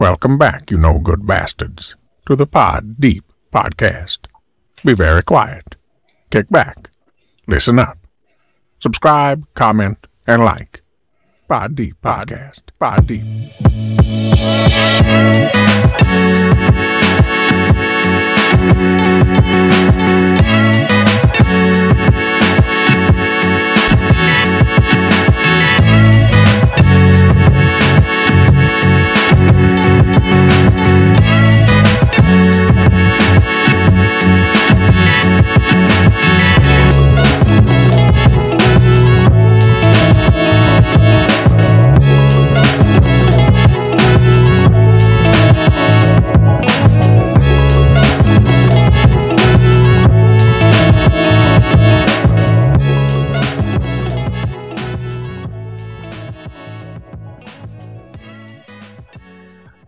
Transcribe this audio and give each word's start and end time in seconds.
Welcome 0.00 0.38
back, 0.38 0.70
you 0.70 0.78
no 0.78 0.98
good 0.98 1.26
bastards, 1.26 1.94
to 2.24 2.34
the 2.34 2.46
Pod 2.46 2.98
Deep 2.98 3.22
Podcast. 3.52 4.20
Be 4.82 4.94
very 4.94 5.22
quiet. 5.22 5.76
Kick 6.30 6.48
back. 6.48 6.88
Listen 7.46 7.78
up. 7.78 7.98
Subscribe, 8.78 9.46
comment, 9.52 10.06
and 10.26 10.42
like. 10.42 10.80
Pod 11.48 11.74
Deep 11.74 11.96
Podcast. 12.00 12.62
Pod 12.78 13.06
Deep. 13.08 13.30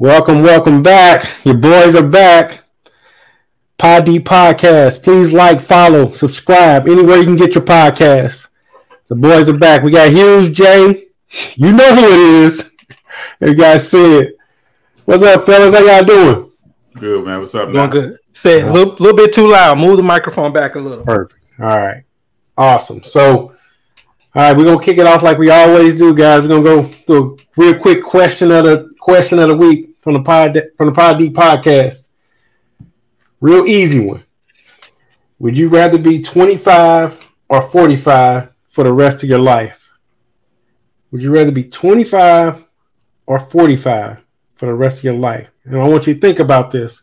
Welcome, 0.03 0.43
welcome 0.43 0.83
back. 0.83 1.31
Your 1.45 1.55
boys 1.55 1.95
are 1.95 2.03
back. 2.05 2.65
Pod 3.79 4.05
Deep 4.05 4.25
Podcast. 4.25 5.05
Please 5.05 5.33
like, 5.33 5.61
follow, 5.61 6.11
subscribe 6.11 6.89
anywhere 6.89 7.19
you 7.19 7.25
can 7.25 7.37
get 7.37 7.55
your 7.55 7.63
podcast. 7.63 8.49
The 9.07 9.15
boys 9.15 9.49
are 9.49 9.57
back. 9.57 9.85
We 9.85 9.93
got 9.93 10.11
Hughes 10.11 10.51
Jay. 10.51 11.05
You 11.55 11.71
know 11.71 11.95
who 11.95 12.05
it 12.05 12.47
is. 12.47 12.73
You 13.41 13.55
guys 13.55 13.89
see 13.89 14.19
it. 14.19 14.37
What's 15.05 15.23
up, 15.23 15.47
fellas? 15.47 15.73
How 15.73 15.85
y'all 15.85 16.05
doing? 16.05 16.51
Good 16.99 17.25
man. 17.25 17.39
What's 17.39 17.55
up? 17.55 17.71
Doing 17.71 17.91
good. 17.91 18.19
Say 18.33 18.59
it 18.59 18.67
a 18.67 18.73
little, 18.73 18.95
little 18.95 19.17
bit 19.17 19.33
too 19.33 19.47
loud. 19.47 19.79
Move 19.79 19.99
the 19.99 20.03
microphone 20.03 20.53
back 20.53 20.75
a 20.75 20.81
little. 20.81 21.05
Perfect. 21.05 21.45
All 21.61 21.67
right. 21.67 22.03
Awesome. 22.59 23.05
So, 23.05 23.31
all 23.31 23.53
right, 24.35 24.57
we're 24.57 24.65
gonna 24.65 24.83
kick 24.83 24.99
it 24.99 25.07
off 25.07 25.23
like 25.23 25.39
we 25.39 25.51
always 25.51 25.97
do, 25.97 26.13
guys. 26.13 26.43
We're 26.43 26.49
gonna 26.49 26.63
go 26.65 26.83
through 26.83 27.39
a 27.39 27.43
real 27.57 27.79
quick 27.79 28.03
question 28.03 28.51
of 28.51 28.65
the 28.65 28.93
question 28.99 29.39
of 29.39 29.47
the 29.47 29.57
week 29.57 29.91
from 30.03 30.15
the 30.15 30.23
pod 30.23 30.61
from 30.77 30.89
the 30.89 30.93
Pod 30.93 31.19
podcast. 31.19 32.09
Real 33.41 33.67
easy 33.67 34.05
one. 34.05 34.25
Would 35.39 35.57
you 35.57 35.69
rather 35.69 35.99
be 35.99 36.23
25 36.23 37.19
or 37.49 37.63
45 37.63 38.53
for 38.71 38.85
the 38.85 38.93
rest 38.93 39.23
of 39.23 39.29
your 39.29 39.39
life? 39.39 39.91
Would 41.11 41.23
you 41.23 41.33
rather 41.33 41.51
be 41.51 41.65
25 41.65 42.65
or 43.27 43.41
45 43.41 44.25
for 44.55 44.67
the 44.67 44.75
rest 44.75 44.99
of 44.99 45.05
your 45.05 45.15
life? 45.15 45.51
And 45.65 45.77
I 45.77 45.89
want 45.89 46.07
you 46.07 46.15
to 46.15 46.21
think 46.21 46.39
about 46.39 46.71
this. 46.71 47.03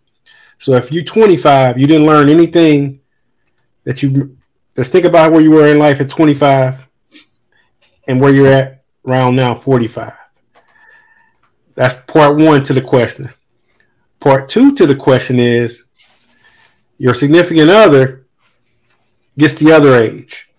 So 0.60 0.74
if 0.74 0.92
you're 0.92 1.04
25, 1.04 1.78
you 1.78 1.88
didn't 1.88 2.08
learn 2.08 2.30
anything 2.30 3.02
that 3.84 4.02
you 4.02 4.38
let's 4.78 4.90
think 4.90 5.06
about 5.06 5.32
where 5.32 5.42
you 5.42 5.52
were 5.52 5.68
in 5.68 5.80
life 5.80 6.00
at 6.00 6.10
25 6.10 6.88
and 8.08 8.22
where 8.22 8.34
you're 8.34 8.48
at 8.48 8.84
around 9.06 9.36
now 9.36 9.56
45. 9.56 10.19
That's 11.80 11.96
part 11.96 12.36
one 12.36 12.62
to 12.66 12.74
the 12.74 12.82
question. 12.82 13.30
Part 14.20 14.50
two 14.50 14.76
to 14.76 14.86
the 14.86 14.98
question 14.98 15.40
is 15.40 15.86
your 16.98 17.14
significant 17.14 17.70
other 17.70 18.26
gets 19.38 19.54
the 19.54 19.72
other 19.72 19.96
age. 19.96 20.50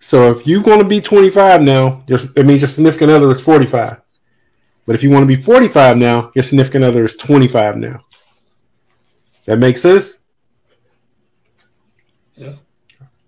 So 0.00 0.30
if 0.30 0.46
you're 0.46 0.62
going 0.62 0.78
to 0.78 0.86
be 0.86 1.02
25 1.02 1.60
now, 1.60 2.02
it 2.08 2.46
means 2.46 2.62
your 2.62 2.68
significant 2.68 3.10
other 3.10 3.30
is 3.30 3.42
45. 3.42 4.00
But 4.86 4.94
if 4.94 5.02
you 5.02 5.10
want 5.10 5.24
to 5.24 5.36
be 5.36 5.36
45 5.36 5.98
now, 5.98 6.32
your 6.34 6.42
significant 6.42 6.82
other 6.82 7.04
is 7.04 7.14
25 7.14 7.76
now. 7.76 8.00
That 9.44 9.58
makes 9.58 9.82
sense? 9.82 10.20
Yeah. 12.36 12.54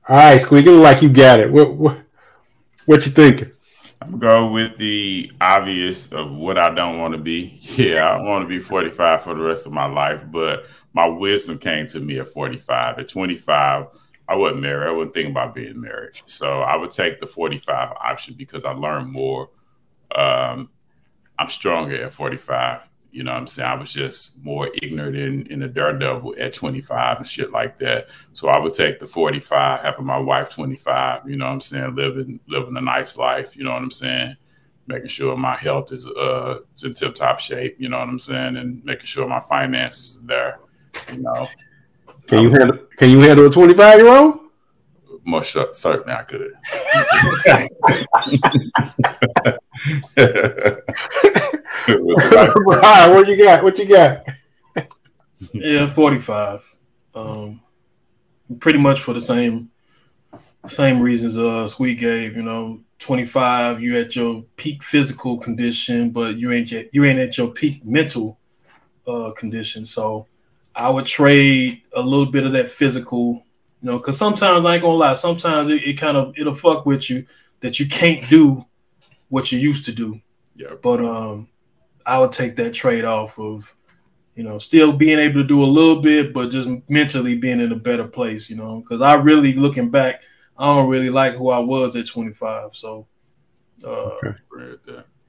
All 0.09 0.17
right, 0.17 0.41
Squeaky, 0.41 0.71
like 0.71 1.03
you 1.03 1.11
got 1.11 1.41
it. 1.41 1.53
What, 1.53 1.75
what, 1.75 1.99
what 2.87 3.05
you 3.05 3.13
thinking? 3.13 3.53
I'm 4.07 4.19
go 4.19 4.49
with 4.51 4.77
the 4.77 5.33
obvious 5.41 6.13
of 6.13 6.31
what 6.33 6.59
I 6.59 6.73
don't 6.73 6.99
want 6.99 7.13
to 7.15 7.19
be. 7.19 7.59
Yeah, 7.77 8.09
I 8.09 8.23
want 8.23 8.43
to 8.43 8.49
be 8.49 8.61
45 8.61 9.23
for 9.23 9.35
the 9.35 9.43
rest 9.43 9.67
of 9.67 9.73
my 9.73 9.87
life, 9.87 10.23
but 10.31 10.65
my 10.93 11.07
wisdom 11.07 11.59
came 11.59 11.87
to 11.89 12.01
me 12.01 12.19
at 12.19 12.29
45. 12.29 12.99
At 12.99 13.09
25, 13.09 13.87
I 14.29 14.35
wasn't 14.35 14.63
married. 14.63 14.89
I 14.89 14.93
wasn't 14.93 15.15
thinking 15.15 15.33
about 15.33 15.55
being 15.55 15.81
married. 15.81 16.15
So 16.27 16.61
I 16.61 16.77
would 16.77 16.91
take 16.91 17.19
the 17.19 17.27
45 17.27 17.97
option 18.01 18.35
because 18.35 18.65
I 18.65 18.73
learned 18.73 19.13
more. 19.13 19.51
Um, 20.15 20.71
I'm 21.39 21.49
stronger 21.49 22.03
at 22.03 22.13
45. 22.13 22.83
You 23.17 23.25
know 23.25 23.33
what 23.33 23.39
I'm 23.39 23.47
saying? 23.47 23.67
I 23.71 23.75
was 23.77 23.95
just 23.95 24.45
more 24.45 24.69
ignorant 24.83 25.17
in, 25.17 25.47
in 25.47 25.61
the 25.61 25.69
daredevil 25.69 26.35
at 26.39 26.53
25 26.53 27.17
and 27.17 27.27
shit 27.27 27.51
like 27.51 27.79
that. 27.79 28.09
So 28.35 28.49
I 28.49 28.59
would 28.59 28.75
take 28.75 28.99
the 28.99 29.07
45, 29.07 29.81
having 29.81 30.05
my 30.05 30.19
wife 30.19 30.51
25, 30.51 31.23
you 31.27 31.37
know 31.37 31.47
what 31.47 31.53
I'm 31.53 31.63
saying, 31.63 31.95
living 31.95 32.41
living 32.47 32.77
a 32.77 32.81
nice 32.83 33.17
life, 33.17 33.57
you 33.57 33.65
know 33.65 33.71
what 33.71 33.81
I'm 33.81 33.91
saying? 33.91 34.37
Making 34.87 35.09
sure 35.09 35.35
my 35.35 35.57
health 35.57 35.93
is 35.93 36.07
uh 36.07 36.59
is 36.77 36.85
in 36.85 36.93
tip 36.93 37.15
top 37.15 37.41
shape, 37.41 37.77
you 37.79 37.89
know 37.89 37.99
what 37.99 38.11
I'm 38.11 38.19
saying, 38.19 38.59
and 38.59 38.85
making 38.85 39.07
sure 39.07 39.27
my 39.27 39.41
finances 39.41 40.23
are 40.23 40.27
there, 40.27 40.59
you 41.11 41.23
know. 41.23 41.49
Can 42.27 42.43
you 42.43 42.51
handle 42.51 42.77
can 42.99 43.09
you 43.09 43.21
handle 43.21 43.47
a 43.47 43.51
25 43.51 43.99
year 43.99 44.09
old? 44.09 44.41
Most 45.25 45.57
certainly 45.73 46.13
I 46.13 46.23
could. 46.23 46.53
Brian, 52.65 53.15
what 53.15 53.29
you 53.29 53.37
got? 53.37 53.63
What 53.63 53.79
you 53.79 53.87
got? 53.87 54.27
yeah, 55.53 55.87
forty-five. 55.87 56.77
Um, 57.15 57.61
pretty 58.59 58.79
much 58.79 59.01
for 59.01 59.13
the 59.13 59.21
same 59.21 59.71
same 60.69 61.01
reasons 61.01 61.39
uh 61.39 61.69
Sweet 61.69 61.99
gave. 62.01 62.37
You 62.37 62.43
know, 62.43 62.81
twenty-five, 62.99 63.81
you 63.81 63.99
at 64.01 64.17
your 64.17 64.43
peak 64.57 64.83
physical 64.83 65.39
condition, 65.39 66.11
but 66.11 66.37
you 66.37 66.53
ain't 66.53 66.73
yet, 66.73 66.89
you 66.93 67.05
ain't 67.05 67.21
at 67.21 67.39
your 67.39 67.49
peak 67.49 67.85
mental 67.85 68.39
uh 69.07 69.31
condition. 69.37 69.85
So 69.85 70.27
I 70.75 70.89
would 70.91 71.07
trade 71.07 71.83
a 71.95 72.01
little 72.01 72.27
bit 72.27 72.45
of 72.45 72.53
that 72.53 72.69
physical. 72.69 73.45
You 73.83 73.93
know, 73.93 73.99
because 73.99 74.19
sometimes 74.19 74.65
I 74.65 74.75
ain't 74.75 74.83
gonna 74.83 74.97
lie. 74.97 75.13
Sometimes 75.13 75.69
it, 75.69 75.85
it 75.85 75.95
kind 75.95 76.17
of 76.17 76.35
it'll 76.37 76.55
fuck 76.55 76.85
with 76.85 77.09
you 77.09 77.27
that 77.61 77.79
you 77.79 77.89
can't 77.89 78.29
do 78.29 78.65
what 79.29 79.53
you 79.53 79.59
used 79.59 79.85
to 79.85 79.93
do. 79.93 80.21
Yeah. 80.57 80.75
But 80.83 81.05
um, 81.05 81.49
I 82.07 82.19
would 82.19 82.33
take 82.33 82.57
that 82.57 82.73
trade 82.73 83.05
off 83.05 83.39
of, 83.39 83.75
you 84.37 84.45
know, 84.45 84.59
still 84.59 84.93
being 84.93 85.19
able 85.19 85.43
to 85.43 85.47
do 85.47 85.65
a 85.65 85.67
little 85.67 86.01
bit, 86.01 86.33
but 86.33 86.51
just 86.51 86.69
mentally 86.89 87.37
being 87.37 87.61
in 87.61 87.73
a 87.73 87.77
better 87.77 88.07
place, 88.07 88.49
you 88.49 88.57
know, 88.57 88.81
because 88.81 89.03
I 89.03 89.15
really 89.15 89.55
looking 89.55 89.91
back, 89.91 90.23
I 90.57 90.67
don't 90.67 90.89
really 90.89 91.11
like 91.11 91.35
who 91.35 91.51
I 91.51 91.59
was 91.59 91.97
at 91.97 92.07
25. 92.07 92.77
So 92.77 93.07
uh, 93.85 93.89
okay. 93.89 94.35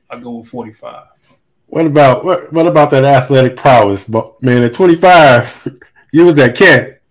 I 0.10 0.20
go 0.20 0.38
with 0.38 0.48
45. 0.48 1.08
What 1.66 1.86
about 1.86 2.24
what, 2.24 2.54
what 2.54 2.68
about 2.68 2.92
that 2.92 3.04
athletic 3.04 3.58
prowess? 3.58 4.06
But 4.06 4.42
man, 4.42 4.64
at 4.64 4.74
25, 4.74 5.68
you 6.14 6.26
was 6.26 6.36
that 6.36 6.56
cat. 6.56 7.02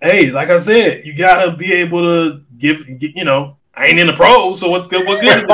Hey, 0.00 0.30
like 0.30 0.48
I 0.48 0.58
said, 0.58 1.04
you 1.04 1.12
gotta 1.14 1.56
be 1.56 1.72
able 1.72 2.02
to 2.02 2.42
give, 2.56 2.84
you 2.86 3.24
know, 3.24 3.56
I 3.74 3.86
ain't 3.86 3.98
in 3.98 4.06
the 4.06 4.12
pros, 4.12 4.60
so 4.60 4.68
what's 4.68 4.86
good? 4.86 5.06
What 5.06 5.20
good 5.20 5.38
is 5.38 5.44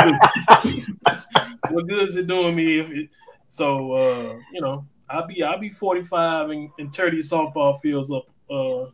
it? 0.64 0.84
what 1.70 1.88
good 1.88 2.08
is 2.08 2.16
it 2.16 2.26
doing 2.26 2.54
me? 2.54 2.80
If 2.80 2.91
it, 2.91 3.10
so, 3.48 3.92
uh, 3.92 4.38
you 4.52 4.60
know, 4.60 4.86
I'll 5.09 5.27
be 5.27 5.42
I'll 5.42 5.59
be 5.59 5.71
forty 5.71 6.03
five 6.03 6.50
and, 6.50 6.71
and 6.78 6.92
tear 6.92 7.10
these 7.10 7.30
softball 7.30 7.80
fields 7.80 8.10
up. 8.10 8.27
Uh, 8.50 8.80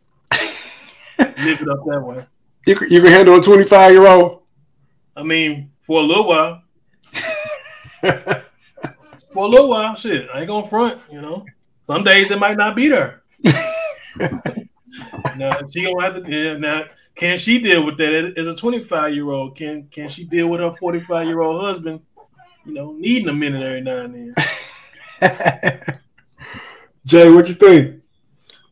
live 1.19 1.61
it 1.61 1.69
up 1.69 1.83
that 1.85 2.01
way. 2.03 2.25
You 2.67 2.75
can, 2.75 2.91
you 2.91 3.01
can 3.01 3.11
handle 3.11 3.39
a 3.39 3.41
twenty 3.41 3.63
five 3.63 3.91
year 3.91 4.07
old. 4.07 4.43
I 5.15 5.23
mean, 5.23 5.71
for 5.81 6.01
a 6.01 6.03
little 6.03 6.27
while. 6.27 6.61
for 8.01 8.43
a 9.35 9.47
little 9.47 9.69
while, 9.69 9.95
shit. 9.95 10.27
I 10.33 10.39
ain't 10.39 10.47
gonna 10.47 10.67
front. 10.67 11.01
You 11.11 11.21
know, 11.21 11.45
some 11.83 12.03
days 12.03 12.31
it 12.31 12.39
might 12.39 12.57
not 12.57 12.75
be 12.75 12.87
there. 12.87 13.21
now 13.43 13.61
she 15.69 15.83
gonna 15.83 16.01
have 16.01 16.23
to. 16.23 16.25
Yeah, 16.27 16.57
now 16.57 16.85
can 17.15 17.37
she 17.37 17.59
deal 17.59 17.85
with 17.85 17.97
that 17.97 18.33
as 18.37 18.47
a 18.47 18.55
25 18.55 19.13
year 19.13 19.29
old? 19.29 19.55
Can 19.55 19.87
can 19.91 20.09
she 20.09 20.23
deal 20.23 20.47
with 20.47 20.59
her 20.59 20.71
45 20.71 21.27
year 21.27 21.41
old 21.41 21.63
husband? 21.63 22.01
You 22.65 22.73
know, 22.73 22.93
needing 22.93 23.27
a 23.27 23.33
minute 23.33 23.61
every 23.61 23.81
now 23.81 24.01
and 24.01 24.35
then. 24.35 25.99
Jay, 27.05 27.29
what 27.29 27.47
you 27.47 27.55
think? 27.55 28.01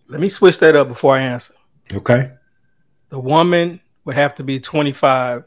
Let 0.07 0.19
me 0.19 0.30
switch 0.30 0.59
that 0.59 0.75
up 0.75 0.88
before 0.88 1.18
I 1.18 1.21
answer. 1.21 1.53
Okay. 1.91 2.31
The 3.09 3.19
woman 3.19 3.80
would 4.06 4.15
have 4.15 4.36
to 4.36 4.44
be 4.44 4.59
25 4.59 5.45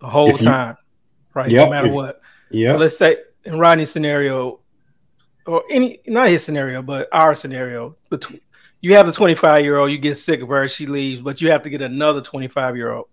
the 0.00 0.06
whole 0.06 0.32
you, 0.32 0.38
time, 0.38 0.76
right? 1.34 1.50
Yep. 1.50 1.64
No 1.64 1.70
matter 1.70 1.92
what. 1.92 2.20
Yeah. 2.50 2.72
So 2.72 2.76
let's 2.78 2.96
say 2.96 3.18
in 3.44 3.58
Rodney's 3.58 3.90
scenario, 3.90 4.60
or 5.46 5.62
any 5.70 6.00
not 6.06 6.28
his 6.28 6.44
scenario, 6.44 6.82
but 6.82 7.08
our 7.12 7.34
scenario. 7.34 7.96
Between 8.10 8.40
you 8.80 8.94
have 8.94 9.06
the 9.06 9.12
25 9.12 9.62
year 9.64 9.78
old, 9.78 9.90
you 9.90 9.98
get 9.98 10.16
sick 10.16 10.42
of 10.42 10.48
her, 10.48 10.68
she 10.68 10.86
leaves, 10.86 11.22
but 11.22 11.40
you 11.40 11.50
have 11.50 11.62
to 11.62 11.70
get 11.70 11.82
another 11.82 12.20
25 12.20 12.76
year 12.76 12.92
old. 12.92 13.06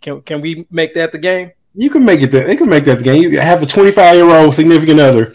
Can 0.00 0.22
can 0.22 0.40
we 0.40 0.66
make 0.70 0.94
that 0.94 1.12
the 1.12 1.18
game? 1.18 1.52
You 1.74 1.90
can 1.90 2.04
make 2.04 2.20
it 2.20 2.32
that 2.32 2.46
they 2.46 2.56
can 2.56 2.68
make 2.68 2.84
that 2.84 2.98
the 2.98 3.04
game. 3.04 3.22
You 3.22 3.40
have 3.40 3.62
a 3.62 3.66
25 3.66 4.14
year 4.14 4.24
old 4.24 4.54
significant 4.54 5.00
other 5.00 5.34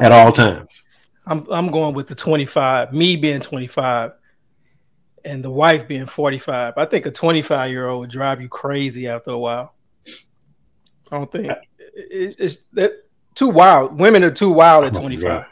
at 0.00 0.12
all 0.12 0.32
times. 0.32 0.84
I'm 1.26 1.46
I'm 1.50 1.70
going 1.70 1.94
with 1.94 2.08
the 2.08 2.14
25, 2.14 2.92
me 2.92 3.16
being 3.16 3.40
25 3.40 4.12
and 5.24 5.44
the 5.44 5.50
wife 5.50 5.86
being 5.86 6.06
45. 6.06 6.74
I 6.76 6.84
think 6.86 7.06
a 7.06 7.10
25 7.10 7.70
year 7.70 7.88
old 7.88 8.00
would 8.00 8.10
drive 8.10 8.40
you 8.40 8.48
crazy 8.48 9.08
after 9.08 9.30
a 9.30 9.38
while. 9.38 9.74
I 11.12 11.18
don't 11.18 11.30
think 11.30 11.46
it, 11.48 12.36
it's 12.38 12.58
that 12.72 12.92
too 13.34 13.48
wild. 13.48 13.98
Women 13.98 14.24
are 14.24 14.30
too 14.30 14.50
wild 14.50 14.84
at 14.84 14.94
25. 14.94 15.46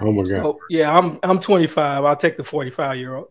Oh 0.00 0.12
my 0.12 0.22
god. 0.22 0.28
So, 0.28 0.60
yeah, 0.68 0.96
I'm 0.96 1.18
I'm 1.22 1.40
25. 1.40 2.04
I'll 2.04 2.16
take 2.16 2.36
the 2.36 2.44
45 2.44 2.98
year 2.98 3.14
old. 3.16 3.28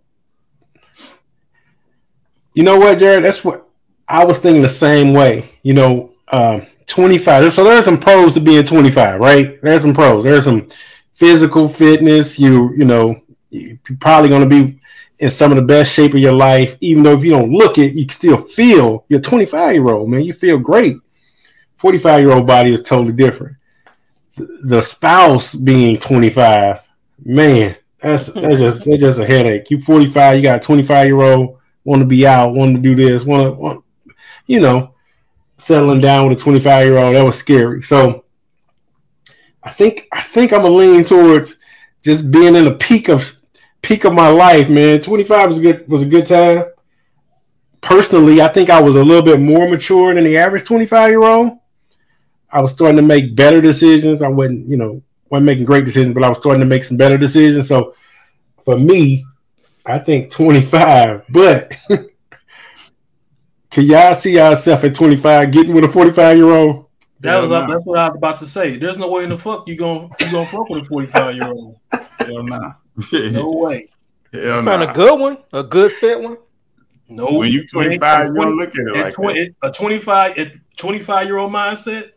You 2.54 2.64
know 2.64 2.78
what, 2.78 3.00
Jared? 3.00 3.24
That's 3.24 3.46
what 3.46 3.70
I 4.07 4.25
was 4.25 4.39
thinking 4.39 4.62
the 4.62 4.69
same 4.69 5.13
way. 5.13 5.57
You 5.63 5.74
know, 5.74 6.12
um, 6.31 6.65
25. 6.88 7.53
So 7.53 7.63
there's 7.63 7.86
some 7.86 8.00
pros 8.00 8.33
to 8.33 8.39
being 8.39 8.65
25, 8.65 9.19
right? 9.19 9.62
There's 9.62 9.81
some 9.81 9.94
pros. 9.94 10.24
There's 10.24 10.45
some 10.45 10.68
physical 11.13 11.68
fitness. 11.68 12.39
You 12.39 12.74
you 12.74 12.86
know, 12.86 13.15
you're 13.50 13.77
probably 14.00 14.30
going 14.30 14.48
to 14.48 14.63
be 14.63 14.80
in 15.19 15.30
some 15.30 15.51
of 15.51 15.56
the 15.56 15.62
best 15.62 15.94
shape 15.94 16.13
of 16.13 16.19
your 16.19 16.33
life. 16.33 16.77
Even 16.81 17.03
though 17.03 17.13
if 17.13 17.24
you 17.24 17.31
don't 17.31 17.51
look 17.51 17.77
it, 17.77 17.94
you 17.94 18.07
still 18.09 18.38
feel. 18.38 19.06
You're 19.07 19.21
25 19.21 19.74
year 19.74 19.89
old 19.89 20.09
man. 20.09 20.21
You 20.21 20.33
feel 20.33 20.57
great. 20.57 20.97
45 21.77 22.21
year 22.21 22.31
old 22.31 22.47
body 22.47 22.71
is 22.71 22.83
totally 22.83 23.13
different. 23.13 23.57
The 24.36 24.81
spouse 24.81 25.56
being 25.56 25.97
25, 25.97 26.81
man, 27.25 27.75
that's 28.00 28.27
that's 28.27 28.59
just 28.59 28.86
that's 28.86 29.00
just 29.01 29.19
a 29.19 29.25
headache. 29.25 29.69
You 29.69 29.81
45, 29.81 30.38
you 30.38 30.44
got 30.44 30.57
a 30.57 30.59
25 30.59 31.06
year 31.06 31.21
old 31.21 31.57
want 31.83 32.01
to 32.01 32.06
be 32.06 32.25
out, 32.27 32.54
want 32.54 32.75
to 32.75 32.81
do 32.81 32.95
this, 32.95 33.25
want 33.25 33.44
to, 33.44 33.51
want, 33.51 33.83
you 34.46 34.60
know, 34.60 34.94
settling 35.58 36.02
down 36.02 36.28
with 36.28 36.38
a 36.38 36.42
25 36.42 36.86
year 36.86 36.98
old. 36.98 37.16
That 37.16 37.26
was 37.26 37.38
scary. 37.38 37.82
So 37.82 38.26
I 39.64 39.70
think 39.70 40.08
I 40.12 40.22
think 40.22 40.54
I'm 40.54 40.66
a 40.66 40.70
lean 40.70 41.04
towards 41.04 41.58
just 42.04 42.32
being 42.32 42.56
in 42.56 42.66
the 42.66 42.76
peak 42.76 43.10
of 43.10 43.38
peak 43.82 44.06
of 44.06 44.14
my 44.14 44.30
life, 44.30 44.70
man. 44.70 45.02
25 45.02 45.50
was 45.50 45.58
a 45.60 45.62
good 45.62 45.88
was 45.88 46.02
a 46.04 46.08
good 46.08 46.26
time. 46.26 46.66
Personally, 47.82 48.42
I 48.42 48.48
think 48.48 48.70
I 48.70 48.82
was 48.82 48.96
a 48.96 49.04
little 49.04 49.24
bit 49.24 49.40
more 49.40 49.68
mature 49.68 50.14
than 50.14 50.24
the 50.24 50.38
average 50.38 50.66
25 50.66 51.10
year 51.10 51.24
old. 51.24 51.58
I 52.52 52.62
was 52.62 52.72
starting 52.72 52.98
to 52.98 53.02
make 53.02 53.36
better 53.36 53.62
decisions. 53.62 54.22
I 54.22 54.28
wasn't, 54.28 54.68
you 54.68 54.78
know, 54.78 55.02
wasn't 55.30 55.46
making 55.46 55.66
great 55.66 55.86
decisions, 55.86 56.14
but 56.14 56.24
I 56.24 56.30
was 56.30 56.38
starting 56.38 56.60
to 56.60 56.66
make 56.66 56.84
some 56.84 56.98
better 56.98 57.18
decisions. 57.18 57.68
So 57.68 57.96
for 58.66 58.78
me, 58.78 59.26
I 59.86 60.00
think 60.00 60.32
25. 60.32 61.24
But 61.30 61.76
can 63.71 63.85
y'all 63.85 64.13
see 64.13 64.33
yourself 64.33 64.83
at 64.83 64.94
25 64.94 65.51
getting 65.51 65.73
with 65.73 65.85
a 65.85 65.89
45 65.89 66.38
year 66.38 66.45
old? 66.50 66.85
That 67.21 67.39
was 67.39 67.50
that's 67.50 67.85
what 67.85 68.00
I 68.00 68.09
was 68.09 68.18
about 68.18 68.38
to 68.39 68.45
say. 68.45 68.77
There's 68.77 68.97
no 68.97 69.09
way 69.09 69.23
in 69.23 69.29
the 69.29 69.38
fuck 69.38 69.68
you 69.68 69.75
gonna 69.75 70.09
you 70.19 70.31
gonna 70.31 70.47
fuck 70.47 70.69
with 70.69 70.83
a 70.85 70.88
45 70.88 71.35
year 71.35 71.47
old. 71.47 71.77
Hell 71.91 72.44
nah. 72.44 72.73
No 73.12 73.51
way. 73.51 73.88
Hell 74.33 74.63
Find 74.63 74.81
nah. 74.81 74.91
a 74.91 74.94
good 74.94 75.19
one, 75.19 75.38
a 75.53 75.63
good 75.63 75.91
fit 75.91 76.19
one. 76.19 76.38
No. 77.09 77.38
When 77.38 77.51
you 77.51 77.65
25, 77.68 78.27
you 78.27 78.33
don't 78.35 78.57
look 78.57 78.69
at 78.69 78.75
it 78.75 78.95
like 78.95 79.15
that. 79.15 79.53
A 79.63 79.71
25 79.71 80.38
a 80.38 80.51
25 80.77 81.27
year 81.27 81.38
old 81.38 81.51
mindset. 81.51 82.12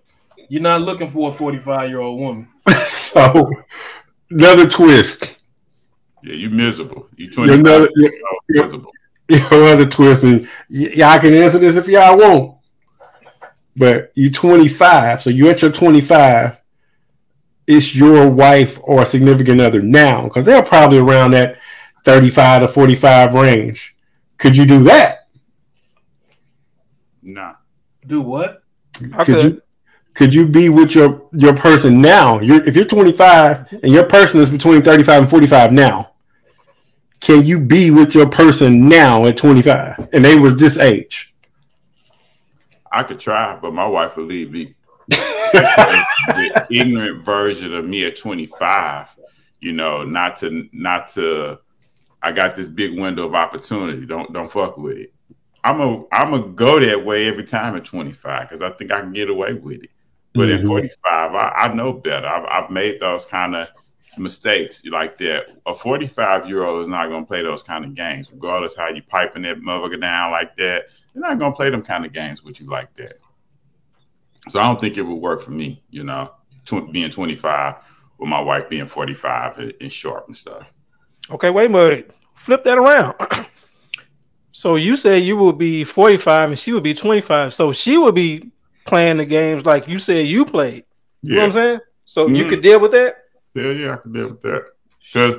You're 0.48 0.62
not 0.62 0.82
looking 0.82 1.08
for 1.08 1.30
a 1.30 1.32
45 1.32 1.88
year 1.88 2.00
old 2.00 2.20
woman. 2.20 2.48
so 2.86 3.50
another 4.30 4.68
twist. 4.68 5.42
Yeah, 6.22 6.34
you 6.34 6.50
miserable. 6.50 7.08
You 7.16 7.26
You're 7.26 7.34
25. 7.34 7.60
another, 7.60 7.88
you 7.94 8.02
you're- 8.48 8.62
miserable. 8.62 8.93
Your 9.28 9.64
other 9.64 9.86
twist, 9.86 10.24
and 10.24 10.42
y- 10.70 10.92
y'all 10.94 11.18
can 11.18 11.34
answer 11.34 11.58
this 11.58 11.76
if 11.76 11.88
y'all 11.88 12.16
want. 12.16 12.58
But 13.76 14.12
you're 14.14 14.30
25, 14.30 15.22
so 15.22 15.30
you're 15.30 15.50
at 15.50 15.62
your 15.62 15.72
25. 15.72 16.60
It's 17.66 17.94
your 17.94 18.28
wife 18.28 18.78
or 18.82 19.04
significant 19.04 19.60
other 19.60 19.80
now, 19.80 20.24
because 20.24 20.44
they're 20.44 20.62
probably 20.62 20.98
around 20.98 21.32
that 21.32 21.58
35 22.04 22.62
to 22.62 22.68
45 22.68 23.34
range. 23.34 23.96
Could 24.36 24.56
you 24.56 24.66
do 24.66 24.82
that? 24.84 25.26
Nah. 27.22 27.54
Do 28.06 28.20
what? 28.20 28.62
I 29.14 29.24
could 29.24 29.34
could. 29.34 29.44
you 29.44 29.62
could 30.14 30.34
you 30.34 30.46
be 30.46 30.68
with 30.68 30.94
your 30.94 31.28
your 31.32 31.54
person 31.54 32.00
now? 32.00 32.40
You're 32.40 32.64
if 32.64 32.76
you're 32.76 32.84
25 32.84 33.80
and 33.82 33.92
your 33.92 34.04
person 34.04 34.40
is 34.40 34.50
between 34.50 34.82
35 34.82 35.22
and 35.22 35.30
45 35.30 35.72
now. 35.72 36.13
Can 37.24 37.46
you 37.46 37.58
be 37.58 37.90
with 37.90 38.14
your 38.14 38.28
person 38.28 38.86
now 38.86 39.24
at 39.24 39.38
25 39.38 40.10
and 40.12 40.22
they 40.22 40.38
was 40.38 40.56
this 40.56 40.76
age? 40.76 41.34
I 42.92 43.02
could 43.02 43.18
try, 43.18 43.56
but 43.56 43.72
my 43.72 43.86
wife 43.86 44.18
would 44.18 44.26
leave 44.26 44.52
me. 44.52 44.74
the 45.08 46.66
ignorant 46.70 47.24
version 47.24 47.72
of 47.72 47.86
me 47.86 48.04
at 48.04 48.16
25, 48.16 49.16
you 49.60 49.72
know, 49.72 50.04
not 50.04 50.36
to 50.36 50.68
not 50.74 51.06
to 51.08 51.60
I 52.22 52.32
got 52.32 52.54
this 52.54 52.68
big 52.68 53.00
window 53.00 53.24
of 53.24 53.34
opportunity. 53.34 54.04
Don't 54.04 54.30
don't 54.34 54.50
fuck 54.50 54.76
with 54.76 54.98
it. 54.98 55.14
I'm 55.64 55.80
a 55.80 56.04
I'm 56.12 56.34
a 56.34 56.42
go 56.42 56.78
that 56.78 57.06
way 57.06 57.26
every 57.26 57.44
time 57.44 57.74
at 57.74 57.86
25 57.86 58.42
because 58.42 58.60
I 58.60 58.68
think 58.72 58.92
I 58.92 59.00
can 59.00 59.14
get 59.14 59.30
away 59.30 59.54
with 59.54 59.82
it. 59.82 59.90
But 60.34 60.50
Mhm. 60.50 60.58
at 60.58 60.64
45, 60.66 60.94
I, 61.34 61.52
I 61.56 61.72
know 61.72 61.94
better. 61.94 62.26
I've, 62.26 62.64
I've 62.64 62.70
made 62.70 63.00
those 63.00 63.24
kind 63.24 63.56
of 63.56 63.68
mistakes 64.18 64.84
like 64.86 65.18
that. 65.18 65.52
A 65.66 65.74
45 65.74 66.48
year 66.48 66.64
old 66.64 66.82
is 66.82 66.88
not 66.88 67.08
going 67.08 67.22
to 67.24 67.26
play 67.26 67.42
those 67.42 67.62
kind 67.62 67.84
of 67.84 67.94
games, 67.94 68.30
regardless 68.32 68.76
how 68.76 68.88
you 68.88 69.02
piping 69.02 69.42
that 69.42 69.60
motherfucker 69.60 70.00
down 70.00 70.30
like 70.30 70.56
that. 70.56 70.86
They're 71.12 71.22
not 71.22 71.38
going 71.38 71.52
to 71.52 71.56
play 71.56 71.70
them 71.70 71.82
kind 71.82 72.04
of 72.04 72.12
games 72.12 72.42
with 72.42 72.60
you 72.60 72.66
like 72.68 72.92
that. 72.94 73.14
So 74.48 74.60
I 74.60 74.64
don't 74.64 74.80
think 74.80 74.96
it 74.96 75.02
would 75.02 75.14
work 75.14 75.40
for 75.40 75.52
me, 75.52 75.82
you 75.90 76.04
know, 76.04 76.30
tw- 76.66 76.90
being 76.92 77.10
25 77.10 77.76
with 78.18 78.28
my 78.28 78.40
wife 78.40 78.68
being 78.68 78.86
45 78.86 79.58
and, 79.58 79.74
and 79.80 79.92
sharp 79.92 80.26
and 80.28 80.36
stuff. 80.36 80.70
Okay, 81.30 81.50
wait 81.50 81.66
a 81.66 81.68
minute. 81.72 82.10
Flip 82.34 82.62
that 82.64 82.76
around. 82.78 83.14
so 84.52 84.76
you 84.76 84.96
say 84.96 85.18
you 85.18 85.36
will 85.36 85.52
be 85.52 85.84
45 85.84 86.50
and 86.50 86.58
she 86.58 86.72
would 86.72 86.82
be 86.82 86.94
25. 86.94 87.54
So 87.54 87.72
she 87.72 87.96
would 87.96 88.14
be 88.14 88.50
playing 88.86 89.16
the 89.16 89.24
games 89.24 89.64
like 89.64 89.88
you 89.88 89.98
said 89.98 90.26
you 90.26 90.44
played. 90.44 90.84
You 91.22 91.36
know 91.36 91.40
what 91.40 91.46
I'm 91.46 91.52
saying? 91.52 91.80
So 92.04 92.26
you 92.28 92.44
Mhm. 92.44 92.48
could 92.50 92.62
deal 92.62 92.80
with 92.80 92.92
that? 92.92 93.16
Yeah, 93.54 93.70
yeah, 93.70 93.92
I 93.94 93.96
can 93.96 94.12
deal 94.12 94.28
with 94.28 94.42
that. 94.42 94.66
Because 95.00 95.36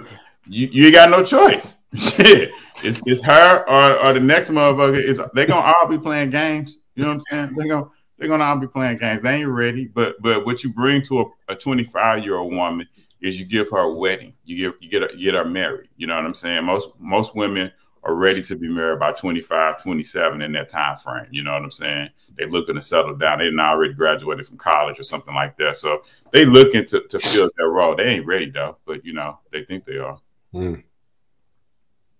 you, 0.47 0.67
you 0.71 0.85
ain't 0.85 0.95
got 0.95 1.09
no 1.09 1.23
choice. 1.23 1.75
Shit. 1.93 2.51
It's, 2.83 2.99
it's 3.05 3.23
her 3.23 3.63
or, 3.67 4.05
or 4.05 4.13
the 4.13 4.19
next 4.19 4.49
motherfucker. 4.49 4.97
Is 4.97 5.21
they 5.33 5.45
gonna 5.45 5.61
all 5.61 5.87
be 5.87 5.97
playing 5.97 6.29
games? 6.29 6.79
You 6.95 7.03
know 7.03 7.09
what 7.09 7.15
I'm 7.15 7.21
saying? 7.29 7.55
They 7.57 7.67
gonna 7.67 7.87
they're 8.17 8.27
gonna 8.27 8.43
all 8.43 8.57
be 8.57 8.67
playing 8.67 8.97
games. 8.97 9.21
They 9.21 9.35
ain't 9.35 9.49
ready. 9.49 9.85
But 9.85 10.21
but 10.21 10.45
what 10.45 10.63
you 10.63 10.71
bring 10.73 11.01
to 11.03 11.21
a, 11.21 11.25
a 11.53 11.55
25 11.55 12.23
year 12.23 12.37
old 12.37 12.53
woman 12.53 12.87
is 13.21 13.39
you 13.39 13.45
give 13.45 13.69
her 13.71 13.79
a 13.79 13.93
wedding. 13.93 14.33
You 14.43 14.57
give 14.57 14.73
you 14.81 14.89
get 14.89 15.01
her, 15.01 15.11
you 15.15 15.25
get 15.25 15.35
her 15.35 15.45
married. 15.45 15.89
You 15.97 16.07
know 16.07 16.15
what 16.15 16.25
I'm 16.25 16.33
saying? 16.33 16.63
Most 16.65 16.99
most 16.99 17.35
women 17.35 17.71
are 18.03 18.13
ready 18.13 18.41
to 18.43 18.55
be 18.55 18.67
married 18.67 18.99
by 18.99 19.11
25, 19.13 19.81
27 19.81 20.41
in 20.41 20.51
that 20.51 20.69
time 20.69 20.95
frame. 20.95 21.25
You 21.31 21.43
know 21.43 21.53
what 21.53 21.63
I'm 21.63 21.71
saying? 21.71 22.09
They 22.37 22.45
looking 22.45 22.75
to 22.75 22.81
settle 22.81 23.15
down. 23.15 23.39
They 23.39 23.45
didn't 23.45 23.59
already 23.59 23.93
graduated 23.93 24.47
from 24.47 24.57
college 24.57 24.99
or 24.99 25.03
something 25.03 25.33
like 25.33 25.55
that. 25.57 25.77
So 25.77 26.03
they 26.31 26.45
looking 26.45 26.85
to, 26.87 27.01
to 27.01 27.19
fill 27.19 27.49
that 27.57 27.67
role. 27.67 27.95
They 27.95 28.05
ain't 28.05 28.25
ready 28.25 28.49
though, 28.49 28.77
but 28.85 29.05
you 29.05 29.13
know, 29.13 29.39
they 29.51 29.63
think 29.63 29.85
they 29.85 29.97
are. 29.97 30.19
Mm. 30.53 30.83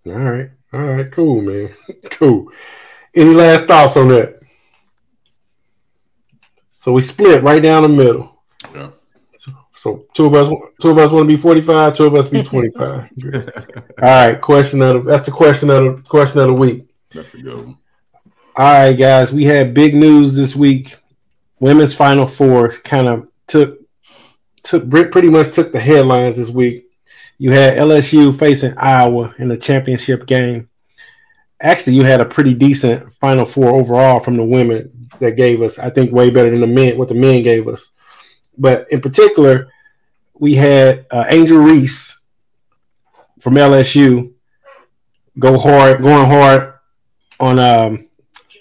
All 0.07 0.13
right. 0.13 0.49
All 0.73 0.79
right. 0.79 1.11
Cool, 1.11 1.41
man. 1.41 1.73
cool. 2.11 2.51
Any 3.13 3.33
last 3.33 3.65
thoughts 3.65 3.97
on 3.97 4.09
that? 4.09 4.39
So 6.79 6.91
we 6.91 7.01
split 7.01 7.43
right 7.43 7.61
down 7.61 7.83
the 7.83 7.89
middle. 7.89 8.41
Yeah. 8.73 8.91
So 9.73 10.05
two 10.13 10.25
of 10.25 10.33
us, 10.33 10.49
two 10.81 10.89
of 10.89 10.97
us 10.97 11.11
want 11.11 11.23
to 11.23 11.27
be 11.27 11.37
forty-five. 11.37 11.95
Two 11.95 12.05
of 12.05 12.15
us 12.15 12.29
be 12.29 12.41
twenty-five. 12.41 13.09
All 13.33 14.29
right. 14.29 14.39
Question 14.39 14.81
of 14.81 15.03
the, 15.03 15.11
that's 15.11 15.23
the 15.23 15.31
question 15.31 15.69
of 15.69 15.97
the 15.97 16.01
question 16.03 16.39
of 16.39 16.47
the 16.47 16.53
week. 16.53 16.87
That's 17.11 17.33
a 17.33 17.41
good 17.41 17.57
one. 17.57 17.77
All 18.57 18.71
right, 18.71 18.93
guys. 18.93 19.33
We 19.33 19.43
had 19.43 19.73
big 19.73 19.93
news 19.93 20.33
this 20.33 20.55
week. 20.55 20.97
Women's 21.59 21.93
Final 21.93 22.25
Four 22.25 22.69
kind 22.69 23.09
of 23.09 23.27
took 23.47 23.81
took 24.63 24.89
pretty 24.89 25.29
much 25.29 25.51
took 25.51 25.73
the 25.73 25.79
headlines 25.81 26.37
this 26.37 26.51
week. 26.51 26.85
You 27.37 27.51
had 27.51 27.77
LSU 27.77 28.37
facing 28.39 28.77
Iowa 28.77 29.35
in 29.39 29.49
the 29.49 29.57
championship 29.57 30.25
game. 30.25 30.69
Actually, 31.59 31.97
you 31.97 32.05
had 32.05 32.21
a 32.21 32.25
pretty 32.25 32.53
decent 32.53 33.13
Final 33.15 33.45
Four 33.45 33.75
overall 33.75 34.21
from 34.21 34.37
the 34.37 34.45
women 34.45 35.09
that 35.19 35.35
gave 35.35 35.61
us, 35.61 35.77
I 35.77 35.89
think, 35.89 36.13
way 36.13 36.29
better 36.29 36.49
than 36.49 36.61
the 36.61 36.67
men 36.67 36.97
what 36.97 37.09
the 37.09 37.13
men 37.13 37.41
gave 37.41 37.67
us. 37.67 37.89
But 38.57 38.89
in 38.89 39.01
particular, 39.01 39.67
we 40.33 40.55
had 40.55 41.07
uh, 41.11 41.25
Angel 41.27 41.57
Reese 41.57 42.21
from 43.41 43.55
LSU 43.55 44.31
go 45.37 45.59
hard, 45.59 46.01
going 46.01 46.29
hard 46.29 46.75
on 47.37 47.59
um, 47.59 48.04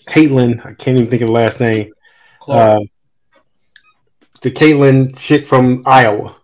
Caitlin. 0.06 0.64
I 0.64 0.74
can't 0.74 0.98
even 0.98 1.10
think 1.10 1.22
of 1.22 1.28
the 1.28 1.32
last 1.32 1.60
name. 1.60 1.92
Clark. 2.40 2.82
Uh, 2.82 2.84
the 4.42 4.50
Caitlin 4.50 5.16
chick 5.16 5.46
from 5.46 5.82
Iowa. 5.86 6.36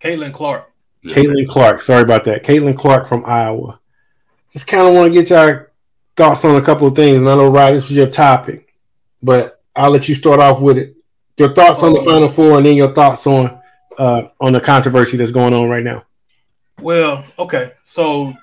Caitlin 0.00 0.32
Clark. 0.32 0.70
Yeah. 1.02 1.14
Caitlin 1.16 1.48
Clark. 1.48 1.80
Sorry 1.80 2.02
about 2.02 2.24
that. 2.24 2.44
Caitlin 2.44 2.76
Clark 2.78 3.08
from 3.08 3.24
Iowa. 3.24 3.80
Just 4.52 4.66
kind 4.66 4.86
of 4.86 4.94
want 4.94 5.12
to 5.12 5.20
get 5.20 5.30
your 5.30 5.72
thoughts 6.16 6.44
on 6.44 6.56
a 6.56 6.62
couple 6.62 6.86
of 6.86 6.94
things. 6.94 7.22
And 7.22 7.28
I 7.28 7.34
know, 7.34 7.48
Rod, 7.48 7.74
this 7.74 7.88
was 7.88 7.96
your 7.96 8.10
topic, 8.10 8.74
but 9.22 9.62
I'll 9.74 9.90
let 9.90 10.08
you 10.08 10.14
start 10.14 10.40
off 10.40 10.60
with 10.60 10.78
it. 10.78 10.96
Your 11.36 11.52
thoughts 11.52 11.82
on 11.82 11.92
the 11.92 12.00
oh. 12.00 12.04
Final 12.04 12.28
Four, 12.28 12.56
and 12.56 12.66
then 12.66 12.76
your 12.76 12.94
thoughts 12.94 13.26
on 13.26 13.60
uh, 13.98 14.28
on 14.40 14.52
the 14.52 14.60
controversy 14.60 15.16
that's 15.16 15.32
going 15.32 15.52
on 15.52 15.68
right 15.68 15.84
now. 15.84 16.04
Well, 16.80 17.24
okay, 17.38 17.72
so 17.82 18.34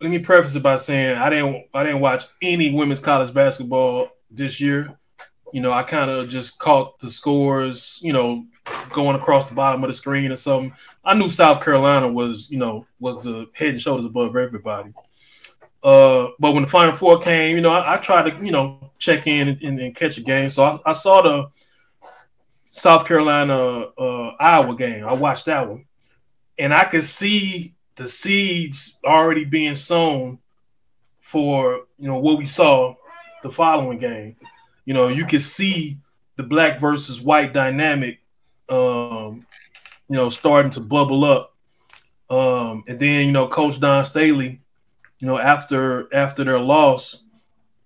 let 0.00 0.10
me 0.10 0.18
preface 0.18 0.54
it 0.54 0.62
by 0.62 0.76
saying 0.76 1.16
I 1.16 1.28
didn't 1.30 1.66
I 1.74 1.84
didn't 1.84 2.00
watch 2.00 2.24
any 2.40 2.72
women's 2.72 3.00
college 3.00 3.34
basketball 3.34 4.08
this 4.30 4.60
year. 4.60 4.96
You 5.52 5.60
know, 5.60 5.72
I 5.72 5.82
kind 5.82 6.10
of 6.10 6.28
just 6.28 6.58
caught 6.58 6.98
the 7.00 7.10
scores, 7.10 7.98
you 8.00 8.12
know, 8.12 8.46
going 8.92 9.16
across 9.16 9.48
the 9.48 9.54
bottom 9.54 9.82
of 9.82 9.88
the 9.88 9.94
screen 9.94 10.30
or 10.30 10.36
something. 10.36 10.72
I 11.04 11.14
knew 11.14 11.28
South 11.28 11.62
Carolina 11.62 12.08
was, 12.08 12.50
you 12.50 12.58
know, 12.58 12.86
was 13.00 13.22
the 13.24 13.46
head 13.54 13.70
and 13.70 13.82
shoulders 13.82 14.04
above 14.04 14.36
everybody. 14.36 14.92
Uh, 15.82 16.28
but 16.38 16.52
when 16.52 16.62
the 16.62 16.70
Final 16.70 16.94
Four 16.94 17.20
came, 17.20 17.56
you 17.56 17.62
know, 17.62 17.72
I, 17.72 17.94
I 17.94 17.96
tried 17.98 18.30
to, 18.30 18.44
you 18.44 18.52
know, 18.52 18.92
check 18.98 19.26
in 19.26 19.48
and, 19.48 19.62
and, 19.62 19.80
and 19.80 19.96
catch 19.96 20.18
a 20.18 20.20
game. 20.20 20.50
So 20.50 20.62
I, 20.62 20.78
I, 20.90 20.92
saw 20.92 21.22
the 21.22 21.50
South 22.70 23.06
Carolina 23.06 23.86
uh, 23.98 24.34
Iowa 24.38 24.76
game. 24.76 25.06
I 25.06 25.14
watched 25.14 25.46
that 25.46 25.68
one, 25.68 25.86
and 26.58 26.74
I 26.74 26.84
could 26.84 27.02
see 27.02 27.74
the 28.00 28.08
seeds 28.08 28.98
already 29.04 29.44
being 29.44 29.74
sown 29.74 30.38
for 31.20 31.84
you 31.98 32.08
know 32.08 32.16
what 32.16 32.38
we 32.38 32.46
saw 32.46 32.94
the 33.42 33.50
following 33.50 33.98
game. 33.98 34.36
You 34.86 34.94
know, 34.94 35.08
you 35.08 35.26
could 35.26 35.42
see 35.42 35.98
the 36.36 36.42
black 36.42 36.80
versus 36.80 37.20
white 37.20 37.52
dynamic, 37.52 38.20
um, 38.70 39.46
you 40.08 40.16
know, 40.16 40.30
starting 40.30 40.70
to 40.72 40.80
bubble 40.80 41.26
up. 41.26 41.54
Um, 42.30 42.84
and 42.88 42.98
then 42.98 43.26
you 43.26 43.32
know, 43.32 43.48
Coach 43.48 43.78
Dawn 43.78 44.02
Staley, 44.02 44.60
you 45.18 45.26
know, 45.26 45.38
after 45.38 46.12
after 46.14 46.42
their 46.42 46.58
loss, 46.58 47.22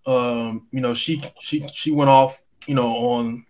um, 0.07 0.69
you 0.71 0.81
know, 0.81 0.95
she 0.95 1.25
she 1.41 1.67
she 1.73 1.91
went 1.91 2.09
off, 2.09 2.41
you 2.69 2.77
know, 2.77 2.87
on 2.87 3.47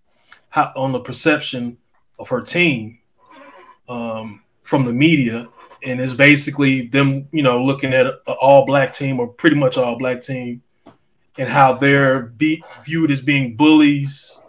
how, 0.48 0.72
on 0.76 0.92
the 0.92 1.00
perception 1.00 1.76
of 2.18 2.30
her 2.30 2.40
team 2.40 3.00
um, 3.86 4.42
from 4.62 4.86
the 4.86 4.92
media, 4.94 5.46
and 5.84 6.00
it's 6.00 6.12
basically 6.12 6.86
them, 6.88 7.28
you 7.30 7.42
know, 7.42 7.62
looking 7.62 7.92
at 7.92 8.06
an 8.06 8.14
all 8.26 8.64
black 8.64 8.94
team 8.94 9.20
or 9.20 9.28
pretty 9.28 9.56
much 9.56 9.76
all 9.76 9.98
black 9.98 10.22
team, 10.22 10.62
and 11.38 11.48
how 11.48 11.74
they're 11.74 12.22
be, 12.22 12.62
viewed 12.84 13.10
as 13.10 13.20
being 13.20 13.56
bullies 13.56 14.40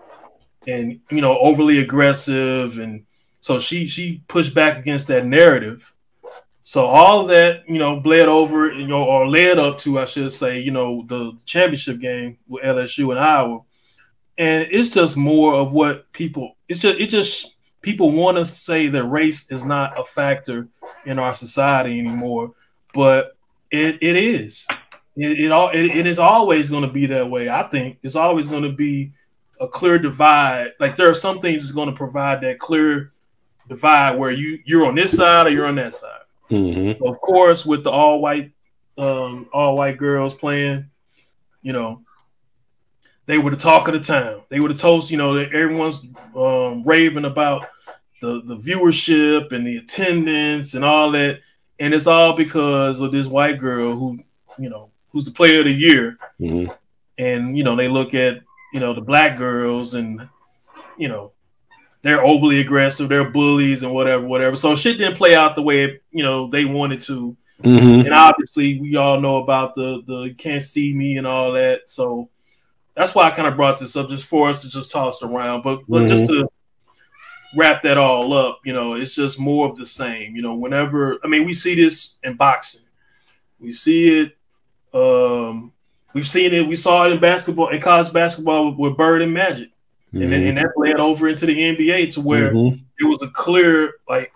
and 0.67 0.99
you 1.11 1.21
know 1.21 1.37
overly 1.37 1.79
aggressive, 1.79 2.79
and 2.79 3.05
so 3.39 3.59
she 3.59 3.87
she 3.87 4.23
pushed 4.27 4.53
back 4.53 4.77
against 4.77 5.07
that 5.07 5.25
narrative. 5.25 5.93
So 6.61 6.85
all 6.85 7.27
that 7.27 7.67
you 7.67 7.77
know 7.77 7.99
bled 7.99 8.27
over, 8.27 8.71
you 8.71 8.87
know, 8.87 9.03
or 9.03 9.27
led 9.27 9.59
up 9.59 9.77
to, 9.79 9.99
I 9.99 10.05
should 10.05 10.31
say, 10.31 10.59
you 10.59 10.71
know, 10.71 11.05
the 11.07 11.33
championship 11.45 11.99
game 11.99 12.37
with 12.47 12.63
LSU 12.63 13.11
and 13.11 13.19
Iowa, 13.19 13.61
and 14.37 14.67
it's 14.71 14.89
just 14.89 15.17
more 15.17 15.55
of 15.55 15.73
what 15.73 16.11
people. 16.11 16.57
It's 16.67 16.79
just 16.79 16.99
it 16.99 17.07
just 17.07 17.54
people 17.85 18.11
want 18.11 18.35
to 18.35 18.43
say 18.43 18.87
that 18.87 19.03
race 19.03 19.51
is 19.51 19.63
not 19.63 19.99
a 19.99 20.03
factor 20.03 20.67
in 21.05 21.19
our 21.19 21.35
society 21.35 21.99
anymore, 21.99 22.55
but 22.95 23.37
it, 23.69 24.01
it 24.01 24.15
is. 24.15 24.65
It, 25.15 25.39
it 25.39 25.51
all 25.51 25.69
it, 25.69 25.85
it 25.85 26.07
is 26.07 26.17
always 26.17 26.71
going 26.71 26.81
to 26.81 26.91
be 26.91 27.05
that 27.05 27.29
way. 27.29 27.47
I 27.47 27.61
think 27.63 27.99
it's 28.01 28.15
always 28.15 28.47
going 28.47 28.63
to 28.63 28.71
be 28.71 29.13
a 29.61 29.67
clear 29.67 29.99
divide. 29.99 30.71
Like 30.79 30.95
there 30.95 31.07
are 31.07 31.13
some 31.13 31.39
things 31.39 31.61
that's 31.61 31.75
going 31.75 31.89
to 31.89 31.95
provide 31.95 32.41
that 32.41 32.57
clear 32.57 33.13
divide 33.69 34.17
where 34.17 34.31
you 34.31 34.59
you're 34.65 34.87
on 34.87 34.95
this 34.95 35.15
side 35.15 35.45
or 35.45 35.51
you're 35.51 35.67
on 35.67 35.75
that 35.75 35.93
side. 35.93 36.21
Mm-hmm. 36.49 36.99
So 36.99 37.07
of 37.07 37.21
course, 37.21 37.67
with 37.67 37.83
the 37.83 37.91
all 37.91 38.19
white 38.19 38.51
um, 38.97 39.47
all 39.53 39.77
white 39.77 39.99
girls 39.99 40.33
playing, 40.33 40.89
you 41.61 41.71
know, 41.71 42.01
they 43.27 43.37
were 43.37 43.51
the 43.51 43.57
talk 43.57 43.87
of 43.87 43.93
the 43.93 43.99
town. 43.99 44.41
They 44.49 44.59
were 44.59 44.69
the 44.69 44.73
toast. 44.73 45.11
You 45.11 45.17
know, 45.17 45.35
everyone's 45.37 46.03
um, 46.35 46.81
raving 46.83 47.25
about 47.25 47.69
the 48.25 48.55
the 48.55 48.57
viewership 48.57 49.51
and 49.51 49.65
the 49.65 49.77
attendance 49.77 50.73
and 50.73 50.83
all 50.83 51.11
that, 51.11 51.39
and 51.79 51.93
it's 51.93 52.07
all 52.07 52.33
because 52.33 52.99
of 53.01 53.11
this 53.11 53.27
white 53.27 53.59
girl 53.59 53.95
who 53.95 54.19
you 54.57 54.69
know 54.69 54.89
who's 55.09 55.25
the 55.25 55.31
player 55.31 55.59
of 55.59 55.65
the 55.65 55.71
year, 55.71 56.17
mm-hmm. 56.39 56.71
and 57.17 57.57
you 57.57 57.63
know 57.63 57.75
they 57.75 57.87
look 57.87 58.13
at 58.13 58.41
you 58.73 58.79
know 58.79 58.93
the 58.93 59.01
black 59.01 59.37
girls 59.37 59.93
and 59.93 60.27
you 60.97 61.07
know 61.07 61.31
they're 62.01 62.23
overly 62.23 62.59
aggressive, 62.59 63.09
they're 63.09 63.29
bullies 63.29 63.83
and 63.83 63.91
whatever, 63.91 64.25
whatever. 64.25 64.55
So 64.55 64.75
shit 64.75 64.97
didn't 64.97 65.17
play 65.17 65.35
out 65.35 65.55
the 65.55 65.61
way 65.61 65.99
you 66.11 66.23
know 66.23 66.49
they 66.49 66.65
wanted 66.65 67.01
to. 67.03 67.37
Mm-hmm. 67.63 68.05
And 68.05 68.13
obviously, 68.13 68.79
we 68.79 68.95
all 68.95 69.21
know 69.21 69.37
about 69.37 69.75
the 69.75 70.01
the 70.05 70.33
can't 70.37 70.63
see 70.63 70.93
me 70.93 71.17
and 71.17 71.27
all 71.27 71.53
that. 71.53 71.89
So 71.89 72.29
that's 72.95 73.13
why 73.13 73.27
I 73.27 73.31
kind 73.31 73.47
of 73.47 73.55
brought 73.55 73.77
this 73.77 73.95
up, 73.95 74.09
just 74.09 74.25
for 74.25 74.49
us 74.49 74.61
to 74.61 74.69
just 74.69 74.91
toss 74.91 75.21
around. 75.21 75.61
But, 75.63 75.81
but 75.87 75.99
mm-hmm. 75.99 76.07
just 76.07 76.25
to 76.31 76.47
wrap 77.55 77.81
that 77.83 77.97
all 77.97 78.33
up, 78.33 78.59
you 78.63 78.73
know, 78.73 78.95
it's 78.95 79.15
just 79.15 79.39
more 79.39 79.69
of 79.69 79.77
the 79.77 79.85
same. 79.85 80.35
You 80.35 80.41
know, 80.41 80.55
whenever 80.55 81.19
I 81.23 81.27
mean, 81.27 81.45
we 81.45 81.53
see 81.53 81.75
this 81.75 82.19
in 82.23 82.35
boxing, 82.35 82.85
we 83.59 83.71
see 83.71 84.21
it. 84.21 84.37
Um, 84.93 85.71
we've 86.13 86.27
seen 86.27 86.53
it. 86.53 86.67
We 86.67 86.75
saw 86.75 87.05
it 87.05 87.13
in 87.13 87.19
basketball, 87.19 87.69
in 87.69 87.81
college 87.81 88.11
basketball 88.13 88.69
with, 88.69 88.77
with 88.77 88.97
Bird 88.97 89.21
and 89.21 89.33
Magic, 89.33 89.69
mm-hmm. 90.13 90.21
and, 90.21 90.33
and 90.33 90.57
that 90.57 90.71
led 90.77 90.99
over 90.99 91.27
into 91.27 91.45
the 91.45 91.55
NBA 91.55 92.11
to 92.13 92.21
where 92.21 92.53
mm-hmm. 92.53 92.77
it 92.99 93.05
was 93.05 93.21
a 93.21 93.29
clear, 93.29 93.93
like, 94.07 94.33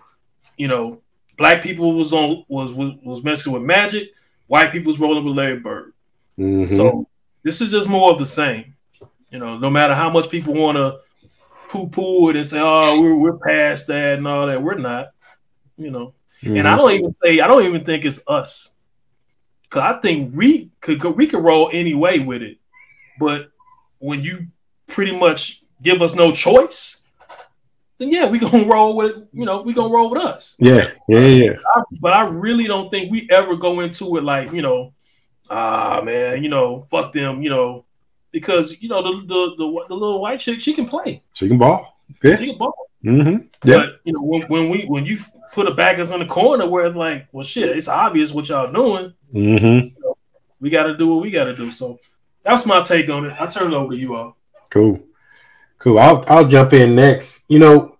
you 0.56 0.68
know, 0.68 1.00
black 1.36 1.62
people 1.62 1.94
was 1.94 2.12
on 2.12 2.44
was 2.48 2.72
was, 2.72 2.94
was 3.02 3.24
messing 3.24 3.52
with 3.52 3.62
Magic, 3.62 4.10
white 4.46 4.72
people 4.72 4.90
was 4.90 5.00
rolling 5.00 5.24
with 5.24 5.36
Larry 5.36 5.58
Bird. 5.58 5.92
Mm-hmm. 6.38 6.74
So 6.74 7.06
this 7.42 7.60
is 7.60 7.70
just 7.70 7.88
more 7.88 8.12
of 8.12 8.18
the 8.18 8.26
same. 8.26 8.74
You 9.30 9.38
know, 9.38 9.58
no 9.58 9.70
matter 9.70 9.94
how 9.94 10.10
much 10.10 10.28
people 10.28 10.54
want 10.54 10.76
to 10.76 10.98
poo 11.70 11.88
poo 11.88 12.30
it 12.30 12.36
and 12.36 12.46
say, 12.46 12.58
"Oh, 12.60 13.00
we're 13.00 13.14
we're 13.14 13.38
past 13.38 13.86
that" 13.86 14.18
and 14.18 14.26
all 14.26 14.48
that. 14.48 14.62
We're 14.62 14.74
not, 14.74 15.08
you 15.76 15.90
know. 15.90 16.12
Mm-hmm. 16.42 16.56
And 16.56 16.68
I 16.68 16.76
don't 16.76 16.90
even 16.90 17.12
say 17.12 17.40
I 17.40 17.46
don't 17.46 17.64
even 17.64 17.84
think 17.84 18.04
it's 18.04 18.22
us, 18.26 18.72
because 19.62 19.82
I 19.82 20.00
think 20.00 20.34
we 20.34 20.70
could 20.80 21.02
we 21.02 21.28
could 21.28 21.42
roll 21.42 21.70
any 21.72 21.94
way 21.94 22.18
with 22.18 22.42
it. 22.42 22.58
But 23.18 23.50
when 23.98 24.22
you 24.22 24.48
pretty 24.88 25.16
much 25.16 25.62
give 25.80 26.02
us 26.02 26.14
no 26.14 26.32
choice, 26.32 27.04
then 27.98 28.10
yeah, 28.10 28.26
we 28.28 28.38
gonna 28.40 28.66
roll 28.66 28.96
with 28.96 29.28
you 29.32 29.44
know 29.44 29.62
we 29.62 29.72
gonna 29.72 29.94
roll 29.94 30.10
with 30.10 30.22
us. 30.22 30.56
Yeah, 30.58 30.90
yeah, 31.08 31.20
yeah. 31.20 31.52
I, 31.76 31.82
but 32.00 32.12
I 32.12 32.28
really 32.28 32.66
don't 32.66 32.90
think 32.90 33.12
we 33.12 33.28
ever 33.30 33.54
go 33.54 33.80
into 33.80 34.16
it 34.16 34.24
like 34.24 34.52
you 34.52 34.62
know, 34.62 34.92
ah 35.48 36.00
man, 36.02 36.42
you 36.42 36.48
know, 36.48 36.86
fuck 36.90 37.12
them, 37.12 37.42
you 37.42 37.50
know, 37.50 37.84
because 38.32 38.80
you 38.80 38.88
know 38.88 39.02
the 39.02 39.20
the, 39.22 39.54
the, 39.56 39.84
the 39.88 39.94
little 39.94 40.20
white 40.20 40.40
chick 40.40 40.60
she 40.60 40.72
can 40.72 40.88
play. 40.88 41.22
She 41.32 41.48
can 41.48 41.58
ball. 41.58 41.98
Yeah. 42.22 42.36
She 42.36 42.46
can 42.46 42.58
ball. 42.58 42.74
Mm-hmm. 43.04 43.46
Yeah. 43.68 43.76
But 43.76 44.00
you 44.04 44.12
know 44.12 44.22
when, 44.22 44.42
when 44.42 44.70
we 44.70 44.84
when 44.86 45.06
you 45.06 45.18
put 45.52 45.66
a 45.66 45.74
backers 45.74 46.12
in 46.12 46.20
the 46.20 46.26
corner 46.26 46.66
where 46.66 46.86
it's 46.86 46.96
like, 46.96 47.26
well, 47.32 47.44
shit, 47.44 47.76
it's 47.76 47.88
obvious 47.88 48.32
what 48.32 48.48
y'all 48.48 48.72
doing. 48.72 49.12
Mm-hmm. 49.34 49.86
You 49.88 49.94
know, 50.00 50.16
we 50.60 50.70
got 50.70 50.84
to 50.84 50.96
do 50.96 51.08
what 51.08 51.22
we 51.22 51.30
got 51.30 51.44
to 51.44 51.56
do. 51.56 51.70
So 51.70 51.98
that's 52.44 52.66
my 52.66 52.82
take 52.82 53.08
on 53.08 53.26
it. 53.26 53.40
I 53.40 53.46
turn 53.46 53.72
it 53.72 53.76
over 53.76 53.92
to 53.92 53.98
you 53.98 54.14
all. 54.14 54.36
Cool, 54.70 55.00
cool. 55.78 55.98
I'll 55.98 56.24
I'll 56.28 56.46
jump 56.46 56.72
in 56.72 56.94
next. 56.94 57.44
You 57.48 57.58
know, 57.58 57.98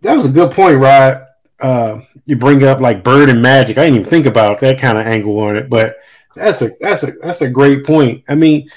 that 0.00 0.14
was 0.14 0.26
a 0.26 0.30
good 0.30 0.50
point, 0.50 0.78
Rod. 0.78 1.26
Uh, 1.60 2.00
you 2.26 2.36
bring 2.36 2.64
up 2.64 2.80
like 2.80 3.04
Bird 3.04 3.28
and 3.28 3.40
Magic. 3.40 3.78
I 3.78 3.84
didn't 3.84 4.00
even 4.00 4.10
think 4.10 4.26
about 4.26 4.58
that 4.60 4.80
kind 4.80 4.98
of 4.98 5.06
angle 5.06 5.38
on 5.38 5.56
it, 5.56 5.70
but 5.70 5.96
that's 6.34 6.62
a 6.62 6.70
that's 6.80 7.02
a 7.02 7.12
that's 7.22 7.42
a 7.42 7.48
great 7.48 7.84
point. 7.84 8.24
I 8.28 8.34
mean 8.34 8.68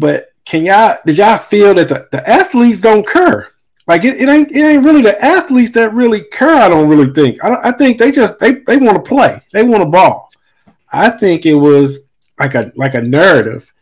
but 0.00 0.32
can 0.44 0.64
y'all 0.64 0.96
did 1.04 1.18
y'all 1.18 1.38
feel 1.38 1.74
that 1.74 1.88
the, 1.88 2.08
the 2.10 2.28
athletes 2.28 2.80
don't 2.80 3.06
care? 3.06 3.48
Like 3.86 4.04
it, 4.04 4.20
it 4.20 4.28
ain't 4.28 4.50
it 4.50 4.60
ain't 4.60 4.84
really 4.84 5.02
the 5.02 5.22
athletes 5.22 5.72
that 5.72 5.92
really 5.92 6.22
care. 6.22 6.54
I 6.54 6.68
don't 6.68 6.88
really 6.88 7.12
think. 7.12 7.42
I, 7.44 7.68
I 7.68 7.72
think 7.72 7.98
they 7.98 8.10
just 8.10 8.38
they, 8.40 8.54
they 8.66 8.78
want 8.78 8.96
to 8.96 9.08
play. 9.08 9.40
They 9.52 9.62
want 9.62 9.82
to 9.82 9.88
ball. 9.88 10.32
I 10.90 11.10
think 11.10 11.44
it 11.46 11.54
was 11.54 12.00
like 12.38 12.54
a 12.54 12.72
like 12.74 12.94
a 12.94 13.02
narrative, 13.02 13.72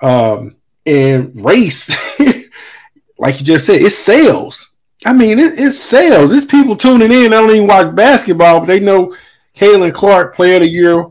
um, 0.00 0.56
and 0.84 1.32
race. 1.44 1.90
like 3.18 3.38
you 3.38 3.46
just 3.46 3.66
said, 3.66 3.80
it's 3.82 3.96
sales. 3.96 4.70
I 5.04 5.12
mean, 5.12 5.38
it, 5.38 5.58
it's 5.58 5.78
sales. 5.78 6.32
It's 6.32 6.44
people 6.44 6.76
tuning 6.76 7.12
in. 7.12 7.22
They 7.22 7.28
don't 7.28 7.50
even 7.50 7.66
watch 7.66 7.94
basketball, 7.94 8.60
but 8.60 8.66
they 8.66 8.80
know 8.80 9.14
Caitlin 9.54 9.94
Clark, 9.94 10.34
Player 10.34 10.56
of 10.56 10.62
the 10.62 10.68
Year, 10.68 11.06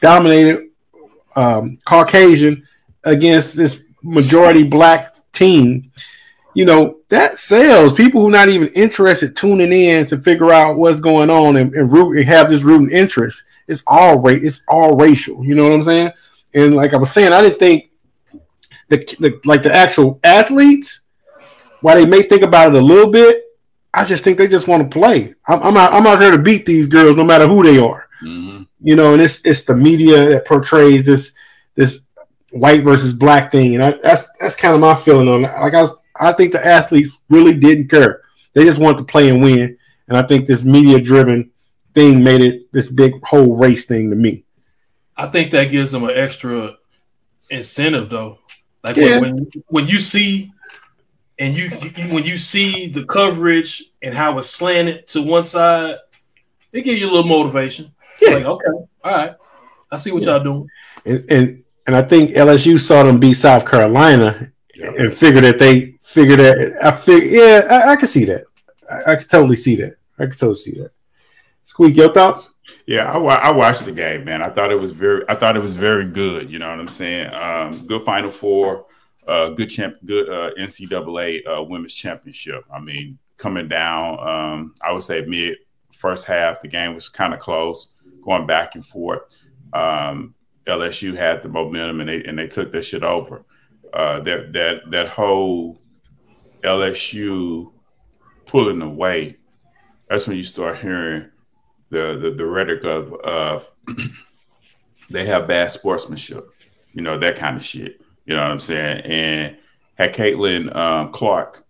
dominated 0.00 0.70
um, 1.36 1.78
Caucasian 1.84 2.66
against 3.04 3.56
this 3.56 3.84
majority 4.02 4.62
black 4.62 5.14
team, 5.32 5.90
you 6.54 6.64
know, 6.64 6.98
that 7.08 7.38
sells. 7.38 7.92
People 7.92 8.20
who 8.20 8.28
are 8.28 8.32
not 8.32 8.48
even 8.48 8.68
interested 8.68 9.36
tuning 9.36 9.72
in 9.72 10.06
to 10.06 10.18
figure 10.18 10.52
out 10.52 10.76
what's 10.76 11.00
going 11.00 11.30
on 11.30 11.56
and, 11.56 11.74
and 11.74 11.92
root 11.92 12.16
and 12.16 12.26
have 12.26 12.48
this 12.48 12.62
rooting 12.62 12.96
interest. 12.96 13.42
It's 13.68 13.82
all 13.86 14.18
race, 14.18 14.42
it's 14.42 14.64
all 14.68 14.96
racial. 14.96 15.44
You 15.44 15.54
know 15.54 15.64
what 15.64 15.72
I'm 15.72 15.82
saying? 15.82 16.12
And 16.54 16.74
like 16.74 16.92
I 16.92 16.96
was 16.96 17.12
saying, 17.12 17.32
I 17.32 17.42
didn't 17.42 17.58
think 17.58 17.90
the, 18.88 18.96
the 19.20 19.40
like 19.44 19.62
the 19.62 19.72
actual 19.74 20.18
athletes, 20.24 21.02
while 21.80 21.96
they 21.96 22.06
may 22.06 22.22
think 22.22 22.42
about 22.42 22.74
it 22.74 22.82
a 22.82 22.84
little 22.84 23.10
bit, 23.10 23.44
I 23.94 24.04
just 24.04 24.24
think 24.24 24.38
they 24.38 24.48
just 24.48 24.68
want 24.68 24.90
to 24.90 24.98
play. 24.98 25.34
I'm, 25.46 25.62
I'm 25.62 25.76
out. 25.76 25.92
I'm 25.92 26.06
out 26.06 26.20
here 26.20 26.32
to 26.32 26.38
beat 26.38 26.66
these 26.66 26.88
girls, 26.88 27.16
no 27.16 27.24
matter 27.24 27.46
who 27.46 27.62
they 27.62 27.78
are. 27.78 28.08
Mhm. 28.22 28.66
You 28.80 28.96
know, 28.96 29.12
and 29.12 29.22
it's 29.22 29.44
it's 29.44 29.62
the 29.62 29.76
media 29.76 30.30
that 30.30 30.46
portrays 30.46 31.06
this 31.06 31.32
this 31.74 32.00
white 32.50 32.82
versus 32.82 33.12
black 33.12 33.50
thing, 33.50 33.74
and 33.74 33.82
I, 33.84 33.90
that's 34.02 34.28
that's 34.38 34.56
kind 34.56 34.74
of 34.74 34.80
my 34.80 34.94
feeling 34.94 35.28
on 35.28 35.44
it. 35.44 35.60
Like 35.60 35.74
I 35.74 35.82
was, 35.82 35.94
I 36.18 36.32
think 36.32 36.52
the 36.52 36.64
athletes 36.64 37.20
really 37.28 37.54
didn't 37.54 37.88
care. 37.88 38.22
They 38.52 38.64
just 38.64 38.80
wanted 38.80 38.98
to 38.98 39.04
play 39.04 39.28
and 39.28 39.42
win, 39.42 39.76
and 40.08 40.16
I 40.16 40.22
think 40.22 40.46
this 40.46 40.64
media 40.64 41.00
driven 41.00 41.50
thing 41.94 42.22
made 42.22 42.40
it 42.40 42.72
this 42.72 42.90
big 42.90 43.14
whole 43.24 43.56
race 43.56 43.86
thing 43.86 44.10
to 44.10 44.16
me. 44.16 44.44
I 45.16 45.26
think 45.26 45.50
that 45.52 45.64
gives 45.64 45.92
them 45.92 46.04
an 46.04 46.16
extra 46.16 46.76
incentive 47.50 48.08
though. 48.10 48.38
Like 48.82 48.96
Yeah. 48.96 49.18
when, 49.18 49.50
when 49.66 49.86
you 49.86 50.00
see 50.00 50.52
and 51.38 51.54
you, 51.54 51.70
you 51.96 52.14
when 52.14 52.24
you 52.24 52.36
see 52.36 52.88
the 52.88 53.04
coverage 53.04 53.84
and 54.02 54.14
how 54.14 54.38
it's 54.38 54.48
slanted 54.48 55.08
to 55.08 55.22
one 55.22 55.44
side, 55.44 55.96
it 56.72 56.82
gives 56.82 57.00
you 57.00 57.06
a 57.06 57.12
little 57.12 57.28
motivation. 57.28 57.92
Yeah. 58.20 58.34
Like, 58.36 58.44
okay, 58.44 58.66
all 59.04 59.16
right. 59.16 59.34
I 59.90 59.96
see 59.96 60.12
what 60.12 60.22
y'all 60.22 60.42
doing. 60.42 60.68
And, 61.04 61.30
and 61.30 61.64
and 61.90 61.96
I 61.96 62.02
think 62.02 62.30
LSU 62.30 62.78
saw 62.78 63.02
them 63.02 63.18
beat 63.18 63.34
South 63.34 63.68
Carolina 63.68 64.52
and 64.80 65.12
figured 65.12 65.42
that 65.42 65.58
they 65.58 65.98
figured 66.02 66.38
that 66.38 66.78
I 66.80 66.92
fig 66.92 67.32
yeah 67.32 67.66
I, 67.68 67.92
I 67.92 67.96
can 67.96 68.06
see 68.06 68.24
that 68.26 68.44
I, 68.88 69.12
I 69.12 69.16
can 69.16 69.26
totally 69.26 69.56
see 69.56 69.74
that 69.76 69.96
I 70.20 70.26
can 70.26 70.32
totally 70.32 70.54
see 70.54 70.78
that. 70.78 70.92
Squeak, 71.64 71.96
your 71.96 72.12
thoughts? 72.12 72.50
Yeah, 72.86 73.10
I, 73.10 73.18
I 73.18 73.50
watched 73.50 73.84
the 73.84 73.92
game, 73.92 74.24
man. 74.24 74.42
I 74.42 74.50
thought 74.50 74.70
it 74.70 74.78
was 74.78 74.92
very, 74.92 75.24
I 75.28 75.34
thought 75.34 75.56
it 75.56 75.62
was 75.62 75.74
very 75.74 76.06
good. 76.06 76.50
You 76.50 76.58
know 76.58 76.68
what 76.68 76.78
I'm 76.78 76.88
saying? 76.88 77.32
Um, 77.34 77.86
good 77.86 78.02
Final 78.02 78.30
Four, 78.30 78.86
uh, 79.26 79.50
good 79.50 79.70
champ, 79.70 79.96
good 80.04 80.28
uh, 80.28 80.50
NCAA 80.58 81.46
uh, 81.46 81.62
Women's 81.62 81.94
Championship. 81.94 82.64
I 82.72 82.80
mean, 82.80 83.18
coming 83.38 83.68
down, 83.68 84.20
um, 84.20 84.74
I 84.86 84.92
would 84.92 85.02
say 85.02 85.24
mid 85.24 85.56
first 85.92 86.26
half, 86.26 86.60
the 86.60 86.68
game 86.68 86.94
was 86.94 87.08
kind 87.08 87.32
of 87.32 87.40
close, 87.40 87.94
going 88.22 88.46
back 88.46 88.74
and 88.74 88.84
forth. 88.84 89.44
Um, 89.72 90.34
LSU 90.70 91.16
had 91.16 91.42
the 91.42 91.48
momentum, 91.48 92.00
and 92.00 92.08
they 92.08 92.24
and 92.24 92.38
they 92.38 92.46
took 92.46 92.72
that 92.72 92.84
shit 92.84 93.02
over. 93.02 93.44
Uh, 93.92 94.20
that 94.20 94.52
that 94.52 94.90
that 94.90 95.08
whole 95.08 95.80
LSU 96.62 97.72
pulling 98.46 98.82
away. 98.82 99.36
That's 100.08 100.26
when 100.26 100.36
you 100.36 100.42
start 100.42 100.78
hearing 100.78 101.30
the 101.90 102.18
the, 102.20 102.30
the 102.30 102.46
rhetoric 102.46 102.84
of 102.84 103.12
of 103.14 103.68
they 105.10 105.26
have 105.26 105.48
bad 105.48 105.70
sportsmanship, 105.72 106.48
you 106.92 107.02
know 107.02 107.18
that 107.18 107.36
kind 107.36 107.56
of 107.56 107.64
shit. 107.64 108.00
You 108.24 108.36
know 108.36 108.42
what 108.42 108.50
I'm 108.50 108.60
saying? 108.60 109.00
And 109.00 109.56
had 109.94 110.14
Caitlin 110.14 110.74
um, 110.74 111.10
Clark 111.10 111.64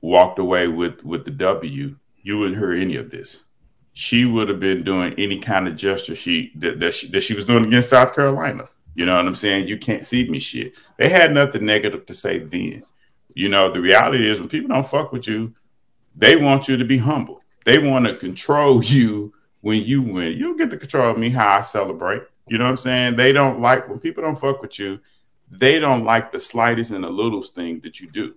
walked 0.00 0.38
away 0.38 0.68
with 0.68 1.04
with 1.04 1.24
the 1.24 1.30
W, 1.32 1.96
you 2.22 2.38
wouldn't 2.38 2.58
hear 2.58 2.72
any 2.72 2.96
of 2.96 3.10
this. 3.10 3.44
She 3.94 4.24
would 4.24 4.48
have 4.48 4.60
been 4.60 4.82
doing 4.82 5.14
any 5.16 5.38
kind 5.38 5.68
of 5.68 5.76
gesture 5.76 6.16
she 6.16 6.52
that, 6.56 6.80
that 6.80 6.94
she 6.94 7.08
that 7.08 7.22
she 7.22 7.34
was 7.34 7.44
doing 7.44 7.64
against 7.64 7.90
South 7.90 8.14
Carolina. 8.14 8.66
You 8.94 9.06
know 9.06 9.16
what 9.16 9.26
I'm 9.26 9.34
saying? 9.34 9.68
You 9.68 9.78
can't 9.78 10.04
see 10.04 10.28
me 10.28 10.38
shit. 10.38 10.74
They 10.98 11.08
had 11.08 11.32
nothing 11.32 11.64
negative 11.64 12.06
to 12.06 12.14
say 12.14 12.38
then. 12.38 12.84
You 13.34 13.48
know, 13.48 13.72
the 13.72 13.80
reality 13.80 14.28
is 14.28 14.38
when 14.38 14.48
people 14.48 14.68
don't 14.68 14.86
fuck 14.86 15.12
with 15.12 15.26
you, 15.26 15.54
they 16.14 16.36
want 16.36 16.68
you 16.68 16.76
to 16.76 16.84
be 16.84 16.98
humble. 16.98 17.42
They 17.64 17.78
want 17.78 18.06
to 18.06 18.16
control 18.16 18.82
you 18.84 19.32
when 19.60 19.82
you 19.82 20.02
win. 20.02 20.32
You 20.32 20.42
don't 20.42 20.56
get 20.56 20.70
to 20.70 20.76
control 20.76 21.14
me 21.14 21.30
how 21.30 21.58
I 21.58 21.60
celebrate. 21.62 22.22
You 22.46 22.58
know 22.58 22.64
what 22.64 22.70
I'm 22.70 22.76
saying? 22.76 23.16
They 23.16 23.32
don't 23.32 23.60
like 23.60 23.88
when 23.88 23.98
people 23.98 24.22
don't 24.22 24.38
fuck 24.38 24.60
with 24.60 24.78
you. 24.78 25.00
They 25.50 25.78
don't 25.78 26.04
like 26.04 26.32
the 26.32 26.40
slightest 26.40 26.90
and 26.90 27.04
the 27.04 27.10
littlest 27.10 27.54
thing 27.54 27.80
that 27.80 28.00
you 28.00 28.10
do. 28.10 28.34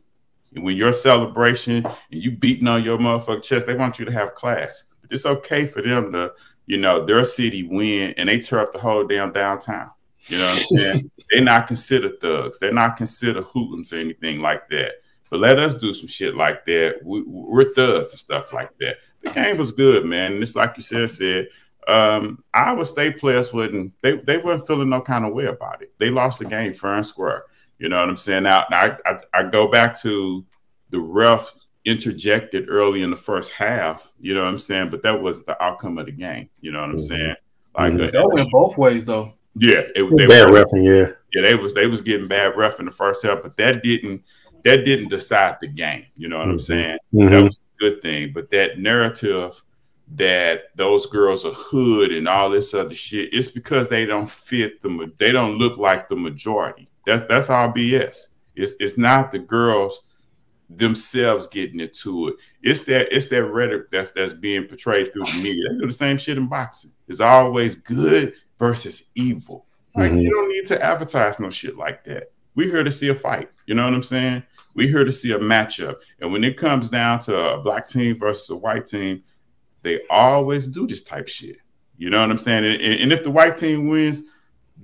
And 0.56 0.64
when 0.64 0.78
your 0.78 0.94
celebration 0.94 1.86
and 1.86 1.96
you 2.10 2.32
beating 2.32 2.68
on 2.68 2.84
your 2.84 2.98
motherfucking 2.98 3.44
chest, 3.44 3.68
they 3.68 3.76
want 3.76 4.00
you 4.00 4.06
to 4.06 4.12
have 4.12 4.36
class. 4.36 4.86
It's 5.10 5.26
okay 5.26 5.66
for 5.66 5.82
them 5.82 6.12
to, 6.14 6.34
you 6.66 6.78
know, 6.78 7.06
their 7.06 7.26
city 7.26 7.64
win 7.64 8.14
and 8.18 8.30
they 8.30 8.40
tear 8.40 8.60
up 8.60 8.74
the 8.74 8.80
whole 8.80 9.06
damn 9.06 9.32
downtown. 9.32 9.92
You 10.28 10.40
know 10.40 10.46
what 10.46 10.68
I'm 10.72 10.78
saying? 10.78 11.12
They're 11.32 11.44
not 11.44 11.68
considered 11.68 12.20
thugs. 12.22 12.60
They're 12.60 12.74
not 12.74 12.98
considered 12.98 13.44
hoodlums 13.44 13.94
or 13.94 13.98
anything 13.98 14.40
like 14.40 14.70
that. 14.70 14.94
But 15.30 15.40
let 15.42 15.60
us 15.60 15.74
do 15.74 15.94
some 15.94 16.08
shit 16.08 16.36
like 16.36 16.66
that. 16.66 17.00
We, 17.04 17.24
we're 17.24 17.74
thugs 17.74 18.12
and 18.12 18.20
stuff 18.20 18.54
like 18.54 18.78
that. 18.80 18.98
The 19.22 19.32
game 19.32 19.58
was 19.58 19.72
good, 19.72 20.06
man. 20.06 20.34
And 20.34 20.44
it's 20.44 20.56
like 20.56 20.74
you 20.78 20.84
said, 20.84 21.10
said 21.10 21.48
um, 21.88 22.44
Iowa 22.54 22.86
State 22.86 23.18
players 23.18 23.54
wouldn't 23.54 23.94
they 24.02 24.18
they 24.18 24.38
weren't 24.38 24.68
feeling 24.68 24.90
no 24.90 25.02
kind 25.02 25.26
of 25.26 25.34
way 25.34 25.46
about 25.46 25.82
it. 25.82 25.94
They 26.00 26.10
lost 26.10 26.40
the 26.40 26.46
game 26.46 26.74
fair 26.74 26.96
and 26.96 27.06
square. 27.06 27.44
You 27.80 27.90
know 27.90 28.00
what 28.00 28.10
I'm 28.10 28.18
saying? 28.18 28.44
Now, 28.44 28.66
now 28.70 28.82
I, 28.82 28.98
I, 29.06 29.18
I 29.34 29.44
go 29.44 29.68
back 29.68 29.98
to 30.02 30.46
the 30.90 31.00
ref 31.00 31.52
interjected 31.88 32.66
early 32.70 33.02
in 33.02 33.10
the 33.10 33.16
first 33.16 33.52
half. 33.54 34.12
You 34.20 34.34
know 34.36 34.42
what 34.44 34.50
I'm 34.50 34.60
saying? 34.60 34.90
But 34.90 35.02
that 35.04 35.20
was 35.22 35.44
the 35.44 35.62
outcome 35.64 35.98
of 35.98 36.06
the 36.06 36.12
game. 36.12 36.50
You 36.62 36.72
know 36.72 36.80
what 36.82 36.90
I'm 36.90 36.98
Mhm. 36.98 37.08
saying? 37.08 37.36
Like 37.78 37.94
Mhm. 37.94 38.08
uh, 38.08 38.12
That 38.12 38.30
went 38.30 38.52
both 38.52 38.78
ways 38.78 39.06
though. 39.06 39.34
yeah, 39.58 39.82
it, 39.96 40.18
they 40.18 40.28
Bad 40.28 40.50
were, 40.50 40.58
referee, 40.58 40.86
yeah. 41.00 41.08
yeah, 41.34 41.42
they 41.44 41.56
was 41.56 41.74
they 41.74 41.88
was 41.88 42.02
getting 42.02 42.28
bad 42.28 42.58
ref 42.58 42.80
in 42.80 42.86
the 42.86 42.92
first 42.92 43.26
half, 43.26 43.42
but 43.42 43.58
that 43.58 43.82
didn't 43.84 44.24
that 44.66 44.84
didn't 44.84 45.10
decide 45.10 45.56
the 45.62 45.68
game. 45.68 46.04
You 46.16 46.28
know 46.28 46.40
what 46.40 46.50
I'm 46.50 46.58
Mhm. 46.58 46.62
saying? 46.62 46.98
That 47.14 47.32
Mhm. 47.32 47.44
was 47.46 47.58
a 47.60 47.80
good 47.80 48.02
thing. 48.02 48.32
But 48.34 48.50
that 48.50 48.80
narrative 48.80 49.62
that 50.16 50.70
those 50.76 51.06
girls 51.06 51.46
are 51.46 51.52
hood 51.54 52.12
and 52.12 52.28
all 52.28 52.50
this 52.50 52.74
other 52.74 52.96
shit, 52.96 53.34
it's 53.34 53.50
because 53.50 53.88
they 53.88 54.06
don't 54.06 54.30
fit 54.30 54.82
the 54.82 55.12
they 55.18 55.32
don't 55.32 55.58
look 55.58 55.78
like 55.78 56.10
the 56.10 56.16
majority. 56.16 56.90
That's 57.06 57.24
that's 57.24 57.50
all 57.50 57.72
BS. 57.72 58.36
It's 58.56 58.74
it's 58.80 58.98
not 58.98 59.32
the 59.32 59.40
girls 59.40 60.07
themselves 60.70 61.48
getting 61.48 61.80
into 61.80 62.30
it. 62.30 62.36
It's 62.62 62.86
that 62.86 63.16
it's 63.16 63.28
that 63.30 63.46
rhetoric 63.46 63.90
that's 63.92 64.12
that's 64.12 64.34
being 64.34 64.66
portrayed 64.66 65.14
through 65.14 65.24
the 65.24 65.42
media. 65.44 65.64
They 65.72 65.80
do 65.80 65.86
the 65.88 65.94
same 65.94 66.18
shit 66.18 66.38
in 66.38 66.48
boxing. 66.48 66.92
It's 67.08 67.20
always 67.20 67.76
good 67.76 68.34
versus 68.60 69.10
evil. 69.16 69.66
Like 69.96 70.12
Mhm. 70.12 70.22
you 70.24 70.30
don't 70.30 70.50
need 70.50 70.66
to 70.68 70.84
advertise 70.84 71.40
no 71.40 71.50
shit 71.50 71.78
like 71.78 72.04
that. 72.06 72.32
We're 72.56 72.70
here 72.70 72.84
to 72.84 72.92
see 72.92 73.08
a 73.10 73.16
fight. 73.16 73.50
You 73.66 73.76
know 73.76 73.86
what 73.86 73.94
I'm 73.94 74.04
saying? 74.04 74.44
We're 74.74 74.90
here 74.90 75.06
to 75.06 75.12
see 75.12 75.32
a 75.32 75.40
matchup. 75.40 75.96
And 76.20 76.32
when 76.32 76.44
it 76.44 76.58
comes 76.58 76.90
down 76.90 77.20
to 77.22 77.54
a 77.54 77.62
black 77.62 77.88
team 77.88 78.18
versus 78.20 78.50
a 78.50 78.56
white 78.56 78.86
team, 78.86 79.24
they 79.84 80.02
always 80.10 80.68
do 80.68 80.86
this 80.86 81.04
type 81.04 81.28
shit. 81.28 81.58
You 81.98 82.10
know 82.10 82.22
what 82.22 82.30
I'm 82.30 82.38
saying? 82.38 82.66
And, 82.66 82.82
and 82.82 83.12
if 83.12 83.24
the 83.24 83.32
white 83.32 83.56
team 83.56 83.90
wins, 83.90 84.24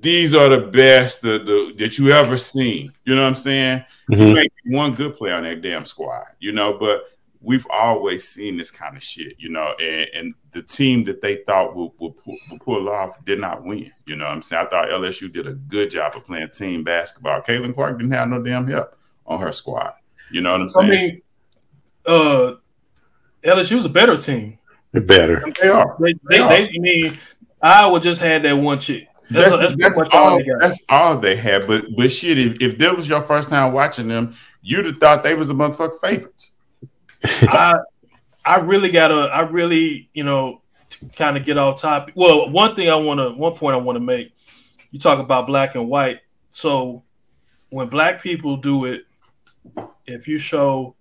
these 0.03 0.33
are 0.35 0.49
the 0.49 0.67
best 0.67 1.21
the, 1.23 1.39
the, 1.39 1.73
that 1.79 1.97
you 1.97 2.11
ever 2.11 2.37
seen. 2.37 2.91
You 3.05 3.15
know 3.15 3.21
what 3.23 3.29
I'm 3.29 3.35
saying? 3.35 3.85
You 4.09 4.17
Mhm. 4.17 4.33
make 4.35 4.51
one 4.65 4.93
good 4.93 5.15
player 5.15 5.33
on 5.35 5.43
that 5.43 5.61
damn 5.61 5.85
squad, 5.85 6.25
you 6.39 6.51
know, 6.51 6.77
but 6.77 7.05
we've 7.41 7.65
always 7.69 8.27
seen 8.27 8.57
this 8.57 8.69
kind 8.71 8.95
of 8.95 9.03
shit, 9.03 9.35
you 9.39 9.49
know, 9.49 9.73
and, 9.79 10.07
and 10.13 10.33
the 10.51 10.61
team 10.61 11.03
that 11.05 11.21
they 11.21 11.35
thought 11.47 11.75
would, 11.75 11.91
would, 11.99 12.15
pull, 12.17 12.37
would 12.51 12.61
pull 12.61 12.89
off 12.89 13.23
did 13.25 13.39
not 13.39 13.63
win. 13.63 13.91
You 14.05 14.15
know 14.17 14.25
what 14.25 14.31
I'm 14.33 14.41
saying? 14.41 14.65
I 14.65 14.69
thought 14.69 14.89
LSU 14.89 15.31
did 15.31 15.47
a 15.47 15.53
good 15.53 15.89
job 15.91 16.15
of 16.15 16.25
playing 16.25 16.49
team 16.53 16.83
basketball. 16.83 17.41
Caitlin 17.41 17.73
Clark 17.73 17.97
didn't 17.97 18.13
have 18.13 18.29
no 18.29 18.41
damn 18.41 18.67
help 18.67 18.95
on 19.25 19.39
her 19.41 19.51
squad. 19.51 19.93
You 20.31 20.41
know 20.41 20.51
what 20.53 20.61
I'm 20.61 20.69
saying? 20.69 20.91
I 20.91 20.95
saying? 20.95 21.11
mean, 21.11 21.21
uh, 22.05 22.53
LSU's 23.43 23.85
a 23.85 23.89
better 23.89 24.17
team. 24.17 24.57
They're 24.91 25.01
better. 25.01 25.43
they 25.61 25.67
are. 25.69 25.95
They, 25.99 26.13
they, 26.29 26.37
Yeah. 26.37 26.47
they, 26.49 26.63
I 26.67 26.71
mean, 26.79 27.17
Iowa 27.61 27.99
just 27.99 28.21
had 28.21 28.43
that 28.43 28.53
one 28.53 28.79
chick. 28.79 29.07
That's, 29.29 29.49
That's, 29.57 29.75
that's, 29.75 29.97
that's, 29.97 30.13
all. 30.13 30.41
That's 30.59 30.83
all 30.89 31.17
they 31.17 31.35
had. 31.35 31.65
But 31.67 31.85
but 31.95 32.11
shit, 32.11 32.37
if, 32.37 32.61
if 32.61 32.77
that 32.79 32.95
was 32.95 33.07
your 33.07 33.21
first 33.21 33.49
time 33.49 33.73
watching 33.73 34.07
them, 34.07 34.35
you'd 34.61 34.85
have 34.85 34.97
thought 34.97 35.23
they 35.23 35.35
was 35.35 35.49
a 35.49 35.53
motherfucking 35.53 35.99
favorites. 36.01 36.51
I 37.23 37.79
I 38.45 38.59
really 38.59 38.91
gotta 38.91 39.29
I 39.29 39.41
really 39.41 40.09
you 40.13 40.23
know 40.23 40.61
kind 41.15 41.37
of 41.37 41.45
get 41.45 41.57
off 41.57 41.81
topic. 41.81 42.13
Well, 42.15 42.49
one 42.49 42.75
thing 42.75 42.89
I 42.89 42.95
want 42.95 43.19
to 43.19 43.31
one 43.31 43.53
point 43.53 43.75
I 43.75 43.79
want 43.79 43.95
to 43.95 44.01
make. 44.01 44.33
You 44.91 44.99
talk 44.99 45.19
about 45.19 45.47
black 45.47 45.75
and 45.75 45.87
white. 45.87 46.19
So 46.51 47.03
when 47.69 47.89
black 47.89 48.21
people 48.21 48.57
do 48.57 48.85
it, 48.85 49.05
if 50.05 50.27
you 50.27 50.37
show 50.37 50.95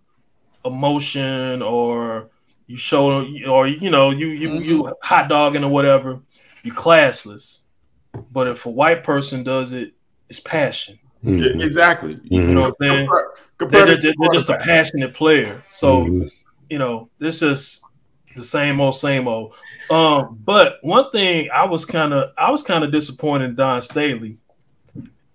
emotion 0.64 1.60
or 1.60 2.30
you 2.66 2.76
show 2.76 3.24
or 3.48 3.66
you 3.66 3.90
know 3.90 4.10
you 4.10 4.28
you 4.28 4.60
you 4.60 4.92
hot 5.02 5.28
dogging 5.28 5.64
or 5.64 5.70
whatever, 5.70 6.20
you 6.62 6.72
classless. 6.72 7.61
But 8.30 8.48
if 8.48 8.66
a 8.66 8.70
white 8.70 9.04
person 9.04 9.42
does 9.42 9.72
it, 9.72 9.92
it's 10.28 10.40
passion. 10.40 10.98
Yeah, 11.22 11.34
Mhm. 11.34 11.62
exactly. 11.64 12.14
Mhm. 12.16 12.30
You 12.30 12.54
know 12.54 12.60
what 12.62 12.74
I'm 12.80 12.88
saying? 12.88 13.08
Compare- 13.58 13.86
They're, 13.86 13.96
they're- 13.96 14.12
they're 14.18 14.32
just 14.32 14.48
a 14.48 14.56
passionate 14.58 15.14
player. 15.14 15.62
So 15.68 16.04
Mhm. 16.06 16.30
you 16.68 16.78
know, 16.78 17.10
this 17.18 17.42
is 17.42 17.82
the 18.34 18.42
same 18.42 18.80
old, 18.80 18.96
same 18.96 19.28
old. 19.28 19.52
Um, 19.90 20.38
but 20.44 20.78
one 20.82 21.10
thing 21.10 21.48
I 21.52 21.66
was 21.66 21.84
kind 21.84 22.12
of, 22.14 22.30
I 22.38 22.50
was 22.50 22.62
kind 22.62 22.82
of 22.82 22.90
disappointed 22.90 23.50
in 23.50 23.54
Dawn 23.56 23.82
Staley 23.82 24.38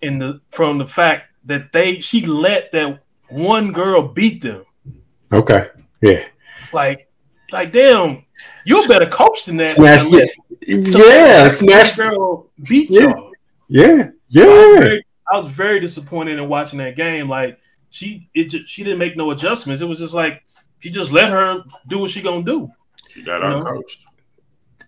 in 0.01 0.19
the 0.19 0.41
from 0.49 0.77
the 0.79 0.85
fact 0.85 1.25
that 1.45 1.71
they 1.71 1.99
she 1.99 2.25
let 2.25 2.71
that 2.71 2.99
one 3.29 3.71
girl 3.71 4.01
beat 4.01 4.41
them. 4.41 4.63
Okay. 5.31 5.69
Yeah. 6.01 6.23
Like, 6.73 7.07
like 7.51 7.71
damn, 7.71 8.25
you're 8.65 8.83
a 8.83 8.87
better 8.87 9.05
coach 9.07 9.45
than 9.45 9.57
that. 9.57 9.69
Smash. 9.69 10.05
Yeah. 10.09 10.25
Let 10.67 10.87
Yeah. 10.93 11.43
that 11.45 11.53
Smash. 11.55 11.95
girl 11.95 12.49
beat 12.67 12.89
Yeah. 12.89 13.01
y'all. 13.01 13.31
Yeah. 13.69 13.83
I 13.83 13.95
was, 13.95 14.11
Yeah. 14.29 14.79
very, 14.79 15.05
I 15.33 15.37
was 15.37 15.47
very 15.47 15.79
disappointed 15.79 16.39
in 16.39 16.47
watching 16.49 16.79
that 16.79 16.95
game. 16.95 17.29
Like 17.29 17.57
she, 17.89 18.29
it, 18.33 18.45
just, 18.45 18.67
she 18.69 18.83
didn't 18.83 18.99
make 18.99 19.15
no 19.17 19.31
adjustments. 19.31 19.81
It 19.81 19.85
was 19.87 19.99
just 19.99 20.13
like 20.13 20.43
she 20.79 20.89
just 20.89 21.11
let 21.11 21.29
her 21.29 21.63
do 21.87 21.99
what 21.99 22.09
she 22.11 22.21
gonna 22.21 22.43
do. 22.43 22.69
She 23.09 23.23
got 23.23 23.41
You 23.41 23.49
know? 23.49 23.57
out 23.57 23.63
coached. 23.65 24.01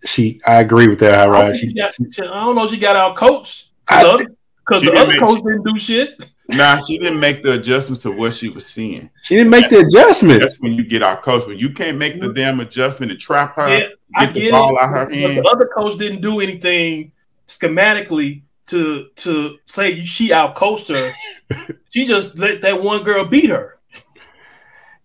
She, 0.05 0.39
I 0.45 0.61
agree 0.61 0.87
with 0.87 0.99
that. 0.99 1.15
I 1.15 1.25
don't, 1.25 1.33
Right? 1.33 1.45
think 1.51 1.55
She, 1.57 1.67
she 1.69 1.73
got, 1.73 1.93
she- 1.93 2.21
I 2.23 2.45
don't 2.45 2.55
know. 2.55 2.67
She 2.67 2.77
got 2.77 2.95
out 2.95 3.15
coached 3.15 3.69
I 3.87 4.03
because 4.03 4.81
She 4.81 4.85
the 4.85 4.91
didn't 4.91 4.97
other 4.97 5.11
make- 5.11 5.19
coach 5.19 5.37
didn't 5.43 5.63
do 5.63 5.79
shit. 5.79 6.25
Nah, 6.51 6.81
she 6.81 6.97
didn't 6.97 7.19
make 7.19 7.43
the 7.43 7.53
adjustments 7.53 8.01
to 8.03 8.11
what 8.11 8.33
she 8.33 8.49
was 8.49 8.65
seeing. 8.65 9.09
she 9.21 9.35
didn't 9.35 9.51
make 9.51 9.69
the 9.69 9.79
adjustments. 9.79 10.39
That's 10.43 10.59
when 10.61 10.73
you 10.73 10.83
get 10.83 11.03
out 11.03 11.21
coached. 11.21 11.47
When 11.47 11.59
you 11.59 11.69
can't 11.71 11.97
make 11.97 12.19
the 12.19 12.33
damn 12.33 12.59
adjustment 12.59 13.11
to 13.11 13.17
trap 13.17 13.55
her, 13.55 13.69
Yeah, 13.69 13.87
I 14.15 14.25
get 14.25 14.33
the 14.33 14.39
get 14.41 14.51
ball 14.51 14.75
it. 14.75 14.81
out 14.81 14.89
her 14.89 15.09
hand. 15.13 15.37
the 15.37 15.49
other 15.49 15.69
coach 15.75 15.97
didn't 15.97 16.21
do 16.21 16.39
anything 16.39 17.11
schematically 17.47 18.41
to 18.67 19.07
to 19.17 19.57
say 19.65 20.03
she 20.05 20.31
out 20.33 20.55
coached 20.55 20.87
her. 20.89 21.11
she 21.89 22.05
just 22.05 22.37
let 22.37 22.61
that 22.61 22.81
one 22.81 23.03
girl 23.03 23.25
beat 23.25 23.49
her. 23.49 23.77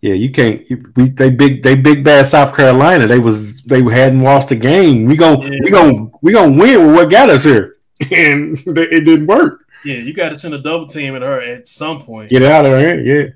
Yeah, 0.00 0.12
you 0.14 0.30
can't. 0.30 0.62
We 0.96 1.08
they 1.08 1.30
big 1.30 1.62
they 1.62 1.74
big 1.74 2.04
bad 2.04 2.26
South 2.26 2.54
Carolina. 2.54 3.06
They 3.06 3.18
was 3.18 3.62
they 3.62 3.82
hadn't 3.82 4.22
lost 4.22 4.50
a 4.50 4.56
game. 4.56 5.06
We 5.06 5.16
gon' 5.16 5.40
Yeah. 5.42 5.58
we 5.64 5.70
gon' 5.70 6.12
we 6.20 6.32
gonna 6.32 6.58
win 6.58 6.86
with 6.86 6.94
what 6.96 7.10
got 7.10 7.30
us 7.30 7.44
here, 7.44 7.76
and 8.10 8.58
it 8.66 9.04
didn't 9.04 9.26
work. 9.26 9.63
Yeah, 9.84 9.96
you 9.96 10.12
got 10.14 10.30
to 10.30 10.38
send 10.38 10.54
a 10.54 10.58
double 10.58 10.86
team 10.86 11.14
at 11.16 11.22
her 11.22 11.40
at 11.40 11.68
some 11.68 12.02
point. 12.02 12.30
Get 12.30 12.42
out 12.42 12.64
of 12.64 12.72
there, 12.72 13.00
yeah. 13.00 13.28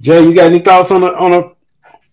Jay, 0.00 0.22
you 0.22 0.34
got 0.34 0.46
any 0.46 0.58
thoughts 0.60 0.90
on 0.90 1.00
the 1.00 1.14
on 1.16 1.30
the 1.30 1.54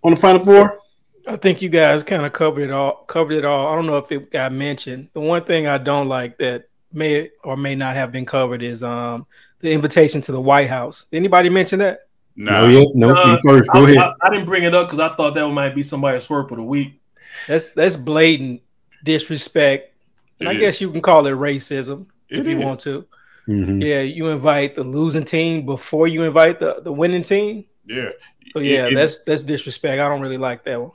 on 0.03 0.11
the 0.13 0.17
final 0.19 0.43
four? 0.45 0.79
I 1.27 1.35
think 1.35 1.61
you 1.61 1.69
guys 1.69 2.01
kind 2.03 2.25
of 2.25 2.33
covered 2.33 2.63
it 2.63 2.71
all. 2.71 3.03
Covered 3.07 3.33
it 3.33 3.45
all. 3.45 3.67
I 3.67 3.75
don't 3.75 3.85
know 3.85 3.97
if 3.97 4.11
it 4.11 4.31
got 4.31 4.51
mentioned. 4.51 5.09
The 5.13 5.19
one 5.19 5.43
thing 5.43 5.67
I 5.67 5.77
don't 5.77 6.07
like 6.07 6.37
that 6.39 6.67
may 6.91 7.29
or 7.43 7.55
may 7.55 7.75
not 7.75 7.95
have 7.95 8.11
been 8.11 8.25
covered 8.25 8.63
is 8.63 8.83
um 8.83 9.25
the 9.59 9.71
invitation 9.71 10.21
to 10.21 10.31
the 10.31 10.41
White 10.41 10.69
House. 10.69 11.05
Anybody 11.13 11.49
mention 11.49 11.79
that? 11.79 12.07
Nah, 12.35 12.65
No, 12.65 12.67
yeah, 12.69 12.85
no. 12.93 13.15
Uh, 13.15 13.31
you 13.33 13.39
first. 13.43 13.71
Go 13.71 13.85
I, 13.85 13.89
ahead. 13.89 13.97
I, 13.97 14.13
I 14.23 14.29
didn't 14.29 14.45
bring 14.45 14.63
it 14.63 14.73
up 14.73 14.87
because 14.87 14.99
I 14.99 15.15
thought 15.15 15.35
that 15.35 15.47
might 15.49 15.75
be 15.75 15.83
somebody's 15.83 16.23
swerve 16.23 16.51
of 16.51 16.57
the 16.57 16.63
week. 16.63 16.99
That's 17.47 17.69
that's 17.69 17.95
blatant 17.95 18.61
disrespect. 19.03 19.93
And 20.39 20.47
It 20.47 20.51
I 20.51 20.53
is. 20.55 20.59
guess 20.59 20.81
you 20.81 20.91
can 20.91 21.01
call 21.01 21.25
it 21.27 21.31
racism 21.31 22.05
It 22.29 22.39
if 22.39 22.45
you 22.47 22.59
is. 22.59 22.65
want 22.65 22.79
to. 22.81 23.05
Mhm. 23.47 23.83
Yeah, 23.83 24.01
you 24.01 24.27
invite 24.27 24.75
the 24.75 24.83
losing 24.83 25.25
team 25.25 25.65
before 25.65 26.07
you 26.07 26.23
invite 26.23 26.59
the, 26.59 26.81
the 26.83 26.91
winning 26.91 27.23
team. 27.23 27.65
yeah. 27.85 28.09
So 28.53 28.59
yeah, 28.59 28.85
It- 28.85 28.91
it- 28.93 28.95
that's 28.95 29.19
that's 29.21 29.43
disrespect. 29.43 29.99
I 30.01 30.07
don't 30.09 30.21
really 30.21 30.37
like 30.37 30.63
that 30.65 30.79
one. 30.81 30.91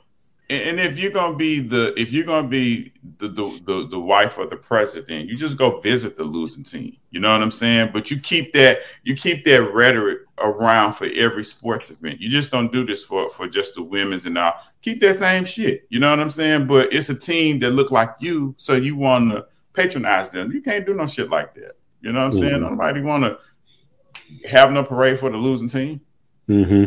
And 0.49 0.61
and 0.61 0.79
if 0.79 0.99
you're 0.99 1.11
gonna 1.11 1.35
be 1.35 1.59
the 1.59 1.93
if 1.99 2.11
you're 2.13 2.25
gonna 2.25 2.47
be 2.47 2.91
the, 3.17 3.27
the 3.29 3.61
the 3.65 3.87
the 3.91 3.99
wife 3.99 4.37
of 4.37 4.49
the 4.51 4.57
president, 4.57 5.27
you 5.29 5.35
just 5.37 5.57
go 5.57 5.79
visit 5.79 6.15
the 6.17 6.23
losing 6.23 6.63
team. 6.63 6.97
You 7.11 7.19
know 7.19 7.31
what 7.31 7.41
I'm 7.41 7.49
saying? 7.51 7.89
But 7.93 8.11
you 8.11 8.19
keep 8.19 8.53
that 8.53 8.79
you 9.03 9.15
keep 9.15 9.43
that 9.45 9.73
rhetoric 9.73 10.19
around 10.37 10.93
for 10.93 11.07
every 11.15 11.43
sports 11.43 11.89
event. 11.89 12.19
You 12.21 12.29
just 12.29 12.51
don't 12.51 12.71
do 12.71 12.85
this 12.85 13.03
for 13.03 13.29
for 13.29 13.47
just 13.47 13.73
the 13.75 13.81
women's 13.83 14.25
and 14.25 14.37
all. 14.37 14.53
Keep 14.83 15.01
that 15.01 15.15
same 15.15 15.45
shit. 15.45 15.85
You 15.89 15.99
know 15.99 16.09
what 16.11 16.19
I'm 16.19 16.29
saying? 16.29 16.67
But 16.67 16.93
it's 16.93 17.09
a 17.09 17.17
team 17.17 17.57
that 17.59 17.71
look 17.71 17.89
like 17.89 18.09
you, 18.19 18.53
so 18.57 18.73
you 18.73 18.95
want 18.97 19.31
to 19.31 19.47
patronize 19.73 20.29
them. 20.29 20.51
You 20.51 20.61
can't 20.61 20.85
do 20.85 20.93
no 20.93 21.07
shit 21.07 21.29
like 21.31 21.55
that. 21.55 21.71
You 22.05 22.11
know 22.11 22.19
what 22.19 22.35
I'm 22.35 22.39
saying? 22.39 22.53
Mhm. 22.61 22.69
Nobody 22.69 23.01
want 23.01 23.23
to 23.23 24.47
have 24.47 24.71
no 24.71 24.83
parade 24.83 25.19
for 25.19 25.31
the 25.31 25.37
losing 25.37 25.67
team. 25.67 26.01
hmm 26.47 26.85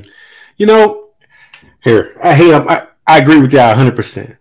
You 0.56 0.66
know, 0.66 1.08
here 1.82 2.14
I 2.22 2.34
hate. 2.34 2.54
I 2.54 2.86
I 3.04 3.18
agree 3.18 3.40
with 3.40 3.52
y'all 3.52 3.66
100. 3.68 3.96
percent 3.96 4.36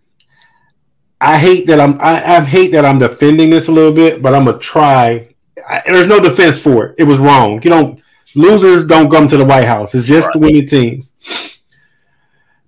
I 1.20 1.40
hate 1.40 1.66
that 1.66 1.80
I'm. 1.80 2.00
I, 2.00 2.36
I 2.38 2.42
hate 2.42 2.72
that 2.74 2.86
I'm 2.86 3.00
defending 3.00 3.50
this 3.50 3.70
a 3.70 3.72
little 3.72 3.92
bit, 3.92 4.22
but 4.22 4.36
I'm 4.36 4.46
gonna 4.46 4.60
try. 4.60 5.34
I, 5.68 5.82
there's 5.88 6.06
no 6.06 6.20
defense 6.20 6.60
for 6.60 6.86
it. 6.86 6.96
It 7.00 7.06
was 7.06 7.18
wrong. 7.18 7.56
You 7.64 7.72
don't. 7.72 8.00
Losers 8.36 8.86
don't 8.86 9.10
come 9.10 9.28
to 9.30 9.38
the 9.38 9.46
White 9.46 9.66
House. 9.66 9.96
It's 9.96 10.06
just 10.06 10.30
the 10.34 10.38
winning 10.38 10.68
teams. 10.68 11.16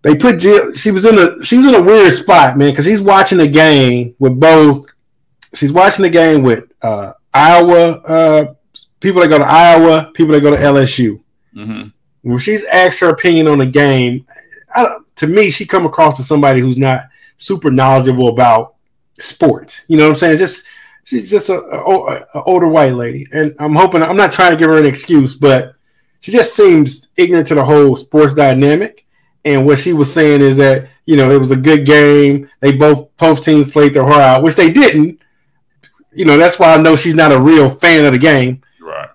They 0.02 0.16
put 0.16 0.40
Jill. 0.40 0.74
She 0.74 0.90
was 0.90 1.06
in 1.06 1.20
a. 1.20 1.44
She 1.46 1.58
was 1.58 1.68
in 1.68 1.76
a 1.76 1.82
weird 1.84 2.12
spot, 2.14 2.58
man, 2.58 2.72
because 2.72 2.86
he's 2.86 3.02
watching 3.02 3.38
the 3.38 3.48
game 3.48 4.16
with 4.18 4.40
both. 4.40 4.88
She's 5.54 5.72
watching 5.72 6.02
the 6.04 6.10
game 6.10 6.42
with 6.42 6.64
uh, 6.82 7.14
Iowa 7.34 7.92
uh, 8.00 8.54
people 9.00 9.22
that 9.22 9.28
go 9.30 9.38
to 9.38 9.46
Iowa, 9.46 10.12
people 10.14 10.34
that 10.34 10.42
go 10.42 10.52
to 10.52 10.58
LSU 10.62 11.22
Mm-hmm. 11.56 11.90
when 12.30 12.38
she's 12.40 12.64
asked 12.66 13.00
her 13.00 13.10
opinion 13.10 13.48
on 13.48 13.58
the 13.58 13.66
game, 13.66 14.26
I, 14.74 14.98
to 15.16 15.28
me, 15.28 15.50
she 15.50 15.66
come 15.66 15.86
across 15.86 16.16
to 16.18 16.24
somebody 16.24 16.62
who's 16.62 16.78
not 16.78 17.06
super 17.38 17.72
knowledgeable 17.72 18.28
about 18.30 18.76
sports. 19.20 19.84
You 19.88 19.98
know 19.98 20.06
what 20.06 20.12
I'm 20.14 20.18
saying? 20.18 20.38
Just 20.38 20.66
she's 21.04 21.30
just 21.30 21.50
a, 21.50 21.56
a- 21.60 22.26
a 22.36 22.44
older 22.44 22.68
white 22.68 22.94
lady, 22.94 23.28
and 23.34 23.56
I'm 23.60 23.76
hoping 23.76 24.04
I'm 24.04 24.16
not 24.18 24.32
trying 24.32 24.52
to 24.52 24.58
give 24.58 24.70
her 24.70 24.78
an 24.78 24.86
excuse, 24.86 25.34
but 25.36 25.74
she 26.22 26.32
just 26.32 26.56
seems 26.56 27.10
ignorant 27.18 27.48
to 27.48 27.56
the 27.56 27.66
whole 27.66 27.96
sports 27.96 28.34
dynamic. 28.36 29.06
And 29.46 29.66
what 29.66 29.80
she 29.80 29.94
was 29.94 30.14
saying 30.14 30.42
is 30.42 30.58
that 30.58 30.88
you 31.06 31.16
know 31.18 31.32
it 31.32 31.40
was 31.40 31.52
a 31.52 31.56
good 31.56 31.86
game. 31.86 32.50
They 32.60 32.74
both 32.74 33.10
both 33.18 33.44
teams 33.44 33.72
played 33.72 33.94
their 33.94 34.04
heart 34.06 34.22
out, 34.22 34.44
which 34.44 34.56
they 34.56 34.72
didn't. 34.72 35.20
You 36.12 36.26
know 36.26 36.38
that's 36.38 36.58
why 36.60 36.74
I 36.74 36.78
know 36.78 36.96
she's 36.96 37.16
not 37.16 37.32
a 37.32 37.40
real 37.40 37.70
fan 37.70 38.06
of 38.06 38.14
the 38.14 38.18
game. 38.18 38.62
Right. 38.82 39.10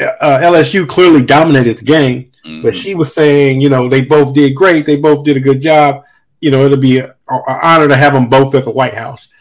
Uh, 0.00 0.38
LSU 0.42 0.86
clearly 0.86 1.24
dominated 1.24 1.78
the 1.78 1.84
game. 1.84 2.30
But 2.62 2.72
Mhm. 2.74 2.80
she 2.80 2.94
was 2.94 3.12
saying, 3.12 3.60
you 3.60 3.68
know, 3.68 3.88
they 3.88 4.02
both 4.02 4.32
did 4.32 4.54
great. 4.54 4.86
They 4.86 4.94
both 4.96 5.24
did 5.24 5.36
a 5.36 5.40
good 5.40 5.60
job. 5.60 6.04
You 6.40 6.52
know, 6.52 6.64
it'll 6.64 6.76
be 6.76 7.00
an 7.00 7.10
honor 7.28 7.88
to 7.88 7.96
have 7.96 8.12
them 8.12 8.28
both 8.28 8.54
at 8.54 8.64
the 8.64 8.70
White 8.70 8.94
House. 8.94 9.32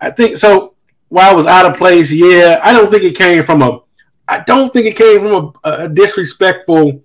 I 0.00 0.10
think 0.10 0.38
so. 0.38 0.72
While 1.08 1.30
I 1.30 1.34
was 1.34 1.46
out 1.46 1.66
of 1.70 1.76
place, 1.76 2.10
yeah, 2.10 2.58
I 2.62 2.72
don't 2.72 2.90
think 2.90 3.02
it 3.04 3.16
came 3.16 3.44
from 3.44 3.60
a. 3.62 3.80
I 4.26 4.40
don't 4.40 4.72
think 4.72 4.86
it 4.86 4.96
came 4.96 5.20
from 5.20 5.52
a, 5.64 5.70
a 5.84 5.88
disrespectful 5.88 7.02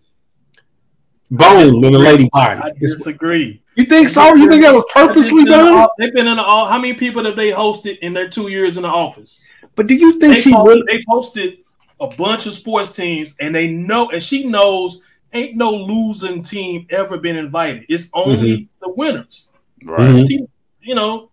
bone 1.32 1.84
in 1.86 1.94
the 1.94 2.00
lady 2.00 2.30
body. 2.32 2.60
I 2.62 2.72
disagree. 2.80 3.62
you 3.76 3.86
think 3.86 4.10
so? 4.10 4.36
You 4.36 4.50
think 4.50 4.64
that 4.64 4.74
was 4.74 4.86
purposely 4.94 5.44
They've 5.44 5.48
been 5.52 5.60
in 5.60 5.66
the- 5.66 5.72
done? 5.74 5.88
They've 5.98 6.14
been 6.14 6.28
in 6.28 6.38
the 6.38 6.44
all. 6.44 6.68
How 6.68 6.78
many 6.78 6.94
people 6.94 7.24
have 7.26 7.36
they 7.36 7.52
hosted 7.52 7.98
in 8.00 8.14
their 8.14 8.30
two 8.30 8.50
years 8.50 8.76
in 8.78 8.84
the 8.84 8.90
office? 8.90 9.44
But 9.76 9.88
do 9.88 9.96
you 9.96 10.20
think 10.20 10.36
They 10.36 10.42
she 10.42 10.52
hosted, 10.52 10.66
really? 10.68 10.84
they've 10.88 11.06
hosted 11.10 11.58
a 12.00 12.08
bunch 12.08 12.46
of 12.48 12.54
sports 12.54 12.94
teams, 12.94 13.36
and 13.40 13.56
they 13.56 13.68
know, 13.68 14.10
and 14.10 14.22
she 14.22 14.44
knows, 14.46 15.02
ain't 15.34 15.56
no 15.56 15.72
losing 15.72 16.44
team 16.44 16.86
ever 16.90 17.18
been 17.18 17.38
invited. 17.38 17.86
It's 17.88 18.10
only 18.14 18.52
Mm-hmm. 18.52 18.64
the 18.82 18.90
winners. 18.94 19.52
Right. 19.86 20.10
Mhm. 20.10 20.48
You 20.82 20.96
know, 20.96 21.30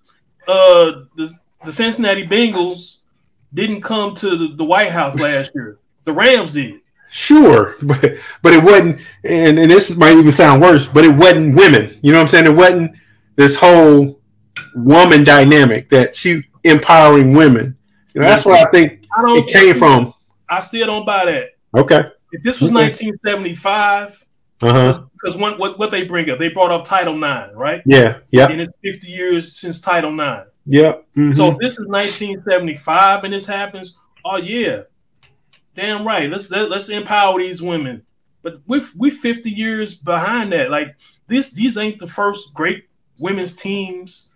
uh, 0.46 1.02
the, 1.16 1.32
the 1.64 1.72
Cincinnati 1.72 2.26
Bengals 2.26 2.98
didn't 3.52 3.80
come 3.80 4.14
to 4.16 4.36
the, 4.36 4.54
the 4.54 4.64
White 4.64 4.92
House 4.92 5.18
last 5.18 5.50
year. 5.54 5.78
The 6.04 6.12
Rams 6.12 6.52
did. 6.52 6.80
Sure, 7.10 7.74
but 7.82 8.16
but 8.42 8.52
it 8.52 8.62
wasn't, 8.62 9.00
and, 9.24 9.58
and 9.58 9.70
this 9.70 9.96
might 9.96 10.16
even 10.16 10.30
sound 10.32 10.60
worse, 10.62 10.86
but 10.86 11.04
it 11.04 11.14
wasn't 11.14 11.56
women. 11.56 11.98
You 12.02 12.12
know 12.12 12.18
what 12.18 12.24
I'm 12.24 12.28
saying? 12.28 12.46
It 12.46 12.54
wasn't 12.56 12.92
this 13.36 13.54
whole 13.56 14.20
woman 14.74 15.24
dynamic 15.24 15.88
that 15.90 16.14
she 16.16 16.42
empowering 16.64 17.32
women. 17.34 17.76
You 18.14 18.20
know, 18.22 18.28
that's 18.28 18.44
what 18.44 18.66
I 18.66 18.70
think 18.70 19.04
I 19.16 19.22
don't. 19.22 19.38
it 19.38 19.46
came 19.48 19.74
from. 19.76 20.12
I 20.48 20.60
still 20.60 20.86
don't 20.86 21.06
buy 21.06 21.24
that. 21.26 21.50
Okay. 21.76 22.00
If 22.32 22.42
this 22.42 22.60
was 22.60 22.70
Okay. 22.70 22.80
1975, 22.82 24.24
Uh 24.62 24.72
huh. 24.72 25.02
because 25.12 25.36
what, 25.36 25.58
what 25.58 25.78
what 25.78 25.90
they 25.90 26.04
bring 26.04 26.28
up, 26.30 26.38
they 26.38 26.48
brought 26.48 26.70
up 26.70 26.84
Title 26.84 27.14
IX, 27.22 27.54
right? 27.54 27.82
Yeah. 27.86 28.18
Yeah. 28.30 28.48
And 28.48 28.60
it's 28.60 28.72
50 28.82 29.06
years 29.08 29.56
since 29.56 29.80
Title 29.80 30.12
IX. 30.18 30.48
Yeah. 30.66 30.96
mhm. 31.16 31.34
So 31.36 31.52
if 31.52 31.58
this 31.58 31.78
is 31.78 31.86
1975 31.86 33.24
and 33.24 33.32
this 33.32 33.46
happens, 33.46 33.96
oh 34.24 34.36
yeah, 34.36 34.82
damn 35.78 36.06
right. 36.06 36.28
Let's 36.30 36.50
let, 36.50 36.68
let's 36.70 36.88
empower 36.88 37.38
these 37.38 37.62
women. 37.62 38.02
But 38.42 38.60
we 38.66 38.82
we 38.96 39.10
50 39.10 39.50
years 39.50 39.94
behind 39.94 40.52
that. 40.52 40.70
Like 40.70 40.96
this, 41.28 41.52
these 41.52 41.76
ain't 41.76 41.98
the 42.00 42.06
first 42.06 42.52
great 42.52 42.84
women's 43.18 43.54
teams. 43.56 44.30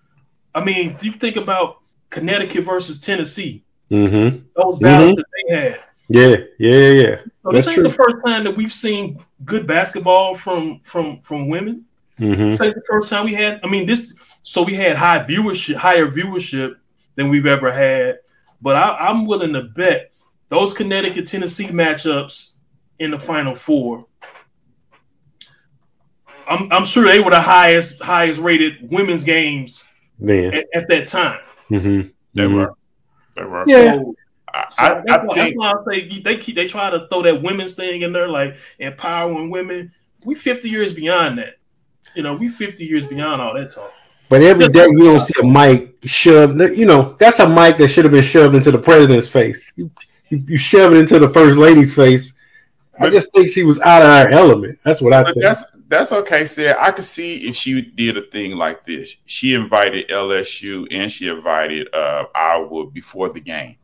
I 0.55 0.63
mean, 0.65 0.93
if 0.93 1.05
you 1.05 1.13
think 1.13 1.37
about 1.37 1.79
Connecticut 2.11 2.65
versus 2.65 3.01
Tennessee, 3.01 3.65
Mhm. 3.91 4.45
those 4.57 4.79
battles 4.79 5.17
that 5.17 5.25
they 5.49 5.55
had. 5.57 5.81
Yeah. 6.09 6.37
Yeah. 6.59 6.91
Yeah. 6.91 7.17
So 7.41 7.51
That's 7.51 7.67
this 7.67 7.69
ain't 7.69 7.75
true. 7.77 7.83
the 7.85 7.91
first 7.91 8.17
time 8.25 8.45
that 8.45 8.57
we've 8.57 8.73
seen 8.73 9.19
good 9.45 9.67
basketball 9.67 10.35
from 10.35 10.81
from 10.85 11.21
from 11.23 11.49
women. 11.49 11.85
Mhm. 12.21 12.51
This 12.53 12.61
ain't 12.61 12.75
the 12.75 12.83
first 12.89 13.09
time 13.11 13.25
we 13.25 13.35
had. 13.35 13.61
I 13.65 13.69
mean, 13.69 13.87
this. 13.87 14.15
So 14.45 14.63
we 14.63 14.75
had 14.75 14.97
high 14.97 15.21
viewership, 15.25 15.75
higher 15.77 16.07
viewership 16.07 16.75
than 17.17 17.29
we've 17.31 17.47
ever 17.47 17.73
had. 17.73 18.19
But 18.61 18.77
I, 18.77 19.09
I'm 19.09 19.27
willing 19.27 19.53
to 19.55 19.63
bet 19.63 20.12
those 20.53 20.75
Connecticut 20.75 21.27
Tennessee 21.27 21.69
matchups 21.69 22.57
in 22.99 23.11
the 23.11 23.19
Final 23.19 23.55
Four. 23.55 24.05
I'm, 26.47 26.71
I'm 26.71 26.85
sure 26.85 27.05
they 27.05 27.21
were 27.21 27.31
the 27.31 27.41
highest 27.41 28.03
highest 28.03 28.39
rated 28.39 28.91
women's 28.91 29.25
games 29.25 29.83
Man. 30.19 30.53
at, 30.53 30.67
at 30.75 30.89
that 30.91 31.07
time. 31.09 31.41
Mhm. 31.71 32.13
They 32.35 32.43
Mhm. 32.45 32.55
were. 32.55 32.75
They 33.35 33.45
were. 33.45 33.65
Yeah. 33.67 33.95
So, 33.95 34.15
I, 34.53 34.67
so 34.69 34.83
I, 34.85 34.95
that's, 35.07 35.09
I 35.11 35.25
why, 35.25 35.35
that's 35.37 35.49
think 35.49 35.59
why 35.59 35.73
I 35.73 35.75
say 35.91 36.19
they 36.21 36.37
keep 36.37 36.55
they 36.57 36.67
try 36.67 36.91
to 36.91 37.07
throw 37.09 37.23
that 37.23 37.41
women's 37.43 37.73
thing 37.75 38.03
in 38.03 38.13
there, 38.13 38.29
like 38.29 38.57
empowering 38.79 39.49
women. 39.49 39.91
We 40.27 40.35
50 40.35 40.69
years 40.69 40.93
beyond 40.93 41.39
that. 41.39 41.55
You 42.15 42.23
know, 42.23 42.35
we 42.35 42.51
50 42.51 42.85
years 42.85 43.07
beyond 43.07 43.41
all 43.41 43.55
that 43.55 43.71
talk. 43.71 43.91
But 44.29 44.43
every 44.43 44.69
day 44.69 44.87
you 44.89 45.05
don't 45.05 45.21
see 45.21 45.35
a 45.41 45.47
mic 45.47 45.95
shoved. 46.05 46.61
You 46.61 46.85
know, 46.85 47.17
that's 47.19 47.39
a 47.39 47.49
mic 47.49 47.79
that 47.79 47.89
should 47.89 48.05
have 48.05 48.13
been 48.13 48.23
shoved 48.23 48.55
into 48.55 48.71
the 48.71 48.79
president's 48.79 49.29
face. 49.29 49.73
You, 49.77 49.91
you, 50.33 50.45
you 50.49 50.57
shove 50.57 50.95
it 50.95 50.99
into 50.99 51.19
the 51.19 51.29
first 51.29 51.59
lady's 51.59 51.95
face. 51.95 52.33
I 52.99 53.11
just 53.11 53.33
think 53.33 53.49
she 53.51 53.65
was 53.65 53.81
out 53.81 54.03
of 54.03 54.09
her 54.09 54.29
element. 54.31 54.79
That's 54.85 55.01
what 55.01 55.13
I 55.13 55.25
think. 55.25 55.43
That's 55.43 55.65
that's 55.89 56.13
okay, 56.13 56.47
Said 56.47 56.77
I 56.79 56.91
could 56.91 57.05
see 57.05 57.49
if 57.49 57.55
she 57.55 57.83
did 57.83 58.17
a 58.17 58.23
thing 58.23 58.57
like 58.57 58.85
this. 58.85 59.17
She 59.27 59.55
invited 59.55 60.09
LSU 60.09 60.87
and 60.91 61.11
she 61.11 61.29
invited 61.29 61.93
uh, 61.95 62.27
Iowa 62.35 62.87
before 62.87 63.29
the 63.29 63.41
game, 63.41 63.77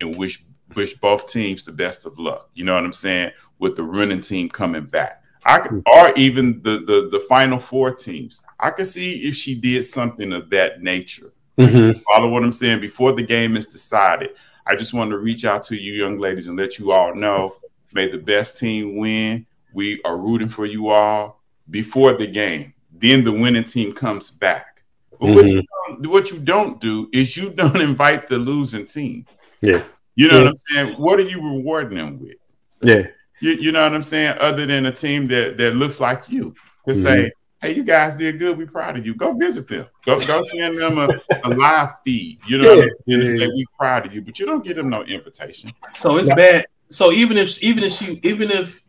and 0.00 0.16
wish 0.16 0.42
wish 0.74 0.94
both 0.94 1.28
teams 1.30 1.62
the 1.62 1.72
best 1.72 2.06
of 2.06 2.18
luck. 2.18 2.50
You 2.54 2.64
know 2.64 2.74
what 2.74 2.84
I'm 2.84 2.92
saying? 2.92 3.32
With 3.58 3.76
the 3.76 3.82
running 3.82 4.20
team 4.20 4.48
coming 4.48 4.84
back, 4.84 5.22
I 5.44 5.60
could, 5.60 5.82
or 5.86 6.12
even 6.16 6.62
the 6.62 6.78
the 6.78 7.08
the 7.10 7.24
final 7.28 7.58
four 7.58 7.94
teams. 7.94 8.42
I 8.60 8.70
could 8.70 8.86
see 8.86 9.26
if 9.26 9.34
she 9.34 9.54
did 9.54 9.84
something 9.84 10.32
of 10.32 10.48
that 10.50 10.82
nature. 10.82 11.32
Mhm. 11.58 12.02
Follow 12.02 12.30
what 12.30 12.42
I'm 12.42 12.52
saying 12.52 12.80
before 12.80 13.12
the 13.12 13.22
game 13.22 13.56
is 13.56 13.66
decided. 13.66 14.30
I 14.66 14.76
just 14.76 14.94
want 14.94 15.10
to 15.10 15.18
reach 15.18 15.44
out 15.44 15.64
to 15.64 15.76
you 15.76 15.92
young 15.92 16.18
ladies 16.18 16.48
and 16.48 16.56
let 16.56 16.78
you 16.78 16.92
all 16.92 17.14
know 17.14 17.56
may 17.92 18.10
the 18.10 18.18
best 18.18 18.58
team 18.58 18.96
win. 18.96 19.46
We 19.72 20.00
are 20.04 20.16
rooting 20.16 20.48
for 20.48 20.66
you 20.66 20.88
all 20.88 21.40
before 21.70 22.12
the 22.12 22.26
game. 22.26 22.74
Then 22.92 23.24
the 23.24 23.32
winning 23.32 23.64
team 23.64 23.92
comes 23.92 24.30
back. 24.30 24.82
But 25.20 25.30
what, 25.30 25.44
mm-hmm. 25.44 25.48
you 25.48 25.62
don't, 25.86 26.06
what 26.08 26.30
you 26.30 26.38
don't 26.38 26.80
do 26.80 27.08
is 27.12 27.36
you 27.36 27.50
don't 27.54 27.80
invite 27.80 28.28
the 28.28 28.38
losing 28.38 28.86
team. 28.86 29.26
Yeah. 29.60 29.82
You 30.16 30.28
know 30.28 30.38
Yeah. 30.38 30.42
what 30.42 30.48
I'm 30.48 30.56
saying? 30.56 30.94
What 30.94 31.18
are 31.18 31.22
you 31.22 31.40
rewarding 31.40 31.98
them 31.98 32.20
with? 32.20 32.36
Yeah. 32.82 33.08
You, 33.40 33.52
you 33.52 33.72
know 33.72 33.82
what 33.82 33.94
I'm 33.94 34.02
saying? 34.02 34.36
Other 34.38 34.66
than 34.66 34.86
a 34.86 34.92
team 34.92 35.26
that 35.28 35.58
that 35.58 35.74
looks 35.74 36.00
like 36.00 36.28
you, 36.28 36.54
to 36.86 36.92
mm-hmm. 36.92 37.02
say, 37.02 37.32
"Hey, 37.64 37.74
you 37.74 37.82
guys 37.82 38.16
did 38.16 38.38
good. 38.38 38.58
We 38.58 38.66
proud 38.66 38.98
of 38.98 39.06
you. 39.06 39.14
Go 39.14 39.32
visit 39.32 39.66
them. 39.68 39.86
Go 40.04 40.20
go 40.26 40.44
send 40.44 40.78
them 40.78 40.98
a, 40.98 41.08
a 41.44 41.48
live 41.48 41.94
feed. 42.04 42.40
You 42.44 42.58
know, 42.58 42.76
what 42.76 42.84
I'm 42.84 42.90
Yeah. 43.06 43.26
saying? 43.26 43.38
Say 43.38 43.46
we 43.46 43.66
proud 43.78 44.06
of 44.06 44.14
you, 44.14 44.20
but 44.20 44.38
you 44.38 44.44
don't 44.44 44.64
give 44.64 44.76
them 44.76 44.90
no 44.90 45.02
invitation. 45.02 45.74
So 45.92 46.18
it's 46.18 46.28
Yeah. 46.28 46.34
bad. 46.34 46.66
So 46.90 47.10
even 47.12 47.38
if 47.38 47.62
even 47.62 47.84
if 47.84 47.92
she 47.92 48.20
even 48.22 48.50
if 48.50 48.82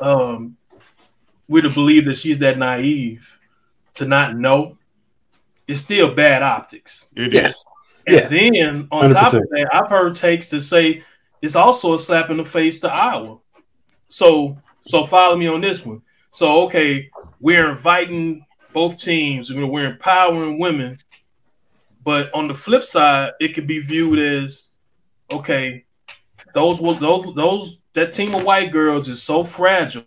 um 0.00 0.56
we're 1.48 1.62
to 1.62 1.70
believe 1.70 2.06
that 2.06 2.16
she's 2.16 2.40
that 2.40 2.58
naive 2.58 3.38
to 3.94 4.04
not 4.04 4.36
know, 4.36 4.76
it's 5.68 5.82
still 5.82 6.12
bad 6.12 6.42
optics. 6.42 7.08
It 7.14 7.28
is. 7.28 7.32
Yes. 7.32 7.64
And 8.08 8.16
Yes. 8.16 8.30
then 8.30 8.88
on 8.90 9.12
top 9.12 9.32
100%. 9.32 9.42
of 9.42 9.48
that, 9.50 9.68
I've 9.72 9.88
heard 9.88 10.16
takes 10.16 10.48
to 10.48 10.60
say 10.60 11.04
it's 11.40 11.54
also 11.54 11.94
a 11.94 11.98
slap 11.98 12.30
in 12.30 12.38
the 12.38 12.44
face 12.44 12.80
to 12.80 12.92
Iowa. 12.92 13.38
So 14.08 14.58
so 14.82 15.04
follow 15.06 15.36
me 15.36 15.46
on 15.46 15.60
this 15.60 15.86
one. 15.86 16.02
So 16.32 16.62
okay, 16.64 17.10
we're 17.40 17.70
inviting 17.70 18.46
both 18.72 19.00
teams, 19.00 19.52
we're 19.52 19.66
we're 19.66 19.90
empowering 19.90 20.58
women, 20.58 20.98
but 22.04 22.32
on 22.34 22.48
the 22.48 22.54
flip 22.54 22.84
side, 22.84 23.32
it 23.40 23.54
could 23.54 23.66
be 23.66 23.80
viewed 23.80 24.18
as 24.18 24.70
okay, 25.30 25.84
those 26.54 26.80
will 26.80 26.94
those 26.94 27.34
those 27.34 27.78
that 27.94 28.12
team 28.12 28.34
of 28.34 28.44
white 28.44 28.70
girls 28.70 29.08
is 29.08 29.22
so 29.22 29.42
fragile 29.42 30.04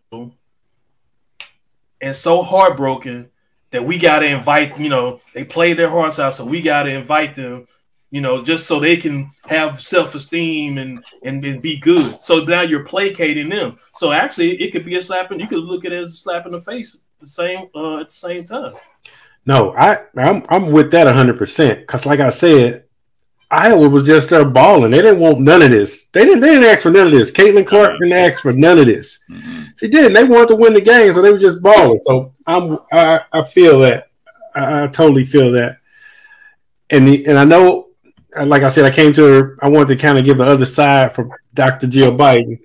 and 2.02 2.16
so 2.16 2.42
heartbroken 2.42 3.30
that 3.72 3.84
we 3.84 3.98
got 4.00 4.20
to 4.20 4.26
invite, 4.26 4.80
you 4.80 4.90
know, 4.90 5.22
they 5.34 5.44
play 5.44 5.74
their 5.74 5.90
hearts 5.90 6.20
out, 6.20 6.34
so 6.34 6.46
we 6.46 6.62
got 6.62 6.84
to 6.84 6.90
invite 6.90 7.36
them, 7.36 7.68
you 8.12 8.22
know, 8.22 8.44
just 8.44 8.68
so 8.68 8.80
they 8.80 8.98
can 8.98 9.32
have 9.46 9.82
self 9.82 10.16
esteem 10.16 10.78
and, 10.78 11.04
and 11.24 11.44
and 11.44 11.62
be 11.62 11.78
good. 11.78 12.22
So 12.22 12.44
now 12.44 12.62
you're 12.62 12.84
placating 12.86 13.50
them. 13.50 13.78
So 13.94 14.12
actually, 14.12 14.62
it 14.62 14.72
could 14.72 14.86
be 14.86 14.96
a 14.96 15.02
slap, 15.02 15.32
and 15.32 15.40
you 15.40 15.48
could 15.48 15.60
look 15.60 15.86
at 15.86 15.92
it 15.92 16.02
as 16.02 16.10
a 16.10 16.18
slap 16.18 16.46
in 16.46 16.52
the 16.54 16.62
face 16.62 16.96
at 16.96 17.02
the 17.20 17.28
same 17.28 17.70
uh, 17.76 18.00
at 18.00 18.10
the 18.10 18.14
same 18.16 18.44
time. 18.44 18.74
No, 19.46 19.74
I 19.76 20.04
I'm 20.18 20.46
I'm 20.50 20.72
with 20.72 20.92
that 20.92 21.14
hundred 21.14 21.38
percent. 21.38 21.88
Cause 21.88 22.06
like 22.06 22.20
I 22.20 22.30
said, 22.30 22.86
Iowa 23.52 23.90
was 23.90 24.06
just 24.06 24.30
there 24.30 24.46
balling. 24.46 24.92
They 24.92 25.02
didn't 25.02 25.20
want 25.20 25.40
none 25.40 25.62
of 25.62 25.72
this. 25.72 26.06
They 26.06 26.26
didn't 26.26 26.42
they 26.42 26.50
didn't 26.50 26.70
ask 26.70 26.82
for 26.82 26.92
none 26.92 27.08
of 27.08 27.14
this. 27.14 27.32
Caitlin 27.32 27.66
Clark 27.66 28.00
didn't 28.00 28.14
ask 28.14 28.42
for 28.42 28.54
none 28.54 28.78
of 28.80 28.86
this. 28.86 29.20
Mhm. 29.30 29.68
She 29.80 29.88
didn't. 29.88 30.14
They 30.14 30.24
wanted 30.24 30.50
to 30.50 30.56
win 30.56 30.74
the 30.74 30.82
game, 30.82 31.14
so 31.14 31.22
they 31.22 31.32
were 31.32 31.40
just 31.40 31.62
balling. 31.62 32.00
So 32.04 32.34
I'm 32.46 32.80
I, 32.92 33.22
I 33.32 33.44
feel 33.44 33.80
that. 33.80 34.10
I, 34.56 34.84
I 34.84 34.88
totally 34.88 35.26
feel 35.26 35.52
that. 35.54 35.78
And 36.92 37.08
the, 37.08 37.26
and 37.28 37.38
I 37.38 37.46
know, 37.46 37.89
like 38.46 38.64
I 38.64 38.70
said, 38.70 38.86
I 38.86 38.92
came 38.92 39.14
to 39.14 39.24
her. 39.24 39.58
I 39.62 39.70
wanted 39.70 39.88
to 39.90 39.96
kind 39.96 40.18
of 40.18 40.26
give 40.26 40.38
the 40.38 40.46
other 40.46 40.66
side 40.66 41.14
from 41.14 41.32
Dr. 41.54 41.88
Jill 41.88 42.12
Biden, 42.14 42.60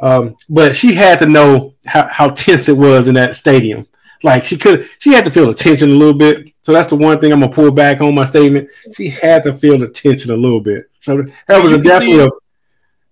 um, 0.00 0.36
but 0.48 0.74
she 0.76 0.94
had 0.94 1.18
to 1.20 1.26
know 1.26 1.74
how, 1.86 2.06
how 2.08 2.28
tense 2.30 2.68
it 2.68 2.76
was 2.76 3.08
in 3.08 3.14
that 3.14 3.36
stadium. 3.36 3.86
Like 4.22 4.44
she 4.44 4.56
could, 4.56 4.88
she 5.00 5.12
had 5.12 5.24
to 5.24 5.30
feel 5.30 5.46
the 5.48 5.54
tension 5.54 5.90
a 5.90 5.94
little 5.94 6.14
bit. 6.14 6.46
So 6.62 6.72
that's 6.72 6.88
the 6.88 6.96
one 6.96 7.20
thing 7.20 7.32
I'm 7.32 7.40
gonna 7.40 7.52
pull 7.52 7.70
back 7.70 8.00
on 8.00 8.14
my 8.14 8.24
statement. 8.24 8.68
She 8.96 9.08
had 9.08 9.42
to 9.44 9.52
feel 9.52 9.76
the 9.78 9.88
tension 9.88 10.30
a 10.30 10.36
little 10.36 10.60
bit. 10.60 10.86
So 11.00 11.22
that 11.46 11.62
was 11.62 11.72
You 11.72 11.78
a 11.78 11.80
can 11.80 11.86
definitely 11.88 12.16
see- 12.16 12.20
a, 12.20 12.24
You 12.24 12.30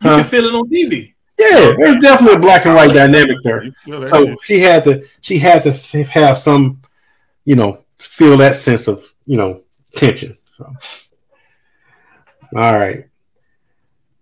Huh? 0.03 0.17
can 0.17 0.25
feel 0.25 0.45
it 0.47 0.55
on 0.55 0.69
TV. 0.71 1.15
yeah, 1.39 1.71
there's 1.79 1.97
definitely 2.03 2.37
a 2.37 2.39
black 2.41 2.65
and 2.65 2.75
white 2.75 2.93
dynamic 2.95 3.37
there. 3.43 3.63
You 3.65 3.73
feel 3.85 4.01
that 4.01 4.09
So 4.09 4.25
shit. 4.27 4.39
she 4.43 4.59
had 4.61 4.83
to 4.85 5.05
she 5.21 5.39
had 5.39 5.63
to 5.65 6.05
have 6.05 6.39
some, 6.39 6.81
you 7.45 7.57
know, 7.57 7.81
feel 7.99 8.37
that 8.39 8.57
sense 8.57 8.89
of 8.89 9.05
you 9.27 9.37
know 9.37 9.61
tension. 9.95 10.39
So, 10.45 10.73
all 12.55 12.75
right, 12.75 13.09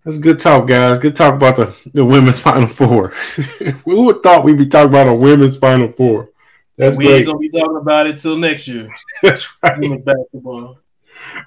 that's 0.05 0.19
good 0.19 0.41
talk, 0.41 0.67
guys. 0.67 0.99
Good 0.99 1.17
talk 1.17 1.35
about 1.35 1.57
the 1.57 1.91
the 1.93 2.05
women's 2.05 2.39
final 2.39 2.69
four. 2.69 3.09
Who 3.85 4.03
would 4.05 4.23
thought 4.23 4.45
we'd 4.45 4.59
be 4.59 4.67
talking 4.67 4.91
about 4.91 5.09
a 5.09 5.15
women's 5.15 5.59
final 5.59 5.93
four? 5.93 6.31
That's 6.77 6.97
we 6.97 7.05
great. 7.05 7.17
ain't 7.19 7.27
gonna 7.27 7.39
be 7.39 7.51
talking 7.51 7.77
about 7.77 8.07
it 8.07 8.19
till 8.19 8.37
next 8.37 8.67
year. 8.67 8.89
That's 9.23 9.49
right. 9.63 9.79
Women's 9.79 10.05
basketball. 10.05 10.79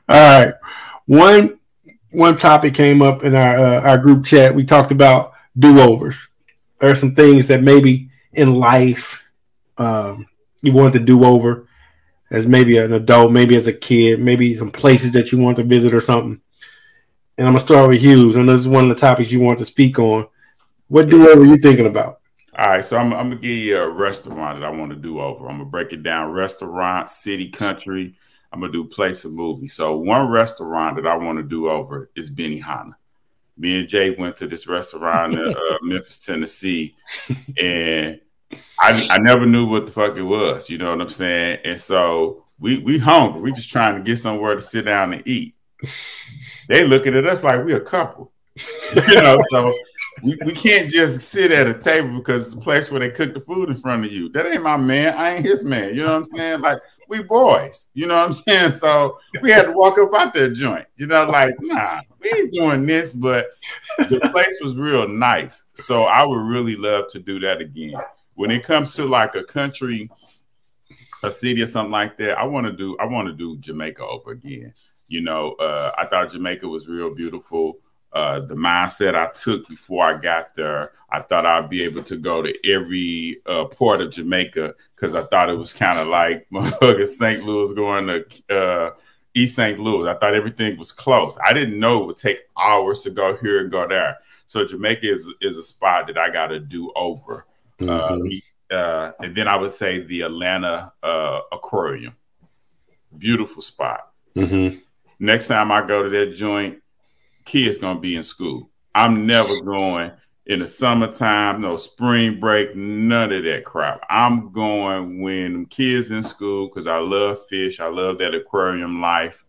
All 0.07 0.43
right. 0.45 0.53
One 1.05 1.59
one 2.11 2.37
topic 2.37 2.75
came 2.75 3.01
up 3.01 3.23
in 3.23 3.35
our 3.35 3.57
uh, 3.57 3.81
our 3.81 3.97
group 3.97 4.25
chat. 4.25 4.53
We 4.53 4.63
talked 4.63 4.91
about 4.91 5.33
do 5.57 5.79
overs. 5.79 6.27
There 6.79 6.91
are 6.91 6.95
some 6.95 7.15
things 7.15 7.47
that 7.47 7.63
maybe 7.63 8.09
in 8.33 8.55
life 8.55 9.23
um, 9.77 10.27
you 10.61 10.73
want 10.73 10.93
to 10.93 10.99
do 10.99 11.23
over 11.23 11.67
as 12.29 12.47
maybe 12.47 12.77
an 12.77 12.93
adult, 12.93 13.31
maybe 13.31 13.55
as 13.55 13.67
a 13.67 13.73
kid, 13.73 14.19
maybe 14.19 14.55
some 14.55 14.71
places 14.71 15.11
that 15.11 15.31
you 15.31 15.37
want 15.37 15.57
to 15.57 15.63
visit 15.63 15.93
or 15.93 16.01
something. 16.01 16.41
And 17.37 17.47
I'm 17.47 17.53
gonna 17.53 17.65
start 17.65 17.89
with 17.89 18.01
Hughes, 18.01 18.35
and 18.35 18.47
this 18.47 18.59
is 18.59 18.67
one 18.67 18.83
of 18.83 18.89
the 18.89 19.01
topics 19.01 19.31
you 19.31 19.39
want 19.39 19.57
to 19.59 19.65
speak 19.65 19.97
on. 19.97 20.27
What 20.87 21.09
do 21.09 21.27
over 21.29 21.43
you 21.43 21.57
thinking 21.57 21.87
about? 21.87 22.19
All 22.55 22.69
right, 22.69 22.85
so 22.85 22.97
I'm, 22.97 23.11
I'm 23.13 23.29
gonna 23.29 23.41
give 23.41 23.57
you 23.57 23.81
a 23.81 23.89
restaurant 23.89 24.59
that 24.59 24.65
I 24.65 24.69
want 24.69 24.91
to 24.91 24.95
do 24.95 25.19
over. 25.19 25.47
I'm 25.47 25.57
gonna 25.57 25.65
break 25.65 25.93
it 25.93 26.03
down: 26.03 26.31
restaurant, 26.31 27.09
city, 27.09 27.49
country. 27.49 28.15
I'm 28.51 28.59
gonna 28.59 28.71
do 28.71 28.83
place 28.83 29.25
and 29.25 29.35
movie. 29.35 29.67
So 29.67 29.97
one 29.97 30.29
restaurant 30.29 30.97
that 30.97 31.07
I 31.07 31.15
want 31.17 31.39
to 31.39 31.43
do 31.43 31.69
over 31.69 32.11
is 32.15 32.29
Benihana. 32.29 32.93
Me 33.57 33.79
and 33.79 33.89
Jay 33.89 34.11
went 34.11 34.37
to 34.37 34.47
this 34.47 34.67
restaurant 34.67 35.33
in 35.33 35.55
uh, 35.55 35.77
Memphis, 35.81 36.19
Tennessee, 36.19 36.95
and 37.59 38.19
I, 38.79 39.07
I 39.09 39.17
never 39.17 39.47
knew 39.47 39.65
what 39.65 39.87
the 39.87 39.91
fuck 39.91 40.15
it 40.15 40.21
was. 40.21 40.69
You 40.69 40.77
know 40.77 40.91
what 40.91 41.01
I'm 41.01 41.09
saying? 41.09 41.59
And 41.65 41.81
so 41.81 42.45
we 42.59 42.77
we 42.77 42.99
hungry. 42.99 43.41
We 43.41 43.51
just 43.51 43.71
trying 43.71 43.95
to 43.95 44.03
get 44.03 44.17
somewhere 44.17 44.53
to 44.53 44.61
sit 44.61 44.85
down 44.85 45.13
and 45.13 45.27
eat. 45.27 45.55
They 46.67 46.85
looking 46.85 47.15
at 47.15 47.25
us 47.25 47.43
like 47.43 47.63
we 47.63 47.73
a 47.73 47.79
couple. 47.79 48.31
you 49.07 49.21
know, 49.21 49.37
so 49.49 49.73
we, 50.21 50.37
we 50.45 50.51
can't 50.51 50.89
just 50.89 51.21
sit 51.21 51.51
at 51.51 51.67
a 51.67 51.73
table 51.73 52.17
because 52.17 52.47
it's 52.47 52.55
a 52.55 52.61
place 52.61 52.91
where 52.91 52.99
they 52.99 53.09
cook 53.09 53.33
the 53.33 53.39
food 53.39 53.69
in 53.69 53.75
front 53.75 54.05
of 54.05 54.11
you. 54.11 54.29
That 54.29 54.45
ain't 54.45 54.63
my 54.63 54.77
man. 54.77 55.15
I 55.15 55.35
ain't 55.35 55.45
his 55.45 55.65
man. 55.65 55.95
You 55.95 56.01
know 56.01 56.11
what 56.11 56.17
I'm 56.17 56.25
saying? 56.25 56.61
Like 56.61 56.79
we 57.09 57.23
boys. 57.23 57.89
You 57.93 58.07
know 58.07 58.15
what 58.15 58.27
I'm 58.27 58.33
saying? 58.33 58.71
So 58.71 59.19
we 59.41 59.51
had 59.51 59.63
to 59.63 59.71
walk 59.71 59.97
up 59.97 60.13
out 60.13 60.33
that 60.33 60.53
joint. 60.53 60.85
You 60.95 61.07
know, 61.07 61.25
like 61.25 61.55
nah, 61.61 62.01
we 62.21 62.29
ain't 62.29 62.53
doing 62.53 62.85
this. 62.85 63.13
But 63.13 63.47
the 63.97 64.19
place 64.31 64.59
was 64.61 64.75
real 64.75 65.07
nice. 65.07 65.63
So 65.75 66.03
I 66.03 66.23
would 66.23 66.41
really 66.41 66.75
love 66.75 67.07
to 67.09 67.19
do 67.19 67.39
that 67.39 67.61
again. 67.61 67.95
When 68.35 68.51
it 68.51 68.63
comes 68.63 68.95
to 68.95 69.05
like 69.05 69.35
a 69.35 69.43
country, 69.43 70.09
a 71.23 71.31
city 71.31 71.61
or 71.61 71.67
something 71.67 71.91
like 71.91 72.17
that, 72.17 72.37
I 72.37 72.45
want 72.45 72.67
to 72.67 72.73
do. 72.73 72.97
I 72.99 73.05
want 73.05 73.27
to 73.27 73.33
do 73.33 73.57
Jamaica 73.57 74.03
over 74.03 74.31
again. 74.31 74.73
You 75.13 75.21
know, 75.21 75.53
uh, 75.53 75.91
I 75.97 76.05
thought 76.05 76.31
Jamaica 76.31 76.67
was 76.67 76.87
real 76.87 77.13
beautiful 77.13 77.79
uh, 78.13 78.39
the 78.41 78.53
mindset 78.53 79.15
I 79.15 79.27
took 79.33 79.67
before 79.67 80.05
I 80.05 80.17
got 80.17 80.53
there, 80.55 80.91
I 81.11 81.21
thought 81.21 81.47
I'd 81.47 81.69
be 81.69 81.83
able 81.83 82.03
to 82.03 82.15
go 82.15 82.43
to 82.43 82.53
every 82.71 83.41
uh, 83.47 83.65
port 83.65 84.01
of 84.01 84.11
Jamaica 84.11 84.75
because 84.95 85.15
I 85.15 85.23
thought 85.23 85.49
it 85.49 85.57
was 85.57 85.73
kind 85.73 85.97
of 85.97 86.07
like 86.07 86.47
St. 87.07 87.43
Louis 87.43 87.73
going 87.73 88.07
to 88.07 88.55
uh, 88.55 88.91
East 89.33 89.55
St. 89.55 89.79
Louis. 89.79 90.07
I 90.07 90.13
thought 90.13 90.35
everything 90.35 90.77
was 90.77 90.91
close. 90.91 91.37
I 91.43 91.53
didn't 91.53 91.79
know 91.79 92.03
it 92.03 92.05
would 92.05 92.17
take 92.17 92.41
hours 92.55 93.01
to 93.01 93.09
go 93.09 93.35
here 93.37 93.61
and 93.61 93.71
go 93.71 93.87
there. 93.87 94.17
So 94.45 94.63
Jamaica 94.63 95.11
is 95.11 95.33
is 95.41 95.57
a 95.57 95.63
spot 95.63 96.05
that 96.07 96.17
I 96.17 96.29
got 96.29 96.47
to 96.47 96.59
do 96.59 96.91
over. 96.95 97.47
Uh, 97.81 98.19
uh, 98.69 99.11
and 99.19 99.35
then 99.35 99.47
I 99.47 99.55
would 99.55 99.73
say 99.73 100.01
the 100.01 100.21
Atlanta 100.21 100.93
uh, 101.01 101.39
Aquarium, 101.51 102.15
beautiful 103.17 103.63
spot. 103.63 104.11
Mm-hmm. 104.35 104.77
Next 105.19 105.47
time 105.47 105.71
I 105.71 105.85
go 105.85 106.03
to 106.03 106.09
that 106.09 106.33
joint, 106.33 106.81
kids 107.45 107.77
gonna 107.77 107.99
be 107.99 108.15
in 108.15 108.23
school. 108.23 108.69
I'm 108.95 109.25
never 109.25 109.53
going 109.63 110.11
in 110.45 110.59
the 110.59 110.67
summertime, 110.67 111.61
no 111.61 111.77
spring 111.77 112.39
break, 112.39 112.75
none 112.75 113.31
of 113.31 113.43
that 113.43 113.63
crap. 113.63 114.01
I'm 114.09 114.51
going 114.51 115.21
when 115.21 115.65
kids 115.67 116.11
in 116.11 116.21
school 116.21 116.67
because 116.67 116.85
I 116.85 116.97
love 116.97 117.39
fish. 117.47 117.79
I 117.79 117.87
love 117.87 118.17
that 118.17 118.35
aquarium 118.35 118.99
life, 118.99 119.45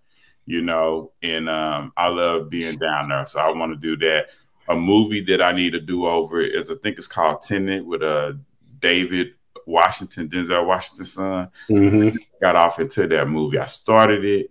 you 0.46 0.62
know, 0.62 1.12
and 1.22 1.48
um, 1.48 1.92
I 1.96 2.08
love 2.08 2.48
being 2.48 2.76
down 2.76 3.08
there. 3.08 3.26
So 3.26 3.40
I 3.40 3.50
want 3.50 3.72
to 3.72 3.76
do 3.76 3.96
that. 4.06 4.26
a 4.68 4.74
movie 4.74 5.20
that 5.24 5.42
I 5.42 5.52
need 5.52 5.72
to 5.72 5.80
do 5.80 6.06
over 6.06 6.40
is 6.40 6.70
I 6.70 6.74
think 6.76 6.96
it's 6.96 7.06
called 7.06 7.42
Tenet 7.42 7.84
with 7.84 8.02
uh 8.02 8.32
David 8.78 9.34
Washington, 9.66 10.28
Denzel 10.28 10.66
Washington's 10.66 11.12
son. 11.12 11.50
Mm-hmm. 11.68 12.16
Got 12.40 12.56
off 12.56 12.78
into 12.78 13.06
that 13.06 13.28
movie. 13.28 13.58
I 13.58 13.66
started 13.66 14.24
it, 14.24 14.50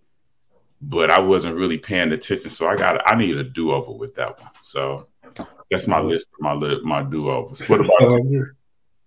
but 0.89 1.09
I 1.09 1.19
wasn't 1.19 1.55
really 1.55 1.77
paying 1.77 2.11
attention. 2.11 2.49
So 2.49 2.67
I 2.67 2.75
got 2.75 3.07
I 3.07 3.15
need 3.15 3.37
a 3.37 3.43
do 3.43 3.71
over 3.71 3.91
with 3.91 4.15
that 4.15 4.39
one. 4.39 4.51
So 4.63 5.07
that's 5.71 5.87
my 5.87 5.99
list 5.99 6.29
of 6.33 6.41
my 6.41 6.53
li- 6.53 6.81
my 6.83 7.03
do 7.03 7.29
overs. 7.29 7.67
What 7.67 7.81
about 7.81 8.25
you? 8.25 8.47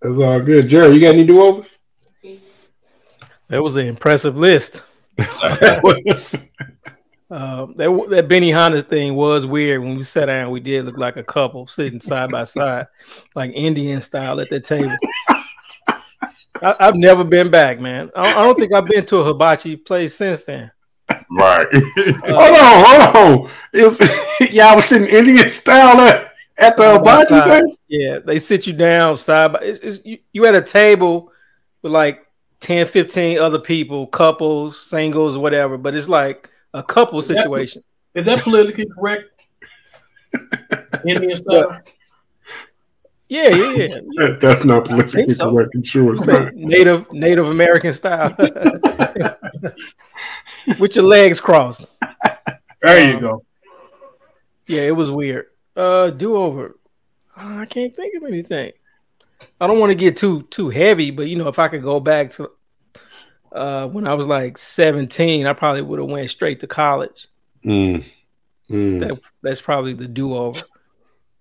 That's 0.01 0.19
all 0.19 0.39
good. 0.39 0.67
Jerry, 0.67 0.95
you 0.95 1.01
got 1.01 1.13
any 1.13 1.25
do 1.25 1.41
overs? 1.41 1.77
That 3.49 3.63
was 3.63 3.75
an 3.75 3.85
impressive 3.85 4.35
list. 4.35 4.81
Uh, 5.17 5.23
that 7.29 8.07
that 8.09 8.27
Benihana 8.27 8.87
thing 8.87 9.15
was 9.15 9.45
weird. 9.45 9.81
When 9.81 9.95
we 9.95 10.03
sat 10.03 10.25
down, 10.25 10.51
we 10.51 10.59
did 10.59 10.85
look 10.85 10.97
like 10.97 11.17
a 11.17 11.23
couple 11.23 11.67
sitting 11.67 12.01
side 12.01 12.31
by 12.31 12.43
side, 12.43 12.87
like 13.35 13.51
Indian 13.53 14.01
style 14.01 14.41
at 14.41 14.49
the 14.49 14.59
table. 14.59 14.97
I, 16.61 16.75
have 16.79 16.95
never 16.95 17.23
been 17.23 17.51
back, 17.51 17.79
man. 17.79 18.09
I, 18.15 18.31
I, 18.31 18.43
don't 18.43 18.57
think 18.57 18.73
I've 18.73 18.85
been 18.85 19.05
to 19.05 19.17
a 19.17 19.25
hibachi 19.25 19.75
place 19.75 20.15
since 20.15 20.41
then. 20.41 20.71
Right. 21.29 21.67
hold 21.73 22.57
on, 22.57 23.11
hold 23.13 23.45
on. 23.45 23.51
It 23.73 23.83
was 23.83 23.99
y'all 24.53 24.75
was 24.75 24.85
sitting 24.85 25.07
Indian 25.07 25.49
style 25.49 25.99
at, 25.99 26.33
at 26.57 26.77
the 26.77 26.93
hibachi 26.93 27.41
table. 27.41 27.77
Yeah, 27.87 28.19
they 28.19 28.39
sit 28.39 28.67
you 28.67 28.73
down 28.73 29.17
side 29.17 29.53
by. 29.53 29.59
It's, 29.59 29.79
it's, 29.79 30.05
you, 30.05 30.19
you 30.31 30.45
at 30.45 30.55
a 30.55 30.61
table 30.61 31.31
with 31.81 31.91
like 31.91 32.25
10, 32.61 32.87
15 32.87 33.39
other 33.39 33.59
people, 33.59 34.07
couples, 34.07 34.79
singles, 34.79 35.37
whatever. 35.37 35.77
But 35.77 35.95
it's 35.95 36.09
like 36.09 36.49
a 36.73 36.83
couple 36.83 37.19
is 37.19 37.27
situation. 37.27 37.83
That, 38.13 38.19
is 38.21 38.25
that 38.25 38.41
politically 38.41 38.87
correct? 38.87 39.23
Indian 41.05 41.37
style. 41.37 41.81
Yeah, 43.29 43.49
yeah, 43.49 43.99
yeah. 44.11 44.27
That's 44.39 44.63
not 44.63 44.85
politically 44.85 45.29
so. 45.29 45.51
correct. 45.51 45.71
I'm 45.75 45.83
sure 45.83 46.13
it's 46.13 46.25
not. 46.25 46.55
Native 46.55 47.11
Native 47.11 47.49
American 47.49 47.93
style. 47.93 48.33
With 50.79 50.95
your 50.95 51.05
legs 51.05 51.39
crossed. 51.39 51.85
There 52.81 53.13
you 53.13 53.19
go. 53.19 53.43
Yeah, 54.67 54.81
it 54.81 54.95
was 54.95 55.11
weird. 55.11 55.47
Uh 55.75 56.09
do 56.09 56.35
over. 56.35 56.77
I 57.35 57.65
can't 57.65 57.95
think 57.95 58.15
of 58.15 58.23
anything. 58.23 58.71
I 59.59 59.67
don't 59.67 59.79
want 59.79 59.91
to 59.91 59.95
get 59.95 60.17
too 60.17 60.43
too 60.43 60.69
heavy, 60.69 61.11
but 61.11 61.27
you 61.27 61.35
know, 61.35 61.47
if 61.47 61.59
I 61.59 61.67
could 61.67 61.83
go 61.83 61.99
back 61.99 62.31
to 62.31 62.51
uh, 63.51 63.87
when 63.87 64.07
I 64.07 64.13
was 64.13 64.27
like 64.27 64.57
17, 64.57 65.47
I 65.47 65.53
probably 65.53 65.81
would 65.81 65.99
have 65.99 66.09
went 66.09 66.29
straight 66.29 66.59
to 66.59 66.67
college. 66.67 67.27
Mm. 67.65 68.03
Mm. 68.69 68.99
That 68.99 69.19
that's 69.41 69.61
probably 69.61 69.93
the 69.93 70.07
do 70.07 70.35
over. 70.35 70.61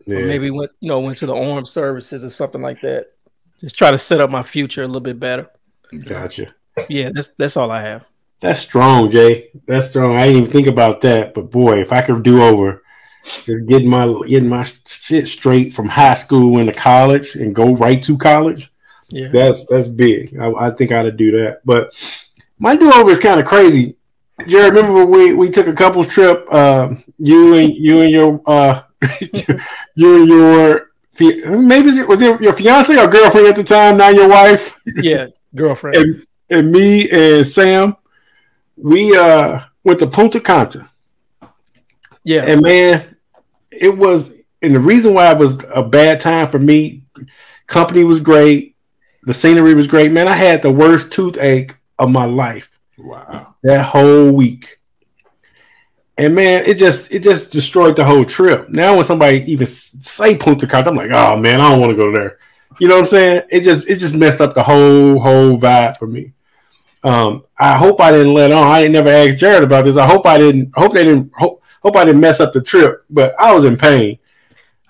Yeah. 0.07 0.19
Or 0.19 0.27
maybe 0.27 0.51
went 0.51 0.71
you 0.81 0.89
know 0.89 1.01
went 1.01 1.19
to 1.19 1.27
the 1.27 1.35
armed 1.35 1.69
services 1.69 2.25
or 2.25 2.31
something 2.31 2.63
like 2.63 2.81
that. 2.83 3.09
Just 3.61 3.77
try 3.77 3.91
to 3.91 3.99
set 3.99 4.21
up 4.21 4.31
my 4.31 4.43
future 4.43 4.83
a 4.83 4.87
little 4.87 5.01
bit 5.01 5.19
better. 5.19 5.51
Gotcha. 6.05 6.55
Yeah, 6.89 7.11
that's 7.13 7.29
that's 7.39 7.57
all 7.57 7.71
I 7.71 7.83
have. 7.83 8.05
That's 8.41 8.61
strong, 8.61 9.11
Jay. 9.11 9.51
That's 9.67 9.91
strong. 9.91 10.17
I 10.17 10.27
didn't 10.27 10.43
even 10.43 10.53
think 10.53 10.67
about 10.67 11.01
that, 11.03 11.35
but 11.35 11.51
boy, 11.51 11.81
if 11.81 11.93
I 11.93 12.03
could 12.03 12.23
do 12.23 12.43
over, 12.43 12.83
just 13.25 13.67
getting 13.67 13.89
my 13.89 14.07
getting 14.27 14.49
my 14.49 14.63
shit 14.65 15.27
straight 15.27 15.73
from 15.73 15.89
high 15.89 16.15
school 16.15 16.59
into 16.59 16.73
college 16.73 17.35
and 17.35 17.55
go 17.55 17.75
right 17.75 18.03
to 18.05 18.19
college. 18.19 18.71
Yeah, 19.09 19.29
that's 19.29 19.67
that's 19.67 19.89
big. 19.89 20.39
I, 20.39 20.53
I 20.53 20.71
think 20.71 20.93
I'd 20.93 21.17
do 21.17 21.31
that. 21.33 21.61
But 21.65 21.95
my 22.59 22.77
do 22.77 22.93
over 22.93 23.11
is 23.11 23.21
kind 23.21 23.41
of 23.41 23.47
crazy. 23.47 23.97
Jerry, 24.47 24.69
remember 24.69 24.93
when 24.93 25.11
we, 25.11 25.33
we 25.33 25.51
took 25.51 25.67
a 25.67 25.73
couples 25.73 26.07
trip? 26.09 26.47
Uh, 26.51 26.91
you 27.19 27.55
and 27.55 27.75
you 27.75 28.01
and 28.03 28.11
your 28.11 28.41
uh, 28.47 28.83
you 29.95 30.21
and 30.21 30.29
your 30.29 30.91
maybe 31.19 31.91
it, 31.91 32.09
was 32.09 32.21
it 32.23 32.41
your 32.41 32.53
fiance 32.53 32.97
or 32.97 33.09
girlfriend 33.09 33.47
at 33.49 33.57
the 33.57 33.65
time? 33.65 33.97
Now 33.97 34.11
your 34.11 34.29
wife? 34.29 34.79
Yeah, 34.85 35.29
girlfriend. 35.55 35.97
and, 35.97 36.27
and 36.51 36.71
me 36.71 37.11
and 37.11 37.47
Sam, 37.47 37.97
we 38.77 39.17
uh 39.17 39.61
went 39.85 39.99
to 40.01 40.07
Punta 40.07 40.41
Cana. 40.41 40.91
Yeah, 42.25 42.45
and 42.45 42.61
man, 42.61 43.17
it 43.71 43.97
was, 43.97 44.41
and 44.61 44.75
the 44.75 44.81
reason 44.81 45.15
why 45.15 45.31
it 45.31 45.39
was 45.39 45.65
a 45.73 45.83
bad 45.83 46.21
time 46.21 46.49
for 46.49 46.59
me. 46.59 47.03
Company 47.67 48.05
was 48.05 48.21
great 48.21 48.77
the 49.27 49.35
scenery 49.35 49.75
was 49.75 49.89
great, 49.89 50.13
man. 50.13 50.29
I 50.29 50.35
had 50.35 50.63
the 50.63 50.71
worst 50.71 51.13
toothache 51.13 51.77
of 51.99 52.11
my 52.11 52.25
life. 52.25 52.79
Wow. 52.97 53.55
That 53.65 53.85
whole 53.85 54.31
week. 54.31 54.81
And 56.17 56.35
man, 56.35 56.65
it 56.65 56.79
just 56.79 57.13
it 57.13 57.23
just 57.25 57.53
destroyed 57.53 57.97
the 57.97 58.05
whole 58.05 58.25
trip. 58.25 58.71
Now 58.71 58.95
when 58.95 59.05
somebody 59.05 59.39
even 59.51 59.67
say 59.67 60.37
Punta 60.37 60.67
Cana, 60.67 60.89
I'm 60.89 60.97
like, 60.97 61.11
oh 61.11 61.37
man, 61.37 61.61
I 61.61 61.71
don't 61.71 61.81
want 61.81 61.91
to 61.91 61.97
go 61.97 62.13
there. 62.13 62.39
You 62.79 62.89
know 62.89 62.95
what 62.95 63.03
I'm 63.03 63.09
saying? 63.09 63.43
It 63.51 63.61
just 63.63 63.89
it 63.89 63.97
just 63.97 64.17
messed 64.17 64.41
up 64.41 64.55
the 64.55 64.63
whole 64.63 65.19
whole 65.19 65.59
vibe 65.59 65.99
for 65.99 66.07
me. 66.07 66.33
Um, 67.07 67.45
I 67.57 67.77
hope 67.77 68.01
I 68.01 68.11
didn't 68.11 68.35
let 68.35 68.53
on. 68.53 68.67
I 68.67 68.83
ain't 68.83 68.93
never 68.93 69.09
asked 69.09 69.39
Jared 69.39 69.63
about 69.63 69.85
this. 69.85 69.97
I 69.97 70.07
hope 70.07 70.27
I 70.27 70.39
didn't. 70.39 70.73
Hope 70.75 70.93
they 70.93 71.05
didn't. 71.05 71.31
Hope, 71.35 71.63
hope 71.83 71.97
I 71.97 72.05
didn't 72.05 72.21
mess 72.21 72.41
up 72.41 72.53
the 72.53 72.61
trip. 72.61 73.05
But 73.09 73.35
I 73.39 73.55
was 73.55 73.65
in 73.65 73.77
pain 73.77 74.19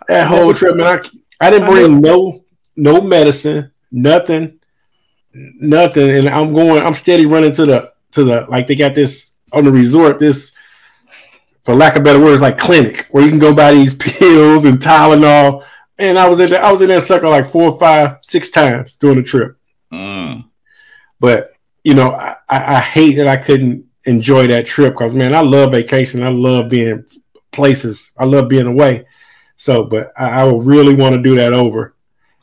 that 0.09 0.26
whole 0.26 0.55
trip, 0.55 0.76
man. 0.76 0.98
I, 1.40 1.46
I 1.46 1.50
didn't 1.50 1.68
bring 1.68 2.00
no 2.00 2.44
no 2.76 3.00
medicine 3.00 3.70
nothing, 3.90 4.61
nothing. 5.33 6.11
And 6.11 6.29
I'm 6.29 6.52
going, 6.52 6.85
I'm 6.85 6.94
steady 6.94 7.26
running 7.26 7.52
to 7.52 7.66
the 7.66 7.92
to 8.12 8.24
the 8.24 8.46
like 8.48 8.66
they 8.66 8.74
got 8.74 8.94
this 8.94 9.35
on 9.52 9.64
the 9.64 9.72
resort, 9.72 10.18
this 10.18 10.55
for 11.64 11.74
lack 11.74 11.96
of 11.96 12.05
better 12.05 12.20
words, 12.20 12.40
like 12.40 12.59
clinic 12.59 13.07
where 13.11 13.24
you 13.24 13.31
can 13.31 13.38
go 13.38 13.55
buy 13.55 13.72
these 13.72 13.94
pills 13.98 14.64
and 14.64 14.79
Tylenol. 14.79 15.64
And 15.98 16.18
I 16.18 16.29
was 16.29 16.40
in 16.40 16.50
there, 16.50 16.62
I 16.62 16.70
was 16.70 16.83
in 16.83 16.88
that 16.88 17.02
circle 17.05 17.31
like 17.31 17.50
four, 17.50 17.79
five, 17.79 18.18
six 18.22 18.50
times 18.50 18.96
during 18.96 19.16
the 19.16 19.22
trip. 19.22 19.57
Mm. 19.90 20.44
But 21.18 21.48
you 21.87 21.94
know, 21.94 22.11
I, 22.11 22.35
I, 22.49 22.81
hate 22.81 23.14
that 23.14 23.29
I 23.29 23.37
couldn't 23.37 23.87
enjoy 24.07 24.49
that 24.49 24.66
trip 24.66 24.94
because 24.94 25.14
man, 25.14 25.37
I 25.37 25.40
love 25.40 25.70
vacation. 25.70 26.20
I 26.20 26.31
love 26.31 26.68
being 26.68 27.05
places. 27.53 28.11
I 28.18 28.25
love 28.25 28.49
being 28.49 28.66
away. 28.66 29.07
So, 29.57 29.85
but 29.85 30.12
I, 30.18 30.40
I 30.40 30.44
would 30.44 30.66
really 30.66 30.96
want 30.96 31.14
to 31.14 31.22
do 31.22 31.37
that 31.37 31.53
over. 31.53 31.94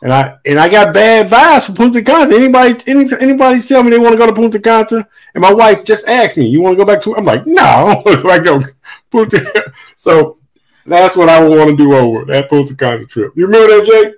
And 0.02 0.14
I 0.14 0.38
and 0.46 0.58
I 0.58 0.70
got 0.70 0.94
bad 0.94 1.30
vibes 1.30 1.66
for 1.66 1.74
Punta 1.74 2.02
Cana. 2.02 2.34
Anybody 2.34 2.82
any, 2.88 3.10
anybody 3.20 3.62
tell 3.62 3.84
me 3.84 3.90
they 3.90 4.00
want 4.00 4.14
to 4.14 4.18
go 4.18 4.28
to 4.28 4.34
Punta 4.34 4.62
Cana? 4.62 5.10
And 5.36 5.42
my 5.42 5.54
wife 5.54 5.84
just 5.84 6.08
asked 6.08 6.38
me, 6.38 6.48
"You 6.48 6.62
want 6.62 6.78
to 6.78 6.84
go 6.84 6.86
back 6.86 7.02
to?" 7.02 7.16
I'm 7.18 7.26
like, 7.26 7.46
"No, 7.46 7.62
I 7.64 7.84
don't 7.84 8.06
want 8.06 8.18
to 8.18 8.24
go 8.24 8.60
back 8.60 8.70
to 8.70 8.76
Punta." 9.12 9.74
So 9.98 10.38
that's 10.86 11.18
what 11.18 11.28
I 11.28 11.44
would 11.44 11.58
want 11.58 11.70
to 11.70 11.78
do 11.78 11.94
over 11.94 12.24
that 12.26 12.50
Punta 12.50 12.78
Cana 12.78 13.06
trip. 13.06 13.34
You 13.36 13.46
remember 13.46 13.76
that, 13.76 13.86
Jake? 13.86 14.16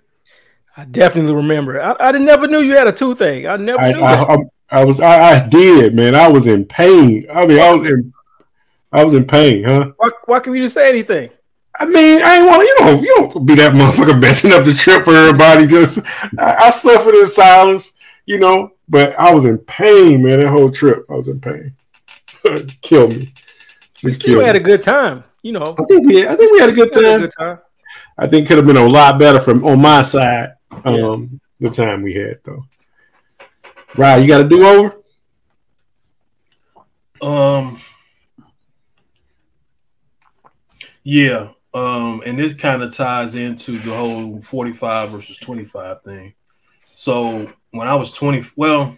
I 0.77 0.85
definitely 0.85 1.33
remember. 1.33 1.81
I, 1.81 1.95
I 1.99 2.11
never 2.11 2.47
knew 2.47 2.59
you 2.59 2.75
had 2.75 2.87
a 2.87 2.91
toothache. 2.91 3.45
I 3.45 3.57
never 3.57 3.79
I, 3.79 3.91
knew 3.91 4.03
I, 4.03 4.15
that. 4.17 4.49
I, 4.69 4.83
was 4.83 4.99
I, 4.99 5.35
I, 5.35 5.47
did, 5.47 5.95
man. 5.95 6.15
I 6.15 6.27
was 6.27 6.47
in 6.47 6.65
pain. 6.65 7.25
I 7.33 7.45
mean, 7.45 7.59
I 7.59 7.73
was 7.73 7.87
in 7.87 8.13
I 8.95 9.03
was 9.03 9.13
in 9.13 9.27
pain, 9.27 9.65
huh? 9.65 9.91
Why, 9.97 10.09
why 10.25 10.39
can 10.39 10.55
you 10.55 10.63
just 10.63 10.73
say 10.73 10.87
anything? 10.87 11.29
I 11.77 11.85
mean, 11.85 12.21
I 12.21 12.37
ain't 12.37 12.45
want 12.47 12.63
you 12.63 12.79
know 12.79 13.01
you 13.01 13.15
don't 13.29 13.45
be 13.45 13.55
that 13.55 13.73
motherfucker 13.73 14.17
messing 14.21 14.53
up 14.53 14.63
the 14.63 14.73
trip 14.73 15.03
for 15.03 15.13
everybody. 15.13 15.67
Just 15.67 15.99
I, 16.39 16.55
I 16.55 16.69
suffered 16.69 17.13
in 17.13 17.25
silence, 17.25 17.91
you 18.25 18.39
know, 18.39 18.71
but 18.87 19.13
I 19.19 19.33
was 19.33 19.43
in 19.43 19.57
pain, 19.57 20.23
man. 20.23 20.39
That 20.39 20.49
whole 20.49 20.71
trip, 20.71 21.05
I 21.09 21.13
was 21.13 21.27
in 21.27 21.41
pain. 21.41 21.75
kill 22.81 23.09
me. 23.09 23.33
We 24.01 24.13
still 24.13 24.41
had 24.41 24.55
me. 24.55 24.61
a 24.61 24.63
good 24.63 24.81
time, 24.81 25.25
you 25.41 25.51
know. 25.51 25.75
I 25.77 25.83
think 25.83 26.05
we, 26.05 26.25
I 26.25 26.35
think 26.37 26.53
we 26.53 26.59
had 26.59 26.69
a 26.69 26.73
good 26.73 26.93
time. 26.93 27.03
A 27.03 27.19
good 27.19 27.33
time. 27.37 27.59
I 28.17 28.27
think 28.27 28.47
could 28.47 28.57
have 28.57 28.65
been 28.65 28.77
a 28.77 28.87
lot 28.87 29.19
better 29.19 29.41
from 29.41 29.65
on 29.65 29.81
my 29.81 30.03
side. 30.03 30.53
Um, 30.85 31.41
yeah. 31.59 31.67
the 31.67 31.75
time 31.75 32.01
we 32.01 32.13
had 32.13 32.39
though. 32.45 32.63
Right, 33.97 34.21
you 34.21 34.27
got 34.27 34.43
to 34.43 34.49
do 34.49 34.65
over. 34.65 35.01
Um. 37.21 37.81
Yeah, 41.03 41.49
um, 41.73 42.21
and 42.25 42.37
this 42.37 42.55
kind 42.55 42.81
of 42.81 42.93
ties 42.93 43.35
into 43.35 43.79
the 43.79 43.95
whole 43.95 44.41
45 44.41 45.11
versus 45.11 45.37
25 45.37 46.01
thing. 46.01 46.33
So 46.93 47.51
when 47.71 47.87
I 47.87 47.95
was 47.95 48.11
20, 48.11 48.43
well, 48.55 48.97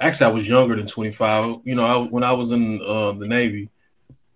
actually, 0.00 0.26
I 0.26 0.30
was 0.30 0.48
younger 0.48 0.74
than 0.74 0.86
25. 0.86 1.60
You 1.64 1.74
know, 1.74 1.84
I, 1.84 2.08
when 2.08 2.24
I 2.24 2.32
was 2.32 2.50
in 2.50 2.80
uh, 2.82 3.12
the 3.12 3.28
Navy, 3.28 3.68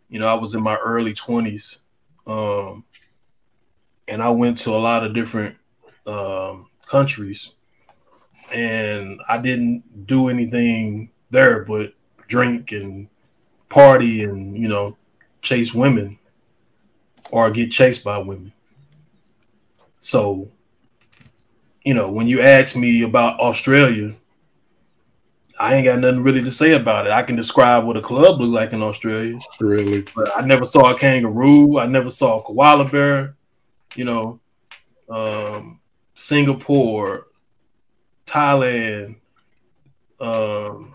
you 0.08 0.20
know, 0.20 0.28
I 0.28 0.34
was 0.34 0.54
in 0.54 0.62
my 0.62 0.76
early 0.76 1.12
20s. 1.12 1.80
Um, 2.26 2.84
and 4.06 4.22
I 4.22 4.28
went 4.28 4.58
to 4.58 4.70
a 4.70 4.78
lot 4.78 5.02
of 5.02 5.14
different 5.14 5.56
um, 6.06 6.68
countries. 6.86 7.55
And 8.53 9.20
I 9.28 9.38
didn't 9.38 10.07
do 10.07 10.28
anything 10.28 11.11
there 11.30 11.64
but 11.64 11.92
drink 12.28 12.72
and 12.72 13.09
party 13.68 14.24
and, 14.24 14.57
you 14.57 14.68
know, 14.68 14.97
chase 15.42 15.74
women 15.74 16.18
or 17.30 17.51
get 17.51 17.70
chased 17.70 18.05
by 18.05 18.18
women. 18.18 18.53
So, 20.01 20.49
you 21.84 21.94
know, 21.94 22.11
when 22.11 22.26
you 22.28 22.40
ask 22.40 22.76
me 22.76 23.03
about 23.03 23.40
Australia, 23.40 24.14
I 25.59 25.74
ain't 25.74 25.86
got 25.86 25.99
nothing 25.99 26.22
really 26.22 26.42
to 26.42 26.51
say 26.51 26.72
about 26.72 27.07
it. 27.07 27.12
I 27.12 27.22
can 27.22 27.34
describe 27.34 27.84
what 27.84 27.97
a 27.97 28.03
club 28.03 28.40
looked 28.40 28.53
like 28.53 28.72
in 28.72 28.82
Australia. 28.82 29.38
Really? 29.59 30.05
But 30.14 30.36
I 30.36 30.42
never 30.42 30.64
saw 30.64 30.94
a 30.94 30.99
kangaroo. 30.99 31.78
I 31.78 31.86
never 31.86 32.11
saw 32.11 32.38
a 32.38 32.42
koala 32.42 32.84
bear. 32.88 33.36
you 33.97 34.05
know, 34.05 34.40
um, 35.09 35.80
Singapore, 36.14 37.25
Thailand, 38.26 39.16
um, 40.20 40.94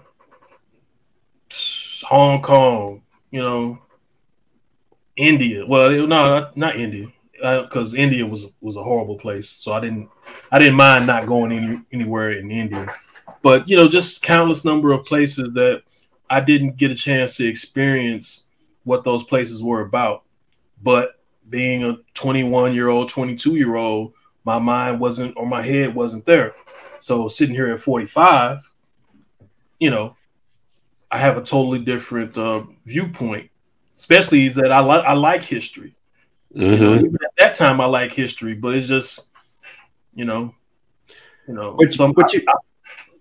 Hong 2.03 2.41
Kong, 2.41 3.03
you 3.31 3.41
know, 3.41 3.79
India. 5.15 5.65
Well, 5.65 5.91
no, 5.91 6.05
not, 6.05 6.57
not 6.57 6.75
India, 6.75 7.07
because 7.33 7.93
uh, 7.93 7.97
India 7.97 8.25
was 8.25 8.51
was 8.61 8.75
a 8.75 8.83
horrible 8.83 9.17
place. 9.17 9.49
So 9.49 9.73
I 9.73 9.79
didn't 9.79 10.09
I 10.51 10.59
didn't 10.59 10.75
mind 10.75 11.07
not 11.07 11.25
going 11.25 11.51
any, 11.51 11.81
anywhere 11.91 12.31
in 12.31 12.51
India. 12.51 12.93
But 13.41 13.67
you 13.67 13.77
know, 13.77 13.87
just 13.87 14.21
countless 14.21 14.65
number 14.65 14.91
of 14.91 15.05
places 15.05 15.53
that 15.53 15.83
I 16.29 16.39
didn't 16.39 16.77
get 16.77 16.91
a 16.91 16.95
chance 16.95 17.37
to 17.37 17.47
experience 17.47 18.47
what 18.83 19.03
those 19.03 19.23
places 19.23 19.63
were 19.63 19.81
about. 19.81 20.23
But 20.81 21.19
being 21.49 21.83
a 21.83 21.97
21 22.13 22.73
year 22.73 22.89
old, 22.89 23.09
22 23.09 23.55
year 23.55 23.75
old, 23.75 24.13
my 24.43 24.59
mind 24.59 24.99
wasn't 24.99 25.35
or 25.37 25.45
my 25.45 25.61
head 25.61 25.93
wasn't 25.93 26.25
there. 26.25 26.55
So 27.01 27.27
sitting 27.27 27.55
here 27.55 27.71
at 27.71 27.79
45, 27.79 28.71
you 29.79 29.89
know, 29.89 30.15
I 31.09 31.17
have 31.17 31.35
a 31.35 31.41
totally 31.41 31.79
different 31.79 32.37
uh, 32.37 32.63
viewpoint, 32.85 33.49
especially 33.97 34.49
that 34.49 34.71
I 34.71 34.79
like 34.79 35.03
I 35.03 35.13
like 35.13 35.43
history. 35.43 35.95
Mm-hmm. 36.55 36.71
You 36.71 36.79
know, 36.79 37.01
mm-hmm. 37.01 37.15
at 37.15 37.31
that 37.37 37.55
time 37.55 37.81
I 37.81 37.85
like 37.85 38.13
history, 38.13 38.53
but 38.53 38.75
it's 38.75 38.87
just, 38.87 39.29
you 40.13 40.25
know, 40.25 40.53
you 41.47 41.55
know. 41.55 41.75
But, 41.77 41.91
some, 41.91 42.13
but 42.13 42.31
you, 42.33 42.43
I, 42.47 42.53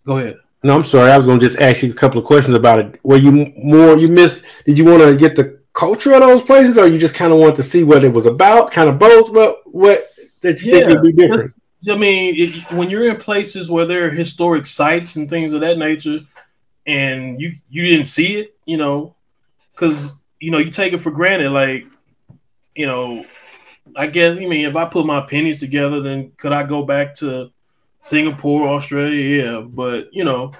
go 0.04 0.18
ahead. 0.18 0.36
No, 0.62 0.74
I'm 0.74 0.84
sorry. 0.84 1.10
I 1.10 1.16
was 1.16 1.26
going 1.26 1.40
to 1.40 1.46
just 1.46 1.58
ask 1.58 1.82
you 1.82 1.90
a 1.90 1.94
couple 1.94 2.20
of 2.20 2.26
questions 2.26 2.54
about 2.54 2.80
it. 2.80 3.00
Were 3.02 3.16
you 3.16 3.50
more 3.56 3.96
you 3.96 4.08
missed? 4.08 4.44
Did 4.66 4.76
you 4.76 4.84
want 4.84 5.02
to 5.02 5.16
get 5.16 5.36
the 5.36 5.58
culture 5.72 6.12
of 6.12 6.20
those 6.20 6.42
places, 6.42 6.76
or 6.76 6.86
you 6.86 6.98
just 6.98 7.14
kind 7.14 7.32
of 7.32 7.38
want 7.38 7.56
to 7.56 7.62
see 7.62 7.82
what 7.82 8.04
it 8.04 8.12
was 8.12 8.26
about? 8.26 8.72
Kind 8.72 8.90
of 8.90 8.98
both, 8.98 9.32
but 9.32 9.62
what 9.64 10.04
that 10.42 10.60
you 10.60 10.72
yeah, 10.72 10.86
think 10.86 11.00
would 11.00 11.02
be 11.02 11.12
different? 11.12 11.54
I 11.88 11.96
mean, 11.96 12.34
it, 12.36 12.72
when 12.72 12.90
you're 12.90 13.08
in 13.08 13.16
places 13.16 13.70
where 13.70 13.86
there 13.86 14.06
are 14.06 14.10
historic 14.10 14.66
sites 14.66 15.16
and 15.16 15.28
things 15.28 15.52
of 15.52 15.60
that 15.60 15.78
nature, 15.78 16.20
and 16.86 17.40
you 17.40 17.54
you 17.70 17.84
didn't 17.84 18.06
see 18.06 18.36
it, 18.36 18.56
you 18.66 18.76
know, 18.76 19.14
because 19.72 20.20
you 20.40 20.50
know 20.50 20.58
you 20.58 20.70
take 20.70 20.92
it 20.92 20.98
for 20.98 21.10
granted. 21.10 21.52
Like, 21.52 21.86
you 22.74 22.86
know, 22.86 23.24
I 23.96 24.06
guess 24.06 24.36
I 24.36 24.40
mean 24.40 24.66
if 24.66 24.76
I 24.76 24.84
put 24.84 25.06
my 25.06 25.22
pennies 25.22 25.60
together, 25.60 26.00
then 26.00 26.32
could 26.36 26.52
I 26.52 26.64
go 26.64 26.82
back 26.84 27.14
to 27.16 27.50
Singapore, 28.02 28.68
Australia? 28.68 29.44
Yeah, 29.44 29.60
but 29.60 30.12
you 30.12 30.24
know, 30.24 30.52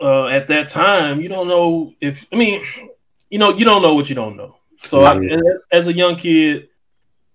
uh, 0.00 0.26
at 0.26 0.48
that 0.48 0.68
time, 0.68 1.20
you 1.20 1.28
don't 1.28 1.48
know 1.48 1.92
if 2.00 2.26
I 2.32 2.36
mean, 2.36 2.62
you 3.28 3.38
know, 3.38 3.56
you 3.56 3.64
don't 3.64 3.82
know 3.82 3.94
what 3.94 4.08
you 4.08 4.14
don't 4.14 4.36
know. 4.36 4.56
So 4.82 5.04
I, 5.04 5.20
as 5.70 5.88
a 5.88 5.92
young 5.92 6.16
kid, 6.16 6.69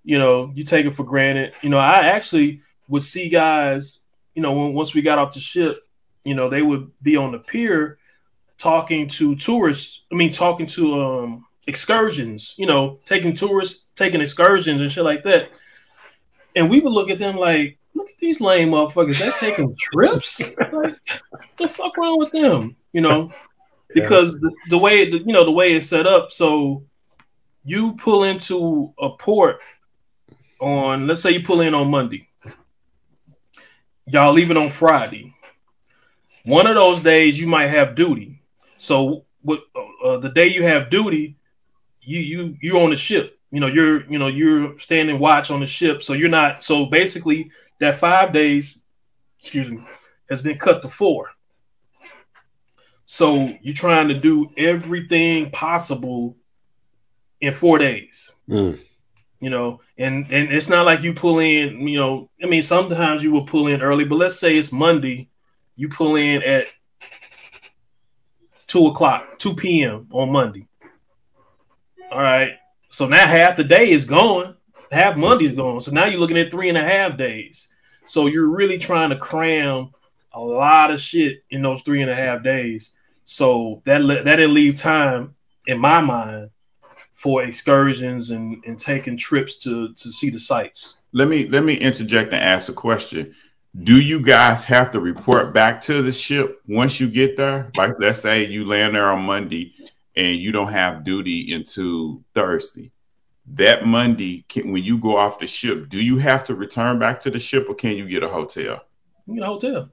you 0.05 0.19
know, 0.19 0.51
you 0.55 0.63
take 0.63 0.85
it 0.85 0.95
for 0.95 1.03
granted. 1.03 1.53
You 1.61 1.69
know, 1.69 1.79
I 1.79 2.05
actually 2.05 2.61
would 2.87 3.03
see 3.03 3.27
guys, 3.27 4.03
you 4.35 4.41
know, 4.41 4.53
when, 4.53 4.73
once 4.73 4.93
we 4.93 5.01
got 5.01 5.17
off 5.17 5.33
the 5.33 5.39
ship, 5.39 5.81
you 6.23 6.35
know, 6.35 6.49
they 6.49 6.61
would 6.61 6.91
be 7.01 7.17
on 7.17 7.31
the 7.31 7.39
pier 7.39 7.97
talking 8.57 9.07
to 9.09 9.35
tourists. 9.35 10.03
I 10.11 10.15
mean, 10.15 10.31
talking 10.31 10.67
to 10.67 11.01
um, 11.01 11.45
excursions, 11.67 12.53
you 12.57 12.67
know, 12.67 12.99
taking 13.05 13.33
tourists, 13.33 13.85
taking 13.95 14.21
excursions 14.21 14.79
and 14.79 14.91
shit 14.91 15.03
like 15.03 15.23
that. 15.23 15.49
And 16.55 16.69
we 16.69 16.79
would 16.79 16.93
look 16.93 17.09
at 17.09 17.17
them 17.17 17.35
like, 17.35 17.79
look 17.95 18.09
at 18.09 18.17
these 18.19 18.39
lame 18.39 18.69
motherfuckers. 18.69 19.19
They're 19.19 19.31
taking 19.31 19.75
trips. 19.75 20.55
like, 20.71 20.97
the 21.57 21.67
fuck 21.67 21.97
wrong 21.97 22.19
with 22.19 22.31
them? 22.31 22.75
You 22.93 23.01
know, 23.01 23.33
because 23.93 24.33
the, 24.33 24.51
the 24.69 24.77
way, 24.77 25.09
the, 25.09 25.17
you 25.17 25.33
know, 25.33 25.43
the 25.43 25.51
way 25.51 25.73
it's 25.73 25.87
set 25.87 26.05
up. 26.05 26.31
So 26.31 26.83
you 27.63 27.93
pull 27.95 28.23
into 28.23 28.93
a 28.99 29.09
port 29.09 29.59
on, 30.59 31.07
let's 31.07 31.21
say 31.21 31.31
you 31.31 31.43
pull 31.43 31.61
in 31.61 31.73
on 31.73 31.89
Monday. 31.89 32.27
Y'all 34.07 34.33
leave 34.33 34.51
it 34.51 34.57
on 34.57 34.69
Friday 34.69 35.35
one 36.45 36.67
of 36.67 36.75
those 36.75 37.01
days 37.01 37.39
you 37.39 37.47
might 37.47 37.67
have 37.67 37.95
duty. 37.95 38.39
So 38.77 39.25
uh, 39.47 39.55
uh, 40.03 40.17
the 40.17 40.29
day 40.29 40.47
you 40.47 40.63
have 40.63 40.89
duty, 40.89 41.37
you 42.01 42.19
you 42.19 42.57
you're 42.61 42.81
on 42.81 42.91
the 42.91 42.95
ship. 42.95 43.39
You 43.51 43.59
know 43.59 43.67
you're 43.67 44.05
you 44.05 44.19
know 44.19 44.27
you're 44.27 44.77
standing 44.79 45.19
watch 45.19 45.51
on 45.51 45.59
the 45.59 45.65
ship. 45.65 46.01
So 46.03 46.13
you're 46.13 46.29
not. 46.29 46.63
So 46.63 46.85
basically, 46.85 47.51
that 47.79 47.95
five 47.95 48.31
days, 48.31 48.79
excuse 49.39 49.69
me, 49.69 49.79
has 50.29 50.41
been 50.41 50.57
cut 50.57 50.81
to 50.83 50.87
four. 50.87 51.31
So 53.05 53.53
you're 53.61 53.75
trying 53.75 54.07
to 54.07 54.19
do 54.19 54.49
everything 54.57 55.51
possible 55.51 56.37
in 57.39 57.53
four 57.53 57.77
days. 57.77 58.33
Mm. 58.49 58.79
You 59.41 59.49
know, 59.49 59.81
and 59.97 60.31
and 60.31 60.51
it's 60.51 60.69
not 60.69 60.85
like 60.85 61.03
you 61.03 61.13
pull 61.13 61.39
in. 61.39 61.87
You 61.87 61.99
know, 61.99 62.29
I 62.41 62.47
mean, 62.47 62.61
sometimes 62.61 63.21
you 63.21 63.31
will 63.31 63.45
pull 63.45 63.67
in 63.67 63.81
early, 63.81 64.05
but 64.05 64.15
let's 64.15 64.39
say 64.39 64.57
it's 64.57 64.71
Monday 64.71 65.29
you 65.75 65.89
pull 65.89 66.15
in 66.15 66.41
at 66.41 66.67
two 68.67 68.87
o'clock, 68.87 69.37
two 69.37 69.53
p.m. 69.53 70.07
on 70.11 70.31
Monday. 70.31 70.67
All 72.11 72.21
right. 72.21 72.53
So 72.89 73.07
now 73.07 73.27
half 73.27 73.57
the 73.57 73.63
day 73.63 73.91
is 73.91 74.05
gone. 74.05 74.55
Half 74.91 75.17
Monday's 75.17 75.53
gone. 75.53 75.81
So 75.81 75.91
now 75.91 76.05
you're 76.05 76.19
looking 76.19 76.37
at 76.37 76.51
three 76.51 76.69
and 76.69 76.77
a 76.77 76.83
half 76.83 77.17
days. 77.17 77.67
So 78.05 78.27
you're 78.27 78.49
really 78.49 78.77
trying 78.77 79.09
to 79.09 79.17
cram 79.17 79.91
a 80.31 80.39
lot 80.39 80.91
of 80.91 81.01
shit 81.01 81.43
in 81.49 81.61
those 81.61 81.81
three 81.81 82.01
and 82.01 82.11
a 82.11 82.15
half 82.15 82.43
days. 82.43 82.93
So 83.25 83.81
that 83.85 83.99
that 83.99 84.35
didn't 84.37 84.53
leave 84.53 84.75
time 84.77 85.35
in 85.67 85.79
my 85.79 85.99
mind 85.99 86.51
for 87.15 87.43
excursions 87.43 88.29
and, 88.31 88.63
and 88.65 88.77
taking 88.77 89.17
trips 89.17 89.57
to 89.57 89.93
to 89.93 90.11
see 90.11 90.29
the 90.29 90.37
sites. 90.37 91.01
Let 91.13 91.27
me 91.27 91.47
let 91.47 91.63
me 91.63 91.75
interject 91.75 92.33
and 92.33 92.43
ask 92.43 92.69
a 92.69 92.73
question 92.73 93.33
do 93.83 93.99
you 93.99 94.21
guys 94.21 94.63
have 94.63 94.91
to 94.91 94.99
report 95.01 95.53
back 95.53 95.81
to 95.81 96.01
the 96.01 96.11
ship 96.11 96.61
once 96.67 96.99
you 96.99 97.09
get 97.09 97.35
there? 97.35 97.71
Like, 97.75 97.95
let's 97.99 98.21
say 98.21 98.45
you 98.45 98.65
land 98.65 98.95
there 98.95 99.09
on 99.09 99.23
Monday 99.23 99.73
and 100.15 100.37
you 100.37 100.53
don't 100.53 100.71
have 100.71 101.03
duty 101.03 101.53
until 101.53 102.23
Thursday. 102.33 102.93
That 103.47 103.85
Monday, 103.85 104.45
can, 104.47 104.71
when 104.71 104.83
you 104.83 104.97
go 104.97 105.17
off 105.17 105.39
the 105.39 105.47
ship, 105.47 105.89
do 105.89 106.01
you 106.01 106.17
have 106.19 106.45
to 106.45 106.55
return 106.55 106.99
back 106.99 107.19
to 107.21 107.29
the 107.29 107.37
ship 107.37 107.67
or 107.67 107.75
can 107.75 107.97
you 107.97 108.07
get 108.07 108.23
a 108.23 108.29
hotel? 108.29 108.81
You 109.27 109.35
get 109.35 109.43
a 109.43 109.47
hotel. 109.47 109.89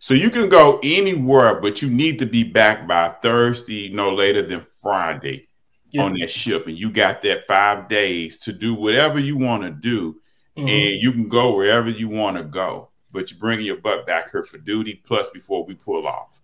So 0.00 0.12
you 0.12 0.28
can 0.28 0.48
go 0.48 0.80
anywhere, 0.82 1.60
but 1.60 1.82
you 1.82 1.90
need 1.90 2.18
to 2.18 2.26
be 2.26 2.42
back 2.42 2.88
by 2.88 3.10
Thursday, 3.10 3.90
no 3.90 4.12
later 4.12 4.42
than 4.42 4.66
Friday 4.82 5.48
yeah. 5.94 6.02
on 6.02 6.18
that 6.18 6.30
ship. 6.30 6.66
And 6.66 6.78
you 6.78 6.90
got 6.90 7.22
that 7.22 7.46
five 7.46 7.88
days 7.88 8.38
to 8.40 8.52
do 8.52 8.74
whatever 8.74 9.18
you 9.18 9.36
want 9.36 9.62
to 9.62 9.70
do. 9.70 10.20
Mm-hmm. 10.56 10.68
And 10.68 11.02
you 11.02 11.12
can 11.12 11.28
go 11.28 11.56
wherever 11.56 11.88
you 11.88 12.08
want 12.08 12.36
to 12.36 12.44
go 12.44 12.90
but 13.14 13.30
you're 13.30 13.40
bringing 13.40 13.64
your 13.64 13.76
butt 13.76 14.06
back 14.06 14.32
here 14.32 14.42
for 14.42 14.58
duty 14.58 15.00
plus 15.06 15.30
before 15.30 15.64
we 15.64 15.74
pull 15.74 16.06
off. 16.06 16.40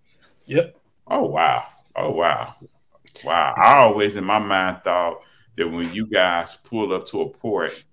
Yep. 0.46 0.76
Oh 1.08 1.26
wow. 1.26 1.66
Oh 1.96 2.12
wow. 2.12 2.54
Wow. 3.24 3.54
I 3.58 3.78
always 3.78 4.16
in 4.16 4.24
my 4.24 4.38
mind 4.38 4.82
thought 4.84 5.26
that 5.56 5.68
when 5.68 5.92
you 5.92 6.06
guys 6.06 6.54
pull 6.54 6.94
up 6.94 7.06
to 7.06 7.22
a 7.22 7.28
port, 7.28 7.84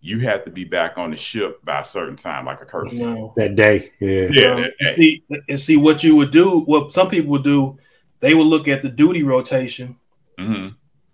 you 0.00 0.18
have 0.20 0.42
to 0.44 0.50
be 0.50 0.64
back 0.64 0.98
on 0.98 1.10
the 1.10 1.16
ship 1.16 1.62
by 1.62 1.82
a 1.82 1.84
certain 1.84 2.16
time, 2.16 2.46
like 2.46 2.62
a 2.62 2.64
curfew. 2.64 2.98
No. 2.98 3.34
That 3.36 3.54
day. 3.54 3.92
Yeah. 4.00 4.28
Yeah. 4.32 4.54
Um, 4.54 4.66
that 4.80 4.96
see, 4.96 5.24
and 5.48 5.60
see 5.60 5.76
what 5.76 6.02
you 6.02 6.16
would 6.16 6.32
do, 6.32 6.60
what 6.60 6.90
some 6.90 7.10
people 7.10 7.30
would 7.32 7.44
do, 7.44 7.78
they 8.20 8.32
would 8.32 8.46
look 8.46 8.66
at 8.66 8.80
the 8.80 8.88
duty 8.88 9.22
rotation 9.22 9.98
mm-hmm. 10.38 10.68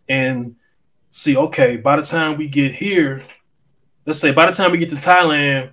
And 0.08 0.56
see, 1.10 1.36
okay, 1.36 1.76
by 1.76 1.96
the 1.96 2.02
time 2.02 2.36
we 2.36 2.48
get 2.48 2.74
here, 2.74 3.22
let's 4.06 4.18
say 4.18 4.32
by 4.32 4.46
the 4.46 4.52
time 4.52 4.72
we 4.72 4.78
get 4.78 4.90
to 4.90 4.96
Thailand, 4.96 5.70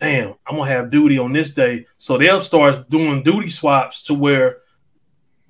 damn, 0.00 0.34
I'm 0.46 0.56
gonna 0.56 0.70
have 0.70 0.90
duty 0.90 1.18
on 1.18 1.32
this 1.32 1.54
day. 1.54 1.86
So 1.98 2.18
they'll 2.18 2.42
start 2.42 2.88
doing 2.88 3.22
duty 3.22 3.48
swaps 3.48 4.02
to 4.04 4.14
where 4.14 4.58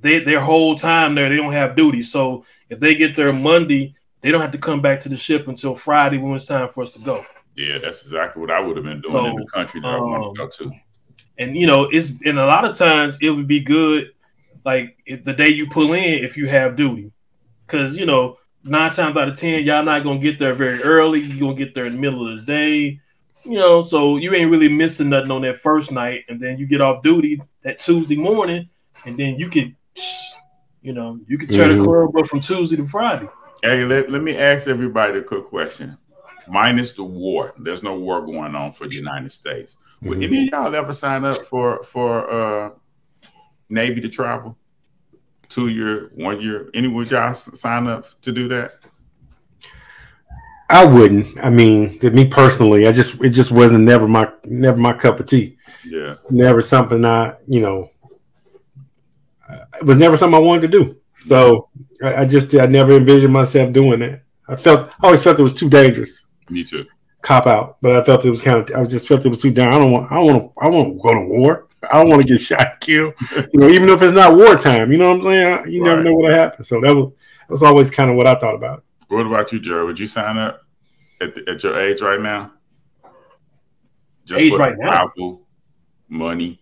they 0.00 0.20
their 0.20 0.40
whole 0.40 0.76
time 0.76 1.14
there 1.14 1.28
they 1.28 1.36
don't 1.36 1.52
have 1.52 1.76
duty. 1.76 2.02
So 2.02 2.44
if 2.68 2.78
they 2.78 2.94
get 2.94 3.16
there 3.16 3.32
Monday, 3.32 3.94
they 4.20 4.30
don't 4.30 4.40
have 4.40 4.52
to 4.52 4.58
come 4.58 4.80
back 4.80 5.00
to 5.02 5.08
the 5.08 5.16
ship 5.16 5.48
until 5.48 5.74
Friday 5.74 6.18
when 6.18 6.34
it's 6.34 6.46
time 6.46 6.68
for 6.68 6.82
us 6.82 6.90
to 6.90 7.00
go. 7.00 7.24
Yeah, 7.56 7.78
that's 7.78 8.02
exactly 8.02 8.40
what 8.40 8.50
I 8.50 8.60
would 8.60 8.76
have 8.76 8.84
been 8.84 9.00
doing 9.00 9.12
so, 9.12 9.26
in 9.26 9.36
the 9.36 9.46
country 9.52 9.80
that 9.80 9.88
um, 9.88 9.94
I 9.94 9.98
want 9.98 10.36
to 10.36 10.38
go 10.38 10.48
to. 10.48 10.72
And 11.38 11.56
you 11.56 11.66
know, 11.66 11.88
it's 11.90 12.12
and 12.24 12.38
a 12.38 12.46
lot 12.46 12.64
of 12.64 12.76
times 12.76 13.18
it 13.20 13.30
would 13.30 13.46
be 13.46 13.60
good, 13.60 14.12
like 14.64 14.96
if 15.06 15.24
the 15.24 15.32
day 15.32 15.48
you 15.48 15.68
pull 15.68 15.92
in, 15.92 16.24
if 16.24 16.36
you 16.36 16.48
have 16.48 16.76
duty, 16.76 17.12
because 17.68 17.96
you 17.96 18.06
know 18.06 18.38
nine 18.64 18.92
times 18.92 19.16
out 19.16 19.28
of 19.28 19.36
ten, 19.36 19.64
y'all 19.64 19.84
not 19.84 20.02
gonna 20.02 20.18
get 20.18 20.38
there 20.38 20.54
very 20.54 20.82
early. 20.82 21.20
You're 21.20 21.40
gonna 21.40 21.54
get 21.54 21.74
there 21.74 21.86
in 21.86 21.94
the 21.94 22.00
middle 22.00 22.32
of 22.32 22.38
the 22.38 22.44
day 22.44 23.00
you 23.48 23.58
know, 23.58 23.80
so 23.80 24.18
you 24.18 24.34
ain't 24.34 24.50
really 24.50 24.68
missing 24.68 25.08
nothing 25.08 25.30
on 25.30 25.40
that 25.42 25.56
first 25.56 25.90
night, 25.90 26.24
and 26.28 26.38
then 26.38 26.58
you 26.58 26.66
get 26.66 26.82
off 26.82 27.02
duty 27.02 27.40
that 27.62 27.78
Tuesday 27.78 28.16
morning, 28.16 28.68
and 29.06 29.18
then 29.18 29.36
you 29.38 29.48
can, 29.48 29.74
you 30.82 30.92
know, 30.92 31.18
you 31.26 31.38
can 31.38 31.48
turn 31.48 31.70
mm-hmm. 31.70 31.78
the 31.80 31.84
club 31.84 32.16
up 32.16 32.26
from 32.26 32.40
Tuesday 32.40 32.76
to 32.76 32.84
Friday. 32.84 33.26
Hey, 33.62 33.84
let, 33.84 34.10
let 34.10 34.22
me 34.22 34.36
ask 34.36 34.68
everybody 34.68 35.18
a 35.18 35.22
quick 35.22 35.44
question. 35.44 35.96
Minus 36.46 36.92
the 36.92 37.04
war, 37.04 37.54
there's 37.58 37.82
no 37.82 37.98
war 37.98 38.24
going 38.24 38.54
on 38.54 38.72
for 38.72 38.86
the 38.86 38.94
United 38.94 39.32
States. 39.32 39.76
Mm-hmm. 39.96 40.08
Would 40.08 40.22
any 40.22 40.42
of 40.44 40.52
y'all 40.52 40.74
ever 40.74 40.92
sign 40.92 41.24
up 41.24 41.38
for 41.38 41.82
for 41.84 42.30
uh, 42.30 42.70
Navy 43.68 44.00
to 44.02 44.08
travel? 44.08 44.56
Two 45.48 45.68
year, 45.68 46.10
one 46.14 46.40
year? 46.40 46.70
Any 46.74 46.88
would 46.88 47.10
y'all 47.10 47.34
sign 47.34 47.86
up 47.86 48.06
to 48.22 48.32
do 48.32 48.48
that? 48.48 48.74
I 50.70 50.84
wouldn't. 50.84 51.42
I 51.42 51.48
mean, 51.48 51.98
to 52.00 52.10
me 52.10 52.26
personally, 52.26 52.86
I 52.86 52.92
just 52.92 53.22
it 53.22 53.30
just 53.30 53.50
wasn't 53.50 53.84
never 53.84 54.06
my 54.06 54.30
never 54.44 54.76
my 54.76 54.92
cup 54.92 55.20
of 55.20 55.26
tea. 55.26 55.56
Yeah. 55.86 56.16
Never 56.30 56.60
something 56.60 57.04
I 57.04 57.36
you 57.46 57.60
know. 57.60 57.90
It 59.80 59.84
was 59.86 59.96
never 59.96 60.16
something 60.16 60.36
I 60.36 60.42
wanted 60.42 60.62
to 60.62 60.68
do. 60.68 60.96
So 61.14 61.68
I, 62.02 62.16
I 62.16 62.24
just 62.26 62.54
I 62.54 62.66
never 62.66 62.92
envisioned 62.92 63.32
myself 63.32 63.72
doing 63.72 64.00
that. 64.00 64.22
I 64.46 64.56
felt 64.56 64.90
I 65.00 65.06
always 65.06 65.22
felt 65.22 65.38
it 65.38 65.42
was 65.42 65.54
too 65.54 65.70
dangerous. 65.70 66.24
Me 66.50 66.64
too. 66.64 66.86
Cop 67.22 67.46
out, 67.46 67.78
but 67.80 67.96
I 67.96 68.04
felt 68.04 68.24
it 68.24 68.30
was 68.30 68.42
kind 68.42 68.58
of 68.58 68.76
I 68.76 68.84
just 68.84 69.08
felt 69.08 69.24
it 69.24 69.30
was 69.30 69.40
too 69.40 69.50
down. 69.50 69.72
I 69.72 69.78
don't 69.78 69.92
want 69.92 70.12
I 70.12 70.18
want 70.18 70.42
to 70.42 70.60
I 70.60 70.68
want 70.68 70.88
to 70.88 71.02
go 71.02 71.14
to 71.14 71.20
war. 71.20 71.67
I 71.90 71.98
don't 71.98 72.08
want 72.10 72.22
to 72.22 72.28
get 72.28 72.40
shot, 72.40 72.80
killed. 72.80 73.14
You 73.32 73.60
know, 73.60 73.68
even 73.68 73.88
if 73.88 74.02
it's 74.02 74.14
not 74.14 74.36
wartime. 74.36 74.92
You 74.92 74.98
know 74.98 75.08
what 75.08 75.16
I'm 75.16 75.22
saying? 75.22 75.72
You 75.72 75.82
never 75.82 76.02
know 76.02 76.12
what'll 76.12 76.36
happen. 76.36 76.64
So 76.64 76.80
that 76.80 76.94
was 76.94 77.12
that 77.12 77.50
was 77.50 77.62
always 77.62 77.90
kind 77.90 78.10
of 78.10 78.16
what 78.16 78.26
I 78.26 78.34
thought 78.34 78.54
about. 78.54 78.84
What 79.08 79.26
about 79.26 79.52
you, 79.52 79.60
Jared? 79.60 79.86
Would 79.86 79.98
you 79.98 80.06
sign 80.06 80.36
up 80.36 80.62
at, 81.20 81.34
the, 81.34 81.50
at 81.50 81.62
your 81.62 81.78
age 81.78 82.00
right 82.00 82.20
now? 82.20 82.52
Age 84.36 84.52
right 84.52 84.76
now? 84.76 84.90
travel, 84.90 85.46
money. 86.08 86.60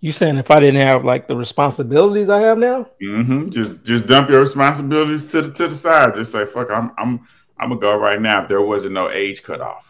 You 0.00 0.12
saying 0.12 0.38
if 0.38 0.50
I 0.50 0.60
didn't 0.60 0.86
have 0.86 1.04
like 1.04 1.28
the 1.28 1.36
responsibilities 1.36 2.28
I 2.28 2.40
have 2.40 2.58
now? 2.58 2.88
Mm-hmm. 3.02 3.50
Just 3.50 3.84
just 3.84 4.06
dump 4.06 4.30
your 4.30 4.40
responsibilities 4.40 5.24
to 5.26 5.42
the 5.42 5.52
to 5.52 5.68
the 5.68 5.76
side. 5.76 6.14
Just 6.14 6.32
say 6.32 6.46
fuck. 6.46 6.70
I'm 6.70 6.90
I'm 6.98 7.26
I'm 7.58 7.68
gonna 7.68 7.80
go 7.80 7.96
right 7.98 8.20
now. 8.20 8.40
If 8.40 8.48
there 8.48 8.62
wasn't 8.62 8.94
no 8.94 9.10
age 9.10 9.42
cutoff. 9.42 9.89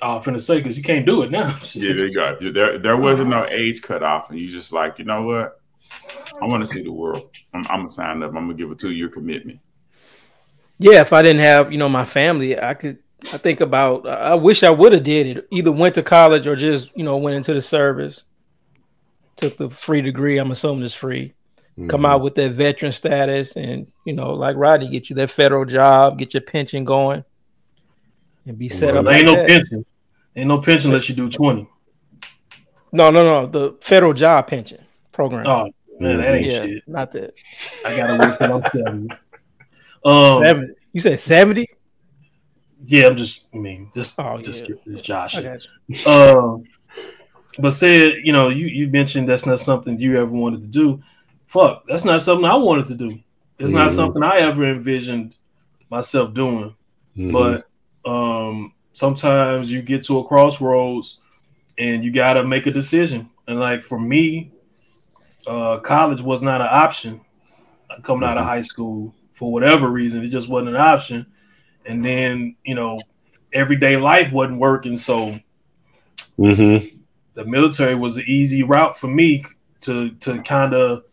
Oh, 0.00 0.16
I'm 0.16 0.22
finna 0.22 0.40
say 0.40 0.58
because 0.58 0.76
you 0.76 0.84
can't 0.84 1.06
do 1.06 1.22
it 1.22 1.30
now. 1.30 1.58
Yeah, 1.72 1.92
there 1.92 2.06
you 2.06 2.12
go. 2.12 2.36
There 2.40 2.78
there 2.78 2.96
wasn't 2.96 3.30
no 3.30 3.46
age 3.46 3.82
cutoff, 3.82 4.30
and 4.30 4.38
you 4.38 4.48
just 4.48 4.72
like 4.72 4.98
you 4.98 5.04
know 5.04 5.22
what? 5.22 5.60
I 6.40 6.46
want 6.46 6.64
to 6.64 6.66
see 6.66 6.82
the 6.82 6.92
world. 6.92 7.30
I'm, 7.52 7.66
I'm 7.68 7.80
gonna 7.80 7.90
sign 7.90 8.22
up. 8.22 8.30
I'm 8.30 8.46
gonna 8.46 8.54
give 8.54 8.70
a 8.70 8.74
two 8.74 8.92
year 8.92 9.08
commitment. 9.08 9.60
Yeah, 10.78 11.00
if 11.00 11.12
I 11.12 11.22
didn't 11.22 11.42
have, 11.42 11.72
you 11.72 11.78
know, 11.78 11.88
my 11.88 12.04
family, 12.04 12.60
I 12.60 12.74
could 12.74 12.98
I 13.32 13.36
think 13.36 13.60
about 13.60 14.06
I 14.06 14.34
wish 14.34 14.62
I 14.62 14.70
would 14.70 14.92
have 14.92 15.04
did 15.04 15.26
it. 15.26 15.48
Either 15.50 15.72
went 15.72 15.96
to 15.96 16.02
college 16.02 16.46
or 16.46 16.54
just, 16.54 16.96
you 16.96 17.02
know, 17.02 17.16
went 17.16 17.36
into 17.36 17.52
the 17.52 17.62
service. 17.62 18.22
Took 19.36 19.56
the 19.56 19.70
free 19.70 20.02
degree, 20.02 20.38
I'm 20.38 20.50
assuming 20.50 20.84
it's 20.84 20.94
free. 20.94 21.34
Come 21.76 22.02
mm-hmm. 22.02 22.06
out 22.06 22.22
with 22.22 22.34
that 22.36 22.52
veteran 22.52 22.90
status 22.90 23.56
and, 23.56 23.86
you 24.04 24.12
know, 24.12 24.34
like 24.34 24.56
Rodney, 24.56 24.88
get 24.88 25.10
you 25.10 25.16
that 25.16 25.30
federal 25.30 25.64
job, 25.64 26.18
get 26.18 26.34
your 26.34 26.40
pension 26.40 26.84
going 26.84 27.24
and 28.46 28.58
be 28.58 28.68
set 28.68 28.94
Well, 28.94 29.00
up. 29.00 29.04
There 29.04 29.14
ain't 29.16 29.28
like 29.28 29.36
no 29.36 29.42
that. 29.42 29.48
pension. 29.48 29.86
Ain't 30.38 30.46
no 30.46 30.58
pension 30.60 30.90
unless 30.90 31.08
you 31.08 31.16
do 31.16 31.28
20. 31.28 31.68
No, 32.92 33.10
no, 33.10 33.24
no. 33.24 33.46
The 33.46 33.76
federal 33.80 34.12
job 34.12 34.46
pension 34.46 34.80
program. 35.10 35.46
Oh, 35.48 35.68
man, 35.98 36.18
that 36.18 36.34
ain't 36.34 36.46
yeah, 36.46 36.62
shit. 36.64 36.82
not 36.86 37.10
that. 37.12 37.34
I 37.84 37.96
gotta 37.96 38.16
wait 38.16 38.38
till 38.38 38.52
I'm 38.52 38.62
70. 38.62 39.08
Um, 40.04 40.44
70. 40.44 40.74
You 40.92 41.00
said 41.00 41.18
70? 41.18 41.66
yeah, 42.86 43.08
I'm 43.08 43.16
just, 43.16 43.46
I 43.52 43.56
mean, 43.58 43.90
just, 43.92 44.18
Oh, 44.20 44.38
just, 44.40 44.68
yeah. 44.68 44.76
just 44.86 45.04
Josh. 45.04 45.34
I 45.36 45.42
got 45.42 45.60
you. 45.88 46.06
Um, 46.10 46.62
but 47.58 47.72
said, 47.72 48.12
you 48.22 48.32
know, 48.32 48.48
you 48.48 48.66
you 48.68 48.86
mentioned 48.86 49.28
that's 49.28 49.44
not 49.44 49.58
something 49.58 49.98
you 49.98 50.16
ever 50.20 50.30
wanted 50.30 50.60
to 50.60 50.68
do. 50.68 51.02
Fuck, 51.48 51.82
that's 51.88 52.04
not 52.04 52.22
something 52.22 52.44
I 52.44 52.54
wanted 52.54 52.86
to 52.86 52.94
do. 52.94 53.18
It's 53.58 53.72
not 53.72 53.90
Mhm. 53.90 53.94
something 53.96 54.22
I 54.22 54.38
ever 54.38 54.64
envisioned 54.70 55.34
myself 55.90 56.32
doing. 56.32 56.76
Mhm. 57.16 57.32
But 57.32 58.08
um, 58.08 58.72
sometimes 58.98 59.70
you 59.70 59.80
get 59.80 60.02
to 60.02 60.18
a 60.18 60.24
crossroads 60.24 61.20
and 61.78 62.02
you 62.02 62.10
got 62.10 62.32
to 62.32 62.42
make 62.42 62.66
a 62.66 62.70
decision. 62.72 63.30
And 63.46 63.60
like 63.60 63.80
for 63.80 63.98
me, 63.98 64.50
uh, 65.46 65.78
college 65.78 66.20
was 66.20 66.42
not 66.42 66.60
an 66.60 66.66
option 66.68 67.20
coming 68.02 68.28
out 68.28 68.36
of 68.38 68.44
high 68.44 68.62
school 68.62 69.14
for 69.34 69.52
whatever 69.52 69.88
reason. 69.88 70.24
It 70.24 70.30
just 70.30 70.48
wasn't 70.48 70.70
an 70.70 70.80
option. 70.80 71.26
And 71.86 72.04
then 72.04 72.56
you 72.64 72.74
know, 72.74 73.00
everyday 73.52 73.96
life 73.96 74.32
wasn't 74.32 74.58
working, 74.58 74.96
so 74.96 75.38
Mhm. 76.36 76.98
the 77.34 77.44
military 77.44 77.94
was 77.94 78.16
the 78.16 78.22
easy 78.22 78.64
route 78.64 78.98
for 78.98 79.06
me 79.06 79.44
to 79.82 80.10
to 80.24 80.42
kind 80.42 80.74
of 80.74 81.04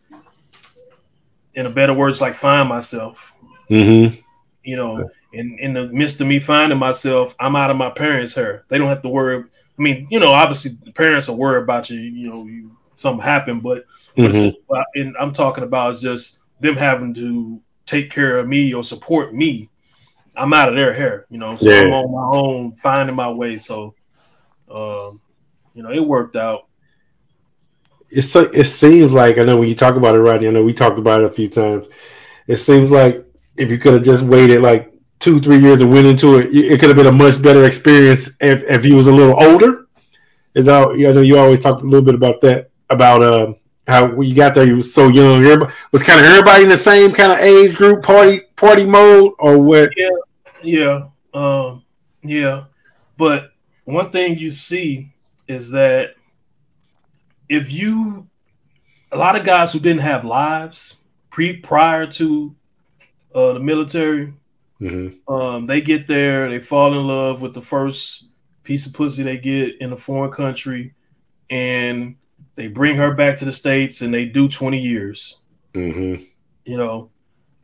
in 1.54 1.66
a 1.66 1.70
better 1.70 1.94
words 1.94 2.20
like 2.20 2.34
find 2.34 2.68
myself 2.68 3.32
Mhm. 3.70 4.22
you 4.62 4.76
know 4.76 5.08
in 5.38 5.58
in 5.58 5.72
the 5.72 5.84
midst 5.88 6.20
of 6.20 6.26
me 6.26 6.38
finding 6.40 6.78
myself 6.78 7.34
i'm 7.40 7.56
out 7.56 7.70
of 7.70 7.76
my 7.76 7.90
parents 7.90 8.34
hair 8.34 8.64
they 8.68 8.78
don't 8.78 8.88
have 8.88 9.02
to 9.02 9.08
worry 9.08 9.38
i 9.78 9.82
mean 9.82 10.06
you 10.10 10.18
know 10.20 10.30
obviously 10.30 10.72
the 10.84 10.92
parents 10.92 11.28
are 11.28 11.36
worried 11.36 11.62
about 11.62 11.88
you 11.90 11.98
you 12.00 12.28
know 12.28 12.44
you 12.46 12.70
something 12.96 13.22
happened 13.24 13.62
but, 13.62 13.84
but 14.16 14.30
Mhm. 14.32 14.54
and 14.94 15.16
i'm 15.20 15.32
talking 15.32 15.64
about 15.64 15.94
is 15.94 16.00
just 16.00 16.38
them 16.60 16.76
having 16.76 17.12
to 17.14 17.60
take 17.84 18.10
care 18.10 18.38
of 18.38 18.48
me 18.48 18.72
or 18.74 18.82
support 18.82 19.34
me 19.34 19.68
i'm 20.34 20.52
out 20.54 20.68
of 20.68 20.74
their 20.74 20.92
hair 20.94 21.26
you 21.30 21.38
know 21.38 21.54
so 21.56 21.70
i'm 21.70 21.88
Yeah. 21.88 21.94
on 21.94 22.12
my 22.12 22.38
own 22.38 22.72
finding 22.76 23.14
my 23.16 23.30
way 23.30 23.58
so 23.58 23.94
um 24.70 25.20
you 25.74 25.82
know 25.82 25.90
it 25.92 26.00
worked 26.04 26.36
out 26.36 26.62
It's 28.08 28.30
so, 28.30 28.42
it 28.42 28.64
seems 28.66 29.12
like 29.12 29.36
I 29.38 29.44
know 29.44 29.56
when 29.56 29.68
you 29.68 29.74
talk 29.74 29.96
about 29.96 30.14
it, 30.14 30.20
Rodney. 30.20 30.46
I 30.46 30.50
know 30.52 30.62
we 30.62 30.72
talked 30.72 30.98
about 30.98 31.22
it 31.22 31.26
a 31.30 31.32
few 31.32 31.48
times. 31.48 31.86
It 32.46 32.58
seems 32.58 32.90
like 32.92 33.26
if 33.56 33.70
you 33.70 33.78
could 33.78 33.94
have 33.94 34.04
just 34.04 34.22
waited 34.22 34.60
like 34.60 34.92
two, 35.18 35.40
three 35.40 35.58
years 35.58 35.80
and 35.80 35.92
went 35.92 36.06
into 36.06 36.38
it, 36.38 36.54
it 36.54 36.78
could 36.80 36.88
have 36.88 36.96
been 36.96 37.06
a 37.06 37.12
much 37.12 37.40
better 37.40 37.64
experience 37.64 38.30
if, 38.40 38.62
if 38.64 38.84
you 38.84 38.96
was 38.96 39.06
a 39.06 39.12
little 39.12 39.42
older. 39.42 39.86
Is 40.54 40.68
how 40.68 40.92
I 40.92 40.96
know 40.96 41.20
you 41.20 41.38
always 41.38 41.60
talk 41.60 41.82
a 41.82 41.84
little 41.84 42.04
bit 42.04 42.14
about 42.14 42.40
that 42.40 42.70
about 42.88 43.22
uh, 43.22 43.52
how 43.86 44.06
when 44.06 44.28
you 44.28 44.34
got 44.34 44.54
there 44.54 44.66
you 44.66 44.76
was 44.76 44.94
so 44.94 45.08
young. 45.08 45.44
Everybody, 45.44 45.72
was 45.92 46.02
kind 46.02 46.18
of 46.18 46.26
everybody 46.26 46.64
in 46.64 46.70
the 46.70 46.76
same 46.78 47.12
kind 47.12 47.32
of 47.32 47.38
age 47.38 47.76
group, 47.76 48.02
party 48.02 48.40
party 48.56 48.84
mode, 48.84 49.32
or 49.38 49.58
what? 49.58 49.90
Yeah, 50.62 51.08
um, 51.34 51.84
yeah. 52.22 52.64
But 53.18 53.50
one 53.84 54.10
thing 54.10 54.38
you 54.38 54.50
see 54.50 55.12
is 55.46 55.70
that 55.70 56.14
if 57.48 57.70
you, 57.70 58.26
a 59.12 59.16
lot 59.16 59.36
of 59.36 59.44
guys 59.44 59.72
who 59.72 59.78
didn't 59.78 60.02
have 60.02 60.24
lives 60.24 60.98
pre 61.30 61.58
prior 61.58 62.06
to 62.06 62.54
uh, 63.34 63.52
the 63.52 63.60
military, 63.60 64.32
Mm-hmm. 64.80 65.32
um, 65.32 65.66
they 65.66 65.80
get 65.80 66.06
there, 66.06 66.50
they 66.50 66.58
fall 66.60 66.98
in 66.98 67.06
love 67.06 67.40
with 67.40 67.54
the 67.54 67.62
first 67.62 68.26
piece 68.62 68.84
of 68.86 68.92
pussy 68.92 69.22
they 69.22 69.38
get 69.38 69.80
in 69.80 69.92
a 69.92 69.96
foreign 69.96 70.30
country, 70.30 70.94
and 71.50 72.16
they 72.56 72.68
bring 72.68 72.96
her 72.96 73.14
back 73.14 73.36
to 73.38 73.44
the 73.44 73.52
states, 73.52 74.02
and 74.02 74.12
they 74.12 74.26
do 74.26 74.48
twenty 74.48 74.80
years. 74.80 75.38
Mm-hmm. 75.74 76.24
You 76.64 76.76
know, 76.76 77.10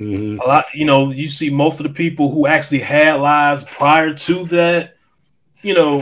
Mm-hmm. 0.01 0.41
a 0.41 0.45
lot 0.45 0.65
you 0.75 0.85
know 0.85 1.13
you 1.13 1.29
see 1.29 1.49
most 1.49 1.79
of 1.79 1.85
the 1.85 1.93
people 1.93 2.29
who 2.29 2.47
actually 2.49 2.81
had 2.81 3.21
lives 3.21 3.63
prior 3.65 4.13
to 4.13 4.45
that 4.47 4.97
you 5.61 5.75
know 5.75 6.01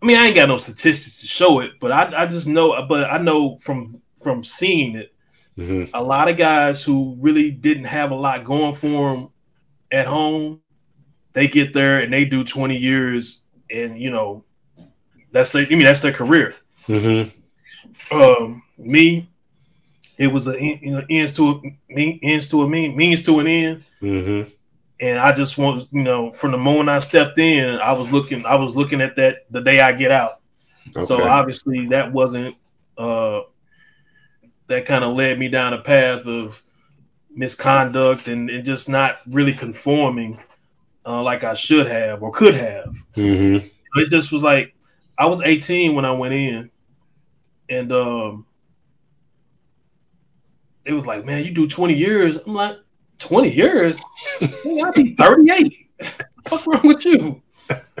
i 0.00 0.06
mean 0.06 0.16
i 0.16 0.26
ain't 0.26 0.36
got 0.36 0.46
no 0.46 0.56
statistics 0.56 1.20
to 1.22 1.26
show 1.26 1.58
it 1.58 1.72
but 1.80 1.90
i, 1.90 2.22
I 2.22 2.26
just 2.26 2.46
know 2.46 2.80
but 2.86 3.04
i 3.10 3.18
know 3.18 3.58
from 3.58 4.00
from 4.22 4.44
seeing 4.44 4.94
it 4.94 5.12
Mm-hmm. 5.56 5.92
a 5.96 6.00
lot 6.00 6.28
of 6.28 6.36
guys 6.36 6.84
who 6.84 7.16
really 7.18 7.50
didn't 7.50 7.86
have 7.86 8.12
a 8.12 8.14
lot 8.14 8.44
going 8.44 8.74
for 8.74 9.14
them 9.16 9.28
at 9.90 10.06
home 10.06 10.60
they 11.32 11.46
get 11.48 11.72
there 11.72 12.00
and 12.00 12.12
they 12.12 12.24
do 12.24 12.44
20 12.44 12.76
years 12.76 13.42
and 13.70 13.98
you 14.00 14.10
know 14.10 14.44
that's 15.30 15.52
their 15.52 15.64
i 15.66 15.68
mean 15.70 15.80
that's 15.84 16.00
their 16.00 16.12
career 16.12 16.54
Mm-hmm. 16.88 18.16
um 18.18 18.62
me 18.78 19.28
it 20.16 20.26
was 20.28 20.48
a 20.48 20.60
you 20.60 20.90
know 20.92 21.02
ends 21.10 21.32
to 21.34 21.50
a 21.50 21.60
mean- 21.94 22.18
ends 22.22 22.48
to 22.48 22.62
a 22.62 22.68
mean 22.68 22.96
means 22.96 23.22
to 23.22 23.38
an 23.40 23.46
end 23.46 23.84
Mm-hmm. 24.02 24.50
and 25.00 25.18
I 25.18 25.32
just 25.32 25.58
want 25.58 25.86
you 25.92 26.02
know 26.02 26.30
from 26.32 26.52
the 26.52 26.58
moment 26.58 26.88
I 26.88 26.98
stepped 27.00 27.38
in, 27.38 27.78
I 27.80 27.92
was 27.92 28.10
looking 28.10 28.46
I 28.46 28.54
was 28.56 28.74
looking 28.74 29.00
at 29.00 29.16
that 29.16 29.46
the 29.50 29.60
day 29.60 29.80
I 29.80 29.92
get 29.92 30.10
out. 30.10 30.40
So 30.92 31.22
obviously 31.24 31.86
that 31.88 32.12
wasn't 32.12 32.56
uh 32.96 33.40
that 34.68 34.86
kind 34.86 35.04
of 35.04 35.14
led 35.14 35.38
me 35.38 35.48
down 35.48 35.72
a 35.74 35.78
path 35.82 36.26
of 36.26 36.62
misconduct 37.34 38.28
and, 38.28 38.50
and 38.50 38.64
just 38.64 38.88
not 38.88 39.18
really 39.26 39.52
conforming 39.52 40.38
uh, 41.06 41.22
like 41.22 41.44
I 41.44 41.54
should 41.54 41.86
have 41.86 42.22
or 42.22 42.30
could 42.30 42.54
have. 42.54 42.96
Mm-hmm. 43.16 43.66
It 44.00 44.10
just 44.10 44.30
was 44.30 44.42
like 44.42 44.74
I 45.16 45.26
was 45.26 45.40
18 45.40 45.94
when 45.94 46.04
I 46.04 46.12
went 46.12 46.34
in, 46.34 46.70
and 47.68 47.92
um, 47.92 48.46
it 50.84 50.92
was 50.92 51.06
like, 51.06 51.24
man, 51.24 51.44
you 51.44 51.50
do 51.50 51.66
20 51.66 51.94
years. 51.94 52.36
I'm 52.46 52.54
like, 52.54 52.78
20 53.18 53.52
years? 53.52 54.00
I'll 54.40 54.92
be 54.92 55.14
38. 55.14 55.88
What's 56.48 56.66
wrong 56.66 56.86
with 56.86 57.04
you? 57.04 57.42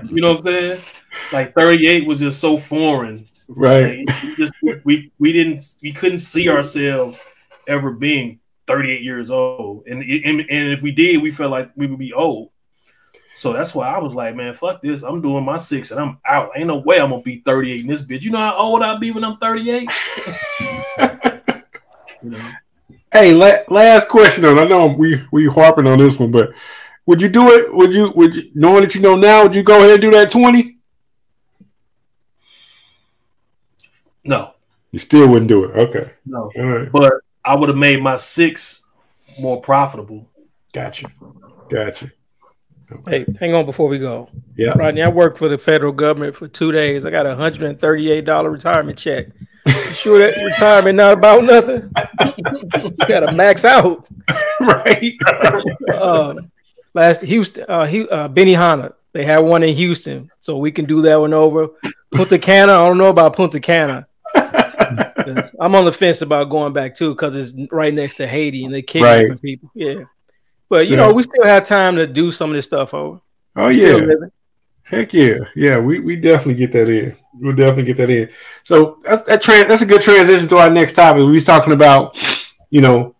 You 0.04 0.22
know 0.22 0.32
what 0.32 0.38
I'm 0.38 0.44
saying? 0.44 0.80
Like 1.32 1.54
38 1.54 2.06
was 2.06 2.20
just 2.20 2.40
so 2.40 2.56
foreign. 2.56 3.26
Right. 3.48 4.06
Like, 4.06 4.36
just 4.36 4.52
we 4.84 5.10
we 5.18 5.32
didn't 5.32 5.64
we 5.82 5.92
couldn't 5.92 6.18
see 6.18 6.48
ourselves 6.48 7.24
ever 7.66 7.90
being 7.90 8.40
38 8.68 9.02
years 9.02 9.30
old, 9.32 9.86
and 9.88 10.02
and, 10.02 10.40
and 10.40 10.72
if 10.72 10.82
we 10.82 10.92
did, 10.92 11.20
we 11.20 11.32
felt 11.32 11.50
like 11.50 11.70
we 11.74 11.88
would 11.88 11.98
be 11.98 12.12
old. 12.12 12.50
So 13.34 13.52
that's 13.52 13.74
why 13.74 13.88
I 13.88 13.98
was 13.98 14.14
like, 14.14 14.34
man, 14.36 14.54
fuck 14.54 14.82
this. 14.82 15.02
I'm 15.02 15.22
doing 15.22 15.44
my 15.44 15.56
six 15.56 15.90
and 15.90 16.00
I'm 16.00 16.18
out. 16.26 16.50
Ain't 16.56 16.66
no 16.66 16.78
way 16.78 17.00
I'm 17.00 17.10
gonna 17.10 17.22
be 17.22 17.40
38 17.40 17.80
in 17.80 17.86
this 17.86 18.02
bitch. 18.02 18.22
You 18.22 18.30
know 18.30 18.38
how 18.38 18.56
old 18.56 18.82
I'll 18.82 18.98
be 18.98 19.10
when 19.12 19.24
I'm 19.24 19.38
38? 19.38 19.90
you 22.22 22.30
know. 22.30 22.50
Hey, 23.12 23.32
la- 23.32 23.62
last 23.68 24.08
question 24.08 24.42
though. 24.42 24.58
I 24.58 24.66
know 24.66 24.88
we 24.88 25.24
we 25.32 25.46
harping 25.46 25.86
on 25.86 25.98
this 25.98 26.18
one, 26.18 26.30
but 26.30 26.50
Would 27.06 27.22
you 27.22 27.30
do 27.30 27.48
it? 27.52 27.72
Would 27.74 27.94
you? 27.94 28.12
Would 28.16 28.36
you? 28.36 28.50
Knowing 28.54 28.82
that 28.82 28.94
you 28.94 29.00
know 29.00 29.16
now, 29.16 29.44
would 29.44 29.54
you 29.54 29.62
go 29.62 29.78
ahead 29.78 29.92
and 29.92 30.00
do 30.02 30.10
that 30.10 30.30
twenty? 30.30 30.76
No, 34.24 34.52
You 34.92 34.98
still 34.98 35.26
wouldn't 35.26 35.48
do 35.48 35.64
it. 35.64 35.74
Okay. 35.74 36.12
no. 36.26 36.50
All 36.54 36.66
right. 36.66 36.92
But 36.92 37.14
I 37.48 37.56
would 37.56 37.70
have 37.70 37.78
made 37.78 38.02
my 38.02 38.16
six 38.16 38.84
more 39.40 39.58
profitable. 39.58 40.28
Gotcha. 40.74 41.10
Gotcha. 41.70 42.12
Hey, 43.08 43.24
hang 43.40 43.54
on 43.54 43.64
before 43.64 43.88
we 43.88 43.98
go. 43.98 44.28
Yeah. 44.54 44.72
Rodney, 44.76 45.00
I 45.02 45.08
worked 45.08 45.38
for 45.38 45.48
the 45.48 45.56
federal 45.56 45.92
government 45.92 46.36
for 46.36 46.46
two 46.46 46.72
days. 46.72 47.06
I 47.06 47.10
got 47.10 47.24
a 47.24 47.34
hundred 47.34 47.62
and 47.62 47.80
thirty-eight 47.80 48.26
dollar 48.26 48.50
retirement 48.50 48.98
check. 48.98 49.28
You 49.66 49.72
sure 49.92 50.18
that 50.18 50.36
retirement 50.42 50.96
not 50.96 51.14
about 51.14 51.44
nothing? 51.44 51.90
you 52.20 53.06
gotta 53.06 53.32
max 53.32 53.64
out. 53.64 54.06
right. 54.60 55.14
Uh, 55.90 56.34
last 56.92 57.22
Houston, 57.22 57.64
uh, 57.66 57.86
he, 57.86 58.06
uh, 58.10 58.28
Benihana. 58.28 58.92
They 59.12 59.24
had 59.24 59.38
one 59.38 59.62
in 59.62 59.74
Houston, 59.74 60.30
so 60.40 60.58
we 60.58 60.70
can 60.70 60.84
do 60.84 61.00
that 61.02 61.16
one 61.16 61.32
over. 61.32 61.68
Punta 62.12 62.38
Cana. 62.38 62.72
I 62.72 62.86
don't 62.86 62.98
know 62.98 63.08
about 63.08 63.36
Punta 63.36 63.58
Cana. 63.58 64.06
'Cause 65.36 65.54
I'm 65.60 65.74
on 65.74 65.84
the 65.84 65.92
fence 65.92 66.22
about 66.22 66.44
going 66.50 66.72
back 66.72 66.94
too 66.94 67.10
because 67.10 67.34
it's 67.34 67.52
right 67.72 67.92
next 67.94 68.16
to 68.16 68.26
Haiti 68.26 68.64
and 68.64 68.74
they 68.74 68.82
kidnapping 68.82 69.30
Right. 69.30 69.42
people. 69.42 69.70
Yeah, 69.74 70.04
but 70.68 70.86
you 70.86 70.96
Yeah. 70.96 71.06
know 71.08 71.12
we 71.12 71.22
still 71.22 71.44
have 71.44 71.64
time 71.66 71.96
to 71.96 72.06
do 72.06 72.30
some 72.30 72.50
of 72.50 72.56
this 72.56 72.64
stuff 72.66 72.94
over. 72.94 73.20
Oh 73.56 73.72
Still 73.72 74.08
yeah. 74.08 74.14
Heck 74.84 75.12
yeah. 75.12 75.38
Yeah. 75.54 75.78
We, 75.78 76.00
we 76.00 76.16
definitely 76.16 76.54
get 76.54 76.72
that 76.72 76.88
in. 76.88 77.14
We'll 77.40 77.54
definitely 77.54 77.84
get 77.84 77.98
that 77.98 78.08
in. 78.08 78.30
So 78.64 78.96
that's 79.04 79.22
that 79.24 79.42
trans 79.42 79.68
that's 79.68 79.82
a 79.82 79.86
good 79.86 80.00
transition 80.00 80.48
to 80.48 80.56
our 80.58 80.70
next 80.70 80.94
topic. 80.94 81.18
We 81.26 81.32
was 81.32 81.44
talking 81.44 81.74
about, 81.74 82.16
you 82.70 82.80
know, 82.80 83.14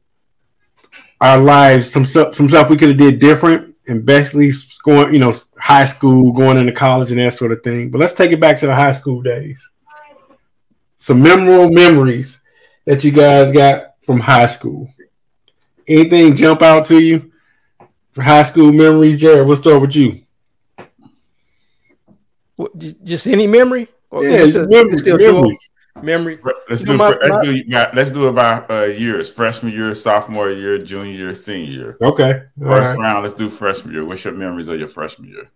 our 1.20 1.38
lives, 1.38 1.90
some 1.90 2.06
stuff 2.06 2.34
some 2.34 2.48
stuff 2.48 2.70
we 2.70 2.76
could 2.76 2.88
have 2.90 2.96
did 2.98 3.18
different 3.18 3.76
and 3.86 4.04
basically 4.06 4.50
going, 4.84 5.12
you 5.12 5.18
know, 5.18 5.34
high 5.58 5.84
school, 5.84 6.32
going 6.32 6.56
into 6.56 6.72
college 6.72 7.10
and 7.10 7.20
that 7.20 7.34
sort 7.34 7.52
of 7.52 7.62
thing. 7.62 7.90
But 7.90 7.98
let's 7.98 8.12
take 8.14 8.30
it 8.32 8.40
back 8.40 8.58
to 8.60 8.66
the 8.66 8.74
high 8.74 8.92
school 8.92 9.20
days. 9.22 9.70
Some 10.98 11.22
memorable 11.22 11.72
memories 11.72 12.40
that 12.84 13.04
you 13.04 13.10
guys 13.12 13.52
got 13.52 13.94
from 14.02 14.20
high 14.20 14.46
school. 14.46 14.88
Anything 15.86 16.34
jump 16.34 16.60
out 16.62 16.84
to 16.86 17.00
you 17.00 17.32
for 18.12 18.22
high 18.22 18.42
school 18.42 18.72
memories, 18.72 19.20
Jared? 19.20 19.46
We'll 19.46 19.56
start 19.56 19.80
with 19.80 19.94
you? 19.96 20.20
What, 22.56 22.76
just, 22.78 23.04
just 23.04 23.26
any 23.26 23.46
memory? 23.46 23.88
Or 24.10 24.24
Yeah, 24.24 24.42
a- 24.44 24.66
memories, 24.66 25.00
still 25.00 25.16
do 25.18 25.32
memories. 25.32 25.70
memory. 26.02 26.38
Let's 26.68 26.80
You 26.80 26.86
do 26.88 26.92
know, 26.96 26.98
my- 26.98 27.08
let's 27.20 27.34
my- 27.36 27.44
do 27.44 27.62
yeah, 27.66 27.90
let's 27.94 28.10
do 28.10 28.26
about 28.26 28.70
uh, 28.70 28.84
years: 28.84 29.30
freshman 29.30 29.72
year, 29.72 29.94
sophomore 29.94 30.50
year, 30.50 30.78
junior 30.78 31.12
year, 31.12 31.34
senior 31.34 31.70
year. 31.70 31.96
Okay. 32.02 32.42
First 32.60 32.90
right. 32.90 32.98
round, 32.98 33.22
let's 33.22 33.34
do 33.34 33.48
freshman 33.48 33.94
year. 33.94 34.04
What's 34.04 34.24
your 34.24 34.34
memories 34.34 34.68
of 34.68 34.78
your 34.78 34.88
freshman 34.88 35.28
year? 35.28 35.48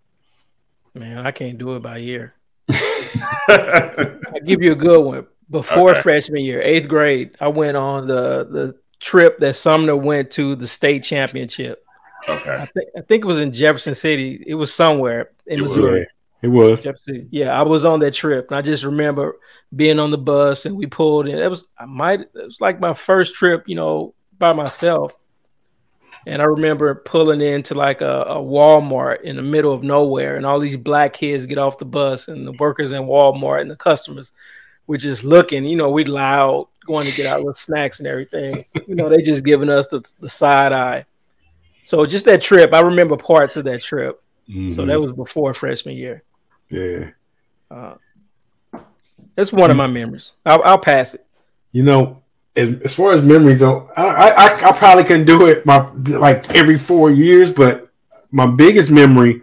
Man, 0.94 1.18
I 1.26 1.30
can't 1.32 1.58
do 1.58 1.74
it 1.76 1.80
by 1.82 1.96
year. 1.98 2.34
I 2.68 4.38
give 4.44 4.62
you 4.62 4.72
a 4.72 4.76
good 4.76 5.00
one. 5.00 5.26
Before 5.52 5.90
Okay. 5.90 6.00
freshman 6.00 6.42
year, 6.44 6.60
eighth 6.62 6.88
grade, 6.88 7.36
I 7.40 7.48
went 7.48 7.76
on 7.76 8.08
the 8.08 8.48
the 8.50 8.74
trip 8.98 9.38
that 9.40 9.54
Sumner 9.54 9.94
went 9.96 10.30
to 10.32 10.56
the 10.56 10.66
state 10.66 11.04
championship. 11.04 11.84
Okay. 12.28 12.54
I 12.54 12.66
think 12.66 12.88
I 12.96 13.00
think 13.02 13.24
it 13.24 13.26
was 13.26 13.38
in 13.40 13.52
Jefferson 13.52 13.94
City. 13.94 14.42
It 14.46 14.54
was 14.54 14.72
somewhere 14.72 15.30
in 15.46 15.58
It. 15.60 15.62
Missouri. 15.62 16.00
Yeah, 16.00 16.06
it 16.42 16.48
was. 16.48 16.82
Jefferson 16.82 17.28
Yeah, 17.30 17.50
I 17.58 17.62
was 17.62 17.84
on 17.84 18.00
that 18.00 18.14
trip, 18.14 18.50
and 18.50 18.56
I 18.56 18.62
just 18.62 18.82
remember 18.84 19.36
being 19.76 19.98
on 19.98 20.10
the 20.10 20.18
bus, 20.18 20.64
and 20.66 20.74
we 20.76 20.86
pulled 20.86 21.28
in. 21.28 21.38
It 21.38 21.50
was 21.50 21.64
I 21.78 21.84
might 21.84 22.20
it 22.20 22.28
was 22.34 22.60
like 22.60 22.80
my 22.80 22.94
first 22.94 23.34
trip, 23.34 23.64
you 23.68 23.76
know, 23.76 24.14
by 24.38 24.52
myself. 24.52 25.14
And 26.24 26.40
I 26.40 26.44
remember 26.44 26.94
pulling 26.94 27.40
into 27.40 27.74
like 27.74 28.00
a, 28.00 28.22
a 28.22 28.36
Walmart 28.36 29.22
in 29.22 29.34
the 29.36 29.42
middle 29.42 29.72
of 29.74 29.82
nowhere, 29.82 30.36
and 30.36 30.46
all 30.46 30.60
these 30.60 30.76
black 30.76 31.12
kids 31.14 31.46
get 31.46 31.58
off 31.58 31.78
the 31.78 31.84
bus, 31.84 32.28
and 32.28 32.46
the 32.46 32.52
workers 32.52 32.92
in 32.92 33.02
Walmart 33.02 33.60
and 33.60 33.70
the 33.70 33.76
customers 33.76 34.32
were 34.92 34.98
just 34.98 35.24
looking. 35.24 35.64
You 35.64 35.76
know, 35.76 35.90
we 35.90 36.04
loud, 36.04 36.68
going 36.86 37.06
to 37.06 37.16
get 37.16 37.26
our 37.26 37.38
little 37.38 37.54
snacks 37.54 37.98
and 37.98 38.06
everything. 38.06 38.64
You 38.86 38.94
know, 38.94 39.08
they 39.08 39.22
just 39.22 39.44
giving 39.44 39.68
us 39.68 39.86
the, 39.88 40.08
the 40.20 40.28
side 40.28 40.72
eye. 40.72 41.06
So 41.84 42.06
just 42.06 42.26
that 42.26 42.40
trip, 42.40 42.72
I 42.72 42.80
remember 42.80 43.16
parts 43.16 43.56
of 43.56 43.64
that 43.64 43.82
trip. 43.82 44.22
So 44.68 44.84
that 44.84 45.00
was 45.00 45.12
before 45.12 45.54
freshman 45.54 45.96
year. 45.96 46.22
yeah. 46.68 47.10
Uh, 47.70 47.94
it's 49.34 49.50
one 49.50 49.70
of 49.70 49.78
my 49.78 49.86
memories. 49.86 50.32
I'll, 50.44 50.62
I'll 50.62 50.78
pass 50.78 51.14
it. 51.14 51.24
You 51.70 51.84
know, 51.84 52.22
as, 52.54 52.94
far 52.94 53.12
as 53.12 53.22
memories, 53.22 53.60
though, 53.60 53.90
I, 53.96 54.30
I 54.30 54.68
I 54.68 54.72
probably 54.72 55.04
can 55.04 55.24
do 55.24 55.46
it 55.46 55.64
my 55.64 55.90
like 55.94 56.54
every 56.54 56.78
four 56.78 57.10
years, 57.10 57.50
but 57.50 57.88
my 58.30 58.44
biggest 58.44 58.90
memory 58.90 59.40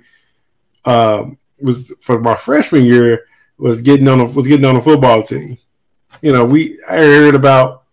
um, 0.85 1.39
was 1.59 1.91
for 2.01 2.19
my 2.19 2.35
freshman 2.35 2.85
year 2.85 3.25
was 3.59 3.81
getting 3.81 4.07
on 4.07 4.21
a, 4.21 4.25
was 4.25 4.47
getting 4.47 4.65
on 4.65 4.77
a 4.77 4.81
football 4.81 5.21
team. 5.21 5.57
You 6.21 6.33
know, 6.33 6.43
we 6.45 6.79
I 6.89 6.97
heard 6.97 7.35
about 7.35 7.83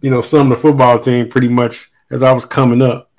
you 0.00 0.10
know 0.10 0.22
some 0.22 0.50
of 0.50 0.56
the 0.56 0.62
football 0.62 0.98
team 0.98 1.28
pretty 1.28 1.48
much 1.48 1.90
as 2.10 2.22
I 2.22 2.32
was 2.32 2.46
coming 2.46 2.82
up, 2.82 3.10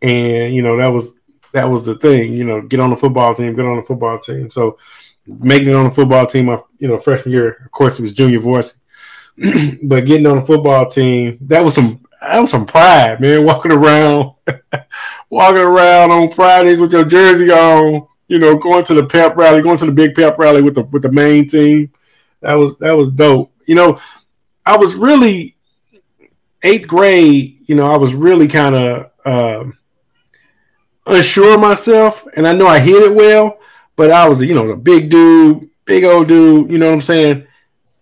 and 0.00 0.54
you 0.54 0.62
know 0.62 0.76
that 0.78 0.92
was 0.92 1.20
that 1.52 1.70
was 1.70 1.84
the 1.84 1.94
thing. 1.94 2.32
You 2.32 2.44
know, 2.44 2.62
get 2.62 2.80
on 2.80 2.90
the 2.90 2.96
football 2.96 3.34
team, 3.34 3.54
get 3.54 3.66
on 3.66 3.76
the 3.76 3.82
football 3.82 4.18
team. 4.18 4.50
So 4.50 4.78
making 5.26 5.68
it 5.68 5.74
on 5.74 5.84
the 5.84 5.90
football 5.90 6.26
team, 6.26 6.46
my 6.46 6.60
you 6.78 6.88
know 6.88 6.98
freshman 6.98 7.32
year, 7.32 7.62
of 7.64 7.70
course, 7.70 7.98
it 7.98 8.02
was 8.02 8.12
junior 8.12 8.40
varsity. 8.40 8.80
but 9.82 10.06
getting 10.06 10.26
on 10.26 10.40
the 10.40 10.46
football 10.46 10.90
team, 10.90 11.38
that 11.42 11.64
was 11.64 11.74
some 11.74 12.04
that 12.20 12.40
was 12.40 12.50
some 12.50 12.66
pride, 12.66 13.20
man. 13.20 13.44
Walking 13.44 13.72
around, 13.72 14.32
walking 15.30 15.62
around 15.62 16.10
on 16.10 16.30
Fridays 16.30 16.80
with 16.80 16.92
your 16.92 17.04
jersey 17.04 17.50
on, 17.50 18.06
you 18.32 18.38
know, 18.38 18.56
going 18.56 18.84
to 18.86 18.94
the 18.94 19.06
pep 19.06 19.36
rally, 19.36 19.62
going 19.62 19.78
to 19.78 19.86
the 19.86 19.92
big 19.92 20.14
pep 20.14 20.38
rally 20.38 20.62
with 20.62 20.74
the 20.74 20.82
with 20.82 21.02
the 21.02 21.12
main 21.12 21.46
team. 21.46 21.92
That 22.40 22.54
was 22.54 22.78
that 22.78 22.96
was 22.96 23.10
dope. 23.10 23.52
You 23.66 23.74
know, 23.74 24.00
I 24.66 24.76
was 24.76 24.94
really 24.94 25.56
eighth 26.62 26.88
grade. 26.88 27.58
You 27.68 27.74
know, 27.74 27.92
I 27.92 27.96
was 27.96 28.14
really 28.14 28.48
kind 28.48 28.74
of 28.74 29.10
um, 29.24 29.78
unsure 31.06 31.58
myself, 31.58 32.26
and 32.34 32.48
I 32.48 32.52
know 32.52 32.66
I 32.66 32.80
hit 32.80 33.02
it 33.02 33.14
well, 33.14 33.58
but 33.96 34.10
I 34.10 34.28
was 34.28 34.42
you 34.42 34.54
know 34.54 34.66
a 34.68 34.76
big 34.76 35.10
dude, 35.10 35.68
big 35.84 36.04
old 36.04 36.28
dude. 36.28 36.70
You 36.70 36.78
know 36.78 36.86
what 36.86 36.94
I'm 36.94 37.02
saying? 37.02 37.46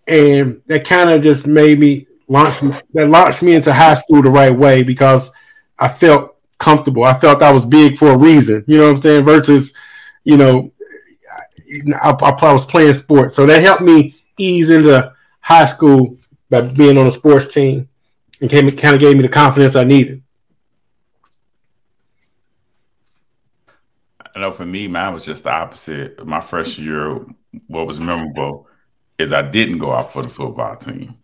and 0.07 0.61
that 0.67 0.85
kind 0.85 1.09
of 1.09 1.21
just 1.21 1.47
made 1.47 1.79
me 1.79 2.07
launch 2.27 2.59
that 2.93 3.07
launched 3.07 3.41
me 3.41 3.53
into 3.53 3.73
high 3.73 3.93
school 3.93 4.21
the 4.21 4.29
right 4.29 4.55
way 4.55 4.83
because 4.83 5.31
I 5.77 5.87
felt 5.87 6.35
comfortable. 6.57 7.03
I 7.03 7.17
felt 7.17 7.41
I 7.41 7.51
was 7.51 7.65
big 7.65 7.97
for 7.97 8.11
a 8.11 8.17
reason. 8.17 8.63
You 8.67 8.77
know 8.77 8.87
what 8.87 8.95
I'm 8.97 9.01
saying? 9.01 9.25
Versus, 9.25 9.73
you 10.23 10.37
know, 10.37 10.71
I, 12.01 12.11
I, 12.11 12.29
I 12.29 12.53
was 12.53 12.65
playing 12.65 12.93
sports, 12.93 13.35
so 13.35 13.45
that 13.45 13.61
helped 13.61 13.83
me 13.83 14.15
ease 14.37 14.69
into 14.69 15.13
high 15.39 15.65
school 15.65 16.17
by 16.49 16.61
being 16.61 16.97
on 16.97 17.07
a 17.07 17.11
sports 17.11 17.53
team, 17.53 17.87
and 18.41 18.49
came, 18.49 18.75
kind 18.75 18.95
of 18.95 18.99
gave 18.99 19.15
me 19.15 19.21
the 19.21 19.29
confidence 19.29 19.75
I 19.75 19.83
needed. 19.83 20.21
I 24.35 24.39
know 24.39 24.51
for 24.51 24.65
me, 24.65 24.87
mine 24.87 25.13
was 25.13 25.25
just 25.25 25.43
the 25.43 25.51
opposite. 25.51 26.25
My 26.25 26.41
freshman 26.41 26.87
year, 26.87 27.25
what 27.67 27.87
was 27.87 27.99
memorable 27.99 28.67
is 29.17 29.33
I 29.33 29.41
didn't 29.41 29.79
go 29.79 29.91
out 29.91 30.11
for 30.11 30.23
the 30.23 30.29
football 30.29 30.75
team. 30.77 31.15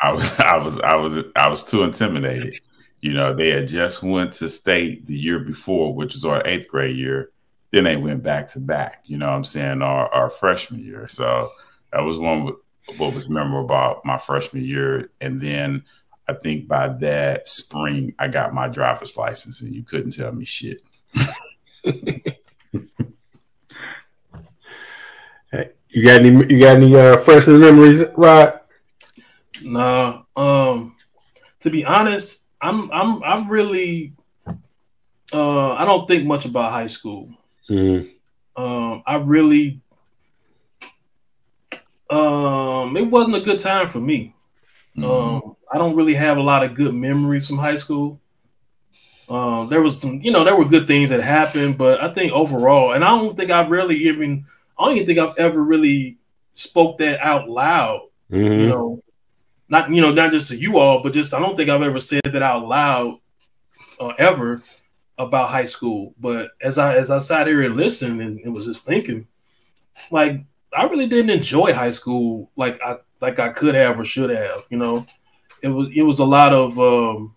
I 0.00 0.12
was, 0.12 0.38
I 0.40 0.56
was, 0.56 0.78
I 0.80 0.96
was, 0.96 1.16
I 1.34 1.48
was 1.48 1.62
too 1.64 1.82
intimidated. 1.82 2.58
You 3.00 3.12
know, 3.12 3.34
they 3.34 3.50
had 3.50 3.68
just 3.68 4.02
went 4.02 4.32
to 4.34 4.48
state 4.48 5.06
the 5.06 5.14
year 5.14 5.38
before, 5.38 5.94
which 5.94 6.14
was 6.14 6.24
our 6.24 6.42
eighth 6.46 6.68
grade 6.68 6.96
year. 6.96 7.30
Then 7.72 7.84
they 7.84 7.96
went 7.96 8.22
back 8.22 8.48
to 8.48 8.60
back. 8.60 9.02
You 9.06 9.18
know, 9.18 9.26
what 9.26 9.36
I'm 9.36 9.44
saying 9.44 9.82
our, 9.82 10.12
our 10.12 10.30
freshman 10.30 10.84
year. 10.84 11.06
So 11.06 11.50
that 11.92 12.00
was 12.00 12.18
one 12.18 12.48
of 12.48 12.56
what 12.98 13.14
was 13.14 13.28
memorable 13.28 13.64
about 13.64 14.04
my 14.04 14.18
freshman 14.18 14.64
year. 14.64 15.10
And 15.20 15.40
then 15.40 15.84
I 16.28 16.34
think 16.34 16.68
by 16.68 16.88
that 16.88 17.48
spring, 17.48 18.14
I 18.18 18.28
got 18.28 18.54
my 18.54 18.68
driver's 18.68 19.16
license, 19.16 19.60
and 19.60 19.74
you 19.74 19.82
couldn't 19.82 20.12
tell 20.12 20.32
me 20.32 20.44
shit. 20.44 20.82
You 25.96 26.02
got 26.02 26.20
any? 26.20 26.28
You 26.28 26.60
got 26.60 26.76
any 26.76 26.94
uh, 26.94 27.16
freshman 27.16 27.58
memories, 27.58 28.04
Rod? 28.18 28.60
Nah. 29.62 30.24
Um, 30.36 30.94
to 31.60 31.70
be 31.70 31.86
honest, 31.86 32.40
I'm 32.60 32.92
I'm 32.92 33.22
I'm 33.22 33.48
really 33.48 34.12
uh 35.32 35.70
I 35.72 35.86
don't 35.86 36.06
think 36.06 36.26
much 36.26 36.44
about 36.44 36.72
high 36.72 36.88
school. 36.88 37.30
Mm-hmm. 37.68 38.62
Um, 38.62 39.02
I 39.06 39.16
really 39.16 39.80
um 42.08 42.96
it 42.96 43.10
wasn't 43.10 43.36
a 43.36 43.40
good 43.40 43.58
time 43.58 43.88
for 43.88 44.00
me. 44.00 44.34
Mhm. 44.96 45.04
Um, 45.04 45.56
I 45.70 45.78
don't 45.78 45.96
really 45.96 46.14
have 46.14 46.38
a 46.38 46.42
lot 46.42 46.62
of 46.62 46.74
good 46.74 46.94
memories 46.94 47.46
from 47.46 47.58
high 47.58 47.76
school. 47.76 48.20
Um, 49.28 49.68
there 49.68 49.82
was 49.82 50.00
some, 50.00 50.20
you 50.22 50.30
know, 50.30 50.44
there 50.44 50.54
were 50.54 50.64
good 50.64 50.86
things 50.86 51.10
that 51.10 51.20
happened, 51.20 51.76
but 51.76 52.00
I 52.00 52.12
think 52.12 52.32
overall, 52.32 52.92
and 52.92 53.04
I 53.04 53.08
don't 53.08 53.36
think 53.36 53.50
I've 53.50 53.70
really 53.70 53.96
even, 54.06 54.46
I 54.78 54.84
don't 54.84 54.94
even 54.94 55.06
think 55.06 55.18
I've 55.18 55.36
ever 55.36 55.60
really 55.60 56.18
spoke 56.52 56.98
that 56.98 57.20
out 57.20 57.48
loud. 57.48 58.02
Mm-hmm. 58.30 58.60
You 58.60 58.68
know, 58.68 59.02
not 59.68 59.90
you 59.90 60.00
know, 60.00 60.12
not 60.12 60.30
just 60.32 60.48
to 60.48 60.56
you 60.56 60.78
all, 60.78 61.02
but 61.02 61.12
just 61.12 61.34
I 61.34 61.40
don't 61.40 61.56
think 61.56 61.68
I've 61.68 61.82
ever 61.82 62.00
said 62.00 62.22
that 62.24 62.42
out 62.42 62.66
loud 62.66 63.18
uh, 64.00 64.12
ever. 64.18 64.62
About 65.18 65.50
high 65.50 65.64
school, 65.64 66.14
but 66.20 66.50
as 66.60 66.78
I 66.78 66.96
as 66.96 67.10
I 67.10 67.18
sat 67.18 67.46
here 67.46 67.62
and 67.62 67.76
listened 67.76 68.20
and, 68.20 68.38
and 68.40 68.54
was 68.54 68.66
just 68.66 68.86
thinking, 68.86 69.26
like 70.10 70.40
I 70.76 70.84
really 70.84 71.06
didn't 71.06 71.30
enjoy 71.30 71.72
high 71.72 71.90
school 71.90 72.50
like 72.56 72.80
I 72.82 72.96
like 73.20 73.38
I 73.38 73.48
could 73.50 73.74
have 73.74 73.98
or 73.98 74.04
should 74.04 74.30
have. 74.30 74.64
You 74.68 74.78
know, 74.78 75.06
it 75.62 75.68
was 75.68 75.88
it 75.94 76.02
was 76.02 76.18
a 76.18 76.24
lot 76.24 76.52
of 76.52 76.78
um, 76.78 77.34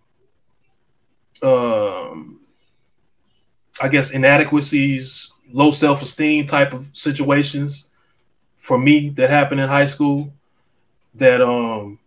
um, 1.41 2.39
I 3.81 3.87
guess 3.87 4.11
inadequacies, 4.11 5.31
low 5.51 5.71
self 5.71 6.01
esteem 6.01 6.45
type 6.45 6.73
of 6.73 6.89
situations 6.93 7.87
for 8.57 8.77
me 8.77 9.09
that 9.11 9.29
happened 9.29 9.61
in 9.61 9.69
high 9.69 9.85
school. 9.85 10.33
That 11.15 11.41
um, 11.41 11.99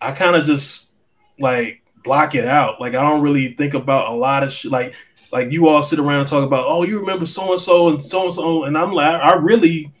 I 0.00 0.12
kind 0.12 0.36
of 0.36 0.44
just 0.44 0.92
like 1.38 1.82
block 2.04 2.34
it 2.34 2.46
out. 2.46 2.80
Like 2.80 2.94
I 2.94 3.02
don't 3.02 3.22
really 3.22 3.54
think 3.54 3.74
about 3.74 4.12
a 4.12 4.14
lot 4.14 4.42
of 4.42 4.52
shit. 4.52 4.70
Like 4.70 4.94
like 5.34 5.50
you 5.50 5.66
all 5.66 5.82
sit 5.82 5.98
around 5.98 6.20
and 6.20 6.28
talk 6.28 6.44
about, 6.44 6.64
oh, 6.64 6.84
you 6.84 7.00
remember 7.00 7.26
so 7.26 7.50
and 7.50 7.60
so 7.60 7.88
and 7.88 8.00
so 8.00 8.26
and 8.26 8.32
so, 8.32 8.64
and 8.64 8.78
I'm 8.78 8.92
like, 8.92 9.20
I 9.20 9.34
really, 9.34 9.92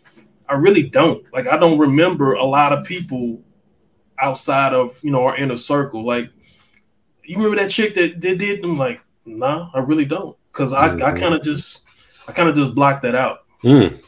I 0.48 0.54
really 0.54 0.84
don't. 0.84 1.24
Like 1.32 1.48
I 1.48 1.56
don't 1.56 1.76
remember 1.76 2.34
a 2.34 2.44
lot 2.44 2.72
of 2.72 2.84
people 2.84 3.42
outside 4.20 4.72
of 4.72 5.02
you 5.02 5.10
know 5.10 5.24
our 5.24 5.36
inner 5.36 5.56
circle. 5.56 6.06
Like 6.06 6.30
you 7.24 7.36
remember 7.36 7.56
that 7.56 7.72
chick 7.72 7.94
that 7.94 8.20
did 8.20 8.38
did? 8.38 8.62
I'm 8.62 8.78
like, 8.78 9.00
nah, 9.26 9.70
I 9.74 9.80
really 9.80 10.04
don't, 10.04 10.36
because 10.52 10.72
I 10.72 10.90
mm-hmm. 10.90 11.02
I 11.02 11.18
kind 11.18 11.34
of 11.34 11.42
just 11.42 11.82
I 12.28 12.32
kind 12.32 12.48
of 12.48 12.54
just 12.54 12.72
blocked 12.72 13.02
that 13.02 13.16
out. 13.16 13.40
Mm. 13.64 14.00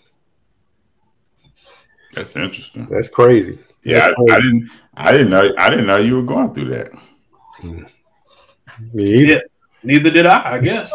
That's 2.14 2.36
interesting. 2.36 2.86
That's 2.88 3.08
crazy. 3.08 3.58
Yeah, 3.82 3.96
That's 3.96 4.14
crazy. 4.14 4.30
I, 4.30 4.36
I, 4.36 4.40
didn't 4.40 4.70
I 4.94 5.12
didn't 5.12 5.30
know 5.30 5.54
I 5.58 5.70
didn't 5.70 5.86
know 5.86 5.96
you 5.96 6.14
were 6.14 6.22
going 6.22 6.54
through 6.54 6.68
that. 6.68 6.92
Mm. 7.62 7.90
Yeah, 8.92 9.40
neither 9.87 10.11
did 10.11 10.26
I. 10.26 10.55
I 10.55 10.61
guess. 10.61 10.93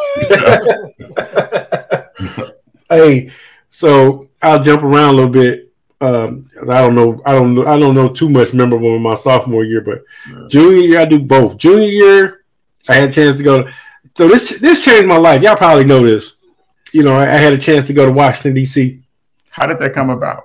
hey, 2.89 3.31
so 3.69 4.29
I'll 4.41 4.61
jump 4.63 4.83
around 4.83 5.09
a 5.09 5.13
little 5.13 5.31
bit. 5.31 5.73
Um, 6.01 6.47
I 6.63 6.81
don't 6.81 6.95
know, 6.95 7.21
I 7.25 7.33
don't 7.33 7.53
know, 7.53 7.67
I 7.67 7.77
don't 7.77 7.93
know 7.93 8.09
too 8.09 8.27
much 8.27 8.55
memorable 8.55 8.95
in 8.95 9.03
my 9.03 9.13
sophomore 9.13 9.63
year, 9.63 9.81
but 9.81 10.03
yeah. 10.27 10.47
junior 10.49 10.81
year 10.81 10.99
I 10.99 11.05
do 11.05 11.19
both. 11.19 11.57
Junior 11.57 11.87
year, 11.87 12.43
I 12.89 12.95
had 12.95 13.09
a 13.09 13.13
chance 13.13 13.37
to 13.37 13.43
go. 13.43 13.63
To, 13.63 13.73
so 14.15 14.27
this 14.27 14.59
this 14.59 14.83
changed 14.83 15.07
my 15.07 15.17
life. 15.17 15.41
Y'all 15.41 15.55
probably 15.55 15.85
know 15.85 16.03
this. 16.03 16.37
You 16.91 17.03
know, 17.03 17.15
I, 17.15 17.23
I 17.23 17.37
had 17.37 17.53
a 17.53 17.57
chance 17.57 17.85
to 17.85 17.93
go 17.93 18.05
to 18.05 18.11
Washington 18.11 18.55
D.C. 18.55 19.01
How 19.51 19.67
did 19.67 19.77
that 19.79 19.93
come 19.93 20.09
about? 20.09 20.43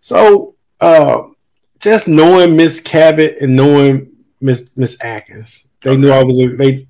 So, 0.00 0.54
uh, 0.80 1.22
just 1.80 2.06
knowing 2.06 2.56
Miss 2.56 2.78
Cabot 2.78 3.38
and 3.40 3.56
knowing 3.56 4.12
Miss 4.40 4.70
Miss 4.76 4.96
Atkins, 5.02 5.66
they 5.82 5.90
okay. 5.90 6.00
knew 6.00 6.10
I 6.10 6.22
was 6.22 6.38
a, 6.40 6.46
they 6.46 6.86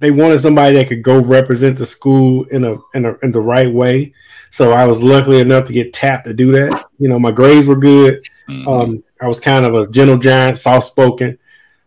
they 0.00 0.10
wanted 0.10 0.40
somebody 0.40 0.76
that 0.76 0.88
could 0.88 1.02
go 1.02 1.20
represent 1.20 1.78
the 1.78 1.86
school 1.86 2.44
in 2.44 2.64
a 2.64 2.76
in 2.94 3.04
a 3.04 3.16
in 3.22 3.30
the 3.32 3.40
right 3.40 3.72
way. 3.72 4.12
So 4.50 4.72
I 4.72 4.86
was 4.86 5.02
lucky 5.02 5.38
enough 5.38 5.66
to 5.66 5.72
get 5.72 5.92
tapped 5.92 6.26
to 6.26 6.34
do 6.34 6.52
that. 6.52 6.86
You 6.98 7.08
know, 7.08 7.18
my 7.18 7.30
grades 7.30 7.66
were 7.66 7.76
good. 7.76 8.26
Mm-hmm. 8.48 8.68
Um, 8.68 9.04
I 9.20 9.28
was 9.28 9.40
kind 9.40 9.66
of 9.66 9.74
a 9.74 9.90
gentle 9.90 10.16
giant, 10.18 10.58
soft 10.58 10.86
spoken. 10.86 11.38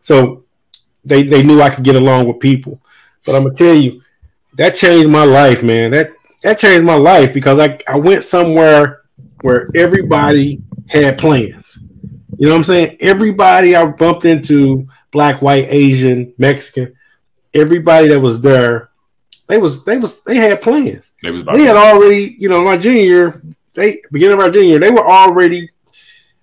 So 0.01 0.43
they 1.05 1.23
they 1.23 1.43
knew 1.43 1.61
I 1.61 1.69
could 1.69 1.83
get 1.83 1.95
along 1.95 2.27
with 2.27 2.39
people. 2.39 2.81
But 3.25 3.35
I'm 3.35 3.43
gonna 3.43 3.55
tell 3.55 3.73
you, 3.73 4.01
that 4.57 4.75
changed 4.75 5.09
my 5.09 5.23
life, 5.23 5.63
man. 5.63 5.91
That 5.91 6.11
that 6.43 6.59
changed 6.59 6.85
my 6.85 6.95
life 6.95 7.33
because 7.33 7.59
I, 7.59 7.79
I 7.87 7.97
went 7.97 8.23
somewhere 8.23 9.01
where 9.41 9.69
everybody 9.75 10.61
had 10.87 11.17
plans. 11.17 11.79
You 12.37 12.47
know 12.47 12.53
what 12.53 12.57
I'm 12.57 12.63
saying? 12.63 12.97
Everybody 12.99 13.75
I 13.75 13.85
bumped 13.85 14.25
into, 14.25 14.87
black, 15.11 15.41
white, 15.41 15.67
Asian, 15.69 16.33
Mexican, 16.37 16.95
everybody 17.53 18.07
that 18.09 18.19
was 18.19 18.41
there, 18.41 18.89
they 19.47 19.57
was 19.57 19.83
they 19.83 19.97
was 19.97 20.23
they 20.23 20.37
had 20.37 20.61
plans. 20.61 21.11
They, 21.21 21.31
was 21.31 21.43
they 21.45 21.63
had 21.63 21.75
already, 21.75 22.35
you 22.39 22.49
know, 22.49 22.61
my 22.61 22.77
junior 22.77 23.41
they 23.73 24.01
beginning 24.11 24.37
of 24.37 24.39
our 24.39 24.51
junior 24.51 24.79
they 24.79 24.89
were 24.89 25.05
already 25.05 25.69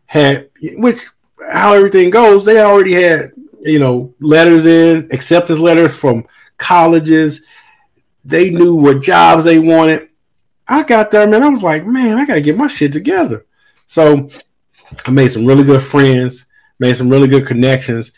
had 0.06 0.50
which 0.76 1.06
how 1.50 1.72
everything 1.72 2.10
goes, 2.10 2.44
they 2.44 2.60
already 2.60 2.92
had, 2.92 3.32
you 3.60 3.78
know, 3.78 4.14
letters 4.20 4.66
in, 4.66 5.08
acceptance 5.10 5.58
letters 5.58 5.96
from 5.96 6.26
colleges. 6.58 7.44
They 8.24 8.50
knew 8.50 8.74
what 8.74 9.00
jobs 9.00 9.44
they 9.44 9.58
wanted. 9.58 10.08
I 10.66 10.82
got 10.82 11.10
there, 11.10 11.26
man. 11.26 11.42
I 11.42 11.48
was 11.48 11.62
like, 11.62 11.86
man, 11.86 12.18
I 12.18 12.26
gotta 12.26 12.42
get 12.42 12.58
my 12.58 12.66
shit 12.66 12.92
together. 12.92 13.46
So 13.86 14.28
I 15.06 15.10
made 15.10 15.28
some 15.28 15.46
really 15.46 15.64
good 15.64 15.82
friends, 15.82 16.46
made 16.78 16.96
some 16.96 17.08
really 17.08 17.28
good 17.28 17.46
connections, 17.46 18.12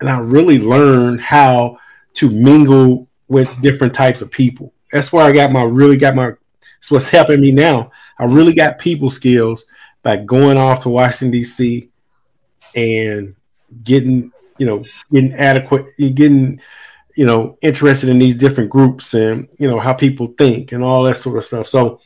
and 0.00 0.08
I 0.08 0.18
really 0.18 0.58
learned 0.58 1.20
how 1.20 1.78
to 2.14 2.30
mingle 2.30 3.08
with 3.28 3.60
different 3.62 3.94
types 3.94 4.22
of 4.22 4.30
people. 4.30 4.72
That's 4.90 5.12
where 5.12 5.24
I 5.24 5.32
got 5.32 5.52
my 5.52 5.62
really 5.62 5.96
got 5.96 6.14
my. 6.14 6.32
It's 6.78 6.90
what's 6.90 7.08
helping 7.08 7.40
me 7.40 7.52
now. 7.52 7.90
I 8.18 8.24
really 8.24 8.52
got 8.52 8.78
people 8.78 9.08
skills 9.08 9.66
by 10.02 10.16
going 10.16 10.58
off 10.58 10.80
to 10.80 10.88
Washington 10.88 11.30
D.C. 11.30 11.88
and 12.74 13.34
getting 13.84 14.32
you 14.58 14.66
know 14.66 14.84
getting 15.10 15.32
adequate, 15.32 15.86
getting 15.98 16.60
you 17.16 17.24
know 17.24 17.56
interested 17.62 18.08
in 18.08 18.18
these 18.18 18.36
different 18.36 18.70
groups 18.70 19.14
and 19.14 19.48
you 19.58 19.68
know 19.68 19.78
how 19.78 19.92
people 19.92 20.34
think 20.38 20.72
and 20.72 20.84
all 20.84 21.04
that 21.04 21.16
sort 21.16 21.38
of 21.38 21.44
stuff. 21.44 21.66
So 21.66 22.00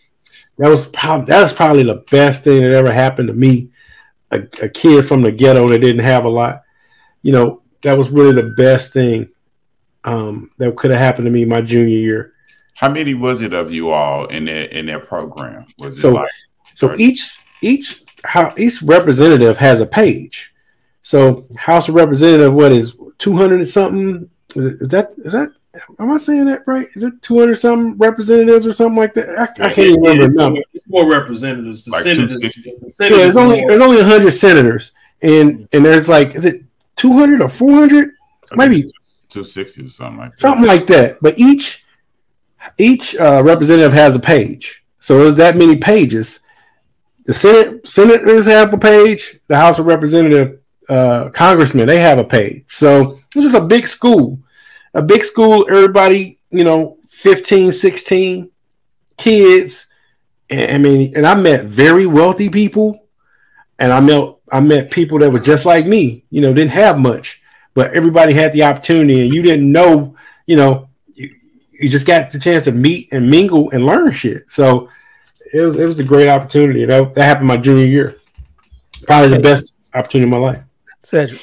that 0.59 0.69
was 0.69 0.87
probably 0.89 1.27
that 1.27 1.43
was 1.43 1.53
probably 1.53 1.83
the 1.83 2.05
best 2.11 2.45
thing 2.45 2.63
that 2.63 2.73
ever 2.73 2.93
happened 2.93 3.29
to 3.29 3.35
me. 3.35 3.71
A, 4.31 4.41
a 4.61 4.69
kid 4.69 5.07
from 5.07 5.23
the 5.23 5.31
ghetto 5.31 5.69
that 5.69 5.79
didn't 5.79 6.05
have 6.05 6.25
a 6.25 6.29
lot, 6.29 6.63
you 7.23 7.31
know, 7.33 7.63
that 7.83 7.97
was 7.97 8.11
really 8.11 8.33
the 8.33 8.55
best 8.57 8.93
thing 8.93 9.29
um, 10.07 10.51
that 10.59 10.75
could 10.77 10.93
have 10.93 11.01
happened 11.01 11.27
to 11.27 11.31
me 11.31 11.45
my 11.45 11.61
junior 11.61 11.99
year. 11.99 12.33
How 12.75 12.89
many 12.89 13.15
was 13.15 13.41
it 13.41 13.53
of 13.53 13.73
you 13.73 13.91
all 13.91 14.27
in 14.27 14.45
their 14.47 14.65
in 14.65 14.87
their 14.87 15.01
program? 15.01 15.67
Was 15.79 16.01
so, 16.01 16.11
it 16.11 16.15
like 16.15 16.31
so 16.75 16.95
each 16.97 17.39
each 17.61 18.05
how 18.25 18.55
each 18.57 18.83
representative 18.83 19.59
has 19.59 19.81
a 19.81 19.87
page. 19.87 20.55
So 21.03 21.47
House 21.57 21.89
of 21.89 21.95
Representative, 21.95 22.53
what 22.53 22.73
is 22.73 22.97
two 23.19 23.37
hundred 23.37 23.67
something? 23.69 24.29
Is, 24.55 24.65
it, 24.65 24.83
is 24.83 24.89
that 24.89 25.11
is 25.19 25.33
that 25.33 25.51
am 25.99 26.13
I 26.13 26.19
saying 26.19 26.47
that 26.47 26.63
right? 26.67 26.87
Is 26.95 27.03
it 27.03 27.21
two 27.23 27.39
hundred 27.39 27.59
something 27.59 27.97
representatives 27.99 28.67
or 28.67 28.73
something 28.73 28.97
like 28.97 29.15
that? 29.15 29.39
I, 29.39 29.67
I 29.67 29.73
can't 29.73 29.89
even 29.89 30.01
remember 30.01 30.29
the 30.29 30.35
number. 30.35 30.61
It's 30.73 30.87
more 30.89 31.11
representatives. 31.11 31.85
The 31.85 31.93
like 31.93 32.03
senators, 32.03 32.41
the 32.41 32.51
senators 32.51 32.99
yeah, 33.01 33.09
there's 33.09 33.37
only 33.37 33.65
there's 33.65 33.81
only 33.81 34.03
hundred 34.03 34.33
senators, 34.33 34.93
and 35.23 35.69
and 35.73 35.85
there's 35.85 36.09
like 36.09 36.35
is 36.35 36.45
it 36.45 36.63
two 36.95 37.13
hundred 37.13 37.41
or 37.41 37.49
four 37.49 37.73
hundred? 37.73 38.11
Maybe 38.55 38.85
260 39.45 39.83
or 39.83 39.89
something 39.89 40.19
like 40.19 40.33
that. 40.33 40.41
Something 40.41 40.67
like 40.67 40.87
that. 40.87 41.19
But 41.21 41.39
each 41.39 41.85
each 42.79 43.17
uh, 43.17 43.43
representative 43.45 43.93
has 43.93 44.17
a 44.17 44.21
page. 44.21 44.83
So 45.01 45.19
there's 45.19 45.37
that 45.37 45.57
many 45.57 45.77
pages. 45.77 46.41
The 47.27 47.35
Senate 47.35 47.87
senators 47.87 48.47
have 48.47 48.73
a 48.73 48.79
page. 48.79 49.39
The 49.49 49.57
House 49.57 49.79
of 49.79 49.87
Representative 49.87 50.61
uh, 50.89 51.31
congressmen 51.31 51.87
they 51.87 51.99
have 51.99 52.19
a 52.19 52.25
page. 52.25 52.65
So 52.69 53.19
it's 53.35 53.45
just 53.45 53.57
a 53.57 53.61
big 53.61 53.87
school, 53.89 54.39
a 54.95 55.03
big 55.03 55.25
school. 55.25 55.67
Everybody, 55.69 56.39
you 56.51 56.65
know, 56.65 56.99
15, 57.09 57.73
16 57.73 58.51
kids. 59.17 59.87
And, 60.49 60.71
I 60.71 60.79
mean, 60.79 61.17
and 61.17 61.27
I 61.27 61.35
met 61.35 61.67
very 61.67 62.07
wealthy 62.07 62.49
people, 62.49 63.07
and 63.79 63.93
I 63.93 64.01
met 64.01 64.35
I 64.51 64.61
met 64.61 64.91
people 64.91 65.19
that 65.19 65.33
were 65.33 65.41
just 65.41 65.67
like 65.67 65.87
me. 65.87 66.25
You 66.31 66.41
know, 66.41 66.55
didn't 66.55 66.71
have 66.71 66.99
much 66.99 67.43
but 67.77 67.93
everybody 67.93 68.33
had 68.33 68.53
the 68.53 68.65
opportunity 68.65 69.21
and 69.21 69.33
you 69.33 69.43
didn't 69.43 69.71
know, 69.71 70.17
you 70.47 70.57
know, 70.57 70.89
you, 71.15 71.37
you 71.71 71.91
just 71.91 72.07
got 72.07 72.31
the 72.31 72.39
chance 72.39 72.65
to 72.65 72.73
meet 72.73 73.13
and 73.13 73.31
mingle 73.31 73.71
and 73.71 73.85
learn 73.85 74.11
shit. 74.11 74.51
So 74.51 74.89
it 75.53 75.61
was 75.61 75.77
it 75.77 75.85
was 75.85 76.01
a 76.01 76.05
great 76.05 76.29
opportunity. 76.29 76.87
That, 76.87 77.15
that 77.15 77.23
happened 77.23 77.49
my 77.49 77.59
junior 77.59 77.85
year. 77.85 78.17
Probably 79.07 79.37
the 79.37 79.43
best 79.43 79.77
opportunity 79.95 80.27
of 80.27 80.41
my 80.41 80.45
life. 80.47 80.63
Cedric. 81.05 81.39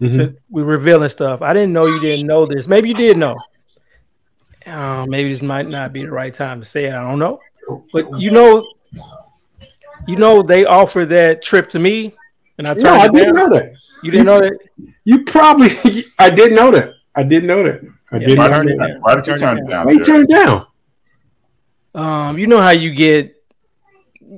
Mm-hmm. 0.00 0.10
So 0.10 0.32
we're 0.48 0.64
revealing 0.64 1.08
stuff. 1.08 1.42
I 1.42 1.52
didn't 1.52 1.72
know 1.72 1.86
you 1.86 2.00
didn't 2.00 2.28
know 2.28 2.46
this. 2.46 2.68
Maybe 2.68 2.88
you 2.88 2.94
did 2.94 3.16
know. 3.16 3.34
Uh, 4.64 5.04
maybe 5.06 5.30
this 5.30 5.42
might 5.42 5.68
not 5.68 5.92
be 5.92 6.04
the 6.04 6.12
right 6.12 6.32
time 6.32 6.60
to 6.60 6.66
say 6.66 6.84
it. 6.84 6.94
I 6.94 7.02
don't 7.02 7.18
know. 7.18 7.40
But 7.92 8.20
you 8.20 8.30
know, 8.30 8.64
you 10.06 10.14
know, 10.14 10.42
they 10.42 10.64
offered 10.64 11.08
that 11.08 11.42
trip 11.42 11.68
to 11.70 11.80
me, 11.80 12.14
and 12.58 12.66
I 12.68 12.74
turned. 12.74 12.84
No, 12.84 12.94
I 12.94 13.08
didn't 13.08 13.34
know 13.34 13.48
that. 13.50 13.74
You 14.02 14.10
didn't 14.10 14.26
know 14.26 14.40
that. 14.40 14.58
You 15.04 15.24
probably 15.24 15.70
I 16.18 16.30
didn't 16.30 16.56
know 16.56 16.70
that. 16.70 16.94
I 17.14 17.22
didn't 17.22 17.46
know 17.46 17.62
that. 17.62 17.80
I 18.10 18.18
yeah, 18.18 18.26
didn't 18.26 18.48
turn 18.48 18.68
it 18.68 18.78
down. 18.78 19.00
Why 19.00 19.14
did 19.14 19.26
you 19.26 19.38
turn 19.38 19.58
it 19.58 19.68
down? 19.68 19.86
Why 19.86 19.92
you 19.92 20.04
turn 20.04 20.22
it 20.22 20.28
down? 20.28 20.66
Um, 21.94 22.38
you 22.38 22.46
know 22.46 22.60
how 22.60 22.70
you 22.70 22.94
get 22.94 23.36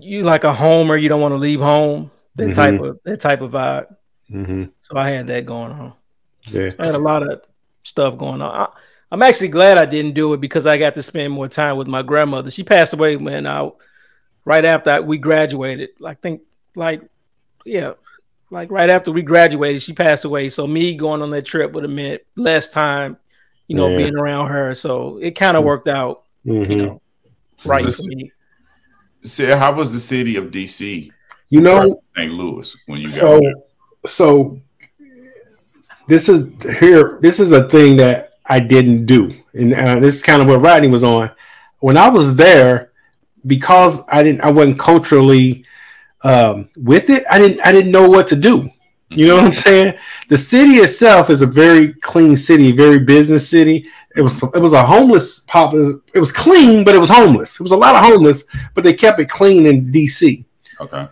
you 0.00 0.22
like 0.22 0.44
a 0.44 0.52
home, 0.52 0.86
homer, 0.86 0.96
you 0.96 1.08
don't 1.08 1.20
want 1.20 1.32
to 1.32 1.38
leave 1.38 1.60
home. 1.60 2.10
That 2.36 2.50
mm-hmm. 2.50 2.52
type 2.52 2.80
of 2.80 3.00
that 3.04 3.20
type 3.20 3.40
of 3.40 3.52
vibe. 3.52 3.94
Mm-hmm. 4.30 4.64
So 4.82 4.96
I 4.96 5.08
had 5.10 5.26
that 5.26 5.46
going 5.46 5.72
on. 5.72 5.92
Yeah, 6.44 6.70
I 6.78 6.86
had 6.86 6.94
a 6.94 6.98
lot 6.98 7.28
of 7.28 7.42
stuff 7.82 8.16
going 8.16 8.40
on. 8.40 8.50
I, 8.50 8.68
I'm 9.10 9.22
actually 9.22 9.48
glad 9.48 9.78
I 9.78 9.86
didn't 9.86 10.14
do 10.14 10.34
it 10.34 10.40
because 10.40 10.66
I 10.66 10.76
got 10.76 10.94
to 10.94 11.02
spend 11.02 11.32
more 11.32 11.48
time 11.48 11.76
with 11.76 11.88
my 11.88 12.02
grandmother. 12.02 12.50
She 12.50 12.62
passed 12.62 12.92
away 12.92 13.16
when 13.16 13.46
I 13.46 13.70
right 14.44 14.64
after 14.64 15.02
we 15.02 15.18
graduated. 15.18 15.90
I 16.04 16.14
think 16.14 16.42
like 16.76 17.02
yeah, 17.64 17.94
like 18.50 18.70
right 18.70 18.88
after 18.90 19.12
we 19.12 19.22
graduated, 19.22 19.82
she 19.82 19.92
passed 19.92 20.24
away. 20.24 20.48
So 20.48 20.66
me 20.66 20.94
going 20.94 21.22
on 21.22 21.30
that 21.30 21.44
trip 21.44 21.72
would 21.72 21.84
have 21.84 21.92
meant 21.92 22.22
less 22.36 22.68
time, 22.68 23.16
you 23.66 23.76
know, 23.76 23.88
Yeah. 23.88 23.96
being 23.98 24.16
around 24.16 24.48
her. 24.48 24.74
So 24.74 25.18
it 25.20 25.32
kind 25.32 25.56
of 25.56 25.64
worked 25.64 25.88
out, 25.88 26.22
Mhm. 26.46 26.70
you 26.70 26.76
know, 26.76 27.00
right 27.64 27.84
Just- 27.84 27.98
for 27.98 28.04
me. 28.06 28.32
Say, 29.22 29.46
how 29.56 29.72
was 29.74 29.92
the 29.92 29.98
city 29.98 30.36
of 30.36 30.50
DC, 30.50 31.10
You 31.50 31.60
know, 31.60 32.00
St. 32.16 32.32
Louis, 32.32 32.76
when 32.86 33.00
you 33.00 33.06
got 33.06 33.14
so 33.14 33.40
there? 33.40 33.52
so 34.06 34.60
this 36.06 36.28
is 36.28 36.46
here 36.78 37.18
this 37.20 37.40
is 37.40 37.52
a 37.52 37.68
thing 37.68 37.96
that 37.96 38.34
i 38.46 38.58
didn't 38.60 39.04
do 39.06 39.30
and 39.54 39.74
uh, 39.74 39.98
this 40.00 40.16
is 40.16 40.22
kind 40.22 40.40
of 40.40 40.48
what 40.48 40.60
rodney 40.62 40.88
was 40.88 41.02
on 41.04 41.30
when 41.80 41.96
i 41.96 42.08
was 42.08 42.36
there 42.36 42.92
because 43.46 44.00
i 44.08 44.22
didn't 44.22 44.40
i 44.42 44.50
wasn't 44.50 44.78
culturally 44.78 45.64
um, 46.22 46.68
with 46.76 47.10
it 47.10 47.24
i 47.30 47.38
didn't 47.38 47.60
i 47.64 47.72
didn't 47.72 47.92
know 47.92 48.08
what 48.08 48.26
to 48.26 48.36
do 48.36 48.68
you 49.10 49.26
know 49.26 49.36
what 49.36 49.44
i'm 49.44 49.52
saying 49.52 49.94
the 50.28 50.36
city 50.36 50.72
itself 50.72 51.30
is 51.30 51.42
a 51.42 51.46
very 51.46 51.94
clean 51.94 52.36
city 52.36 52.72
very 52.72 52.98
business 52.98 53.48
city 53.48 53.86
it 54.16 54.20
was 54.20 54.42
it 54.42 54.58
was 54.60 54.72
a 54.72 54.82
homeless 54.84 55.40
pop 55.40 55.72
it 55.74 56.18
was 56.18 56.32
clean 56.32 56.84
but 56.84 56.94
it 56.94 56.98
was 56.98 57.08
homeless 57.08 57.58
it 57.58 57.62
was 57.62 57.72
a 57.72 57.76
lot 57.76 57.94
of 57.94 58.02
homeless 58.02 58.44
but 58.74 58.84
they 58.84 58.92
kept 58.92 59.18
it 59.20 59.28
clean 59.28 59.64
in 59.66 59.92
dc 59.92 60.44
Okay. 60.80 61.08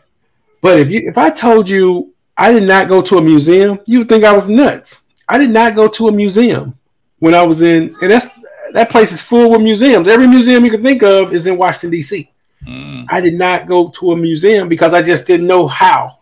but 0.61 0.79
if 0.79 0.91
you 0.91 1.09
if 1.09 1.19
I 1.19 1.31
told 1.31 1.69
you 1.69 2.15
I 2.37 2.53
did 2.53 2.65
not 2.65 2.87
go 2.89 3.01
to 3.03 3.19
a 3.19 3.23
museum, 3.23 3.81
you 3.87 3.99
would 4.01 4.09
think 4.09 4.25
I 4.25 4.33
was 4.33 4.49
nuts. 4.49 5.03
I 5.29 5.39
did 5.39 5.51
not 5.51 5.75
go 5.75 5.89
to 5.89 6.09
a 6.09 6.13
museum 6.13 6.79
when 7.19 7.35
I 7.35 7.43
was 7.43 7.63
in 7.63 7.95
and 8.01 8.11
that's 8.11 8.29
that 8.73 8.91
place 8.91 9.11
is 9.11 9.23
full 9.23 9.51
with 9.51 9.63
museums. 9.63 10.07
Every 10.07 10.27
museum 10.27 10.65
you 10.65 10.71
can 10.71 10.83
think 10.83 11.03
of 11.03 11.33
is 11.33 11.47
in 11.47 11.57
Washington, 11.57 11.99
DC. 11.99 12.29
Mm, 12.67 13.07
I 13.09 13.21
did 13.21 13.35
not 13.35 13.67
go 13.67 13.89
to 13.91 14.13
a 14.13 14.17
museum 14.17 14.69
because 14.69 14.93
I 14.95 15.03
just 15.03 15.27
didn't 15.27 15.47
know 15.47 15.67
how. 15.69 16.19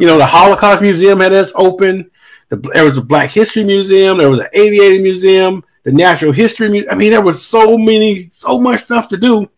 You 0.00 0.06
know, 0.06 0.18
the 0.18 0.26
Holocaust 0.26 0.82
Museum 0.82 1.20
had 1.20 1.32
us 1.32 1.50
open. 1.54 2.10
The, 2.50 2.56
there 2.56 2.84
was 2.84 2.98
a 2.98 3.02
Black 3.02 3.30
History 3.30 3.64
Museum. 3.64 4.18
There 4.18 4.28
was 4.28 4.38
an 4.38 4.48
Aviator 4.52 5.02
Museum. 5.02 5.64
The 5.84 5.92
Natural 5.92 6.32
History 6.32 6.68
Museum. 6.68 6.92
I 6.92 6.94
mean, 6.94 7.10
there 7.10 7.22
was 7.22 7.42
so 7.44 7.78
many, 7.78 8.28
so 8.30 8.58
much 8.58 8.80
stuff 8.80 9.08
to 9.10 9.16
do. 9.16 9.48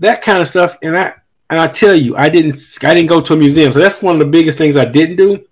That 0.00 0.22
kind 0.22 0.40
of 0.42 0.48
stuff, 0.48 0.76
and 0.82 0.96
I 0.96 1.14
and 1.50 1.58
I 1.58 1.68
tell 1.68 1.94
you, 1.94 2.16
I 2.16 2.28
didn't, 2.28 2.60
I 2.82 2.94
didn't 2.94 3.08
go 3.08 3.20
to 3.20 3.32
a 3.32 3.36
museum. 3.36 3.72
So 3.72 3.78
that's 3.78 4.02
one 4.02 4.16
of 4.16 4.18
the 4.20 4.26
biggest 4.30 4.58
things 4.58 4.76
I 4.76 4.84
didn't 4.84 5.16
do. 5.16 5.44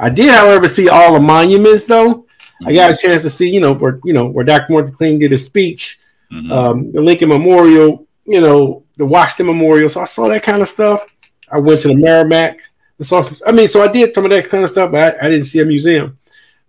I 0.00 0.08
did, 0.10 0.30
however, 0.32 0.66
see 0.68 0.88
all 0.88 1.12
the 1.14 1.20
monuments 1.20 1.86
though. 1.86 2.26
I 2.64 2.72
got 2.72 2.92
a 2.92 2.96
chance 2.96 3.22
to 3.22 3.30
see, 3.30 3.50
you 3.50 3.60
know, 3.60 3.74
where 3.74 3.98
you 4.04 4.12
know 4.12 4.26
where 4.26 4.44
Dr. 4.44 4.72
Martin 4.72 4.94
King 4.96 5.18
did 5.18 5.32
his 5.32 5.44
speech, 5.44 5.98
Mhm. 6.32 6.50
um, 6.52 6.92
the 6.92 7.00
Lincoln 7.02 7.28
Memorial, 7.28 8.06
you 8.24 8.40
know, 8.40 8.83
the 8.96 9.04
Washington 9.04 9.46
Memorial. 9.46 9.88
So 9.88 10.00
I 10.00 10.04
saw 10.04 10.28
that 10.28 10.42
kind 10.42 10.62
of 10.62 10.68
stuff. 10.68 11.04
I 11.50 11.58
went 11.58 11.80
to 11.82 11.88
the 11.88 11.96
Merrimack. 11.96 12.60
I 13.00 13.02
saw 13.02 13.20
some, 13.20 13.36
I 13.46 13.52
mean, 13.52 13.68
so 13.68 13.82
I 13.82 13.88
did 13.88 14.14
some 14.14 14.24
of 14.24 14.30
that 14.30 14.48
kind 14.48 14.64
of 14.64 14.70
stuff, 14.70 14.90
but 14.92 15.16
I, 15.16 15.26
I 15.26 15.30
didn't 15.30 15.46
see 15.46 15.60
a 15.60 15.64
museum. 15.64 16.18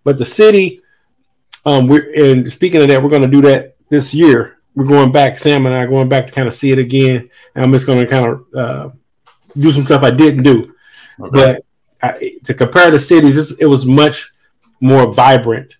But 0.04 0.18
the 0.18 0.24
city, 0.24 0.82
um, 1.64 1.86
we're 1.86 2.12
and 2.14 2.50
speaking 2.50 2.82
of 2.82 2.88
that, 2.88 3.02
we're 3.02 3.10
going 3.10 3.22
to 3.22 3.28
do 3.28 3.42
that 3.42 3.76
this 3.88 4.12
year. 4.14 4.58
We're 4.74 4.84
going 4.84 5.10
back. 5.10 5.38
Sam 5.38 5.66
and 5.66 5.74
I 5.74 5.82
are 5.82 5.88
going 5.88 6.08
back 6.08 6.26
to 6.26 6.32
kind 6.32 6.46
of 6.46 6.54
see 6.54 6.70
it 6.70 6.78
again. 6.78 7.30
And 7.54 7.64
I'm 7.64 7.72
just 7.72 7.86
going 7.86 8.00
to 8.00 8.06
kind 8.06 8.26
of 8.26 8.54
uh, 8.54 8.90
do 9.58 9.72
some 9.72 9.84
stuff 9.84 10.02
I 10.02 10.10
didn't 10.10 10.42
do. 10.42 10.74
Okay. 11.18 11.30
But 11.32 11.62
I, 12.02 12.38
to 12.44 12.54
compare 12.54 12.90
the 12.90 12.98
cities, 12.98 13.58
it 13.58 13.66
was 13.66 13.86
much 13.86 14.32
more 14.80 15.12
vibrant. 15.12 15.76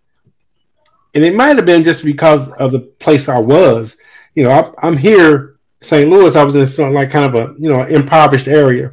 And 1.14 1.24
it 1.24 1.34
might 1.34 1.56
have 1.56 1.66
been 1.66 1.84
just 1.84 2.04
because 2.04 2.50
of 2.52 2.72
the 2.72 2.80
place 2.80 3.28
I 3.28 3.38
was. 3.38 3.96
You 4.34 4.44
know, 4.44 4.50
I, 4.50 4.86
I'm 4.86 4.96
here, 4.96 5.55
St. 5.80 6.08
Louis. 6.08 6.34
I 6.36 6.44
was 6.44 6.56
in 6.56 6.66
some 6.66 6.92
like 6.94 7.10
kind 7.10 7.24
of 7.24 7.34
a 7.34 7.54
you 7.58 7.70
know 7.70 7.82
impoverished 7.84 8.48
area. 8.48 8.92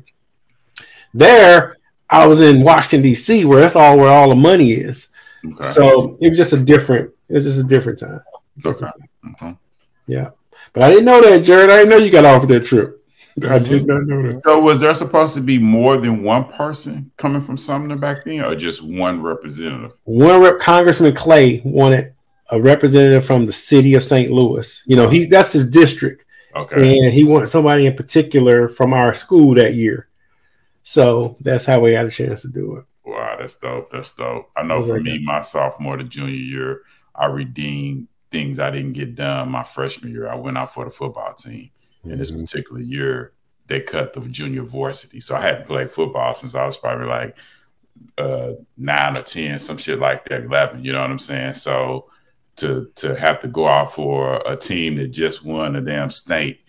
There, 1.13 1.77
I 2.09 2.25
was 2.27 2.41
in 2.41 2.63
Washington 2.63 3.01
D.C., 3.03 3.45
where 3.45 3.59
that's 3.61 3.75
all 3.75 3.97
where 3.97 4.09
all 4.09 4.29
the 4.29 4.35
money 4.35 4.71
is. 4.71 5.09
okay. 5.45 5.63
So 5.63 6.17
it 6.19 6.29
was 6.29 6.37
just 6.37 6.53
a 6.53 6.57
different. 6.59 7.11
It 7.29 7.33
was 7.35 7.45
just 7.45 7.59
a 7.59 7.63
different 7.63 7.99
time. 7.99 8.21
okay. 8.65 8.71
Different 8.71 8.93
Mhm. 9.25 9.39
time. 9.39 9.57
But 10.73 10.83
I 10.83 10.89
didn't 10.89 11.05
know 11.05 11.21
that, 11.21 11.43
Jared. 11.43 11.69
I 11.69 11.77
didn't 11.77 11.89
know 11.91 11.97
you 11.97 12.09
got 12.11 12.25
offered 12.25 12.49
that 12.49 12.61
trip. 12.65 12.99
I 13.47 13.59
did 13.59 13.85
not 13.87 14.05
know 14.05 14.21
that. 14.33 14.41
So 14.43 14.59
was 14.59 14.79
there 14.79 14.93
supposed 14.95 15.35
to 15.35 15.41
be 15.41 15.59
more 15.59 15.97
than 15.97 16.23
one 16.23 16.45
person 16.45 17.11
coming 17.17 17.41
from 17.41 17.57
Sumner 17.57 17.95
back 17.97 18.23
then, 18.25 18.41
or 18.43 18.55
just 18.55 18.83
one 18.83 19.21
representative? 19.21 19.91
one 20.05 20.41
rep 20.41 20.59
Congressman 20.59 21.13
Clay 21.15 21.61
wanted 21.63 22.13
a 22.49 22.59
representative 22.61 23.23
from 23.25 23.45
the 23.45 23.53
city 23.53 23.93
of 23.95 24.03
St. 24.03 24.31
Louis. 24.31 24.83
You 24.87 24.95
know, 24.95 25.09
he 25.09 25.25
that's 25.25 25.51
his 25.53 25.69
district, 25.69 26.25
Okay. 26.55 26.99
and 26.99 27.13
he 27.13 27.23
wanted 27.23 27.47
somebody 27.47 27.85
in 27.85 27.95
particular 27.95 28.67
from 28.69 28.93
our 28.93 29.13
school 29.13 29.55
that 29.55 29.73
year. 29.73 30.07
So 30.83 31.37
that's 31.39 31.65
how 31.65 31.79
we 31.79 31.93
got 31.93 32.05
a 32.05 32.11
chance 32.11 32.41
to 32.43 32.49
do 32.49 32.75
it. 32.75 32.85
Wow, 33.05 33.37
that's 33.39 33.55
dope. 33.55 33.91
That's 33.91 34.13
dope. 34.15 34.49
I 34.55 34.63
know 34.63 34.83
for 34.83 34.99
me, 34.99 35.19
my 35.23 35.41
sophomore 35.41 35.97
to 35.97 36.03
junior 36.03 36.33
year, 36.33 36.81
I 37.15 37.25
redeemed 37.25 38.07
things 38.31 38.59
I 38.59 38.71
didn't 38.71 38.93
get 38.93 39.15
done 39.15 39.51
my 39.51 39.63
freshman 39.63 40.11
year. 40.11 40.29
I 40.29 40.35
went 40.35 40.57
out 40.57 40.73
for 40.73 40.85
the 40.85 40.91
football 40.91 41.33
team. 41.33 41.69
And 42.03 42.19
this 42.19 42.31
particular 42.31 42.81
year, 42.81 43.33
they 43.67 43.79
cut 43.79 44.13
the 44.13 44.21
junior 44.21 44.63
varsity. 44.63 45.19
So 45.19 45.35
I 45.35 45.41
hadn't 45.41 45.67
played 45.67 45.89
football 45.89 46.35
since 46.35 46.53
I 46.55 46.65
was 46.65 46.75
probably 46.77 47.07
like 47.07 47.37
uh, 48.17 48.53
nine 48.77 49.17
or 49.17 49.21
10, 49.21 49.59
some 49.59 49.77
shit 49.77 49.99
like 49.99 50.25
that, 50.25 50.43
11. 50.43 50.83
You 50.83 50.91
know 50.91 51.01
what 51.01 51.11
I'm 51.11 51.19
saying? 51.19 51.53
So 51.53 52.09
to 52.57 52.89
to 52.95 53.15
have 53.15 53.39
to 53.39 53.47
go 53.47 53.67
out 53.67 53.93
for 53.93 54.35
a 54.45 54.55
team 54.55 54.95
that 54.97 55.07
just 55.07 55.43
won 55.43 55.75
a 55.75 55.81
damn 55.81 56.09
state 56.09 56.59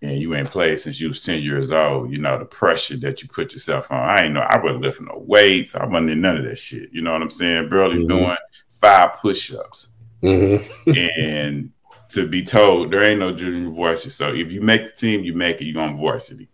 and 0.00 0.18
you 0.20 0.34
ain't 0.34 0.50
played 0.50 0.80
since 0.80 1.00
you 1.00 1.08
was 1.08 1.20
10 1.22 1.42
years 1.42 1.72
old, 1.72 2.12
you 2.12 2.18
know, 2.18 2.38
the 2.38 2.44
pressure 2.44 2.96
that 2.98 3.20
you 3.20 3.28
put 3.28 3.52
yourself 3.52 3.90
on. 3.90 3.98
I 3.98 4.24
ain't 4.24 4.34
know, 4.34 4.40
I 4.40 4.62
wasn't 4.62 4.82
lifting 4.82 5.06
no 5.06 5.18
weights. 5.26 5.74
I 5.74 5.84
wasn't 5.86 6.10
in 6.10 6.20
none 6.20 6.36
of 6.36 6.44
that 6.44 6.56
shit. 6.56 6.90
You 6.92 7.02
know 7.02 7.12
what 7.12 7.22
I'm 7.22 7.30
saying? 7.30 7.68
Barely 7.68 7.96
Mhm. 8.04 8.08
doing 8.08 8.36
five 8.68 9.14
push 9.14 9.52
ups 9.52 9.94
Mm-hmm. 10.22 10.90
and 10.96 11.70
to 12.10 12.26
be 12.28 12.42
told 12.42 12.90
there 12.90 13.02
ain't 13.02 13.20
no 13.20 13.32
junior 13.32 13.70
varsity. 13.70 14.10
So 14.10 14.32
if 14.32 14.52
you 14.52 14.60
make 14.60 14.84
the 14.84 14.92
team, 14.92 15.24
you 15.24 15.34
make 15.34 15.60
it, 15.60 15.66
you're 15.66 15.82
on 15.82 15.96
varsity. 15.96 16.48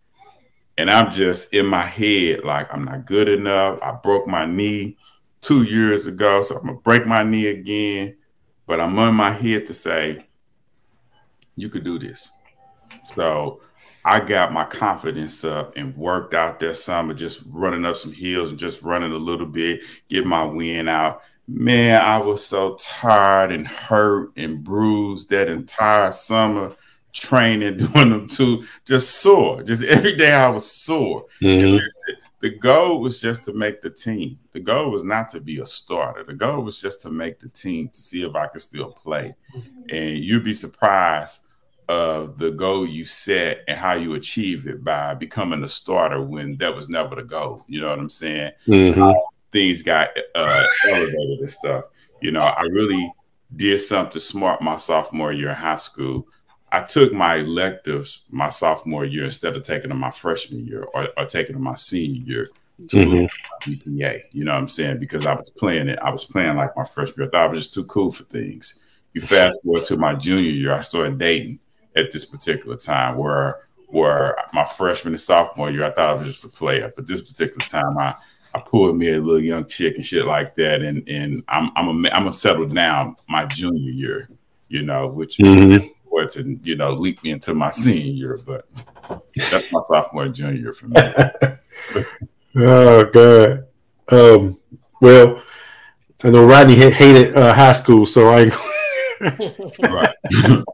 And 0.76 0.90
I'm 0.90 1.12
just 1.12 1.54
in 1.54 1.66
my 1.66 1.84
head, 1.84 2.44
like 2.44 2.72
I'm 2.72 2.84
not 2.84 3.06
good 3.06 3.28
enough. 3.28 3.78
I 3.82 3.92
broke 3.92 4.26
my 4.26 4.46
knee 4.46 4.96
two 5.40 5.62
years 5.62 6.06
ago, 6.06 6.42
so 6.42 6.56
I'm 6.56 6.66
gonna 6.66 6.78
break 6.78 7.06
my 7.06 7.22
knee 7.22 7.46
again. 7.46 8.16
But 8.66 8.80
I'm 8.80 8.98
on 8.98 9.14
my 9.14 9.30
head 9.30 9.66
to 9.66 9.74
say, 9.74 10.26
you 11.56 11.68
could 11.68 11.84
do 11.84 11.98
this. 11.98 12.38
So 13.04 13.60
I 14.04 14.20
got 14.20 14.52
my 14.52 14.64
confidence 14.64 15.44
up 15.44 15.76
and 15.76 15.96
worked 15.96 16.34
out 16.34 16.60
that 16.60 16.76
summer, 16.76 17.14
just 17.14 17.42
running 17.48 17.84
up 17.84 17.96
some 17.96 18.12
hills 18.12 18.50
and 18.50 18.58
just 18.58 18.82
running 18.82 19.12
a 19.12 19.16
little 19.16 19.46
bit, 19.46 19.80
get 20.08 20.26
my 20.26 20.44
wind 20.44 20.88
out. 20.88 21.22
Man, 21.46 22.00
I 22.00 22.18
was 22.18 22.44
so 22.44 22.76
tired 22.80 23.52
and 23.52 23.66
hurt 23.66 24.32
and 24.36 24.64
bruised 24.64 25.30
that 25.30 25.48
entire 25.48 26.12
summer 26.12 26.74
training, 27.12 27.76
doing 27.78 28.10
them 28.10 28.28
two, 28.28 28.66
just 28.84 29.20
sore. 29.20 29.62
Just 29.62 29.82
every 29.84 30.16
day 30.16 30.32
I 30.32 30.48
was 30.48 30.70
sore. 30.70 31.26
Mm-hmm. 31.40 31.86
The 32.44 32.50
goal 32.50 33.00
was 33.00 33.22
just 33.22 33.46
to 33.46 33.54
make 33.54 33.80
the 33.80 33.88
team. 33.88 34.38
The 34.52 34.60
goal 34.60 34.90
was 34.90 35.02
not 35.02 35.30
to 35.30 35.40
be 35.40 35.60
a 35.60 35.64
starter. 35.66 36.24
The 36.24 36.34
goal 36.34 36.60
was 36.60 36.78
just 36.78 37.00
to 37.00 37.10
make 37.10 37.40
the 37.40 37.48
team 37.48 37.88
to 37.88 37.98
see 37.98 38.22
if 38.22 38.34
I 38.34 38.48
could 38.48 38.60
still 38.60 38.92
play. 38.92 39.34
And 39.88 40.18
you'd 40.18 40.44
be 40.44 40.52
surprised 40.52 41.46
of 41.88 42.36
the 42.36 42.50
goal 42.50 42.86
you 42.86 43.06
set 43.06 43.64
and 43.66 43.78
how 43.78 43.94
you 43.94 44.12
achieve 44.12 44.66
it 44.66 44.84
by 44.84 45.14
becoming 45.14 45.64
a 45.64 45.68
starter 45.68 46.20
when 46.20 46.58
that 46.58 46.76
was 46.76 46.90
never 46.90 47.14
the 47.14 47.22
goal. 47.22 47.64
You 47.66 47.80
know 47.80 47.88
what 47.88 47.98
I'm 47.98 48.10
saying? 48.10 48.52
Mm-hmm. 48.68 49.10
things 49.50 49.80
got 49.80 50.10
uh, 50.34 50.66
elevated 50.86 51.38
and 51.40 51.50
stuff. 51.50 51.84
You 52.20 52.30
know, 52.30 52.42
I 52.42 52.64
really 52.64 53.10
did 53.56 53.78
something 53.78 54.20
smart 54.20 54.60
my 54.60 54.76
sophomore 54.76 55.32
year 55.32 55.48
in 55.48 55.54
high 55.54 55.76
school. 55.76 56.28
I 56.74 56.82
took 56.82 57.12
my 57.12 57.36
electives 57.36 58.24
my 58.30 58.48
sophomore 58.48 59.04
year 59.04 59.24
instead 59.24 59.54
of 59.54 59.62
taking 59.62 59.90
them 59.90 60.00
my 60.00 60.10
freshman 60.10 60.66
year 60.66 60.82
or, 60.94 61.08
or 61.16 61.24
taking 61.24 61.54
them 61.54 61.62
my 61.62 61.76
senior 61.76 62.20
year 62.26 62.48
to 62.88 62.96
Mhm. 62.96 63.28
GPA. 63.62 64.22
You 64.32 64.44
know 64.44 64.52
what 64.52 64.58
I'm 64.58 64.66
saying? 64.66 64.98
Because 64.98 65.24
I 65.24 65.34
was 65.34 65.50
playing 65.50 65.88
it. 65.88 65.98
I 66.02 66.10
was 66.10 66.24
playing 66.24 66.56
like 66.56 66.76
my 66.76 66.84
freshman 66.84 67.20
year. 67.20 67.28
I 67.28 67.30
thought 67.30 67.44
I 67.46 67.48
was 67.48 67.58
just 67.60 67.74
too 67.74 67.84
cool 67.84 68.10
for 68.10 68.24
things. 68.24 68.80
You 69.12 69.20
fast 69.20 69.56
forward 69.62 69.84
to 69.84 69.96
my 69.96 70.14
junior 70.14 70.50
year, 70.50 70.72
I 70.72 70.80
started 70.80 71.16
dating 71.18 71.60
at 71.94 72.10
this 72.10 72.24
particular 72.24 72.76
time 72.76 73.16
where 73.16 73.60
where 73.86 74.36
my 74.52 74.64
freshman 74.64 75.14
and 75.14 75.20
sophomore 75.20 75.70
year, 75.70 75.84
I 75.84 75.90
thought 75.92 76.10
I 76.10 76.14
was 76.14 76.26
just 76.26 76.44
a 76.44 76.48
player. 76.48 76.90
But 76.96 77.06
this 77.06 77.20
particular 77.30 77.64
time, 77.64 77.96
I 77.96 78.14
I 78.52 78.58
pulled 78.58 78.96
me 78.96 79.12
a 79.12 79.20
little 79.20 79.40
young 79.40 79.66
chick 79.66 79.94
and 79.94 80.04
shit 80.04 80.26
like 80.26 80.56
that, 80.56 80.82
and 80.82 81.08
and 81.08 81.44
I'm 81.48 81.70
I'm 81.76 82.04
a 82.04 82.08
I'm 82.10 82.26
a 82.26 82.32
settle 82.32 82.66
down 82.66 83.14
my 83.28 83.46
junior 83.46 83.92
year, 83.92 84.28
you 84.68 84.82
know, 84.82 85.06
which 85.06 85.36
Mhm. 85.38 85.93
Was 86.14 86.34
to 86.34 86.58
you 86.62 86.76
know 86.76 86.92
leap 86.92 87.22
me 87.24 87.30
into 87.32 87.54
my 87.54 87.70
senior 87.70 88.12
year, 88.12 88.38
but 88.46 88.66
that's 89.50 89.72
my 89.72 89.80
sophomore 89.82 90.24
and 90.24 90.34
junior 90.34 90.54
year 90.60 90.72
for 90.72 90.86
me. 90.88 91.00
Oh 92.56 93.04
God. 93.04 93.66
Um. 94.08 94.58
Well, 95.00 95.42
I 96.22 96.30
know 96.30 96.46
Rodney 96.46 96.76
hated 96.76 97.36
uh, 97.36 97.52
high 97.52 97.72
school, 97.72 98.06
so 98.06 98.28
I. 98.30 98.50
right. 99.82 100.14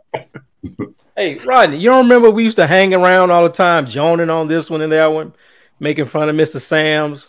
Hey, 1.16 1.36
Rodney, 1.38 1.76
you 1.78 1.91
don't 1.91 2.05
remember 2.05 2.30
we 2.30 2.45
used 2.45 2.57
to 2.57 2.66
hang 2.66 2.95
around 2.95 3.30
all 3.30 3.43
the 3.43 3.51
time, 3.51 3.84
joning 3.84 4.30
on 4.30 4.49
this 4.49 4.70
one 4.70 4.80
and 4.80 4.91
that 4.93 5.12
one, 5.12 5.34
making 5.78 6.07
fun 6.07 6.30
of 6.30 6.36
Mr. 6.36 6.59
Sam's 6.59 7.28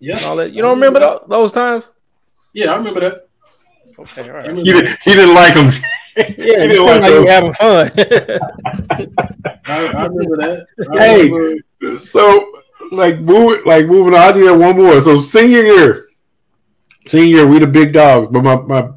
Yeah. 0.00 0.18
all 0.26 0.36
that. 0.36 0.52
You 0.52 0.60
don't 0.62 0.74
remember 0.74 1.00
tho- 1.00 1.24
those 1.28 1.50
times? 1.50 1.88
Yeah, 2.52 2.72
I 2.72 2.76
remember 2.76 3.00
that. 3.00 3.28
Okay, 3.98 4.28
all 4.28 4.34
right. 4.36 4.54
He, 4.56 4.64
didn't- 4.64 4.98
he 5.02 5.14
didn't 5.14 5.34
like 5.34 5.54
him. 5.54 5.70
Yeah, 6.16 6.64
you 6.64 6.76
sound 6.86 7.02
like 7.02 7.12
you 7.12 7.26
having 7.26 7.52
fun. 7.54 7.90
I, 8.90 9.06
I 9.66 10.06
remember 10.06 10.36
that. 10.36 10.66
I 10.92 10.98
Hey. 10.98 11.30
remember- 11.30 11.98
so 11.98 12.52
like 12.92 13.18
moving 13.18 13.64
like 13.66 13.86
moving 13.86 14.14
on, 14.14 14.20
I 14.20 14.32
did 14.32 14.56
one 14.58 14.76
more. 14.76 15.00
So 15.00 15.20
senior 15.20 15.62
year, 15.62 16.06
senior 17.06 17.36
year, 17.38 17.46
we 17.46 17.58
the 17.58 17.66
big 17.66 17.92
dogs. 17.92 18.28
But 18.28 18.42
my, 18.44 18.56
my 18.56 18.88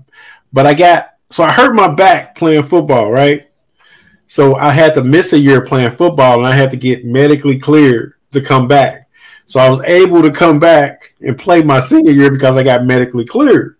but 0.53 0.65
I 0.67 0.73
got 0.75 1.09
so 1.31 1.43
I 1.43 1.51
hurt 1.51 1.73
my 1.73 1.93
back 1.93 2.35
playing 2.35 2.63
football, 2.63 3.11
right? 3.11 3.47
So 4.27 4.55
I 4.55 4.71
had 4.71 4.93
to 4.95 5.03
miss 5.03 5.33
a 5.33 5.37
year 5.39 5.61
playing 5.61 5.91
football 5.91 6.37
and 6.39 6.47
I 6.47 6.51
had 6.51 6.71
to 6.71 6.77
get 6.77 7.05
medically 7.05 7.57
cleared 7.57 8.13
to 8.31 8.41
come 8.41 8.67
back. 8.67 9.07
So 9.47 9.59
I 9.59 9.69
was 9.69 9.81
able 9.81 10.21
to 10.23 10.31
come 10.31 10.59
back 10.59 11.13
and 11.21 11.37
play 11.37 11.61
my 11.63 11.79
senior 11.79 12.11
year 12.11 12.29
because 12.31 12.57
I 12.57 12.63
got 12.63 12.85
medically 12.85 13.25
cleared. 13.25 13.77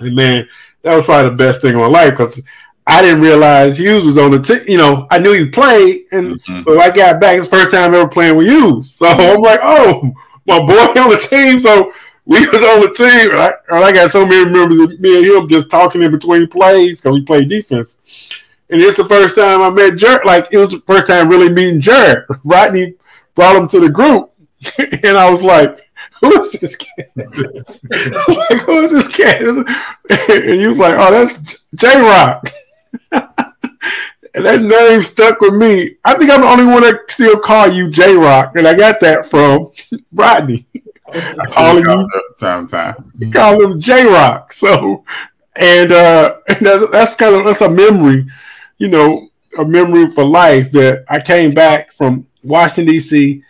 And 0.00 0.14
man, 0.14 0.48
that 0.86 0.96
was 0.96 1.04
probably 1.04 1.30
the 1.30 1.36
best 1.36 1.60
thing 1.60 1.74
in 1.74 1.80
my 1.80 1.86
life 1.88 2.12
because 2.12 2.40
I 2.86 3.02
didn't 3.02 3.20
realize 3.20 3.76
Hughes 3.76 4.04
was 4.04 4.16
on 4.16 4.30
the 4.30 4.38
team. 4.40 4.60
You 4.68 4.78
know, 4.78 5.06
I 5.10 5.18
knew 5.18 5.32
he 5.32 5.46
played, 5.46 6.02
and 6.12 6.40
Mhm. 6.44 6.64
but 6.64 6.76
when 6.76 6.80
I 6.80 6.94
got 6.94 7.20
back, 7.20 7.38
it's 7.38 7.48
the 7.48 7.56
first 7.56 7.72
time 7.72 7.92
ever 7.94 8.06
playing 8.08 8.36
with 8.36 8.46
you. 8.46 8.80
So 8.82 9.06
I'm 9.08 9.40
like, 9.40 9.60
oh, 9.62 10.12
my 10.46 10.60
boy 10.60 10.72
on 11.02 11.10
the 11.10 11.16
team. 11.18 11.58
So 11.58 11.92
we 12.24 12.46
was 12.48 12.62
on 12.62 12.80
the 12.82 12.94
team. 12.96 13.30
And 13.32 13.40
I, 13.40 13.52
and 13.70 13.84
I 13.84 13.90
got 13.92 14.10
so 14.10 14.24
many 14.24 14.48
members 14.48 14.78
of 14.78 14.98
me 15.00 15.16
and 15.16 15.26
him 15.26 15.48
just 15.48 15.68
talking 15.70 16.02
in 16.02 16.12
between 16.12 16.46
plays 16.46 17.00
because 17.00 17.14
we 17.18 17.24
played 17.24 17.48
defense. 17.48 17.96
And 18.70 18.80
it's 18.80 18.96
the 18.96 19.04
first 19.04 19.34
time 19.36 19.62
I 19.62 19.70
met 19.70 19.96
Jared. 19.96 20.24
Like 20.24 20.48
it 20.52 20.58
was 20.58 20.70
the 20.70 20.80
first 20.86 21.08
time 21.08 21.28
really 21.28 21.48
meeting 21.48 21.80
Jared. 21.80 22.24
Rodney 22.44 22.94
brought 23.34 23.56
him 23.56 23.68
to 23.68 23.80
the 23.80 23.88
group, 23.90 24.30
and 24.78 25.16
I 25.18 25.28
was 25.30 25.42
like, 25.42 25.85
"Who 26.20 26.42
is 26.42 26.52
this 26.52 26.76
kid? 26.76 27.10
like, 27.16 28.60
who 28.62 28.78
is 28.82 28.92
this 28.92 29.08
kid?" 29.08 29.42
And 29.46 30.60
he 30.60 30.66
was 30.66 30.76
like, 30.76 30.96
"Oh, 30.98 31.10
that's 31.10 31.66
J 31.74 32.00
Rock." 32.00 32.50
And 34.36 34.44
that 34.44 34.60
name 34.60 35.00
stuck 35.00 35.40
with 35.40 35.54
me. 35.54 35.96
I 36.04 36.14
think 36.14 36.30
I'm 36.30 36.42
the 36.42 36.46
only 36.46 36.66
one 36.66 36.82
that 36.82 37.10
still 37.10 37.38
call 37.38 37.68
you 37.72 37.88
J 37.88 38.14
Rock, 38.14 38.54
and 38.54 38.68
I 38.68 38.74
got 38.74 39.00
that 39.00 39.24
from 39.24 39.70
Rodney. 40.12 40.66
Calling 41.10 41.46
still 41.48 41.78
you, 41.78 41.84
call 41.84 42.08
time 42.38 42.66
time. 42.66 43.12
he 43.18 43.30
called 43.30 43.62
him 43.62 43.80
J 43.80 44.04
Rock. 44.04 44.52
So, 44.52 45.04
and 45.54 45.90
uh, 45.90 46.36
and 46.48 46.66
that's 46.66 46.90
that's 46.90 47.16
kind 47.16 47.34
of 47.34 47.46
that's 47.46 47.62
a 47.62 47.70
memory, 47.70 48.26
you 48.76 48.88
know, 48.88 49.30
a 49.58 49.64
memory 49.64 50.10
for 50.10 50.26
life 50.26 50.70
that 50.72 51.06
I 51.08 51.18
came 51.18 51.54
back 51.54 51.92
from 51.92 52.26
Washington 52.42 52.92
D.C. 52.92 53.42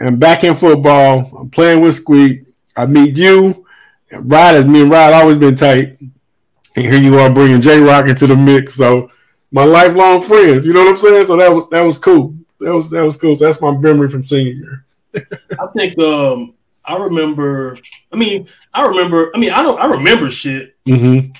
and 0.00 0.18
back 0.18 0.42
in 0.42 0.54
football. 0.54 1.30
I'm 1.38 1.50
playing 1.50 1.82
with 1.82 1.94
Squeak. 1.94 2.42
I 2.74 2.86
meet 2.86 3.16
you. 3.16 3.66
And 4.10 4.30
Rod 4.30 4.54
has 4.54 4.66
me 4.66 4.82
and 4.82 4.90
Rod 4.90 5.12
always 5.12 5.36
been 5.36 5.54
tight. 5.54 6.00
And 6.00 6.84
here 6.86 6.96
you 6.96 7.18
are 7.18 7.30
bringing 7.30 7.60
J 7.60 7.80
Rock 7.80 8.08
into 8.08 8.26
the 8.26 8.36
mix. 8.36 8.74
So 8.74 9.10
my 9.52 9.64
lifelong 9.64 10.22
friends, 10.22 10.66
you 10.66 10.72
know 10.72 10.80
what 10.80 10.90
I'm 10.90 10.96
saying? 10.96 11.26
So 11.26 11.36
that 11.36 11.52
was 11.52 11.68
that 11.70 11.82
was 11.82 11.98
cool. 11.98 12.34
That 12.58 12.74
was 12.74 12.90
that 12.90 13.02
was 13.02 13.16
cool. 13.16 13.36
So 13.36 13.44
that's 13.44 13.60
my 13.60 13.76
memory 13.76 14.08
from 14.08 14.26
senior 14.26 14.52
year. 14.52 14.84
I 15.60 15.66
think 15.76 15.98
um 15.98 16.54
I 16.84 16.96
remember 16.96 17.78
I 18.12 18.16
mean 18.16 18.48
I 18.72 18.86
remember 18.86 19.30
I 19.34 19.38
mean 19.38 19.50
I 19.50 19.62
don't 19.62 19.80
I 19.80 19.86
remember 19.86 20.30
shit. 20.30 20.76
Mm-hmm. 20.86 21.32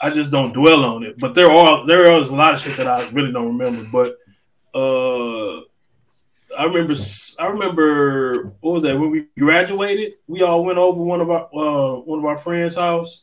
I 0.00 0.10
just 0.10 0.30
don't 0.30 0.52
dwell 0.52 0.84
on 0.84 1.02
it. 1.02 1.18
But 1.18 1.34
there 1.34 1.50
are 1.50 1.86
there 1.86 2.20
is 2.20 2.30
a 2.30 2.34
lot 2.34 2.54
of 2.54 2.60
shit 2.60 2.76
that 2.76 2.86
I 2.86 3.08
really 3.10 3.32
don't 3.32 3.58
remember. 3.58 3.84
But 3.90 4.78
uh 4.78 5.62
I 6.58 6.64
remember 6.64 6.94
I 7.38 7.46
remember 7.46 8.52
what 8.60 8.72
was 8.74 8.82
that 8.82 8.98
when 8.98 9.10
we 9.10 9.26
graduated, 9.38 10.14
we 10.26 10.42
all 10.42 10.64
went 10.64 10.78
over 10.78 11.00
one 11.02 11.20
of 11.20 11.30
our 11.30 11.44
uh 11.54 12.00
one 12.00 12.18
of 12.18 12.24
our 12.24 12.36
friends' 12.36 12.74
house 12.74 13.22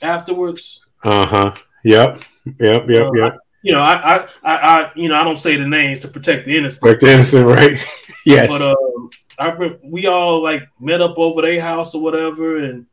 afterwards. 0.00 0.80
Uh 1.04 1.26
huh. 1.26 1.54
Yep. 1.84 2.20
Yep. 2.58 2.88
Yep. 2.88 3.06
Uh, 3.08 3.12
Yep. 3.14 3.38
You 3.64 3.72
know, 3.74 3.80
I, 3.80 3.94
I, 3.94 4.16
I, 4.42 4.56
I, 4.56 4.92
you 4.96 5.08
know, 5.08 5.14
I 5.20 5.22
don't 5.22 5.38
say 5.38 5.54
the 5.56 5.64
names 5.64 6.00
to 6.00 6.08
protect 6.08 6.46
the 6.46 6.56
innocent. 6.56 6.82
Like 6.84 6.98
the 6.98 7.12
innocent, 7.12 7.46
right? 7.46 7.78
yes. 8.26 8.48
But 8.50 8.60
um, 8.62 9.10
I 9.38 9.76
we 9.84 10.06
all 10.08 10.42
like 10.42 10.64
met 10.80 11.00
up 11.00 11.16
over 11.16 11.42
their 11.42 11.60
house 11.60 11.94
or 11.94 12.02
whatever, 12.02 12.56
and 12.58 12.86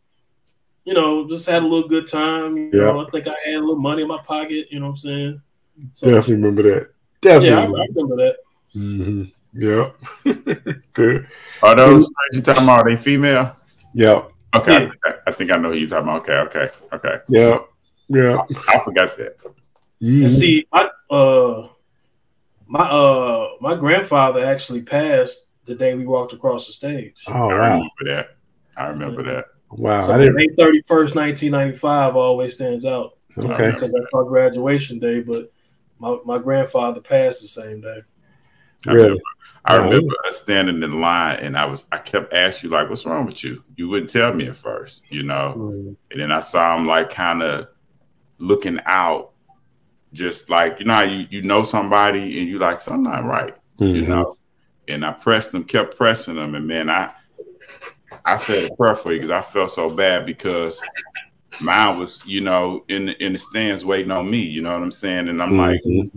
you 0.86 0.94
know, 0.94 1.28
just 1.28 1.50
had 1.50 1.64
a 1.64 1.66
little 1.66 1.88
good 1.90 2.06
time. 2.06 2.56
You 2.56 2.70
Yeah. 2.72 2.86
know, 2.86 3.06
I 3.06 3.10
think 3.10 3.28
I 3.28 3.34
had 3.46 3.56
a 3.56 3.60
little 3.62 3.80
money 3.80 4.04
in 4.04 4.08
my 4.08 4.20
pocket. 4.20 4.68
You 4.70 4.80
know 4.80 4.88
what 4.88 4.92
I'm 4.92 4.98
saying? 4.98 5.42
So, 5.94 6.08
Definitely 6.08 6.36
remember 6.36 6.64
that. 6.64 6.90
Definitely. 7.22 7.48
yeah, 7.50 7.56
I, 7.58 7.62
I 7.62 7.66
remember. 7.66 7.86
remember 7.96 8.16
that. 8.18 8.36
Mm-hmm. 8.76 9.24
Yep. 9.54 9.96
Good. 10.94 11.28
Are 11.64 11.76
those 11.76 12.04
friends 12.06 12.34
you 12.34 12.42
talking 12.42 12.64
about? 12.64 12.86
Are 12.86 12.90
they 12.90 12.96
female? 12.96 13.56
Yeah. 13.94 14.24
Okay, 14.56 14.86
Yeah. 14.86 14.92
I, 15.06 15.14
I 15.28 15.32
think 15.32 15.52
I 15.52 15.58
know 15.58 15.72
who 15.72 15.78
you're 15.78 15.88
talking 15.88 16.08
about. 16.10 16.22
Okay, 16.30 16.34
okay, 16.34 16.70
okay. 16.94 17.18
Yeah. 17.28 17.60
Yeah. 18.08 18.42
I 18.68 18.80
forgot 18.80 19.16
that. 19.18 19.38
Mhm. 20.02 20.22
And 20.24 20.32
see, 20.32 20.66
I 20.72 20.90
uh, 21.10 21.68
my 22.68 22.90
uh, 22.90 23.50
my 23.62 23.76
grandfather 23.76 24.46
actually 24.46 24.82
passed 24.82 25.46
the 25.66 25.76
day 25.76 25.94
we 25.94 26.06
walked 26.06 26.34
across 26.34 26.68
the 26.68 26.74
stage. 26.74 27.24
Oh 27.28 27.34
I 27.34 27.38
wow. 27.38 27.52
remember 27.54 27.90
that. 28.06 28.30
I 28.78 28.88
remember 28.88 29.24
that. 29.24 29.46
Wow. 29.72 30.02
So 30.02 30.14
I 30.14 30.18
didn't. 30.18 30.36
May 30.36 30.48
thirty 30.58 30.82
first, 30.88 31.16
nineteen 31.16 31.52
ninety 31.52 31.78
five, 31.78 32.16
always 32.16 32.56
stands 32.56 32.86
out 32.86 33.18
Okay. 33.38 33.72
because 33.72 33.92
that's 33.92 34.08
my 34.14 34.24
graduation 34.28 35.00
day. 35.00 35.22
But 35.22 35.52
my, 36.00 36.18
my 36.26 36.38
grandfather 36.40 37.02
passed 37.02 37.42
the 37.42 37.48
same 37.48 37.82
day. 37.82 38.02
Really? 38.86 39.22
I 39.70 39.78
Oh. 39.78 39.84
remember 39.84 40.16
us 40.26 40.42
standing 40.42 40.82
in 40.82 41.00
line, 41.00 41.38
and 41.42 41.56
I 41.58 41.66
was 41.66 41.84
I 41.92 41.98
kept 42.00 42.34
asking 42.34 42.70
you 42.70 42.76
like, 42.76 42.90
"What's 42.90 43.06
wrong 43.06 43.26
with 43.26 43.44
you?" 43.44 43.64
You 43.76 43.88
wouldn't 43.88 44.10
tell 44.10 44.34
me 44.34 44.48
at 44.48 44.56
first, 44.56 45.04
you 45.10 45.24
know. 45.24 45.54
Mm. 45.58 45.96
And 46.12 46.20
then 46.22 46.32
I 46.32 46.40
saw 46.42 46.76
him 46.76 46.88
like 46.88 47.10
kind 47.12 47.44
of 47.44 47.68
looking 48.40 48.80
out, 48.86 49.32
just 50.12 50.50
like 50.50 50.80
you 50.80 50.86
know, 50.86 51.02
you 51.04 51.28
you 51.30 51.42
know 51.44 51.64
somebody, 51.64 52.40
and 52.40 52.50
you 52.50 52.58
like 52.58 52.80
something 52.80 53.04
not 53.04 53.26
right, 53.26 53.56
you 53.78 54.02
Mhm. 54.04 54.08
know. 54.08 54.36
And 54.88 55.06
I 55.06 55.12
pressed 55.12 55.54
him, 55.54 55.64
kept 55.64 55.98
pressing 55.98 56.36
him, 56.36 56.56
and 56.56 56.68
man, 56.68 56.90
I 56.90 57.12
I 58.26 58.38
said 58.38 58.72
a 58.72 58.76
prayer 58.76 58.96
for 58.96 59.12
you 59.14 59.20
because 59.20 59.32
I 59.32 59.42
felt 59.42 59.72
so 59.72 59.90
bad 59.90 60.26
because 60.26 60.82
mine 61.60 62.00
was, 62.00 62.24
you 62.26 62.42
know, 62.42 62.84
in 62.88 63.08
the, 63.08 63.24
in 63.24 63.34
the 63.34 63.40
stands 63.40 63.86
waiting 63.86 64.12
on 64.12 64.30
me. 64.30 64.40
You 64.40 64.62
know 64.62 64.74
what 64.74 64.82
I'm 64.82 64.92
saying? 64.92 65.30
And 65.30 65.42
I'm 65.42 65.58
like, 65.58 65.80
Mhm. 65.84 66.12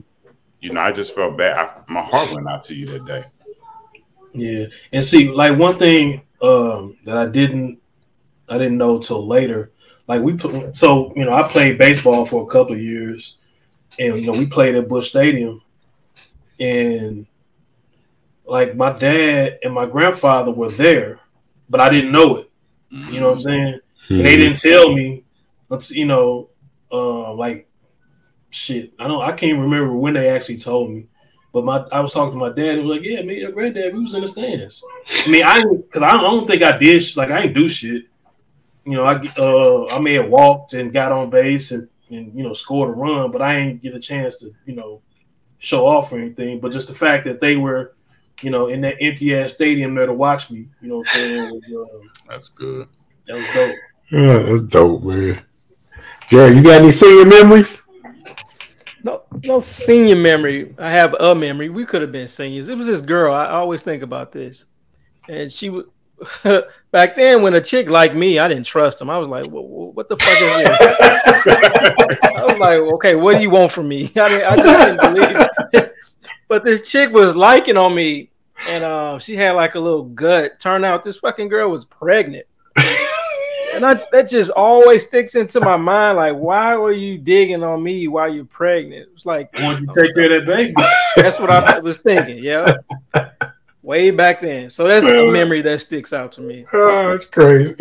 you 0.61 0.71
know, 0.71 0.81
I 0.81 0.91
just 0.93 1.15
felt 1.15 1.37
bad. 1.37 1.59
I, 1.59 1.93
my 1.93 2.01
heart 2.03 2.33
went 2.33 2.49
out 2.49 2.65
to 2.65 2.75
you 2.75 2.87
that 2.87 3.05
day. 3.05 3.25
Yeah, 4.35 4.67
and 4.93 5.05
see, 5.05 5.31
like 5.31 5.59
one 5.59 5.79
thing 5.79 6.23
um, 6.41 6.97
that 7.05 7.17
I 7.17 7.27
didn't, 7.27 7.79
I 8.49 8.59
didn't 8.59 8.79
know 8.79 8.99
till 8.99 9.27
later. 9.27 9.71
Like 10.09 10.23
we, 10.23 10.35
put, 10.35 10.77
so 10.77 11.13
you 11.15 11.25
know, 11.25 11.33
I 11.33 11.49
played 11.49 11.79
baseball 11.79 12.25
for 12.25 12.43
a 12.43 12.47
couple 12.47 12.75
of 12.75 12.81
years, 12.81 13.39
and 13.99 14.19
you 14.19 14.27
know, 14.27 14.33
we 14.33 14.47
played 14.47 14.75
at 14.75 14.89
Busch 14.89 15.11
Stadium, 15.11 15.63
and 16.59 17.27
like 18.47 18.75
my 18.77 18.93
dad 18.93 19.59
and 19.63 19.73
my 19.73 19.87
grandfather 19.87 20.51
were 20.51 20.71
there, 20.71 21.21
but 21.69 21.81
I 21.81 21.89
didn't 21.89 22.13
know 22.13 22.37
it. 22.37 22.51
You 22.91 23.21
know 23.21 23.29
what 23.29 23.35
I'm 23.35 23.41
saying? 23.41 23.81
And 24.11 24.21
they 24.21 24.37
didn't 24.37 24.59
tell 24.59 24.93
me. 24.93 25.25
Let's 25.69 25.91
you 25.91 26.05
know, 26.05 26.51
uh, 26.91 27.33
like 27.35 27.69
shit. 28.51 28.93
I 28.99 29.09
don't. 29.09 29.23
I 29.23 29.33
can't 29.33 29.59
remember 29.59 29.97
when 29.97 30.15
they 30.15 30.29
actually 30.29 30.59
told 30.59 30.91
me. 30.91 31.09
But 31.53 31.65
my, 31.65 31.85
I 31.93 32.01
was 32.01 32.15
talking 32.15 32.33
to 32.33 32.39
my 32.39 32.49
dad. 32.49 32.79
and 32.79 32.87
was 32.89 32.97
like, 32.99 33.07
"Yeah, 33.07 33.21
me, 33.23 33.35
and 33.35 33.43
your 33.43 33.53
granddad, 33.53 33.93
we 33.95 34.01
was 34.01 34.15
in 34.15 34.23
the 34.23 34.29
stands." 34.29 34.83
I 35.27 35.31
mean, 35.31 35.43
I 35.45 35.59
because 35.59 36.03
I, 36.03 36.11
don't- 36.13 36.21
I 36.21 36.31
don't 36.31 36.47
think 36.47 36.63
I 36.63 36.77
did. 36.79 37.17
Like 37.17 37.31
I 37.31 37.43
didn't 37.43 37.55
do 37.55 37.69
shit. 37.69 38.05
You 38.85 38.93
know, 38.95 39.05
I 39.05 39.15
uh, 39.39 39.87
I 39.95 39.99
may 40.01 40.15
have 40.15 40.29
walked 40.29 40.73
and 40.75 40.93
got 40.93 41.13
on 41.13 41.29
base 41.31 41.71
and 41.73 41.89
and 42.11 42.35
you 42.35 42.43
know 42.43 42.53
scored 42.55 42.91
a 42.91 42.93
run, 42.93 43.31
but 43.31 43.43
I 43.43 43.57
ain't 43.57 43.83
get 43.83 43.95
a 43.95 44.01
chance 44.01 44.39
to 44.41 44.53
you 44.67 44.75
know 44.75 45.03
show 45.59 45.87
off 45.87 46.13
or 46.13 46.19
anything. 46.19 46.59
But 46.59 46.73
just 46.73 46.89
the 46.89 46.95
fact 46.95 47.25
that 47.27 47.41
they 47.41 47.57
were, 47.57 47.95
you 48.41 48.51
know, 48.51 48.69
in 48.69 48.81
that 48.81 48.97
empty 49.01 49.37
ass 49.37 49.53
stadium 49.53 49.95
there 49.95 50.07
to 50.07 50.15
watch 50.15 50.51
me, 50.51 50.67
you 50.81 50.89
know, 50.89 50.97
what 50.99 51.09
I'm 51.15 51.21
saying 51.23 51.51
was, 51.71 51.89
uh, 51.91 52.09
That's 52.29 52.49
good. 52.49 52.89
that 53.29 53.37
was 53.37 53.47
dope. 53.55 53.77
Yeah, 54.11 54.39
that's 54.39 54.63
dope, 54.65 55.03
man. 55.05 55.43
Jerry, 56.29 56.57
you 56.57 56.63
got 56.63 56.81
any 56.81 56.91
senior 56.91 57.27
memories? 57.27 57.82
No, 59.05 59.23
no 59.45 59.61
senior 59.61 60.17
memory. 60.17 60.75
I 60.79 60.91
have 60.91 61.15
a 61.19 61.35
memory. 61.35 61.69
We 61.69 61.85
could 61.85 62.03
have 62.03 62.13
been 62.13 62.29
seniors. 62.29 62.69
It 62.69 62.77
was 62.77 62.87
this 62.87 63.01
girl. 63.01 63.35
I 63.35 63.49
always 63.49 63.83
think 63.83 64.03
about 64.03 64.33
this, 64.33 64.65
and 65.29 65.51
she 65.51 65.71
would. 65.71 65.87
Back 66.93 67.17
then, 67.17 67.43
when 67.43 67.55
a 67.55 67.61
chick 67.61 67.89
like 67.89 68.15
me, 68.15 68.39
I 68.39 68.47
didn't 68.47 68.67
trust 68.67 69.01
him. 69.01 69.11
I 69.11 69.19
was 69.19 69.29
like, 69.29 69.47
"What, 69.47 69.95
what 69.95 70.09
the 70.09 70.17
fuck 70.17 70.29
is 70.29 70.65
this?" 70.69 70.79
I 72.37 72.45
was 72.45 72.59
like, 72.59 72.81
"Okay, 72.81 73.17
what 73.17 73.35
do 73.35 73.43
you 73.43 73.51
want 73.51 73.73
from 73.73 73.89
me?" 73.89 74.05
I, 74.17 74.29
didn't, 74.29 74.47
I 74.47 74.57
just 74.57 74.87
didn't 74.87 75.15
believe 75.15 75.49
it. 75.73 75.95
but 76.47 76.65
this 76.65 76.89
chick 76.89 77.11
was 77.11 77.35
liking 77.35 77.77
on 77.77 77.95
me, 77.95 78.31
and 78.69 78.85
uh, 78.85 79.19
she 79.19 79.35
had 79.35 79.53
like 79.53 79.75
a 79.75 79.81
little 79.81 80.05
gut. 80.05 80.61
Turned 80.61 80.85
out 80.85 81.03
this 81.03 81.17
fucking 81.17 81.49
girl 81.49 81.71
was 81.71 81.85
pregnant. 81.85 82.47
And 83.73 83.87
I, 83.87 84.03
that 84.13 84.29
just 84.29 84.51
always 84.51 85.07
sticks 85.07 85.35
into 85.35 85.61
my 85.61 85.77
mind. 85.77 86.17
Like, 86.17 86.37
why 86.37 86.77
were 86.77 86.93
you 86.93 87.19
digging 87.19 87.63
on 87.63 87.83
me 87.83 88.09
while 88.09 88.33
you're 88.33 88.45
pregnant? 88.45 89.09
It's 89.15 89.27
like, 89.27 89.53
wanted 89.55 89.81
you 89.81 90.03
take 90.03 90.15
care 90.15 90.25
of 90.39 90.47
that 90.47 90.47
baby. 90.47 90.75
that's 91.17 91.39
what 91.39 91.51
I 91.51 91.79
was 91.79 91.99
thinking. 91.99 92.39
Yeah. 92.39 92.77
Way 93.83 94.11
back 94.11 94.41
then. 94.41 94.71
So 94.71 94.87
that's 94.87 95.07
a 95.07 95.31
memory 95.31 95.63
that 95.63 95.81
sticks 95.81 96.13
out 96.13 96.33
to 96.33 96.41
me. 96.41 96.67
Oh, 96.73 97.11
that's 97.11 97.27
crazy. 97.27 97.77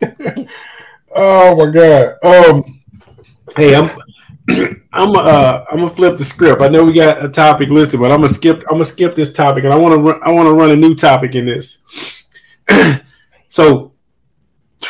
Oh 1.14 1.54
my 1.54 1.70
god. 1.70 2.16
Um. 2.22 2.82
Hey, 3.56 3.74
I'm. 3.76 3.90
I'm 4.92 5.16
uh 5.16 5.64
I'm 5.70 5.78
gonna 5.78 5.90
flip 5.90 6.18
the 6.18 6.24
script. 6.24 6.60
I 6.60 6.68
know 6.68 6.84
we 6.84 6.92
got 6.92 7.24
a 7.24 7.28
topic 7.28 7.70
listed, 7.70 7.98
but 7.98 8.12
I'm 8.12 8.20
gonna 8.20 8.28
skip 8.28 8.58
I'm 8.68 8.74
gonna 8.74 8.84
skip 8.84 9.14
this 9.14 9.32
topic, 9.32 9.64
and 9.64 9.72
I 9.72 9.76
want 9.76 9.94
to 9.94 10.12
I 10.22 10.30
want 10.30 10.46
to 10.46 10.52
run 10.52 10.70
a 10.70 10.76
new 10.76 10.94
topic 10.94 11.34
in 11.34 11.46
this. 11.46 11.78
so 13.48 13.93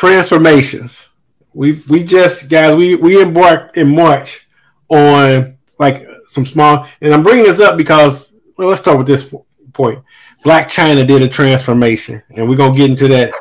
transformations. 0.05 1.09
We 1.53 1.81
we 1.89 2.03
just 2.03 2.49
guys 2.49 2.75
we 2.75 2.95
we 2.95 3.21
embarked 3.21 3.77
in 3.77 3.95
March 3.95 4.47
on 4.89 5.57
like 5.79 6.07
some 6.27 6.45
small, 6.45 6.87
and 7.01 7.13
I'm 7.13 7.23
bringing 7.23 7.45
this 7.45 7.59
up 7.59 7.77
because 7.77 8.39
well, 8.57 8.67
let's 8.67 8.81
start 8.81 8.97
with 8.97 9.07
this 9.07 9.33
point. 9.73 10.03
Blac 10.43 10.65
Chyna 10.65 11.07
did 11.07 11.23
a 11.23 11.29
transformation, 11.29 12.21
and 12.35 12.47
we're 12.47 12.55
gonna 12.55 12.77
get 12.77 12.89
into 12.91 13.07
that 13.07 13.33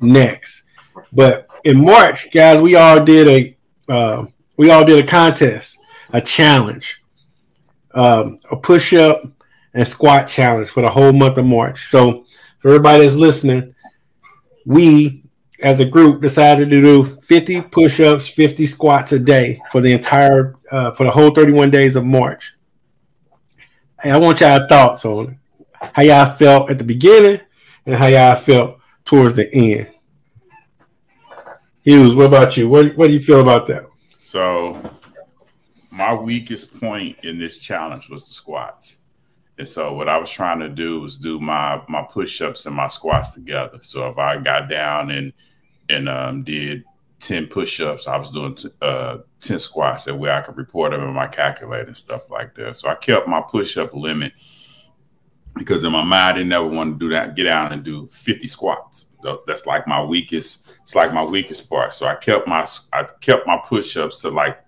next. 0.00 0.62
But 1.12 1.48
in 1.64 1.84
March, 1.84 2.30
guys, 2.30 2.62
we 2.62 2.76
all 2.76 3.04
did 3.04 3.28
a 3.28 3.92
uh, 3.92 4.26
we 4.56 4.70
all 4.70 4.84
did 4.84 5.04
a 5.04 5.06
contest, 5.06 5.76
a 6.12 6.20
challenge, 6.20 7.02
um, 7.94 8.38
a 8.50 8.56
push 8.56 8.94
up 8.94 9.22
and 9.74 9.86
squat 9.86 10.28
challenge 10.28 10.68
for 10.68 10.82
the 10.82 10.90
whole 10.90 11.12
month 11.12 11.36
of 11.36 11.44
March. 11.44 11.88
So 11.88 12.24
for 12.58 12.68
everybody 12.68 13.02
that's 13.02 13.16
listening, 13.16 13.74
we 14.64 15.25
as 15.60 15.80
a 15.80 15.84
group 15.84 16.20
decided 16.20 16.70
to 16.70 16.80
do 16.80 17.04
50 17.04 17.62
push-ups 17.62 18.28
50 18.28 18.66
squats 18.66 19.12
a 19.12 19.18
day 19.18 19.60
for 19.70 19.80
the 19.80 19.92
entire 19.92 20.56
uh, 20.70 20.92
for 20.92 21.04
the 21.04 21.10
whole 21.10 21.30
31 21.30 21.70
days 21.70 21.96
of 21.96 22.04
march. 22.04 22.54
And 24.02 24.12
i 24.12 24.18
want 24.18 24.40
y'all 24.40 24.66
thoughts 24.68 25.04
on 25.04 25.38
how 25.80 26.02
y'all 26.02 26.34
felt 26.34 26.70
at 26.70 26.78
the 26.78 26.84
beginning 26.84 27.40
and 27.86 27.94
how 27.94 28.06
y'all 28.06 28.36
felt 28.36 28.78
towards 29.04 29.36
the 29.36 29.52
end. 29.54 29.88
Hughes 31.82 32.14
what 32.14 32.26
about 32.26 32.56
you? 32.56 32.68
What, 32.68 32.96
what 32.96 33.06
do 33.06 33.12
you 33.12 33.20
feel 33.20 33.40
about 33.40 33.66
that? 33.68 33.86
So 34.18 34.90
my 35.90 36.12
weakest 36.12 36.78
point 36.78 37.16
in 37.22 37.38
this 37.38 37.58
challenge 37.58 38.08
was 38.10 38.26
the 38.26 38.34
squats 38.34 39.02
and 39.58 39.66
so 39.68 39.94
what 39.94 40.08
I 40.08 40.18
was 40.18 40.30
trying 40.30 40.60
to 40.60 40.68
do 40.68 41.00
was 41.00 41.16
do 41.16 41.40
my 41.40 41.82
my 41.88 42.02
push-ups 42.02 42.66
and 42.66 42.76
my 42.76 42.88
squats 42.88 43.34
together. 43.34 43.78
So 43.80 44.08
if 44.08 44.18
I 44.18 44.36
got 44.36 44.68
down 44.68 45.10
and 45.10 45.32
and 45.88 46.08
um, 46.08 46.42
did 46.42 46.84
10 47.20 47.46
push-ups, 47.46 48.06
I 48.06 48.16
was 48.18 48.30
doing 48.30 48.54
t- 48.54 48.68
uh, 48.82 49.18
10 49.40 49.58
squats 49.58 50.04
that 50.04 50.14
way 50.14 50.30
I 50.30 50.42
could 50.42 50.56
report 50.56 50.90
them 50.90 51.02
in 51.02 51.14
my 51.14 51.26
calculator 51.26 51.86
and 51.86 51.96
stuff 51.96 52.28
like 52.28 52.54
that. 52.56 52.76
So 52.76 52.88
I 52.88 52.96
kept 52.96 53.28
my 53.28 53.40
push-up 53.40 53.94
limit 53.94 54.32
because 55.54 55.84
in 55.84 55.92
my 55.92 56.02
mind 56.02 56.12
I 56.14 56.32
didn't 56.32 56.52
ever 56.52 56.66
want 56.66 56.94
to 56.94 56.98
do 56.98 57.14
that, 57.14 57.34
get 57.34 57.44
down 57.44 57.72
and 57.72 57.82
do 57.82 58.08
50 58.08 58.46
squats. 58.46 59.12
That's 59.46 59.64
like 59.64 59.86
my 59.86 60.02
weakest, 60.02 60.76
it's 60.82 60.94
like 60.94 61.14
my 61.14 61.24
weakest 61.24 61.70
part. 61.70 61.94
So 61.94 62.06
I 62.06 62.16
kept 62.16 62.46
my 62.46 62.66
I 62.92 63.04
kept 63.20 63.46
my 63.46 63.58
push-ups 63.64 64.20
to 64.22 64.30
like 64.30 64.60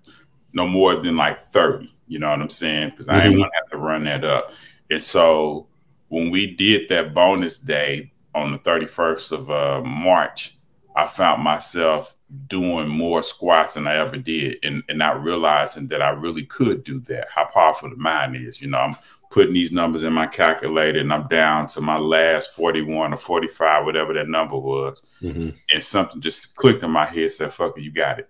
no 0.55 0.67
more 0.67 0.97
than 0.97 1.17
like 1.17 1.39
30. 1.39 1.93
You 2.07 2.19
know 2.19 2.31
what 2.31 2.41
I'm 2.41 2.49
saying? 2.49 2.91
Because 2.91 3.09
I 3.09 3.19
mm-hmm. 3.19 3.27
ain't 3.27 3.37
gonna 3.37 3.51
have 3.55 3.71
to 3.71 3.77
run 3.77 4.05
that 4.05 4.25
up. 4.25 4.51
And 4.91 5.03
so 5.03 5.69
when 6.09 6.31
we 6.31 6.55
did 6.55 6.89
that 6.89 7.15
bonus 7.15 7.59
day 7.59 8.13
on 8.35 8.53
the 8.53 8.59
31st 8.59 9.33
of 9.33 9.51
uh, 9.51 9.83
March, 9.83 10.57
I 10.97 11.07
found 11.07 11.43
myself 11.43 12.17
doing 12.49 12.89
more 12.89 13.23
squats 13.23 13.75
than 13.75 13.87
I 13.87 13.97
ever 13.97 14.17
did 14.17 14.59
and, 14.63 14.83
and 14.89 14.99
not 14.99 15.23
realizing 15.23 15.89
that 15.89 16.03
I 16.03 16.11
really 16.11 16.45
could 16.45 16.85
do 16.85 16.99
that, 17.01 17.29
how 17.35 17.45
powerful 17.45 17.89
the 17.89 17.97
mind 17.97 18.37
is. 18.37 18.61
You 18.61 18.69
know, 18.69 18.79
I'm 18.79 18.97
putting 19.31 19.55
these 19.55 19.73
numbers 19.73 20.03
in 20.03 20.13
my 20.13 20.27
calculator 20.27 20.99
and 20.99 21.13
I'm 21.13 21.29
down 21.29 21.69
to 21.69 21.81
my 21.81 21.99
last 21.99 22.55
41 22.55 23.15
or 23.15 23.17
45, 23.17 23.85
whatever 23.85 24.13
that 24.15 24.29
number 24.29 24.59
was. 24.59 25.07
Mm-hmm. 25.23 25.51
And 25.73 25.85
something 25.85 26.21
just 26.21 26.57
clicked 26.57 26.83
in 26.83 26.91
my 26.91 27.07
head, 27.07 27.33
said, 27.33 27.53
fuck 27.53 27.79
it, 27.79 27.83
you 27.83 27.93
got 27.93 28.19
it. 28.19 28.29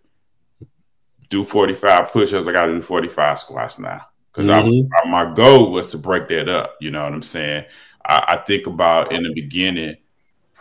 Do 1.28 1.44
45 1.44 2.10
push 2.10 2.32
ups. 2.32 2.48
I 2.48 2.52
got 2.52 2.66
to 2.66 2.74
do 2.74 2.82
45 2.82 3.38
squats 3.38 3.78
now 3.78 4.06
because 4.32 4.46
mm-hmm. 4.46 5.10
my 5.10 5.32
goal 5.32 5.72
was 5.72 5.90
to 5.90 5.98
break 5.98 6.28
that 6.28 6.48
up. 6.48 6.76
You 6.80 6.90
know 6.90 7.04
what 7.04 7.12
I'm 7.12 7.22
saying? 7.22 7.64
I, 8.04 8.24
I, 8.28 8.36
think 8.38 8.66
about 8.66 9.12
in 9.12 9.22
the 9.22 9.32
beginning 9.32 9.96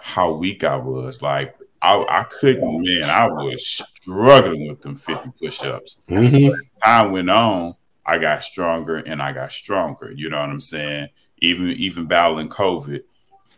how 0.01 0.33
weak 0.33 0.63
I 0.63 0.75
was. 0.77 1.21
Like 1.21 1.55
I, 1.81 2.03
I 2.07 2.23
couldn't, 2.23 2.81
man. 2.81 3.03
I 3.03 3.27
was 3.27 3.65
struggling 3.67 4.67
with 4.67 4.81
them 4.81 4.95
50 4.95 5.31
push-ups. 5.39 6.01
Mm-hmm. 6.09 6.53
time 6.83 7.11
went 7.11 7.29
on, 7.29 7.75
I 8.05 8.17
got 8.17 8.43
stronger 8.43 8.97
and 8.97 9.21
I 9.21 9.31
got 9.31 9.51
stronger. 9.51 10.11
You 10.11 10.29
know 10.29 10.39
what 10.39 10.49
I'm 10.49 10.59
saying? 10.59 11.09
Even 11.39 11.69
even 11.69 12.07
battling 12.07 12.49
COVID, 12.49 13.03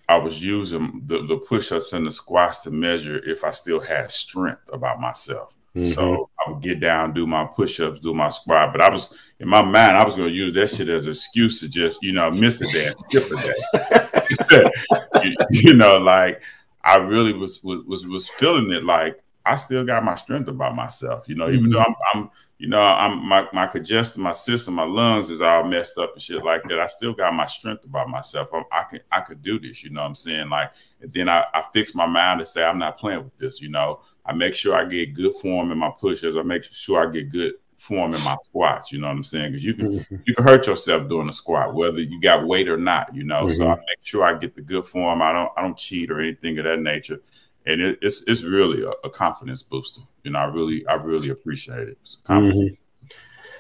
I 0.10 0.18
was 0.18 0.44
using 0.44 1.04
the, 1.06 1.26
the 1.26 1.38
push-ups 1.38 1.94
and 1.94 2.06
the 2.06 2.12
squats 2.12 2.64
to 2.64 2.72
measure 2.72 3.24
if 3.24 3.44
I 3.44 3.52
still 3.52 3.80
had 3.80 4.12
strength 4.12 4.70
about 4.74 5.00
myself. 5.00 5.56
Mm-hmm. 5.76 5.86
So 5.86 6.30
I 6.46 6.52
would 6.52 6.64
get 6.64 6.80
down, 6.80 7.14
do 7.14 7.28
my 7.28 7.46
push-ups, 7.46 8.00
do 8.00 8.14
my 8.14 8.30
squat, 8.30 8.72
but 8.74 8.82
I 8.82 8.90
was 8.90 9.16
in 9.40 9.48
my 9.48 9.62
mind, 9.62 9.96
I 9.96 10.04
was 10.04 10.16
going 10.16 10.30
to 10.30 10.36
use 10.36 10.54
that 10.56 10.70
shit 10.70 10.90
as 10.90 11.06
an 11.06 11.12
excuse 11.12 11.62
to 11.62 11.70
just, 11.70 12.02
you 12.02 12.12
know, 12.12 12.30
miss 12.30 12.62
a 12.62 12.68
day, 12.72 12.92
skip 12.98 13.32
a 13.32 13.36
day. 13.36 14.70
you, 15.24 15.36
you, 15.50 15.74
know, 15.74 15.98
like 15.98 16.42
I 16.84 16.98
really 16.98 17.34
was, 17.34 17.64
was 17.64 18.06
was 18.06 18.28
feeling 18.28 18.72
it. 18.72 18.84
Like 18.84 19.24
I 19.46 19.56
still 19.56 19.86
got 19.86 20.04
my 20.04 20.16
strength 20.16 20.50
about 20.50 20.76
myself. 20.76 21.30
You 21.30 21.36
know, 21.36 21.50
even 21.50 21.66
mm-hmm. 21.66 21.72
though 21.72 21.80
I'm, 21.80 21.96
I'm, 22.14 22.32
you 22.58 22.68
know, 22.68 22.82
I'm 22.82 23.26
my 23.26 23.48
my 23.54 23.66
congestion, 23.66 24.22
my 24.22 24.34
system, 24.34 24.74
my 24.74 24.84
lungs 24.84 25.30
is 25.30 25.40
all 25.40 25.64
messed 25.64 25.98
up 25.98 26.12
and 26.14 26.22
shit 26.22 26.44
like 26.44 26.64
that. 26.64 26.80
I 26.80 26.88
still 26.88 27.14
got 27.14 27.34
my 27.34 27.46
strength 27.46 27.86
about 27.86 28.10
myself. 28.10 28.50
I'm, 28.54 28.66
I 28.74 28.84
can 28.84 29.00
I 29.10 29.22
could 29.22 29.42
do 29.42 29.58
this. 29.58 29.84
You 29.86 29.92
know, 29.92 30.02
what 30.02 30.08
I'm 30.08 30.16
saying 30.16 30.50
like, 30.50 30.72
and 31.00 31.14
then 31.14 31.30
I, 31.30 31.46
I 31.54 31.64
fix 31.74 31.96
my 31.96 32.06
mind 32.06 32.42
to 32.42 32.46
say 32.46 32.66
I'm 32.66 32.78
not 32.78 32.98
playing 32.98 33.24
with 33.24 33.38
this. 33.38 33.62
You 33.62 33.70
know, 33.70 34.02
I 34.26 34.34
make 34.34 34.54
sure 34.54 34.76
I 34.76 34.84
get 34.84 35.14
good 35.14 35.34
form 35.36 35.72
in 35.72 35.78
my 35.78 35.92
pushes. 35.98 36.36
I 36.36 36.42
make 36.42 36.66
sure 36.66 37.08
I 37.08 37.10
get 37.10 37.30
good 37.30 37.54
form 37.80 38.14
in 38.14 38.24
my 38.24 38.36
squats. 38.42 38.92
You 38.92 39.00
know 39.00 39.08
what 39.08 39.16
I'm 39.16 39.24
saying? 39.24 39.52
Because 39.52 39.64
you 39.64 39.74
can 39.74 39.92
mm-hmm. 39.92 40.16
you 40.26 40.36
can 40.36 40.44
hurt 40.44 40.68
yourself 40.68 41.08
doing 41.10 41.30
a 41.30 41.34
squat, 41.34 41.74
whether 41.74 42.02
you 42.02 42.20
got 42.22 42.46
weight 42.46 42.68
or 42.68 42.78
not. 42.78 43.16
You 43.16 43.24
know, 43.24 43.46
mm-hmm. 43.46 43.56
so 43.56 43.70
I 43.70 43.76
make 43.76 44.00
sure 44.02 44.24
I 44.24 44.38
get 44.38 44.56
the 44.56 44.62
good 44.62 44.86
form. 44.86 45.22
I 45.22 45.32
don't 45.32 45.52
I 45.58 45.62
don't 45.62 45.78
cheat 45.78 46.12
or 46.12 46.20
anything 46.20 46.58
of 46.60 46.66
that 46.66 46.80
nature, 46.80 47.22
and 47.66 47.82
it, 47.82 48.00
it's 48.02 48.24
it's 48.28 48.44
really 48.44 48.84
a, 48.84 48.92
a, 49.04 49.10
confidence 49.10 49.64
booster. 49.64 50.02
You 50.24 50.32
know, 50.32 50.40
I 50.40 50.46
really 50.46 50.86
I 50.88 50.96
really 50.96 51.30
appreciate 51.30 51.88
it. 51.88 51.98
Mm-hmm. 52.26 52.76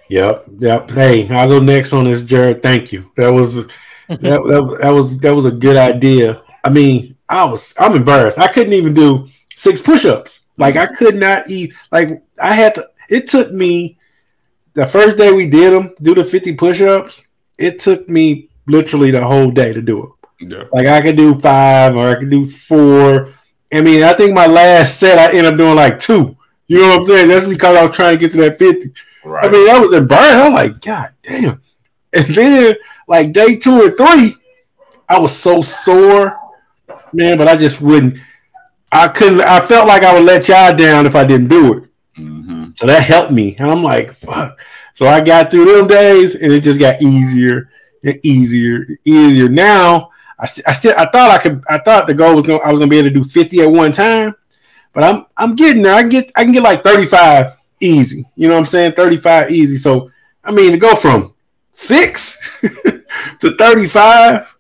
Yep, 0.09 0.45
yep. 0.57 0.89
Hey, 0.89 1.29
I'll 1.29 1.47
go 1.47 1.59
next 1.59 1.93
on 1.93 2.05
this, 2.05 2.23
Jared. 2.23 2.63
Thank 2.63 2.91
you. 2.91 3.11
That 3.15 3.29
was 3.29 3.67
that, 3.67 3.67
that, 4.07 4.77
that 4.81 4.89
was 4.89 5.19
that 5.19 5.35
was 5.35 5.45
a 5.45 5.51
good 5.51 5.77
idea. 5.77 6.41
I 6.63 6.69
mean, 6.69 7.15
I 7.29 7.45
was 7.45 7.73
I'm 7.79 7.95
embarrassed. 7.95 8.39
I 8.39 8.47
couldn't 8.47 8.73
even 8.73 8.93
do 8.93 9.29
six 9.55 9.81
push-ups. 9.81 10.47
Like 10.57 10.75
I 10.75 10.87
could 10.87 11.15
not 11.15 11.49
eat. 11.49 11.73
Like 11.91 12.23
I 12.41 12.53
had 12.53 12.75
to. 12.75 12.89
It 13.07 13.27
took 13.27 13.51
me 13.51 13.98
the 14.73 14.85
first 14.85 15.17
day 15.17 15.31
we 15.31 15.49
did 15.49 15.73
them, 15.73 15.93
do 16.01 16.13
the 16.15 16.23
50 16.23 16.55
push-ups, 16.55 17.27
it 17.57 17.79
took 17.79 18.07
me 18.07 18.49
literally 18.67 19.11
the 19.11 19.25
whole 19.25 19.51
day 19.51 19.73
to 19.73 19.81
do 19.81 20.03
it. 20.03 20.09
Yeah. 20.51 20.63
Like 20.71 20.87
I 20.87 21.01
could 21.01 21.17
do 21.17 21.39
five 21.39 21.95
or 21.95 22.09
I 22.09 22.15
could 22.15 22.29
do 22.29 22.49
four. 22.49 23.33
I 23.73 23.81
mean, 23.81 24.03
I 24.03 24.13
think 24.13 24.33
my 24.33 24.47
last 24.47 24.99
set 24.99 25.19
I 25.19 25.35
ended 25.35 25.53
up 25.53 25.57
doing 25.57 25.75
like 25.75 25.99
two. 25.99 26.37
You 26.67 26.79
know 26.79 26.89
what 26.89 26.97
I'm 26.97 27.03
saying? 27.05 27.27
That's 27.27 27.47
because 27.47 27.75
I 27.75 27.83
was 27.83 27.95
trying 27.95 28.15
to 28.15 28.19
get 28.19 28.31
to 28.31 28.37
that 28.37 28.59
50. 28.59 28.93
Right. 29.25 29.45
I 29.45 29.49
mean, 29.49 29.69
I 29.69 29.79
was 29.79 29.91
embarrassed. 29.91 30.31
I 30.31 30.49
was 30.49 30.53
like, 30.53 30.81
God 30.81 31.09
damn. 31.23 31.61
And 32.13 32.25
then 32.27 32.75
like 33.07 33.33
day 33.33 33.57
two 33.57 33.81
or 33.81 33.91
three, 33.91 34.35
I 35.07 35.19
was 35.19 35.35
so 35.35 35.61
sore, 35.61 36.37
man, 37.11 37.37
but 37.37 37.47
I 37.47 37.57
just 37.57 37.81
wouldn't. 37.81 38.17
I 38.91 39.07
couldn't. 39.07 39.41
I 39.41 39.59
felt 39.59 39.87
like 39.87 40.03
I 40.03 40.13
would 40.13 40.23
let 40.23 40.47
y'all 40.47 40.75
down 40.75 41.05
if 41.05 41.15
I 41.15 41.23
didn't 41.23 41.49
do 41.49 41.73
it. 41.73 41.88
So 42.75 42.87
that 42.87 43.03
helped 43.03 43.31
me. 43.31 43.55
And 43.57 43.69
I'm 43.69 43.83
like, 43.83 44.13
fuck. 44.13 44.59
So 44.93 45.07
I 45.07 45.21
got 45.21 45.51
through 45.51 45.77
them 45.77 45.87
days 45.87 46.35
and 46.35 46.51
it 46.51 46.61
just 46.61 46.79
got 46.79 47.01
easier 47.01 47.69
and 48.03 48.19
easier, 48.23 48.85
easier. 49.05 49.49
Now 49.49 50.11
I, 50.37 50.45
st- 50.45 50.67
I 50.67 50.73
still 50.73 50.93
I 50.97 51.05
thought 51.05 51.31
I 51.31 51.37
could 51.37 51.63
I 51.69 51.79
thought 51.79 52.07
the 52.07 52.13
goal 52.13 52.35
was 52.35 52.45
going 52.45 52.61
I 52.63 52.69
was 52.69 52.79
gonna 52.79 52.89
be 52.89 52.97
able 52.97 53.09
to 53.09 53.13
do 53.13 53.23
50 53.23 53.61
at 53.61 53.71
one 53.71 53.91
time, 53.91 54.35
but 54.93 55.03
I'm 55.03 55.25
I'm 55.37 55.55
getting 55.55 55.83
there. 55.83 55.93
I 55.93 56.01
can 56.01 56.09
get 56.09 56.31
I 56.35 56.43
can 56.43 56.53
get 56.53 56.63
like 56.63 56.83
35 56.83 57.57
easy. 57.79 58.25
You 58.35 58.47
know 58.47 58.55
what 58.55 58.61
I'm 58.61 58.65
saying? 58.65 58.93
35 58.93 59.51
easy. 59.51 59.77
So 59.77 60.11
I 60.43 60.51
mean 60.51 60.71
to 60.71 60.77
go 60.77 60.95
from 60.95 61.33
six 61.71 62.39
to 63.39 63.55
35. 63.57 64.55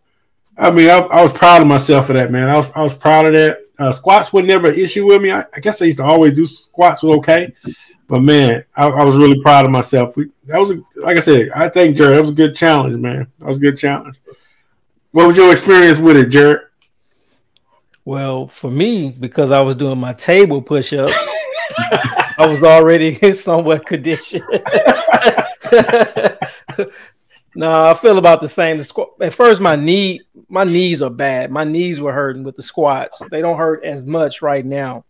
I 0.57 0.71
mean, 0.71 0.89
I, 0.89 0.97
I, 0.97 1.23
was 1.23 1.31
proud 1.31 1.61
of 1.61 1.67
myself 1.67 2.07
for 2.07 2.13
that, 2.13 2.31
man. 2.31 2.49
I 2.49 2.57
was 2.57 2.69
I 2.75 2.81
was 2.81 2.93
proud 2.93 3.25
of 3.27 3.33
that. 3.33 3.59
Uh, 3.77 3.93
squats 3.93 4.33
were 4.33 4.41
never 4.41 4.67
an 4.67 4.77
issue 4.77 5.05
with 5.05 5.21
me. 5.21 5.31
I, 5.31 5.45
I, 5.55 5.59
guess 5.61 5.81
I 5.81 5.85
used 5.85 5.99
to 5.99 6.03
always 6.03 6.33
do 6.33 6.45
squats 6.45 7.01
were 7.01 7.15
okay, 7.15 7.53
but 8.09 8.21
man, 8.21 8.65
I, 8.75 8.87
I 8.87 9.05
was 9.05 9.15
really 9.15 9.39
proud 9.41 9.65
of 9.65 9.71
myself. 9.71 10.17
We, 10.17 10.29
that 10.45 10.57
was 10.57 10.71
a, 10.71 10.81
like 10.97 11.17
I 11.17 11.19
said. 11.19 11.49
I 11.55 11.69
think 11.69 11.95
Jared, 11.95 12.17
that 12.17 12.21
was 12.21 12.31
a 12.31 12.35
good 12.35 12.55
challenge, 12.55 12.97
man. 12.97 13.27
That 13.37 13.47
was 13.47 13.57
a 13.57 13.61
good 13.61 13.77
challenge. 13.77 14.19
What 15.11 15.27
was 15.27 15.37
your 15.37 15.51
experience 15.51 15.99
with 15.99 16.17
it, 16.17 16.29
Jared? 16.29 16.61
Well, 18.05 18.47
for 18.47 18.71
me, 18.71 19.11
because 19.11 19.51
I 19.51 19.61
was 19.61 19.75
doing 19.75 19.99
my 19.99 20.13
table 20.13 20.59
push 20.61 20.91
up, 20.91 21.09
I 22.37 22.47
was 22.47 22.63
already 22.63 23.33
somewhat 23.35 23.85
conditioned. 23.85 24.43
no, 27.55 27.83
I 27.85 27.93
feel 27.93 28.17
about 28.17 28.41
the 28.41 28.49
same. 28.49 28.79
The 28.79 28.85
squat 28.85 29.09
at 29.21 29.35
first, 29.35 29.61
my 29.61 29.75
knee 29.75 30.21
my 30.49 30.63
knees 30.63 31.03
are 31.03 31.11
bad. 31.11 31.51
My 31.51 31.63
knees 31.63 32.01
were 32.01 32.11
hurting 32.11 32.43
with 32.43 32.55
the 32.55 32.63
squats. 32.63 33.21
They 33.29 33.41
don't 33.41 33.57
hurt 33.57 33.83
as 33.83 34.03
much 34.03 34.41
right 34.41 34.65
now. 34.65 35.05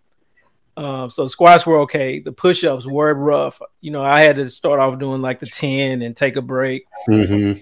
Um, 0.80 1.10
so 1.10 1.28
squats 1.28 1.66
were 1.66 1.80
okay. 1.82 2.20
The 2.20 2.32
push-ups 2.32 2.86
were 2.88 3.14
rough. 3.14 3.60
You 3.82 3.92
know, 3.92 4.02
I 4.02 4.22
had 4.22 4.38
to 4.38 4.50
start 4.50 4.80
off 4.80 4.98
doing 4.98 5.22
like 5.22 5.42
the 5.42 5.46
10 5.46 6.02
and 6.02 6.16
take 6.16 6.38
a 6.38 6.42
break. 6.42 6.86
Mm-hmm. 7.10 7.62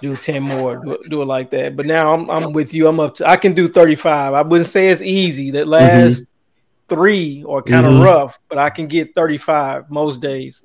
Do 0.00 0.16
10 0.16 0.42
more, 0.44 0.76
do, 0.76 0.96
do, 1.08 1.22
it 1.22 1.24
like 1.24 1.50
that. 1.50 1.76
But 1.76 1.86
now 1.86 2.14
I'm 2.14 2.30
I'm 2.30 2.52
with 2.52 2.72
you. 2.72 2.86
I'm 2.86 3.00
up 3.00 3.16
to 3.16 3.28
I 3.28 3.36
can 3.36 3.52
do 3.52 3.66
35. 3.66 4.32
I 4.32 4.42
wouldn't 4.42 4.70
say 4.70 4.88
it's 4.88 5.02
easy. 5.02 5.50
That 5.50 5.66
last 5.66 6.22
mm-hmm. 6.22 6.94
three 6.94 7.44
are 7.48 7.62
kind 7.62 7.84
of 7.84 7.94
mm-hmm. 7.94 8.04
rough, 8.04 8.38
but 8.48 8.58
I 8.58 8.70
can 8.70 8.86
get 8.86 9.14
35 9.14 9.90
most 9.90 10.20
days 10.20 10.62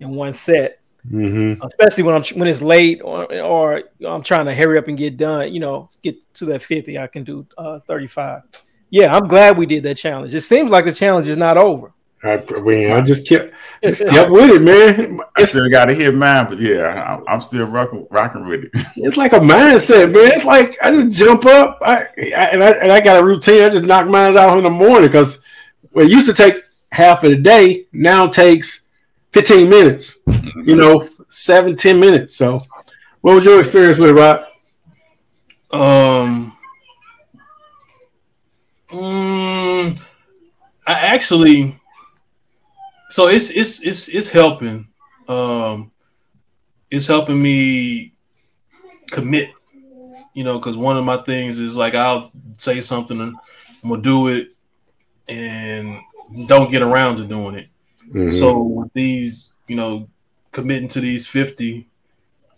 in 0.00 0.10
one 0.10 0.32
set. 0.32 0.80
Mm-hmm. 1.10 1.64
Especially 1.64 2.02
when 2.02 2.16
I'm 2.16 2.24
when 2.38 2.48
it's 2.48 2.60
late 2.60 3.00
or, 3.02 3.32
or 3.40 3.82
I'm 4.04 4.22
trying 4.22 4.46
to 4.46 4.54
hurry 4.54 4.78
up 4.78 4.88
and 4.88 4.98
get 4.98 5.16
done, 5.16 5.54
you 5.54 5.60
know, 5.60 5.90
get 6.02 6.16
to 6.34 6.46
that 6.46 6.62
50, 6.62 6.98
I 6.98 7.06
can 7.06 7.22
do 7.22 7.46
uh, 7.56 7.78
35 7.78 8.42
yeah, 8.90 9.14
I'm 9.14 9.26
glad 9.28 9.56
we 9.56 9.66
did 9.66 9.82
that 9.82 9.96
challenge. 9.96 10.34
It 10.34 10.42
seems 10.42 10.70
like 10.70 10.84
the 10.84 10.92
challenge 10.92 11.26
is 11.28 11.36
not 11.36 11.56
over. 11.56 11.92
I, 12.24 12.42
mean, 12.60 12.90
I 12.90 13.02
just 13.02 13.28
kept, 13.28 13.52
just 13.82 14.08
kept 14.08 14.30
with 14.30 14.50
it, 14.50 14.62
man. 14.62 15.20
I 15.36 15.44
still 15.44 15.68
got 15.68 15.86
to 15.86 15.94
hit 15.94 16.14
mine, 16.14 16.46
but 16.48 16.58
yeah, 16.58 17.20
I'm, 17.28 17.40
still 17.40 17.66
rocking, 17.66 18.06
rocking 18.10 18.46
with 18.46 18.64
it. 18.64 18.70
It's 18.96 19.16
like 19.16 19.32
a 19.32 19.38
mindset, 19.38 20.12
man. 20.12 20.32
It's 20.32 20.44
like 20.44 20.76
I 20.82 20.92
just 20.92 21.18
jump 21.18 21.44
up, 21.46 21.78
I, 21.82 22.08
I, 22.16 22.48
and 22.52 22.64
I 22.64 22.70
and 22.70 22.90
I 22.90 23.00
got 23.00 23.22
a 23.22 23.24
routine. 23.24 23.62
I 23.62 23.68
just 23.68 23.84
knock 23.84 24.08
mine 24.08 24.36
out 24.36 24.56
in 24.56 24.64
the 24.64 24.70
morning 24.70 25.08
because 25.08 25.40
it 25.94 26.10
used 26.10 26.26
to 26.26 26.34
take 26.34 26.56
half 26.90 27.22
of 27.22 27.30
the 27.30 27.36
day, 27.36 27.86
now 27.92 28.26
takes 28.26 28.86
15 29.32 29.68
minutes. 29.68 30.16
You 30.64 30.74
know, 30.76 31.06
seven, 31.28 31.76
10 31.76 32.00
minutes. 32.00 32.34
So, 32.34 32.62
what 33.20 33.34
was 33.34 33.44
your 33.44 33.60
experience 33.60 33.98
with 33.98 34.10
it, 34.10 34.14
Rob? 34.14 34.46
Um, 35.70 36.56
Mm, 38.90 39.98
I 40.86 40.92
actually, 40.92 41.78
so 43.10 43.28
it's 43.28 43.50
it's 43.50 43.82
it's 43.82 44.08
it's 44.08 44.30
helping. 44.30 44.88
Um, 45.28 45.90
it's 46.90 47.06
helping 47.06 47.42
me 47.42 48.14
commit. 49.10 49.50
You 50.34 50.44
know, 50.44 50.58
because 50.58 50.76
one 50.76 50.96
of 50.96 51.04
my 51.04 51.16
things 51.18 51.58
is 51.58 51.76
like 51.76 51.94
I'll 51.94 52.30
say 52.58 52.80
something 52.80 53.20
and 53.20 53.34
I'm 53.82 53.90
gonna 53.90 54.02
do 54.02 54.28
it, 54.28 54.48
and 55.28 55.98
don't 56.46 56.70
get 56.70 56.82
around 56.82 57.16
to 57.16 57.24
doing 57.24 57.56
it. 57.56 57.68
Mm-hmm. 58.08 58.38
So 58.38 58.58
with 58.58 58.92
these, 58.92 59.54
you 59.66 59.76
know, 59.76 60.08
committing 60.52 60.88
to 60.88 61.00
these 61.00 61.26
fifty, 61.26 61.88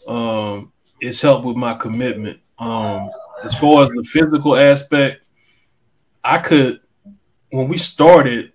um, 0.06 0.72
it's 1.00 1.22
helped 1.22 1.46
with 1.46 1.56
my 1.56 1.74
commitment. 1.74 2.40
Um, 2.58 3.10
as 3.44 3.54
far 3.54 3.84
as 3.84 3.90
the 3.90 4.02
physical 4.02 4.56
aspect, 4.56 5.22
I 6.24 6.38
could 6.38 6.80
when 7.50 7.68
we 7.68 7.76
started, 7.76 8.52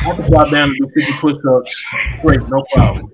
I 0.00 0.14
could 0.16 0.26
drop 0.26 0.50
down 0.50 0.70
and 0.70 0.78
do 0.78 0.88
50 0.88 1.12
push-ups 1.20 1.84
great, 2.22 2.40
no 2.48 2.64
problem. 2.72 3.12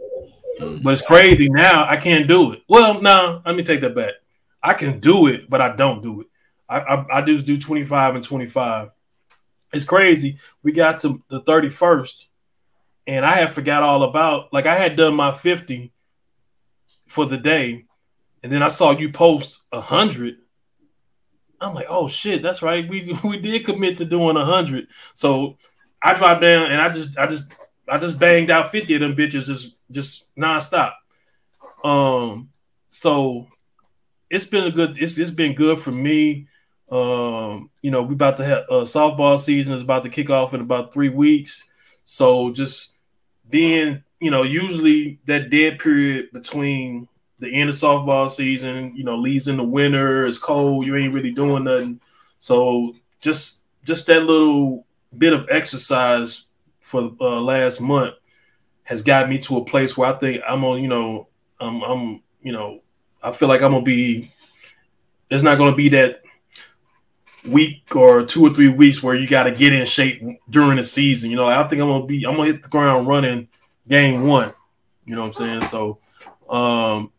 But 0.82 0.92
it's 0.92 1.02
crazy 1.02 1.48
now. 1.48 1.86
I 1.88 1.96
can't 1.96 2.28
do 2.28 2.52
it. 2.52 2.62
Well, 2.68 3.00
no, 3.00 3.42
let 3.44 3.56
me 3.56 3.62
take 3.62 3.80
that 3.80 3.94
back. 3.94 4.14
I 4.62 4.74
can 4.74 5.00
do 5.00 5.26
it, 5.26 5.50
but 5.50 5.60
I 5.60 5.74
don't 5.74 6.02
do 6.02 6.20
it. 6.20 6.26
I, 6.68 6.78
I, 6.78 7.18
I 7.18 7.22
just 7.22 7.46
do 7.46 7.58
25 7.58 8.14
and 8.14 8.24
25. 8.24 8.90
It's 9.72 9.84
crazy. 9.84 10.38
We 10.62 10.72
got 10.72 10.98
to 10.98 11.22
the 11.28 11.40
31st, 11.40 12.26
and 13.06 13.24
I 13.24 13.36
had 13.36 13.52
forgot 13.52 13.82
all 13.82 14.02
about 14.04 14.52
like 14.52 14.66
I 14.66 14.76
had 14.76 14.96
done 14.96 15.14
my 15.14 15.32
50 15.32 15.92
for 17.06 17.26
the 17.26 17.38
day, 17.38 17.86
and 18.42 18.52
then 18.52 18.62
I 18.62 18.68
saw 18.68 18.92
you 18.92 19.10
post 19.10 19.62
a 19.72 19.80
hundred, 19.80 20.36
I'm 21.62 21.74
like, 21.74 21.86
oh 21.88 22.08
shit, 22.08 22.42
that's 22.42 22.62
right. 22.62 22.88
We 22.88 23.16
we 23.24 23.38
did 23.38 23.64
commit 23.64 23.98
to 23.98 24.04
doing 24.04 24.36
hundred. 24.36 24.88
So 25.14 25.58
I 26.02 26.14
dropped 26.14 26.40
down 26.40 26.70
and 26.70 26.80
I 26.80 26.88
just 26.90 27.18
I 27.18 27.26
just 27.26 27.44
I 27.88 27.98
just 27.98 28.18
banged 28.18 28.50
out 28.50 28.70
50 28.70 28.94
of 28.94 29.00
them 29.00 29.16
bitches 29.16 29.46
just 29.46 29.76
just 29.90 30.24
nonstop. 30.36 30.92
Um 31.84 32.50
so 32.88 33.48
it's 34.30 34.46
been 34.46 34.64
a 34.64 34.70
good 34.70 34.96
it's 35.00 35.18
it's 35.18 35.30
been 35.30 35.54
good 35.54 35.78
for 35.78 35.92
me. 35.92 36.48
Um, 36.90 37.70
you 37.80 37.90
know, 37.90 38.02
we 38.02 38.14
about 38.14 38.36
to 38.36 38.44
have 38.44 38.64
uh, 38.70 38.84
softball 38.84 39.38
season 39.38 39.72
is 39.72 39.80
about 39.80 40.02
to 40.02 40.10
kick 40.10 40.28
off 40.28 40.52
in 40.52 40.60
about 40.60 40.92
three 40.92 41.08
weeks. 41.08 41.70
So 42.04 42.52
just 42.52 42.98
being, 43.48 44.02
you 44.20 44.30
know, 44.30 44.42
usually 44.42 45.18
that 45.24 45.48
dead 45.48 45.78
period 45.78 46.30
between 46.32 47.08
the 47.42 47.52
end 47.52 47.68
of 47.68 47.74
softball 47.74 48.30
season, 48.30 48.94
you 48.94 49.02
know, 49.02 49.16
leads 49.16 49.48
in 49.48 49.56
the 49.56 49.64
winter, 49.64 50.24
it's 50.26 50.38
cold, 50.38 50.86
you 50.86 50.96
ain't 50.96 51.12
really 51.12 51.32
doing 51.32 51.64
nothing. 51.64 52.00
So 52.38 52.94
just 53.20 53.64
just 53.84 54.06
that 54.06 54.22
little 54.22 54.86
bit 55.16 55.32
of 55.32 55.48
exercise 55.50 56.44
for 56.80 57.10
uh, 57.20 57.40
last 57.40 57.80
month 57.80 58.14
has 58.84 59.02
got 59.02 59.28
me 59.28 59.38
to 59.38 59.58
a 59.58 59.64
place 59.64 59.96
where 59.96 60.14
I 60.14 60.18
think 60.18 60.42
I'm 60.48 60.64
on, 60.64 60.82
you 60.82 60.88
know, 60.88 61.28
I'm, 61.60 61.82
I'm, 61.82 62.22
you 62.42 62.52
know, 62.52 62.80
I 63.22 63.32
feel 63.32 63.48
like 63.48 63.62
I'm 63.62 63.72
gonna 63.72 63.84
be. 63.84 64.30
There's 65.28 65.42
not 65.42 65.58
gonna 65.58 65.74
be 65.74 65.88
that 65.90 66.22
week 67.44 67.96
or 67.96 68.24
two 68.24 68.46
or 68.46 68.50
three 68.50 68.68
weeks 68.68 69.02
where 69.02 69.16
you 69.16 69.26
got 69.26 69.44
to 69.44 69.52
get 69.52 69.72
in 69.72 69.84
shape 69.86 70.22
during 70.48 70.76
the 70.76 70.84
season. 70.84 71.30
You 71.30 71.36
know, 71.36 71.46
I 71.46 71.66
think 71.66 71.82
I'm 71.82 71.88
gonna 71.88 72.06
be. 72.06 72.24
I'm 72.24 72.36
gonna 72.36 72.52
hit 72.52 72.62
the 72.62 72.68
ground 72.68 73.08
running 73.08 73.48
game 73.88 74.26
one. 74.26 74.52
You 75.04 75.16
know 75.16 75.22
what 75.22 75.40
I'm 75.40 75.62
saying? 75.62 75.64
So, 75.64 75.98
um, 76.48 77.10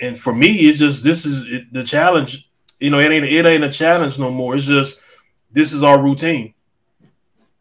and 0.00 0.18
for 0.18 0.34
me, 0.34 0.68
it's 0.68 0.78
just 0.78 1.04
this 1.04 1.26
is 1.26 1.50
it, 1.50 1.72
the 1.72 1.84
challenge. 1.84 2.48
You 2.78 2.90
know, 2.90 2.98
it 2.98 3.10
ain't 3.10 3.24
it 3.24 3.46
ain't 3.46 3.64
a 3.64 3.70
challenge 3.70 4.18
no 4.18 4.30
more. 4.30 4.56
It's 4.56 4.66
just 4.66 5.02
this 5.52 5.72
is 5.72 5.82
our 5.82 6.00
routine. 6.00 6.54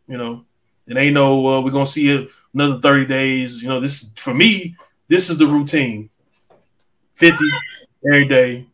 You 0.07 0.17
know, 0.17 0.45
it 0.87 0.97
ain't 0.97 1.13
no 1.13 1.47
uh, 1.47 1.61
we're 1.61 1.71
gonna 1.71 1.85
see 1.85 2.09
it 2.09 2.29
another 2.53 2.79
thirty 2.79 3.05
days. 3.05 3.61
You 3.61 3.69
know, 3.69 3.79
this 3.81 4.13
for 4.15 4.33
me, 4.33 4.77
this 5.07 5.29
is 5.29 5.37
the 5.37 5.47
routine. 5.47 6.09
Fifty 7.15 7.49
every 8.05 8.27
day. 8.27 8.65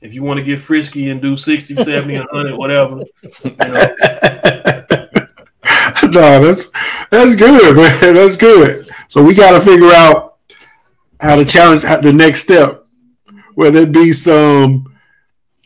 If 0.00 0.14
you 0.14 0.22
want 0.22 0.38
to 0.38 0.44
get 0.44 0.58
frisky 0.58 1.10
and 1.10 1.20
do 1.20 1.36
60, 1.36 1.74
70, 1.74 2.20
100, 2.20 2.56
whatever. 2.56 3.02
You 3.44 3.56
know. 3.58 3.94
no, 6.04 6.42
that's 6.42 6.72
that's 7.10 7.34
good, 7.36 7.76
man. 7.76 8.14
That's 8.14 8.38
good. 8.38 8.88
So 9.08 9.22
we 9.22 9.34
got 9.34 9.52
to 9.52 9.60
figure 9.60 9.90
out 9.92 10.38
how 11.20 11.36
to 11.36 11.44
challenge 11.44 11.82
the 11.82 12.12
next 12.14 12.40
step 12.40 12.79
whether 13.60 13.80
it 13.80 13.92
be 13.92 14.10
some 14.10 14.90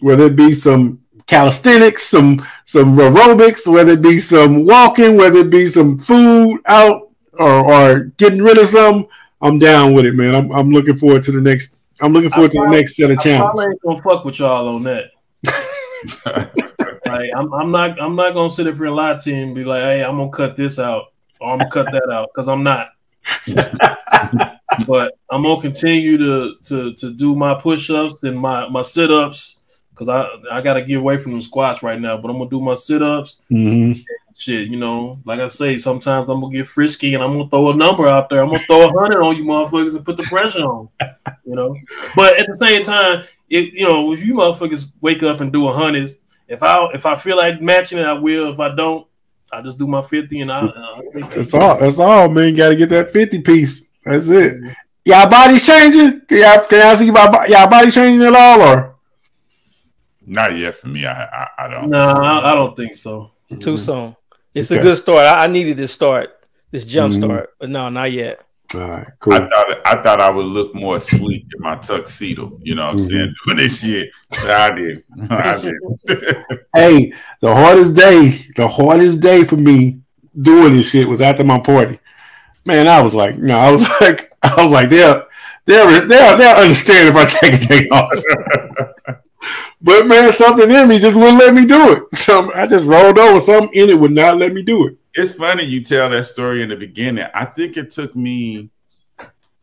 whether 0.00 0.24
it 0.24 0.34
be 0.34 0.52
some 0.52 1.00
calisthenics, 1.28 2.02
some 2.08 2.44
some 2.64 2.96
aerobics, 2.96 3.72
whether 3.72 3.92
it 3.92 4.02
be 4.02 4.18
some 4.18 4.64
walking, 4.64 5.16
whether 5.16 5.38
it 5.38 5.50
be 5.50 5.64
some 5.66 5.96
food 5.96 6.60
out 6.66 7.10
or, 7.34 7.72
or 7.72 8.00
getting 8.16 8.42
rid 8.42 8.58
of 8.58 8.66
some, 8.66 9.06
I'm 9.40 9.60
down 9.60 9.92
with 9.94 10.06
it, 10.06 10.14
man. 10.16 10.34
I'm, 10.34 10.50
I'm 10.50 10.70
looking 10.70 10.96
forward 10.96 11.22
to 11.22 11.30
the 11.30 11.40
next. 11.40 11.76
I'm 12.00 12.12
looking 12.12 12.30
forward 12.30 12.50
to 12.50 12.62
the 12.64 12.70
next 12.70 12.96
set 12.96 13.12
of 13.12 13.20
challenges. 13.20 13.60
I 13.60 13.70
ain't 13.70 13.82
gonna 13.82 14.02
fuck 14.02 14.24
with 14.24 14.40
y'all 14.40 14.74
on 14.74 14.82
that. 14.82 15.10
like, 17.06 17.30
I'm, 17.36 17.54
I'm 17.54 17.70
not 17.70 18.02
I'm 18.02 18.16
not 18.16 18.34
gonna 18.34 18.50
sit 18.50 18.66
up 18.66 18.74
here 18.74 18.86
and 18.86 18.96
lie 18.96 19.16
to 19.18 19.30
you 19.30 19.36
and 19.36 19.54
be 19.54 19.62
like, 19.62 19.82
hey, 19.82 20.02
I'm 20.02 20.16
gonna 20.16 20.30
cut 20.30 20.56
this 20.56 20.80
out 20.80 21.12
or 21.40 21.52
I'm 21.52 21.58
gonna 21.58 21.70
cut 21.70 21.92
that 21.92 22.10
out 22.10 22.30
because 22.34 22.48
I'm 22.48 22.64
not. 22.64 22.88
but 24.86 25.18
I'm 25.30 25.42
gonna 25.42 25.60
continue 25.60 26.16
to 26.18 26.54
to 26.64 26.94
to 26.94 27.12
do 27.12 27.34
my 27.34 27.54
push-ups 27.54 28.22
and 28.22 28.38
my 28.38 28.68
my 28.68 28.82
sit-ups 28.82 29.60
because 29.90 30.08
I 30.08 30.28
I 30.50 30.60
gotta 30.60 30.82
get 30.82 30.98
away 30.98 31.18
from 31.18 31.32
them 31.32 31.42
squats 31.42 31.82
right 31.82 32.00
now. 32.00 32.16
But 32.16 32.30
I'm 32.30 32.38
gonna 32.38 32.50
do 32.50 32.60
my 32.60 32.74
sit-ups. 32.74 33.42
Mm-hmm. 33.50 34.00
Shit, 34.36 34.68
you 34.68 34.76
know, 34.76 35.20
like 35.24 35.38
I 35.38 35.46
say, 35.46 35.78
sometimes 35.78 36.28
I'm 36.28 36.40
gonna 36.40 36.52
get 36.52 36.66
frisky 36.66 37.14
and 37.14 37.22
I'm 37.22 37.36
gonna 37.38 37.48
throw 37.48 37.70
a 37.70 37.76
number 37.76 38.08
out 38.08 38.28
there. 38.28 38.42
I'm 38.42 38.50
gonna 38.50 38.64
throw 38.66 38.88
a 38.88 38.92
hundred 38.98 39.22
on 39.22 39.36
you 39.36 39.44
motherfuckers 39.44 39.94
and 39.94 40.04
put 40.04 40.16
the 40.16 40.24
pressure 40.24 40.64
on. 40.64 40.88
You 41.46 41.54
know, 41.54 41.76
but 42.16 42.38
at 42.38 42.46
the 42.46 42.56
same 42.56 42.82
time, 42.82 43.24
it 43.48 43.72
you 43.72 43.88
know, 43.88 44.12
if 44.12 44.24
you 44.24 44.34
motherfuckers 44.34 44.92
wake 45.00 45.22
up 45.22 45.40
and 45.40 45.52
do 45.52 45.68
a 45.68 45.72
hundred, 45.72 46.10
if 46.48 46.62
I 46.62 46.86
if 46.94 47.06
I 47.06 47.16
feel 47.16 47.36
like 47.36 47.60
matching 47.60 47.98
it, 47.98 48.06
I 48.06 48.14
will. 48.14 48.52
If 48.52 48.58
I 48.58 48.74
don't, 48.74 49.06
I 49.52 49.62
just 49.62 49.78
do 49.78 49.86
my 49.86 50.02
fifty 50.02 50.40
and 50.40 50.50
I. 50.50 50.66
I 50.66 51.02
that's 51.34 51.54
all. 51.54 51.78
That's 51.78 51.98
all, 51.98 52.28
man. 52.28 52.50
You 52.50 52.56
got 52.56 52.70
to 52.70 52.76
get 52.76 52.88
that 52.88 53.10
fifty 53.10 53.40
piece. 53.40 53.88
That's 54.04 54.28
it. 54.28 54.76
Y'all 55.04 55.28
bodies 55.28 55.66
changing? 55.66 56.22
Can 56.22 56.38
y'all, 56.38 56.66
can 56.66 56.80
y'all 56.80 56.96
see 56.96 57.10
my 57.10 57.46
y'all 57.46 57.68
body 57.68 57.90
changing 57.90 58.26
at 58.26 58.34
all 58.34 58.62
or? 58.62 58.94
Not 60.26 60.56
yet 60.56 60.76
for 60.76 60.88
me. 60.88 61.04
I 61.04 61.24
I, 61.24 61.48
I 61.58 61.68
don't. 61.68 61.90
No, 61.90 61.98
I, 61.98 62.52
I, 62.52 62.54
don't 62.54 62.74
think 62.74 62.94
so. 62.94 63.32
Too 63.48 63.56
mm-hmm. 63.56 63.76
soon. 63.76 64.16
It's 64.54 64.70
okay. 64.70 64.80
a 64.80 64.82
good 64.82 64.96
start. 64.96 65.18
I, 65.18 65.44
I, 65.44 65.46
needed 65.46 65.76
this 65.76 65.92
start, 65.92 66.46
this 66.70 66.84
jump 66.84 67.12
mm-hmm. 67.12 67.24
start, 67.24 67.50
but 67.58 67.68
no, 67.68 67.90
not 67.90 68.12
yet. 68.12 68.40
All 68.74 68.80
right, 68.80 69.06
cool. 69.20 69.34
I 69.34 69.40
thought 69.40 69.86
I 69.86 70.02
thought 70.02 70.20
I 70.20 70.30
would 70.30 70.46
look 70.46 70.74
more 70.74 70.98
sleek 70.98 71.46
in 71.54 71.60
my 71.60 71.76
tuxedo. 71.76 72.58
You 72.62 72.74
know 72.74 72.86
what 72.86 72.92
I'm 72.92 72.96
mm-hmm. 72.96 73.06
saying? 73.06 73.34
Doing 73.44 73.56
this 73.58 73.82
shit. 73.82 74.08
I 74.32 74.70
did. 74.70 75.04
I 75.30 75.60
did. 75.60 76.44
hey, 76.74 77.12
the 77.42 77.54
hardest 77.54 77.94
day, 77.94 78.30
the 78.56 78.66
hardest 78.66 79.20
day 79.20 79.44
for 79.44 79.56
me 79.56 80.00
doing 80.40 80.72
this 80.72 80.90
shit 80.90 81.08
was 81.08 81.20
after 81.20 81.44
my 81.44 81.60
party 81.60 81.98
man, 82.66 82.88
I 82.88 83.00
was 83.02 83.14
like, 83.14 83.38
no, 83.38 83.58
I 83.58 83.70
was 83.70 83.82
like, 84.00 84.32
I 84.42 84.62
was 84.62 84.70
like, 84.70 84.90
they'll, 84.90 85.26
they'll, 85.64 86.06
they'll, 86.06 86.36
they'll 86.36 86.56
understand 86.56 87.08
if 87.08 87.16
I 87.16 87.24
take 87.26 87.54
a 87.62 87.66
day 87.66 87.88
off. 87.88 88.12
but 89.82 90.06
man, 90.06 90.32
something 90.32 90.70
in 90.70 90.88
me 90.88 90.98
just 90.98 91.16
wouldn't 91.16 91.38
let 91.38 91.54
me 91.54 91.66
do 91.66 91.92
it. 91.92 92.02
So 92.14 92.52
I 92.54 92.66
just 92.66 92.86
rolled 92.86 93.18
over. 93.18 93.38
Something 93.38 93.70
in 93.78 93.90
it 93.90 93.98
would 94.00 94.12
not 94.12 94.38
let 94.38 94.52
me 94.54 94.62
do 94.62 94.86
it. 94.86 94.96
It's 95.14 95.32
funny 95.32 95.64
you 95.64 95.82
tell 95.82 96.08
that 96.10 96.24
story 96.24 96.62
in 96.62 96.70
the 96.70 96.76
beginning. 96.76 97.26
I 97.34 97.44
think 97.44 97.76
it 97.76 97.90
took 97.90 98.16
me, 98.16 98.70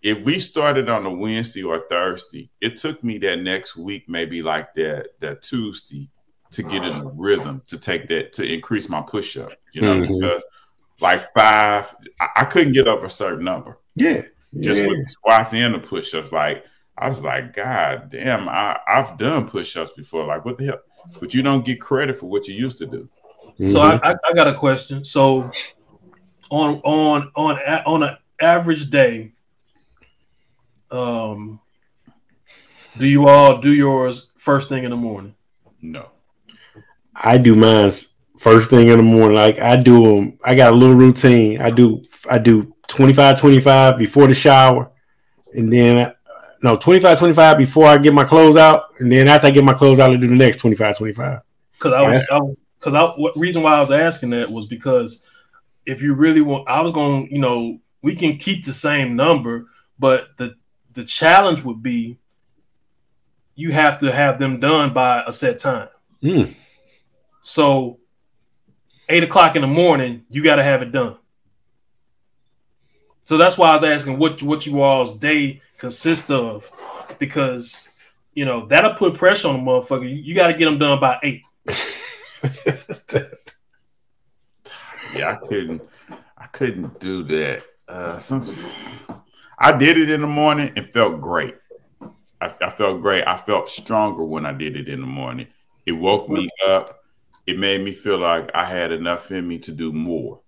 if 0.02 0.24
we 0.24 0.40
started 0.40 0.90
on 0.90 1.06
a 1.06 1.10
Wednesday 1.14 1.64
or 1.64 1.80
Thursday, 1.90 2.50
it 2.62 2.78
took 2.78 3.04
me 3.04 3.18
that 3.20 3.38
next 3.42 3.76
week, 3.76 4.08
maybe 4.08 4.42
like 4.44 4.74
that 4.76 5.08
that 5.20 5.42
Tuesday, 5.42 6.08
to 6.52 6.64
get 6.64 6.86
in 6.86 7.00
the 7.00 7.12
rhythm 7.16 7.62
to 7.68 7.78
take 7.78 8.08
that 8.08 8.34
to 8.34 8.44
increase 8.46 8.90
my 8.90 9.02
push 9.02 9.38
up. 9.38 9.52
You 9.74 9.82
know, 9.82 9.96
Mhm. 9.96 10.08
because 10.20 10.46
like 11.02 11.32
five, 11.34 11.94
I, 12.20 12.28
I 12.38 12.46
couldn't 12.46 12.74
get 12.74 12.88
up 12.88 13.04
a 13.04 13.10
certain 13.10 13.44
number 13.46 13.78
Yeah. 13.96 14.22
just 14.60 14.82
yeah. 14.82 14.88
with 14.88 15.02
the 15.02 15.08
squats 15.08 15.54
and 15.54 15.74
the 15.74 15.80
push 15.80 16.14
ups. 16.14 16.32
Like 16.32 16.64
I 16.98 17.10
was 17.10 17.24
like, 17.24 17.54
God 17.54 18.10
damn, 18.12 18.48
I, 18.48 18.80
I've 18.88 19.18
done 19.18 19.50
push 19.50 19.76
ups 19.76 19.92
before. 19.92 20.26
Like 20.26 20.46
what 20.46 20.58
the 20.58 20.66
hell? 20.66 20.80
But 21.20 21.34
you 21.34 21.42
don't 21.42 21.66
get 21.66 21.82
credit 21.82 22.18
for 22.18 22.28
what 22.28 22.48
you 22.48 22.54
used 22.56 22.78
to 22.78 22.86
do. 22.86 23.10
So 23.64 23.80
Mhm. 23.80 24.00
I, 24.04 24.12
I, 24.12 24.16
I 24.30 24.34
got 24.34 24.48
a 24.48 24.54
question. 24.54 25.04
So 25.04 25.50
on 26.50 26.80
on 26.84 27.32
on 27.36 27.58
on 27.86 28.04
an 28.04 28.18
average 28.40 28.90
day, 28.90 29.32
um, 30.92 31.60
do 32.98 33.06
you 33.08 33.28
all 33.28 33.60
do 33.60 33.74
yours 33.74 34.32
first 34.38 34.70
thing 34.70 34.84
in 34.84 34.92
the 34.92 34.98
morning? 34.98 35.36
No. 35.82 36.10
I 37.16 37.38
do 37.38 37.56
mine 37.56 37.92
first 38.42 38.72
thing 38.72 38.88
in 38.88 38.98
the 38.98 39.04
morning. 39.04 39.36
Like 39.36 39.60
I 39.60 39.78
do 39.78 40.04
them. 40.04 40.40
I 40.44 40.56
got 40.56 40.74
a 40.74 40.76
little 40.76 40.96
routine. 40.96 41.62
I 41.62 41.70
do 41.70 42.04
I 42.30 42.40
do 42.40 42.76
25 42.88 43.40
25 43.40 43.98
before 43.98 44.28
the 44.28 44.34
shower. 44.34 44.92
And 45.54 45.72
then 45.72 46.08
I, 46.08 46.14
no 46.64 46.76
25 46.76 47.20
25 47.20 47.58
before 47.58 47.86
I 47.86 47.98
get 48.00 48.14
my 48.14 48.24
clothes 48.24 48.58
out. 48.58 48.86
And 49.00 49.12
then 49.12 49.28
after 49.28 49.48
I 49.48 49.52
get 49.52 49.64
my 49.64 49.76
clothes 49.76 50.00
out, 50.00 50.10
I 50.10 50.16
do 50.16 50.28
the 50.28 50.36
next 50.36 50.58
25 50.58 50.98
25. 50.98 51.42
Because 51.74 51.94
I 51.94 52.02
was, 52.02 52.28
I 52.32 52.40
because 52.80 52.94
I, 52.96 53.04
what 53.22 53.38
reason 53.38 53.62
why 53.62 53.76
I 53.76 53.80
was 53.80 53.92
asking 53.92 54.32
that 54.32 54.50
was 54.50 54.66
because 54.66 55.24
if 55.86 56.02
you 56.02 56.16
really 56.16 56.42
want, 56.42 56.68
I 56.68 56.82
was 56.82 56.94
going, 56.94 57.30
you 57.32 57.40
know, 57.40 57.80
we 58.02 58.16
can 58.16 58.38
keep 58.38 58.66
the 58.66 58.74
same 58.74 59.16
number, 59.16 59.68
but 60.00 60.30
the 60.38 60.56
the 60.94 61.04
challenge 61.04 61.64
would 61.64 61.84
be 61.84 62.18
you 63.54 63.72
have 63.72 64.00
to 64.00 64.12
have 64.12 64.40
them 64.40 64.60
done 64.60 64.94
by 64.94 65.24
a 65.28 65.32
set 65.32 65.60
time. 65.60 65.90
Mm. 66.24 66.56
So 67.44 68.00
eight 69.12 69.24
o'clock 69.24 69.56
in 69.56 69.62
the 69.62 69.68
morning, 69.68 70.26
you 70.30 70.44
got 70.44 70.56
to 70.56 70.64
have 70.64 70.82
it 70.82 70.92
done. 70.92 71.18
So 73.26 73.38
that's 73.38 73.58
why 73.58 73.72
I 73.72 73.76
was 73.76 73.84
asking 73.84 74.18
what 74.18 74.42
what 74.44 74.66
you 74.66 74.82
all's 74.82 75.18
day 75.18 75.62
consists 75.78 76.30
of, 76.30 76.72
because 77.20 77.88
you 78.34 78.46
know 78.46 78.66
that'll 78.66 78.96
put 78.96 79.16
pressure 79.16 79.48
on 79.48 79.64
the 79.64 79.72
motherfucker. 79.72 80.10
You, 80.10 80.16
you 80.16 80.36
got 80.36 80.48
to 80.48 80.54
get 80.54 80.66
them 80.66 80.80
done 80.80 81.00
by 81.00 81.20
eight. 81.24 81.44
Yeah, 85.14 85.32
I 85.32 85.36
couldn't. 85.36 85.82
I 86.38 86.48
couldn't 86.48 87.00
do 87.00 87.24
that. 87.24 87.64
Uh, 87.88 88.18
some, 88.18 88.48
I 89.60 89.72
did 89.74 89.98
it 89.98 90.10
in 90.10 90.22
the 90.22 90.28
morning 90.28 90.72
and 90.76 90.86
felt 90.88 91.20
great. 91.22 91.56
I, 92.40 92.54
I 92.62 92.70
felt 92.70 93.02
great. 93.02 93.26
I 93.28 93.38
felt 93.38 93.70
stronger 93.70 94.24
when 94.24 94.46
I 94.46 94.54
did 94.54 94.76
it 94.78 94.88
in 94.88 95.02
the 95.02 95.08
morning. 95.08 95.48
It 95.86 95.92
woke 95.92 96.30
me 96.30 96.50
up. 96.66 97.01
It 97.48 97.58
made 97.58 97.82
me 97.82 97.92
feel 97.92 98.18
like 98.18 98.52
I 98.54 98.66
had 98.66 98.92
enough 98.92 99.32
in 99.32 99.48
me 99.48 99.60
to 99.60 99.72
do 99.72 99.92
more. 99.92 100.42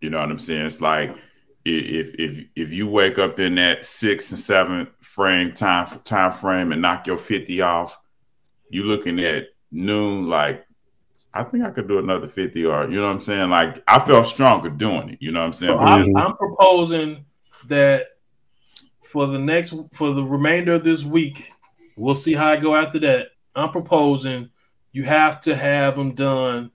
You 0.00 0.10
know 0.10 0.20
what 0.20 0.30
I'm 0.30 0.38
saying? 0.38 0.66
It's 0.66 0.80
like 0.80 1.16
if 1.64 2.14
if 2.14 2.44
if 2.54 2.72
you 2.72 2.88
wake 2.88 3.18
up 3.18 3.38
in 3.38 3.56
that 3.56 3.84
six 3.84 4.30
and 4.30 4.38
seven 4.38 4.88
frame 5.00 5.52
time 5.52 5.86
time 6.04 6.32
frame 6.32 6.72
and 6.72 6.82
knock 6.82 7.06
your 7.06 7.18
50 7.18 7.60
off, 7.62 7.98
you 8.70 8.84
looking 8.84 9.20
at 9.20 9.48
noon 9.70 10.28
like 10.28 10.64
I 11.34 11.44
think 11.44 11.64
I 11.64 11.70
could 11.70 11.88
do 11.88 11.98
another 11.98 12.26
50 12.26 12.64
or 12.64 12.88
you 12.88 12.96
know 12.96 13.06
what 13.06 13.12
I'm 13.12 13.20
saying? 13.20 13.50
Like 13.50 13.82
I 13.86 13.98
felt 13.98 14.26
stronger 14.26 14.70
doing 14.70 15.10
it. 15.10 15.18
You 15.20 15.30
know 15.30 15.40
what 15.40 15.46
I'm 15.46 15.52
saying? 15.52 15.72
So 15.72 15.78
I'm. 15.78 16.04
I'm 16.16 16.36
proposing 16.36 17.24
that 17.66 18.06
for 19.02 19.26
the 19.26 19.38
next 19.38 19.74
for 19.92 20.12
the 20.12 20.22
remainder 20.22 20.74
of 20.74 20.84
this 20.84 21.04
week, 21.04 21.50
we'll 21.96 22.14
see 22.14 22.34
how 22.34 22.50
I 22.50 22.56
go 22.56 22.74
after 22.74 22.98
that. 23.00 23.28
I'm 23.54 23.70
proposing 23.70 24.50
you 24.92 25.04
have 25.04 25.40
to 25.42 25.54
have 25.56 25.96
them 25.96 26.14
done 26.14 26.70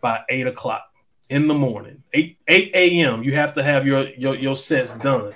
by 0.00 0.20
eight 0.28 0.46
o'clock 0.46 0.84
in 1.28 1.48
the 1.48 1.54
morning, 1.54 2.02
eight 2.12 2.38
eight 2.48 2.70
a.m. 2.74 3.22
You 3.22 3.34
have 3.34 3.54
to 3.54 3.62
have 3.62 3.86
your 3.86 4.08
your, 4.10 4.34
your 4.36 4.56
sets 4.56 4.96
done. 4.98 5.34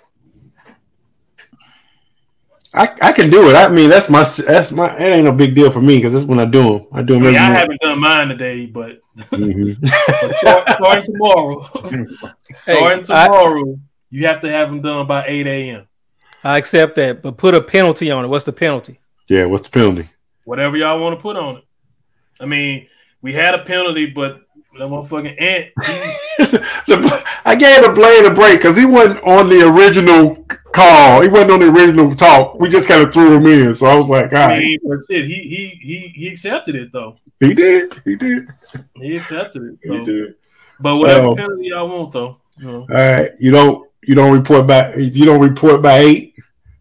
I, 2.75 2.89
I 3.03 3.13
can 3.13 3.29
do 3.29 3.51
it. 3.51 3.55
I 3.55 3.69
mean, 3.69 3.91
that's 3.91 4.09
my 4.09 4.23
that's 4.47 4.73
my. 4.73 4.97
It 4.97 5.01
ain't 5.03 5.25
no 5.27 5.33
big 5.33 5.55
deal 5.55 5.71
for 5.71 5.83
me 5.83 5.99
because 5.99 6.15
that's 6.15 6.25
when 6.25 6.41
I 6.41 6.47
do 6.47 6.63
them. 6.79 6.87
I 6.93 7.03
do 7.03 7.15
I 7.15 7.17
them 7.17 7.23
mean, 7.25 7.35
every 7.35 7.39
I 7.39 7.59
haven't 7.59 7.81
done 7.83 8.01
mine 8.01 8.29
today, 8.29 8.65
but 8.67 8.99
Mhm. 9.33 9.77
but 9.81 10.37
start- 10.39 10.69
starting 10.71 11.05
tomorrow, 11.05 11.61
starting 12.55 13.05
Hey, 13.05 13.13
I- 13.15 13.27
tomorrow, 13.27 13.79
you 14.09 14.27
have 14.27 14.41
to 14.41 14.51
have 14.51 14.71
them 14.71 14.81
done 14.81 15.07
by 15.07 15.27
eight 15.27 15.47
a.m. 15.47 15.87
I 16.45 16.57
accept 16.57 16.95
that, 16.97 17.21
but 17.23 17.37
put 17.37 17.55
a 17.55 17.61
penalty 17.61 18.11
on 18.11 18.25
it. 18.25 18.29
What's 18.29 18.45
the 18.47 18.53
penalty? 18.53 18.99
yeah. 19.29 19.45
What's 19.45 19.65
the 19.65 19.71
penalty? 19.71 20.09
whatever 20.45 20.77
y'all 20.77 20.99
want 21.01 21.17
to 21.17 21.23
put 21.23 21.37
on 21.37 21.59
it. 21.59 21.65
I 22.41 22.47
mean, 22.47 22.89
we 23.21 23.33
had 23.33 23.55
a 23.55 23.65
penalty, 23.65 24.07
but 24.07 24.43
that 24.79 24.89
motherfucking 24.89 25.41
ant. 25.41 25.71
The- 26.87 27.25
I 27.45 27.55
gave 27.57 27.83
the 27.83 27.91
blade 27.91 28.25
a 28.25 28.31
break 28.35 28.59
because 28.59 28.77
he 28.77 28.85
wasn't 28.85 29.23
on 29.25 29.49
the 29.49 29.67
original 29.69 30.37
call. 30.73 31.21
He 31.21 31.29
wasn't 31.29 31.53
on 31.53 31.61
the 31.61 31.69
original 31.69 32.15
talk. 32.15 32.59
We 32.59 32.69
just 32.69 32.89
kind 32.89 33.03
of 33.03 33.13
threw 33.13 33.37
him 33.37 33.47
in. 33.47 33.75
So 33.75 33.87
I 33.87 33.95
was 33.95 34.09
like, 34.09 34.33
all 34.33 34.51
I 34.51 34.59
mean, 34.59 34.79
he 35.09 35.23
he 35.25 35.79
he 35.83 36.13
he 36.15 36.29
accepted 36.29 36.75
it 36.75 36.91
though. 36.93 37.17
he 37.41 37.53
did. 37.55 38.01
He 38.05 38.17
did. 38.17 38.49
He 38.97 39.17
accepted 39.17 39.63
it. 39.63 39.79
He 39.83 40.03
did. 40.05 40.35
But 40.81 40.97
whatever 40.97 41.29
Well- 41.29 41.37
penalty 41.37 41.67
y'all 41.69 41.89
want 41.89 42.13
though. 42.13 42.39
You 42.59 42.67
know. 42.67 42.81
All 42.81 42.87
right. 42.89 43.31
You 43.39 43.51
don't. 43.51 43.89
You 44.05 44.15
don't 44.15 44.33
report 44.33 44.67
by. 44.67 44.95
You 44.95 45.25
don't 45.25 45.41
report 45.41 45.83
by 45.83 45.99
eight, 45.99 46.35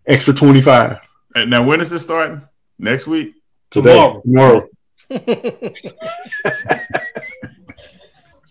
extra 0.07 0.33
twenty 0.33 0.61
five. 0.61 0.97
And 1.35 1.49
now 1.51 1.63
when 1.63 1.81
is 1.81 1.89
this 1.91 2.01
starting? 2.03 2.41
Next 2.79 3.05
week? 3.07 3.35
Tomorrow. 3.69 4.21
Tomorrow. 4.21 4.67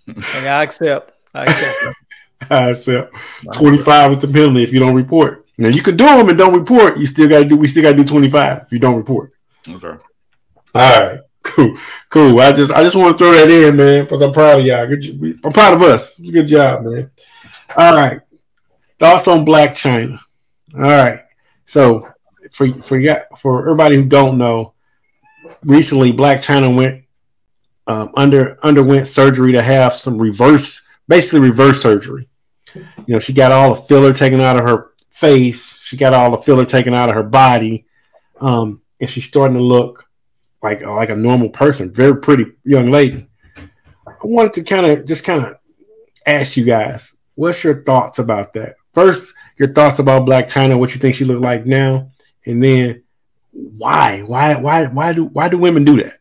Hey, 0.07 0.49
I 0.49 0.63
accept. 0.63 1.13
I 1.35 1.45
accept. 1.45 1.79
I 2.51 2.71
accept. 2.71 3.15
twenty 3.53 3.79
five 3.79 4.13
is 4.13 4.19
the 4.19 4.29
penalty 4.29 4.63
if 4.63 4.73
you 4.73 4.81
don't 4.81 4.95
report. 4.95 5.47
Now 5.59 5.69
you 5.69 5.83
can 5.83 5.97
do 5.97 6.05
them 6.05 6.29
and 6.29 6.39
don't 6.39 6.55
report. 6.59 6.99
You 6.99 7.07
still 7.07 7.29
got 7.29 7.41
to 7.41 7.45
do. 7.45 7.57
We 7.57 7.69
still 7.69 7.83
got 7.83 7.93
to 7.93 7.97
do 7.97 8.05
twenty 8.05 8.31
five 8.31 8.63
if 8.63 8.73
you 8.73 8.79
don't 8.79 8.97
report. 8.97 9.33
Okay. 9.69 10.03
All 10.75 11.01
right, 11.09 11.21
cool, 11.43 11.77
cool. 12.09 12.41
I 12.41 12.53
just 12.53 12.73
I 12.73 12.83
just 12.83 12.97
want 12.97 13.17
to 13.17 13.19
throw 13.25 13.33
that 13.33 13.51
in, 13.51 13.77
man, 13.77 14.05
because 14.05 14.23
I'm 14.23 14.33
proud 14.33 14.61
of 14.61 14.67
y'all. 14.67 14.87
Good, 14.87 15.01
j- 15.01 15.35
I'm 15.45 15.53
proud 15.53 15.75
of 15.75 15.83
us. 15.83 16.19
Good 16.19 16.47
job, 16.47 16.85
man. 16.85 17.11
All 17.77 17.95
right, 17.95 18.21
thoughts 18.99 19.29
on 19.29 19.45
Blac 19.45 19.71
Chyna. 19.71 20.19
All 20.75 20.81
right, 20.83 21.21
so 21.67 22.09
for 22.53 22.73
for 22.83 22.99
ya- 22.99 23.23
for 23.39 23.61
everybody 23.63 23.97
who 23.97 24.05
don't 24.05 24.39
know, 24.39 24.75
recently 25.63 26.13
Blac 26.13 26.39
Chyna 26.39 26.75
went 26.75 27.05
um, 27.87 28.11
under 28.15 28.59
underwent 28.65 29.09
surgery 29.09 29.53
to 29.53 29.63
have 29.63 29.93
some 29.95 30.19
reverse, 30.19 30.87
basically 31.09 31.41
reverse 31.41 31.83
surgery. 31.83 32.29
You 32.75 33.15
know, 33.15 33.19
she 33.19 33.33
got 33.33 33.53
all 33.53 33.75
the 33.75 33.83
filler 33.83 34.13
taken 34.13 34.41
out 34.41 34.57
of 34.57 34.69
her 34.69 34.93
face. 35.11 35.83
She 35.83 35.97
got 35.97 36.15
all 36.15 36.31
the 36.31 36.39
filler 36.39 36.65
taken 36.65 36.95
out 36.95 37.09
of 37.09 37.17
her 37.17 37.23
body, 37.23 37.87
um, 38.41 38.81
and 39.01 39.11
she's 39.11 39.27
starting 39.27 39.57
to 39.57 39.63
look 39.63 40.09
like 40.63 40.83
like 40.83 41.11
a 41.11 41.17
normal 41.17 41.49
person, 41.49 41.93
very 41.93 42.17
pretty 42.17 42.47
young 42.65 42.91
lady. 42.91 43.29
I 44.07 44.13
wanted 44.23 44.53
to 44.55 44.65
kind 44.65 44.87
of 44.87 45.07
just 45.07 45.25
kind 45.25 45.45
of 45.45 45.57
ask 46.27 46.57
you 46.57 46.65
guys, 46.65 47.17
what's 47.35 47.65
your 47.65 47.83
thoughts 47.83 48.19
about 48.19 48.53
that? 48.55 48.77
First, 48.93 49.35
your 49.59 49.73
thoughts 49.73 49.99
about 49.99 50.27
Blac 50.27 50.45
Chyna, 50.45 50.79
what 50.79 50.95
you 50.95 51.01
think 51.01 51.15
she 51.15 51.25
look 51.25 51.41
like 51.41 51.67
now, 51.67 52.11
and 52.47 52.63
then 52.63 53.03
why, 53.53 54.23
why, 54.23 54.57
why, 54.57 54.87
why 54.87 55.13
do 55.13 55.25
why 55.25 55.49
do 55.49 55.59
women 55.59 55.85
do 55.85 56.03
that? 56.03 56.19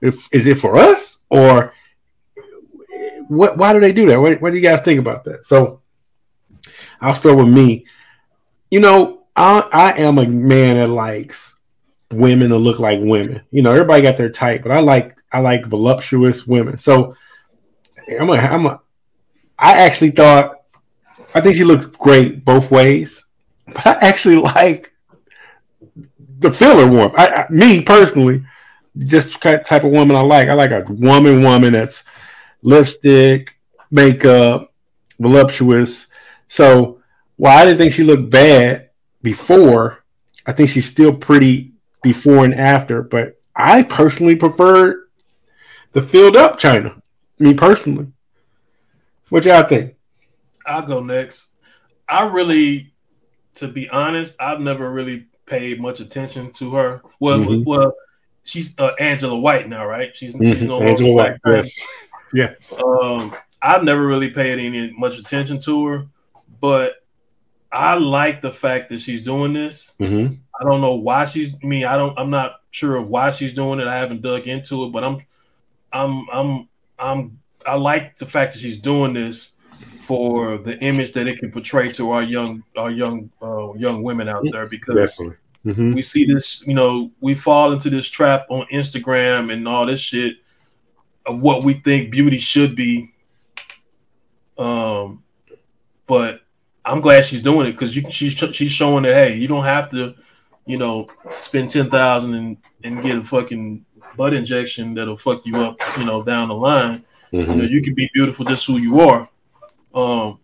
If 0.00 0.28
is 0.32 0.46
it 0.46 0.58
for 0.58 0.76
us 0.76 1.18
or 1.28 1.74
what? 3.28 3.56
Why 3.56 3.72
do 3.72 3.80
they 3.80 3.92
do 3.92 4.06
that? 4.08 4.20
What, 4.20 4.40
what 4.40 4.50
do 4.52 4.56
you 4.56 4.62
guys 4.62 4.82
think 4.82 5.00
about 5.00 5.24
that? 5.24 5.44
So, 5.44 5.80
I'll 7.00 7.14
start 7.14 7.36
with 7.36 7.48
me. 7.48 7.86
You 8.70 8.80
know, 8.80 9.24
I 9.36 9.68
I 9.72 9.92
am 9.98 10.18
a 10.18 10.26
man 10.26 10.76
that 10.76 10.88
likes 10.88 11.56
women 12.12 12.50
to 12.50 12.56
look 12.56 12.78
like 12.78 13.00
women. 13.00 13.42
You 13.50 13.62
know, 13.62 13.72
everybody 13.72 14.02
got 14.02 14.16
their 14.16 14.30
type, 14.30 14.62
but 14.62 14.72
I 14.72 14.80
like 14.80 15.20
I 15.32 15.40
like 15.40 15.66
voluptuous 15.66 16.46
women. 16.46 16.78
So 16.78 17.14
I'm 18.08 18.30
a 18.30 18.34
I'm 18.34 18.66
a 18.66 18.80
I 19.58 19.80
actually 19.82 20.10
thought 20.10 20.62
I 21.34 21.40
think 21.40 21.56
she 21.56 21.64
looks 21.64 21.86
great 21.86 22.44
both 22.44 22.70
ways, 22.70 23.24
but 23.66 23.86
I 23.86 23.98
actually 24.00 24.36
like 24.36 24.92
the 26.38 26.50
filler 26.50 26.86
one. 26.86 27.12
I, 27.16 27.28
I 27.28 27.46
me 27.50 27.82
personally, 27.82 28.44
just 28.96 29.40
type 29.40 29.84
of 29.84 29.90
woman 29.90 30.16
I 30.16 30.20
like. 30.20 30.48
I 30.48 30.54
like 30.54 30.70
a 30.70 30.84
woman 30.88 31.42
woman 31.42 31.72
that's 31.72 32.04
lipstick, 32.62 33.58
makeup, 33.90 34.72
voluptuous. 35.18 36.08
So 36.48 37.00
while 37.36 37.58
I 37.58 37.64
didn't 37.64 37.78
think 37.78 37.92
she 37.92 38.04
looked 38.04 38.30
bad 38.30 38.90
before, 39.22 40.04
I 40.46 40.52
think 40.52 40.70
she's 40.70 40.88
still 40.88 41.14
pretty 41.14 41.72
before 42.02 42.44
and 42.44 42.54
after, 42.54 43.02
but 43.02 43.40
I 43.54 43.82
personally 43.82 44.36
prefer 44.36 45.08
the 45.92 46.00
filled 46.00 46.36
up 46.36 46.58
Chyna. 46.58 47.00
Me 47.38 47.54
personally. 47.54 48.08
What 49.28 49.44
y'all 49.44 49.62
think? 49.64 49.94
I'll 50.64 50.82
go 50.82 51.00
next. 51.00 51.50
I 52.08 52.26
really, 52.26 52.92
to 53.56 53.68
be 53.68 53.88
honest, 53.88 54.40
I've 54.40 54.60
never 54.60 54.90
really 54.90 55.26
paid 55.48 55.80
much 55.80 56.00
attention 56.00 56.52
to 56.52 56.74
her. 56.74 57.02
Well, 57.20 57.38
mm-hmm. 57.38 57.68
well, 57.68 57.94
she's 58.44 58.78
uh, 58.78 58.90
Angela 58.98 59.38
White 59.38 59.68
now, 59.68 59.86
right? 59.86 60.14
She's, 60.14 60.34
mm-hmm. 60.34 60.52
she's 60.52 60.62
no 60.62 60.80
Angela 60.80 61.12
White. 61.12 61.40
Yes. 61.46 61.86
yes. 62.32 62.80
Um, 62.82 63.34
I've 63.60 63.84
never 63.84 64.06
really 64.06 64.30
paid 64.30 64.58
any 64.58 64.92
much 64.96 65.18
attention 65.18 65.58
to 65.60 65.86
her, 65.86 66.06
but 66.60 67.04
I 67.72 67.94
like 67.94 68.40
the 68.40 68.52
fact 68.52 68.88
that 68.90 69.00
she's 69.00 69.22
doing 69.22 69.52
this. 69.52 69.94
Mm-hmm. 70.00 70.34
I 70.60 70.64
don't 70.64 70.80
know 70.80 70.94
why 70.94 71.24
she's. 71.24 71.54
I 71.62 71.66
mean, 71.66 71.84
I 71.84 71.96
don't. 71.96 72.18
I'm 72.18 72.30
not 72.30 72.60
sure 72.70 72.96
of 72.96 73.10
why 73.10 73.30
she's 73.30 73.52
doing 73.52 73.80
it. 73.80 73.86
I 73.86 73.96
haven't 73.96 74.22
dug 74.22 74.46
into 74.46 74.84
it, 74.84 74.92
but 74.92 75.04
I'm, 75.04 75.18
I'm, 75.92 76.26
I'm, 76.32 76.68
I'm. 76.98 77.38
I 77.66 77.74
like 77.74 78.16
the 78.16 78.26
fact 78.26 78.54
that 78.54 78.60
she's 78.60 78.80
doing 78.80 79.12
this 79.12 79.52
for 80.08 80.56
the 80.56 80.78
image 80.78 81.12
that 81.12 81.28
it 81.28 81.38
can 81.38 81.52
portray 81.52 81.92
to 81.92 82.12
our 82.12 82.22
young, 82.22 82.64
our 82.78 82.90
young, 82.90 83.30
uh, 83.42 83.74
young 83.74 84.02
women 84.02 84.26
out 84.26 84.42
there 84.50 84.66
because 84.66 85.20
mm-hmm. 85.66 85.90
we 85.90 86.00
see 86.00 86.24
this. 86.24 86.66
You 86.66 86.72
know, 86.72 87.10
we 87.20 87.34
fall 87.34 87.74
into 87.74 87.90
this 87.90 88.08
trap 88.08 88.46
on 88.48 88.66
Instagram 88.72 89.52
and 89.52 89.68
all 89.68 89.84
this 89.84 90.00
shit 90.00 90.36
of 91.26 91.42
what 91.42 91.62
we 91.62 91.74
think 91.74 92.10
beauty 92.10 92.38
should 92.38 92.74
be. 92.74 93.12
Um, 94.56 95.22
but 96.06 96.40
I'm 96.86 97.02
glad 97.02 97.26
she's 97.26 97.42
doing 97.42 97.66
it 97.66 97.72
because 97.72 97.92
she's 97.92 98.32
she's 98.32 98.72
showing 98.72 99.02
that 99.02 99.12
hey, 99.12 99.36
you 99.36 99.46
don't 99.46 99.64
have 99.64 99.90
to, 99.90 100.14
you 100.64 100.78
know, 100.78 101.08
spend 101.38 101.70
ten 101.70 101.90
thousand 101.90 102.32
and 102.32 102.56
and 102.82 103.02
get 103.02 103.18
a 103.18 103.24
fucking 103.24 103.84
butt 104.16 104.32
injection 104.32 104.94
that'll 104.94 105.18
fuck 105.18 105.44
you 105.44 105.56
up, 105.56 105.78
you 105.98 106.06
know, 106.06 106.22
down 106.22 106.48
the 106.48 106.54
line. 106.54 107.04
Mm-hmm. 107.30 107.50
You 107.50 107.56
know, 107.58 107.64
you 107.64 107.82
can 107.82 107.92
be 107.92 108.08
beautiful 108.14 108.46
just 108.46 108.66
who 108.66 108.78
you 108.78 109.00
are. 109.00 109.28
Um, 109.94 110.38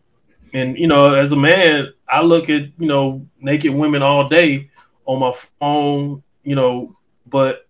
and 0.53 0.79
you 0.79 0.87
know, 0.87 1.15
as 1.15 1.33
a 1.33 1.37
man, 1.37 1.89
I 2.09 2.23
look 2.23 2.49
at 2.51 2.63
you 2.79 2.87
know 2.87 3.27
naked 3.41 3.73
women 3.75 4.03
all 4.03 4.29
day 4.29 4.71
on 5.07 5.19
my 5.19 5.33
phone, 5.61 6.23
you 6.43 6.55
know, 6.55 6.97
but 7.27 7.67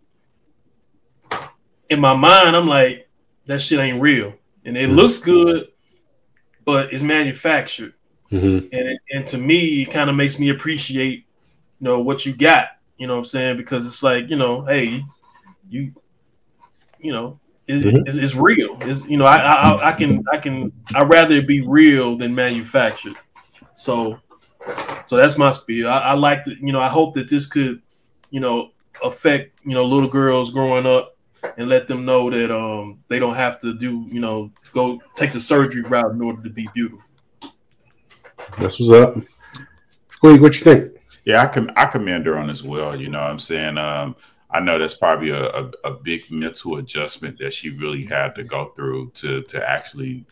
in 1.88 2.00
my 2.00 2.14
mind, 2.14 2.56
I'm 2.56 2.68
like, 2.68 3.08
that 3.46 3.60
shit 3.60 3.78
ain't 3.78 4.00
real, 4.00 4.34
and 4.64 4.76
it 4.76 4.88
mm-hmm. 4.88 4.96
looks 4.96 5.18
good, 5.18 5.68
but 6.64 6.92
it's 6.92 7.02
manufactured. 7.02 7.94
Mm-hmm. 8.30 8.68
And 8.72 8.98
and 9.10 9.26
to 9.28 9.38
me, 9.38 9.82
it 9.82 9.90
kind 9.90 10.10
of 10.10 10.16
makes 10.16 10.38
me 10.38 10.48
appreciate, 10.50 11.26
you 11.80 11.84
know, 11.84 12.00
what 12.00 12.26
you 12.26 12.32
got. 12.32 12.68
You 12.96 13.06
know 13.06 13.14
what 13.14 13.20
I'm 13.20 13.24
saying? 13.24 13.56
Because 13.56 13.86
it's 13.86 14.02
like, 14.02 14.30
you 14.30 14.36
know, 14.36 14.64
hey, 14.64 15.04
you, 15.68 15.92
you 16.98 17.12
know, 17.12 17.40
it, 17.66 17.72
mm-hmm. 17.72 18.06
it's, 18.06 18.16
it's, 18.16 18.34
real. 18.34 18.76
It's 18.82 19.04
you 19.06 19.16
know, 19.16 19.24
I, 19.24 19.36
I 19.36 19.88
I 19.88 19.92
can 19.92 20.22
I 20.32 20.38
can 20.38 20.72
I 20.94 21.02
rather 21.02 21.36
it 21.36 21.46
be 21.46 21.60
real 21.62 22.16
than 22.16 22.34
manufactured. 22.34 23.16
So, 23.74 24.18
so 25.06 25.16
that's 25.16 25.38
my 25.38 25.50
spiel. 25.50 25.88
I, 25.88 25.98
I 25.98 26.12
like 26.14 26.44
to, 26.44 26.54
you 26.60 26.72
know, 26.72 26.80
I 26.80 26.88
hope 26.88 27.14
that 27.14 27.28
this 27.28 27.46
could, 27.46 27.82
you 28.30 28.40
know, 28.40 28.70
affect 29.02 29.58
you 29.64 29.74
know 29.74 29.84
little 29.84 30.08
girls 30.08 30.50
growing 30.50 30.86
up 30.86 31.16
and 31.58 31.68
let 31.68 31.86
them 31.86 32.04
know 32.04 32.30
that 32.30 32.54
um 32.54 32.98
they 33.08 33.18
don't 33.18 33.34
have 33.34 33.60
to 33.60 33.74
do 33.74 34.06
you 34.10 34.20
know 34.20 34.50
go 34.72 34.98
take 35.14 35.32
the 35.32 35.40
surgery 35.40 35.82
route 35.82 36.12
in 36.12 36.20
order 36.20 36.42
to 36.42 36.50
be 36.50 36.68
beautiful. 36.74 37.08
That's 38.58 38.78
what's 38.78 38.92
up. 38.92 39.16
Squeak, 40.10 40.40
what 40.40 40.54
you 40.54 40.64
think? 40.64 40.92
Yeah, 41.24 41.42
I 41.42 41.46
can 41.46 41.70
I 41.70 41.86
commend 41.86 42.26
her 42.26 42.36
on 42.36 42.50
as 42.50 42.62
well. 42.62 42.98
You 42.98 43.08
know 43.08 43.20
what 43.20 43.30
I'm 43.30 43.38
saying? 43.38 43.78
Um, 43.78 44.16
I 44.54 44.60
know 44.60 44.78
that's 44.78 44.94
probably 44.94 45.30
a, 45.30 45.50
a, 45.50 45.70
a, 45.82 45.90
big 45.90 46.30
mental 46.30 46.76
adjustment 46.76 47.38
that 47.38 47.52
she 47.52 47.70
really 47.70 48.04
had 48.04 48.36
to 48.36 48.44
go 48.44 48.66
through 48.76 49.10
to 49.14 49.42
to 49.42 49.68
actually 49.68 50.24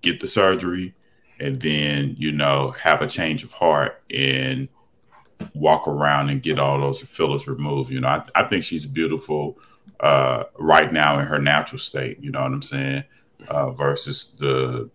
get 0.00 0.18
the 0.18 0.26
surgery 0.26 0.94
and 1.38 1.60
then, 1.60 2.14
you 2.16 2.32
know, 2.32 2.70
have 2.70 3.02
a 3.02 3.06
change 3.06 3.44
of 3.44 3.52
heart 3.52 4.02
and 4.10 4.68
walk 5.54 5.86
around 5.86 6.30
and 6.30 6.42
get 6.42 6.58
all 6.58 6.80
those 6.80 7.00
fillers 7.00 7.46
removed. 7.46 7.90
You 7.90 8.00
know, 8.00 8.08
I, 8.08 8.24
I 8.34 8.44
think 8.44 8.64
she's 8.64 8.86
beautiful 8.86 9.58
uh, 10.00 10.44
right 10.58 10.90
now 10.90 11.18
in 11.18 11.26
her 11.26 11.38
natural 11.38 11.80
state, 11.80 12.18
you 12.20 12.30
know 12.30 12.40
what 12.42 12.52
I'm 12.52 12.62
saying? 12.62 13.04
Uh, 13.48 13.72
versus 13.72 14.36
the 14.38 14.88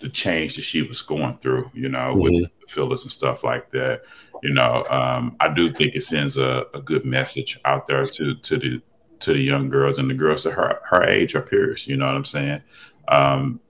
the 0.00 0.08
change 0.08 0.56
that 0.56 0.62
she 0.62 0.82
was 0.82 1.02
going 1.02 1.38
through, 1.38 1.70
you 1.74 1.88
know, 1.88 2.14
mm-hmm. 2.14 2.20
with 2.20 2.32
the 2.32 2.50
fillers 2.68 3.02
and 3.02 3.12
stuff 3.12 3.44
like 3.44 3.70
that. 3.70 4.02
You 4.42 4.52
know, 4.52 4.84
um, 4.90 5.36
I 5.40 5.48
do 5.48 5.72
think 5.72 5.94
it 5.94 6.02
sends 6.02 6.36
a, 6.36 6.66
a, 6.74 6.82
good 6.82 7.06
message 7.06 7.58
out 7.64 7.86
there 7.86 8.04
to 8.04 8.34
to 8.34 8.56
the 8.58 8.82
to 9.20 9.32
the 9.32 9.40
young 9.40 9.70
girls 9.70 9.98
and 9.98 10.10
the 10.10 10.14
girls 10.14 10.44
of 10.44 10.52
her 10.52 10.80
her 10.84 11.02
age 11.04 11.34
or 11.34 11.40
peers. 11.40 11.86
You 11.86 11.96
know 11.96 12.06
what 12.06 12.16
I'm 12.16 12.24
saying? 12.24 12.62
Um, 13.08 13.60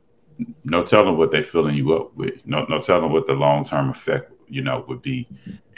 no 0.65 0.83
telling 0.83 1.17
what 1.17 1.31
they're 1.31 1.43
filling 1.43 1.77
you 1.77 1.95
up 1.95 2.15
with. 2.17 2.45
No, 2.47 2.65
no 2.69 2.81
telling 2.81 3.13
what 3.13 3.27
the 3.27 3.35
long 3.35 3.65
term 3.65 3.91
effect 3.91 4.33
you 4.49 4.63
know 4.63 4.85
would 4.89 5.03
be. 5.03 5.29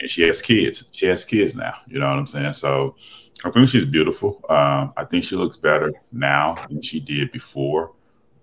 And 0.01 0.11
she 0.11 0.23
has 0.23 0.41
kids. 0.41 0.89
She 0.93 1.07
has 1.07 1.25
kids 1.25 1.55
now. 1.55 1.75
You 1.87 1.99
know 1.99 2.09
what 2.09 2.19
I'm 2.19 2.27
saying? 2.27 2.55
So 2.55 2.97
I 3.45 3.51
think 3.51 3.69
she's 3.69 3.85
beautiful. 3.85 4.43
Um, 4.49 4.93
I 4.97 5.05
think 5.05 5.25
she 5.25 5.37
looks 5.37 5.57
better 5.57 5.93
now 6.13 6.67
than 6.69 6.83
she 6.83 7.01
did 7.01 7.31
before. 7.33 7.93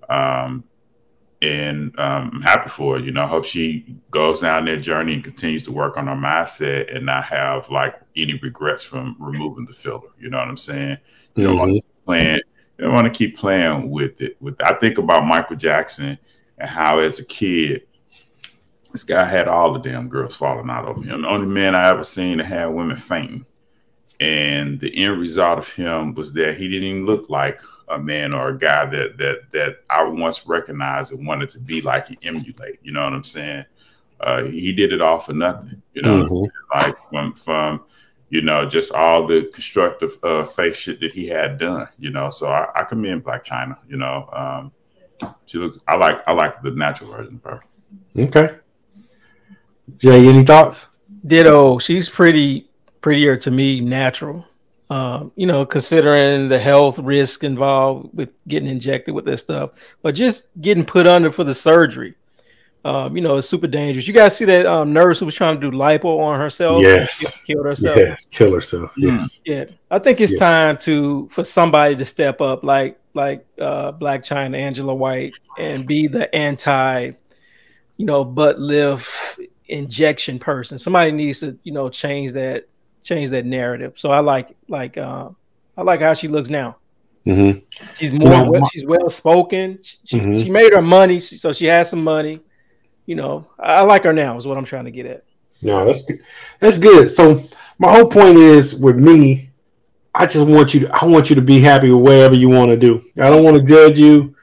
Um, 0.09 0.63
and 1.45 1.97
um, 1.99 2.31
I'm 2.33 2.41
happy 2.41 2.69
for 2.69 2.97
her. 2.97 3.03
You 3.03 3.11
know, 3.11 3.23
I 3.23 3.27
hope 3.27 3.45
she 3.45 3.95
goes 4.09 4.41
down 4.41 4.65
that 4.65 4.81
journey 4.81 5.13
and 5.13 5.23
continues 5.23 5.63
to 5.63 5.71
work 5.71 5.97
on 5.97 6.07
her 6.07 6.15
mindset 6.15 6.95
and 6.95 7.05
not 7.05 7.25
have 7.25 7.69
like 7.69 7.95
any 8.15 8.33
regrets 8.41 8.83
from 8.83 9.15
removing 9.19 9.65
the 9.65 9.73
filler. 9.73 10.09
You 10.19 10.29
know 10.29 10.39
what 10.39 10.47
I'm 10.47 10.57
saying? 10.57 10.97
You 11.35 11.43
mm-hmm. 11.43 11.57
don't 11.57 11.57
want 11.57 11.73
to 11.75 11.81
playing. 12.05 12.41
You 12.77 12.85
don't 12.85 12.93
want 12.93 13.05
to 13.05 13.17
keep 13.17 13.37
playing 13.37 13.89
with 13.89 14.21
it. 14.21 14.37
With 14.41 14.55
I 14.61 14.73
think 14.75 14.97
about 14.97 15.25
Michael 15.25 15.55
Jackson 15.55 16.17
and 16.57 16.69
how 16.69 16.99
as 16.99 17.19
a 17.19 17.25
kid, 17.25 17.83
this 18.91 19.03
guy 19.03 19.25
had 19.25 19.47
all 19.47 19.73
the 19.73 19.79
damn 19.79 20.09
girls 20.09 20.35
falling 20.35 20.69
out 20.69 20.85
of 20.85 21.03
him. 21.03 21.21
The 21.21 21.27
only 21.27 21.47
man 21.47 21.75
I 21.75 21.89
ever 21.89 22.03
seen 22.03 22.39
that 22.39 22.45
had 22.45 22.67
women 22.67 22.97
fainting. 22.97 23.45
And 24.19 24.79
the 24.79 24.95
end 24.95 25.19
result 25.19 25.59
of 25.59 25.71
him 25.73 26.15
was 26.15 26.33
that 26.33 26.57
he 26.57 26.69
didn't 26.69 26.87
even 26.87 27.05
look 27.05 27.29
like 27.29 27.61
a 27.87 27.99
man 27.99 28.33
or 28.33 28.49
a 28.49 28.57
guy 28.57 28.85
that 28.85 29.17
that 29.17 29.51
that 29.51 29.77
I 29.89 30.03
once 30.03 30.47
recognized 30.47 31.11
and 31.11 31.25
wanted 31.25 31.49
to 31.49 31.59
be 31.59 31.81
like 31.81 32.09
and 32.09 32.17
emulate. 32.23 32.79
You 32.83 32.91
know 32.91 33.03
what 33.03 33.13
I'm 33.13 33.23
saying? 33.23 33.65
Uh, 34.19 34.43
he 34.43 34.73
did 34.73 34.93
it 34.93 35.01
all 35.01 35.19
for 35.19 35.33
nothing. 35.33 35.81
You 35.93 36.01
know, 36.01 36.23
mm-hmm. 36.23 36.77
like 36.77 36.95
from 37.09 37.33
from 37.33 37.83
you 38.29 38.41
know 38.41 38.67
just 38.67 38.91
all 38.93 39.27
the 39.27 39.49
constructive 39.53 40.17
uh, 40.23 40.45
face 40.45 40.77
shit 40.77 40.99
that 41.01 41.11
he 41.11 41.27
had 41.27 41.57
done. 41.57 41.87
You 41.99 42.09
know, 42.09 42.29
so 42.29 42.47
I, 42.47 42.67
I 42.75 42.83
commend 42.83 43.23
Blac 43.23 43.45
Chyna. 43.45 43.77
You 43.87 43.97
know, 43.97 44.29
um, 44.31 45.31
she 45.45 45.57
looks. 45.57 45.79
I 45.87 45.95
like 45.95 46.21
I 46.27 46.33
like 46.33 46.61
the 46.61 46.71
natural 46.71 47.11
version 47.11 47.41
of 47.43 47.51
her. 47.51 47.63
Okay. 48.17 48.55
Jay, 49.97 50.27
any 50.27 50.43
thoughts? 50.43 50.87
Ditto. 51.25 51.79
She's 51.79 52.09
pretty 52.09 52.69
prettier 53.01 53.37
to 53.37 53.51
me, 53.51 53.81
natural. 53.81 54.45
Um, 54.87 55.31
you 55.35 55.47
know, 55.47 55.65
considering 55.65 56.47
the 56.47 56.59
health 56.59 56.99
risk 56.99 57.43
involved 57.43 58.09
with 58.13 58.31
getting 58.47 58.69
injected 58.69 59.15
with 59.15 59.25
this 59.25 59.41
stuff, 59.41 59.71
but 60.03 60.13
just 60.13 60.47
getting 60.61 60.85
put 60.85 61.07
under 61.07 61.31
for 61.31 61.43
the 61.43 61.55
surgery, 61.55 62.13
um, 62.85 63.17
you 63.17 63.23
know, 63.23 63.37
it's 63.37 63.49
super 63.49 63.65
dangerous. 63.65 64.07
You 64.07 64.13
guys 64.13 64.37
see 64.37 64.45
that 64.45 64.67
um, 64.67 64.93
nurse 64.93 65.17
who 65.19 65.25
was 65.25 65.33
trying 65.33 65.59
to 65.59 65.71
do 65.71 65.75
lipo 65.75 66.19
on 66.19 66.39
herself? 66.39 66.83
Yes, 66.83 67.41
killed 67.43 67.65
herself. 67.65 67.97
Yes, 67.97 68.27
kill 68.27 68.53
herself. 68.53 68.91
Mm. 68.95 69.17
Yes, 69.17 69.41
yeah. 69.43 69.65
I 69.89 69.97
think 69.97 70.21
it's 70.21 70.33
yes. 70.33 70.39
time 70.39 70.77
to 70.79 71.27
for 71.31 71.43
somebody 71.43 71.95
to 71.95 72.05
step 72.05 72.41
up, 72.41 72.63
like 72.63 72.99
like 73.15 73.43
uh, 73.59 73.91
Blac 73.93 74.19
Chyna, 74.19 74.55
Angela 74.55 74.93
White, 74.93 75.33
and 75.57 75.87
be 75.87 76.05
the 76.05 76.33
anti, 76.35 77.13
you 77.97 78.05
know, 78.05 78.23
butt 78.23 78.59
lift 78.59 79.39
injection 79.67 80.37
person. 80.37 80.77
Somebody 80.77 81.11
needs 81.11 81.39
to, 81.39 81.57
you 81.63 81.71
know, 81.71 81.89
change 81.89 82.33
that 82.33 82.67
change 83.05 83.29
that 83.29 83.45
narrative. 83.45 83.93
So 83.95 84.09
I 84.09 84.19
like 84.19 84.55
like 84.67 84.97
uh, 84.97 85.29
I 85.77 85.81
like 85.83 86.01
how 86.01 86.13
she 86.13 86.27
looks 86.27 86.49
now. 86.49 86.77
Mm-hmm. 87.25 87.59
She's 87.93 88.11
more 88.11 88.51
well, 88.51 88.65
she's 88.71 88.85
well 88.85 89.09
spoken. 89.09 89.79
She, 89.81 90.19
mm-hmm. 90.19 90.39
she 90.39 90.51
made 90.51 90.73
her 90.73 90.81
money, 90.81 91.19
so 91.19 91.53
she 91.53 91.65
has 91.67 91.89
some 91.89 92.03
money. 92.03 92.41
You 93.05 93.15
know, 93.15 93.47
I 93.57 93.83
like 93.83 94.03
her 94.03 94.13
now. 94.13 94.37
Is 94.37 94.45
what 94.45 94.57
I'm 94.57 94.65
trying 94.65 94.85
to 94.85 94.91
get 94.91 95.05
at. 95.05 95.23
No, 95.61 95.85
that's 95.85 96.03
good. 96.03 96.19
That's 96.59 96.77
good. 96.77 97.09
So 97.11 97.41
my 97.79 97.95
whole 97.95 98.07
point 98.07 98.37
is 98.37 98.75
with 98.75 98.97
me, 98.97 99.51
I 100.13 100.25
just 100.25 100.45
want 100.45 100.73
you 100.73 100.81
to 100.81 100.95
I 100.95 101.05
want 101.05 101.29
you 101.29 101.35
to 101.35 101.41
be 101.41 101.61
happy 101.61 101.91
with 101.91 102.03
whatever 102.03 102.35
you 102.35 102.49
want 102.49 102.71
to 102.71 102.77
do. 102.77 103.03
I 103.17 103.29
don't 103.29 103.43
want 103.43 103.57
to 103.57 103.63
judge 103.63 103.97
you. 103.97 104.35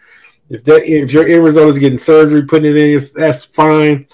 If 0.48 0.64
that 0.64 0.82
if 0.84 1.12
your 1.12 1.26
end 1.26 1.44
result 1.44 1.68
is 1.68 1.78
getting 1.78 1.98
surgery, 1.98 2.42
putting 2.46 2.70
it 2.70 2.76
in, 2.76 3.00
that's 3.14 3.44
fine. 3.44 4.06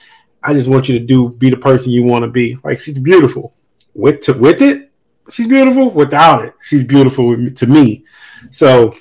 I 0.43 0.53
just 0.55 0.69
want 0.69 0.89
you 0.89 0.99
to 0.99 1.05
do 1.05 1.31
be 1.31 1.51
the 1.51 1.57
person 1.57 1.91
you 1.91 2.05
want 2.05 2.25
to 2.25 2.31
be. 2.31 2.57
Like 2.62 2.81
she's 2.81 2.99
beautiful 2.99 3.55
with 3.99 4.23
to, 4.23 4.33
with 4.33 4.62
it, 4.62 4.91
she's 5.31 5.49
beautiful. 5.49 5.91
Without 5.91 6.45
it, 6.45 6.55
she's 6.62 6.85
beautiful 6.85 7.51
to 7.51 7.66
me. 7.66 8.05
So, 8.51 8.97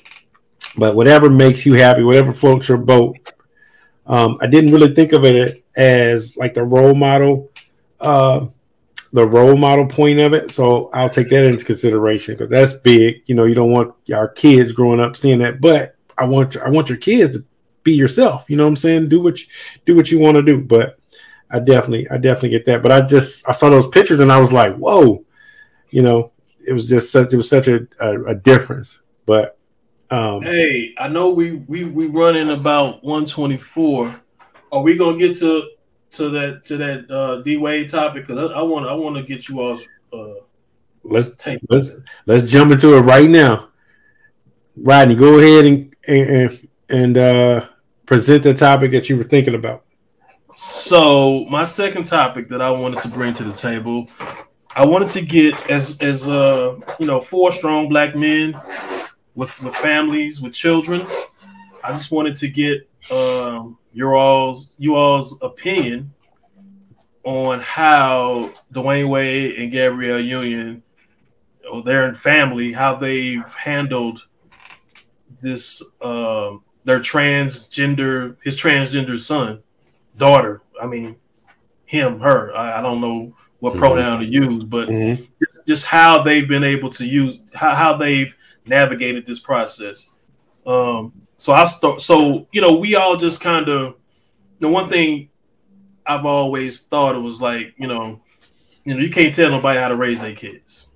but 0.76 0.94
whatever 0.94 1.30
makes 1.30 1.64
you 1.64 1.74
happy, 1.74 2.02
whatever 2.02 2.32
floats 2.32 2.68
your 2.68 2.78
boat. 2.78 3.16
Um, 4.06 4.38
I 4.40 4.46
didn't 4.46 4.72
really 4.72 4.94
think 4.94 5.12
of 5.12 5.24
it 5.24 5.64
as 5.76 6.36
like 6.36 6.54
the 6.54 6.64
role 6.64 6.94
model 6.94 7.50
uh, 8.00 8.46
the 9.12 9.26
role 9.26 9.56
model 9.56 9.86
point 9.86 10.18
of 10.20 10.34
it. 10.34 10.52
So 10.52 10.90
I'll 10.92 11.10
take 11.10 11.30
that 11.30 11.44
into 11.44 11.64
consideration 11.64 12.34
because 12.34 12.50
that's 12.50 12.72
big. 12.72 13.22
You 13.26 13.34
know, 13.34 13.44
you 13.44 13.54
don't 13.54 13.70
want 13.70 13.94
our 14.12 14.28
kids 14.28 14.72
growing 14.72 15.00
up 15.00 15.16
seeing 15.16 15.38
that, 15.38 15.60
but 15.60 15.96
I 16.16 16.24
want 16.24 16.56
I 16.56 16.68
want 16.68 16.88
your 16.88 16.98
kids 16.98 17.36
to 17.36 17.44
be 17.84 17.92
yourself. 17.92 18.44
You 18.48 18.56
know 18.56 18.64
what 18.64 18.70
I'm 18.70 18.76
saying? 18.76 19.08
Do 19.08 19.20
what 19.20 19.40
you, 19.40 19.46
do 19.86 19.96
what 19.96 20.10
you 20.10 20.18
want 20.18 20.36
to 20.36 20.42
do. 20.42 20.60
But 20.60 20.97
I 21.50 21.60
definitely 21.60 22.08
I 22.10 22.18
definitely 22.18 22.50
get 22.50 22.66
that. 22.66 22.82
But 22.82 22.92
I 22.92 23.00
just 23.02 23.48
I 23.48 23.52
saw 23.52 23.70
those 23.70 23.88
pictures 23.88 24.20
and 24.20 24.30
I 24.30 24.38
was 24.38 24.52
like, 24.52 24.76
whoa, 24.76 25.24
you 25.90 26.02
know, 26.02 26.32
it 26.66 26.72
was 26.72 26.88
just 26.88 27.10
such 27.10 27.32
it 27.32 27.36
was 27.36 27.48
such 27.48 27.68
a, 27.68 27.86
a, 28.00 28.24
a 28.26 28.34
difference. 28.34 29.02
But 29.26 29.58
um, 30.10 30.42
hey, 30.42 30.94
I 30.98 31.08
know 31.08 31.30
we 31.30 31.52
we 31.52 31.84
we 31.84 32.06
running 32.06 32.50
about 32.50 33.02
124. 33.04 34.20
Are 34.72 34.82
we 34.82 34.96
gonna 34.96 35.18
get 35.18 35.36
to 35.38 35.68
to 36.12 36.30
that 36.30 36.64
to 36.64 36.76
that 36.76 37.10
uh, 37.10 37.42
D 37.42 37.56
Wade 37.56 37.88
topic? 37.88 38.26
Because 38.26 38.52
I 38.52 38.62
want 38.62 38.88
I 38.88 38.94
want 38.94 39.16
to 39.16 39.22
get 39.22 39.48
you 39.48 39.60
all. 39.60 39.80
Uh, 40.12 40.40
let's 41.02 41.30
take 41.36 41.60
let's 41.68 41.90
let's 42.26 42.50
jump 42.50 42.72
into 42.72 42.94
it 42.96 43.00
right 43.00 43.28
now. 43.28 43.68
Rodney, 44.76 45.14
go 45.14 45.38
ahead 45.38 45.64
and 45.66 45.96
and 46.06 46.68
and 46.88 47.18
uh, 47.18 47.66
present 48.06 48.42
the 48.42 48.54
topic 48.54 48.92
that 48.92 49.08
you 49.08 49.16
were 49.16 49.22
thinking 49.22 49.54
about. 49.54 49.84
So 50.54 51.44
my 51.46 51.64
second 51.64 52.04
topic 52.04 52.48
that 52.48 52.60
I 52.60 52.70
wanted 52.70 53.00
to 53.02 53.08
bring 53.08 53.34
to 53.34 53.44
the 53.44 53.52
table, 53.52 54.08
I 54.70 54.84
wanted 54.84 55.08
to 55.10 55.22
get 55.22 55.54
as 55.70 56.00
as 56.00 56.28
uh 56.28 56.78
you 56.98 57.06
know 57.06 57.20
four 57.20 57.52
strong 57.52 57.88
black 57.88 58.14
men 58.14 58.58
with 59.34 59.62
with 59.62 59.74
families 59.76 60.40
with 60.40 60.52
children. 60.52 61.06
I 61.84 61.92
just 61.92 62.10
wanted 62.10 62.34
to 62.36 62.48
get 62.48 62.88
um, 63.10 63.78
your 63.92 64.16
all's 64.16 64.74
you 64.78 64.96
all's 64.96 65.40
opinion 65.42 66.12
on 67.24 67.60
how 67.60 68.52
Dwyane 68.72 69.08
Wade 69.08 69.54
and 69.58 69.70
Gabrielle 69.70 70.20
Union, 70.20 70.82
or 71.70 71.82
their 71.82 72.12
family, 72.14 72.72
how 72.72 72.94
they've 72.94 73.54
handled 73.54 74.26
this 75.40 75.82
uh, 76.00 76.56
their 76.84 77.00
transgender 77.00 78.36
his 78.42 78.56
transgender 78.56 79.18
son, 79.18 79.62
daughter. 80.18 80.62
I 80.80 80.86
mean, 80.86 81.16
him, 81.86 82.20
her. 82.20 82.54
I, 82.54 82.78
I 82.78 82.82
don't 82.82 83.00
know 83.00 83.34
what 83.60 83.70
mm-hmm. 83.70 83.80
pronoun 83.80 84.20
to 84.20 84.26
use, 84.26 84.64
but 84.64 84.88
mm-hmm. 84.88 85.24
just, 85.42 85.66
just, 85.66 85.86
how 85.86 86.22
they've 86.22 86.46
been 86.46 86.64
able 86.64 86.90
to 86.90 87.06
use 87.06 87.40
how, 87.54 87.74
how 87.74 87.96
they've 87.96 88.36
navigated 88.66 89.26
this 89.26 89.40
process. 89.40 90.10
Um, 90.66 91.22
so 91.38 91.52
I 91.52 91.64
start. 91.64 92.00
So 92.00 92.46
you 92.52 92.60
know, 92.60 92.76
we 92.76 92.94
all 92.94 93.16
just 93.16 93.40
kind 93.40 93.68
of 93.68 93.96
the 94.60 94.68
one 94.68 94.88
thing 94.88 95.30
I've 96.06 96.26
always 96.26 96.84
thought 96.86 97.16
it 97.16 97.20
was 97.20 97.40
like 97.40 97.74
you 97.78 97.86
know, 97.86 98.20
you 98.84 98.94
know, 98.94 99.00
you 99.00 99.10
can't 99.10 99.34
tell 99.34 99.50
nobody 99.50 99.78
how 99.78 99.88
to 99.88 99.96
raise 99.96 100.20
their 100.20 100.34
kids. 100.34 100.88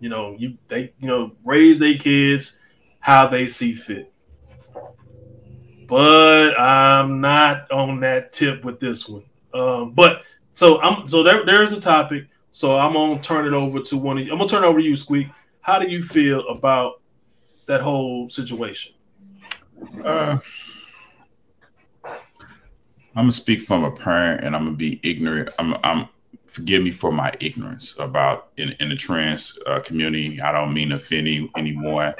You 0.00 0.08
know, 0.08 0.34
you 0.38 0.58
they 0.68 0.92
you 0.98 1.08
know 1.08 1.32
raise 1.44 1.78
their 1.78 1.96
kids 1.96 2.58
how 3.00 3.28
they 3.28 3.46
see 3.46 3.72
fit. 3.72 4.12
But 5.86 6.58
I'm 6.58 7.20
not 7.20 7.70
on 7.70 8.00
that 8.00 8.32
tip 8.32 8.64
with 8.64 8.80
this 8.80 9.08
one. 9.08 9.24
Um, 9.54 9.92
but 9.92 10.22
so 10.54 10.80
I'm 10.80 11.06
so 11.06 11.22
there, 11.22 11.44
there's 11.44 11.72
a 11.72 11.80
topic. 11.80 12.26
So 12.50 12.78
I'm 12.78 12.94
gonna 12.94 13.20
turn 13.20 13.46
it 13.46 13.52
over 13.52 13.80
to 13.80 13.96
one 13.96 14.18
of 14.18 14.26
you. 14.26 14.32
I'm 14.32 14.38
gonna 14.38 14.48
turn 14.48 14.64
it 14.64 14.66
over 14.66 14.78
to 14.78 14.84
you, 14.84 14.96
Squeak. 14.96 15.28
How 15.60 15.78
do 15.78 15.88
you 15.88 16.02
feel 16.02 16.48
about 16.48 17.00
that 17.66 17.80
whole 17.80 18.28
situation? 18.28 18.94
Uh, 20.02 20.38
I'm 22.04 22.14
gonna 23.14 23.32
speak 23.32 23.62
from 23.62 23.84
a 23.84 23.90
parent, 23.90 24.44
and 24.44 24.56
I'm 24.56 24.64
gonna 24.64 24.76
be 24.76 25.00
ignorant. 25.02 25.50
I'm, 25.58 25.76
I'm 25.84 26.08
forgive 26.46 26.82
me 26.82 26.90
for 26.90 27.12
my 27.12 27.32
ignorance 27.40 27.94
about 27.98 28.48
in, 28.56 28.70
in 28.80 28.88
the 28.88 28.96
trans 28.96 29.58
uh, 29.66 29.80
community. 29.80 30.40
I 30.40 30.52
don't 30.52 30.72
mean 30.72 30.90
to 30.90 30.96
offend 30.96 31.28
any, 31.28 31.50
anymore. 31.56 32.14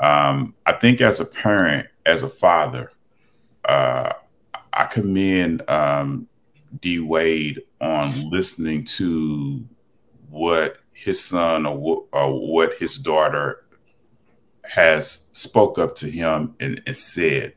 Um, 0.00 0.54
I 0.66 0.72
think 0.72 1.00
as 1.00 1.20
a 1.20 1.24
parent, 1.24 1.86
as 2.04 2.22
a 2.22 2.28
father, 2.28 2.92
uh, 3.68 4.12
I 4.72 4.84
commend 4.86 5.68
um, 5.68 6.26
D 6.80 6.98
Wade 7.00 7.62
on 7.80 8.30
listening 8.30 8.84
to 8.84 9.64
what 10.30 10.78
his 10.92 11.24
son 11.24 11.66
or, 11.66 12.04
or 12.12 12.52
what 12.52 12.74
his 12.74 12.98
daughter 12.98 13.64
has 14.62 15.28
spoke 15.32 15.78
up 15.78 15.94
to 15.96 16.10
him 16.10 16.54
and, 16.60 16.82
and, 16.86 16.96
said, 16.96 17.54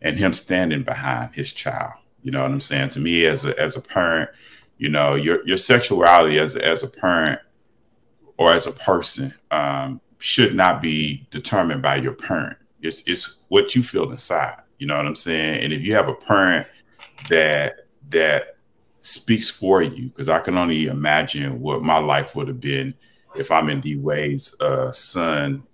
and 0.00 0.16
him 0.16 0.32
standing 0.32 0.82
behind 0.82 1.32
his 1.34 1.52
child. 1.52 1.92
You 2.22 2.32
know 2.32 2.42
what 2.42 2.50
I'm 2.50 2.60
saying? 2.60 2.90
To 2.90 3.00
me, 3.00 3.26
as 3.26 3.44
a 3.44 3.58
as 3.58 3.76
a 3.76 3.80
parent, 3.80 4.30
you 4.76 4.88
know, 4.88 5.14
your 5.14 5.46
your 5.46 5.56
sexuality 5.56 6.38
as 6.38 6.56
as 6.56 6.82
a 6.82 6.88
parent 6.88 7.40
or 8.36 8.52
as 8.52 8.66
a 8.66 8.72
person 8.72 9.34
um, 9.50 10.00
should 10.18 10.54
not 10.54 10.80
be 10.82 11.26
determined 11.30 11.82
by 11.82 11.96
your 11.96 12.12
parent. 12.12 12.58
It's 12.82 13.02
it's 13.06 13.42
what 13.48 13.74
you 13.74 13.82
feel 13.82 14.10
inside. 14.10 14.58
You 14.78 14.86
know 14.86 14.96
what 14.96 15.06
I'm 15.06 15.16
saying? 15.16 15.64
And 15.64 15.72
if 15.72 15.82
you 15.82 15.94
have 15.94 16.08
a 16.08 16.14
parent 16.14 16.66
that 17.28 17.86
that 18.10 18.56
speaks 19.00 19.50
for 19.50 19.82
you, 19.82 20.08
because 20.08 20.28
I 20.28 20.40
can 20.40 20.56
only 20.56 20.86
imagine 20.86 21.60
what 21.60 21.82
my 21.82 21.98
life 21.98 22.34
would 22.36 22.48
have 22.48 22.60
been 22.60 22.94
if 23.36 23.50
I'm 23.50 23.68
in 23.70 23.80
D 23.80 23.96
Wade's 23.96 24.58
uh, 24.60 24.92
son 24.92 25.64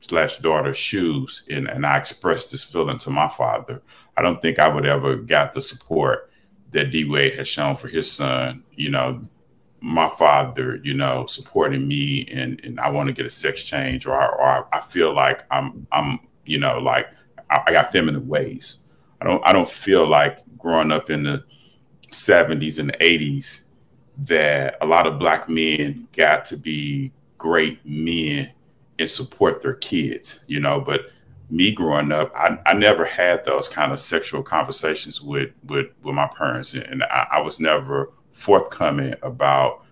slash 0.00 0.38
daughter 0.38 0.72
shoes 0.72 1.44
and, 1.50 1.68
and 1.68 1.84
I 1.84 1.98
expressed 1.98 2.50
this 2.50 2.64
feeling 2.64 2.98
to 2.98 3.10
my 3.10 3.28
father, 3.28 3.82
I 4.16 4.22
don't 4.22 4.40
think 4.40 4.58
I 4.58 4.68
would 4.68 4.86
ever 4.86 5.16
got 5.16 5.52
the 5.52 5.62
support 5.62 6.30
that 6.70 6.90
D 6.90 7.04
Wade 7.04 7.36
has 7.36 7.48
shown 7.48 7.76
for 7.76 7.88
his 7.88 8.10
son. 8.10 8.64
You 8.74 8.90
know, 8.90 9.28
my 9.80 10.08
father, 10.08 10.80
you 10.82 10.94
know, 10.94 11.26
supporting 11.26 11.86
me 11.86 12.26
and, 12.32 12.60
and 12.64 12.78
I 12.80 12.90
want 12.90 13.08
to 13.08 13.12
get 13.12 13.26
a 13.26 13.30
sex 13.30 13.62
change 13.62 14.06
or, 14.06 14.14
or 14.14 14.68
I 14.74 14.80
feel 14.80 15.12
like 15.12 15.44
I'm 15.50 15.86
I'm, 15.92 16.20
you 16.44 16.58
know, 16.58 16.78
like 16.78 17.06
I, 17.50 17.62
I 17.66 17.72
got 17.72 17.92
feminine 17.92 18.28
ways. 18.28 18.84
I 19.20 19.26
don't 19.26 19.42
I 19.44 19.52
don't 19.52 19.68
feel 19.68 20.08
like 20.08 20.38
growing 20.56 20.92
up 20.92 21.10
in 21.10 21.24
the 21.24 21.44
70s 22.10 22.78
and 22.78 22.92
80s 23.00 23.66
that 24.18 24.76
a 24.80 24.86
lot 24.86 25.06
of 25.06 25.18
black 25.18 25.48
men 25.48 26.08
got 26.12 26.44
to 26.46 26.56
be 26.56 27.12
great 27.38 27.84
men 27.84 28.50
and 28.98 29.08
support 29.08 29.62
their 29.62 29.74
kids, 29.74 30.44
you 30.46 30.60
know. 30.60 30.80
But 30.80 31.10
me 31.48 31.72
growing 31.72 32.12
up, 32.12 32.30
I, 32.34 32.58
I 32.66 32.74
never 32.74 33.04
had 33.04 33.44
those 33.44 33.68
kind 33.68 33.92
of 33.92 33.98
sexual 33.98 34.42
conversations 34.42 35.20
with 35.20 35.50
with, 35.66 35.86
with 36.02 36.14
my 36.14 36.28
parents, 36.36 36.74
and 36.74 37.02
I, 37.04 37.26
I 37.32 37.40
was 37.40 37.60
never 37.60 38.12
forthcoming 38.32 39.14
about 39.22 39.84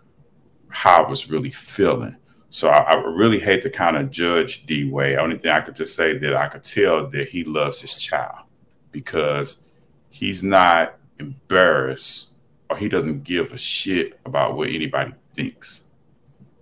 how 0.69 1.05
I 1.05 1.09
was 1.09 1.31
really 1.31 1.51
feeling. 1.51 2.17
So 2.51 2.69
I, 2.69 2.95
I, 2.95 2.95
really 3.05 3.39
hate 3.39 3.63
to 3.63 3.71
kind 3.71 3.97
of 3.97 4.11
judge 4.11 4.65
D 4.65 4.89
Way. 4.89 5.17
Only 5.17 5.39
thing 5.39 5.51
I 5.51 5.61
could 5.61 5.77
just 5.77 5.95
say 5.95 6.17
that 6.19 6.35
I 6.35 6.49
could 6.49 6.65
tell 6.65 7.07
that 7.09 7.29
he 7.29 7.45
loves 7.45 7.81
his 7.81 7.95
child 7.95 8.47
because 8.91 9.69
he's 10.09 10.43
not 10.43 10.97
embarrassed 11.19 12.33
or 12.71 12.77
he 12.77 12.89
doesn't 12.89 13.25
give 13.25 13.53
a 13.53 13.59
shit 13.59 14.19
about 14.25 14.57
what 14.57 14.71
anybody 14.71 15.13
thinks. 15.33 15.85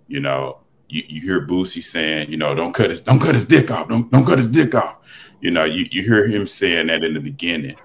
You 0.07 0.19
know, 0.19 0.59
you, 0.89 1.03
you 1.07 1.21
hear 1.21 1.45
Boosie 1.45 1.83
saying, 1.83 2.29
you 2.29 2.37
know, 2.37 2.53
don't 2.53 2.73
cut 2.73 2.89
his 2.89 2.99
don't 2.99 3.19
cut 3.19 3.33
his 3.33 3.45
dick 3.45 3.71
off, 3.71 3.87
don't 3.87 4.11
don't 4.11 4.25
cut 4.25 4.37
his 4.37 4.47
dick 4.47 4.75
off. 4.75 4.97
You 5.39 5.51
know, 5.51 5.65
you, 5.65 5.87
you 5.91 6.03
hear 6.03 6.27
him 6.27 6.47
saying 6.47 6.87
that 6.87 7.03
in 7.03 7.13
the 7.13 7.19
beginning, 7.19 7.75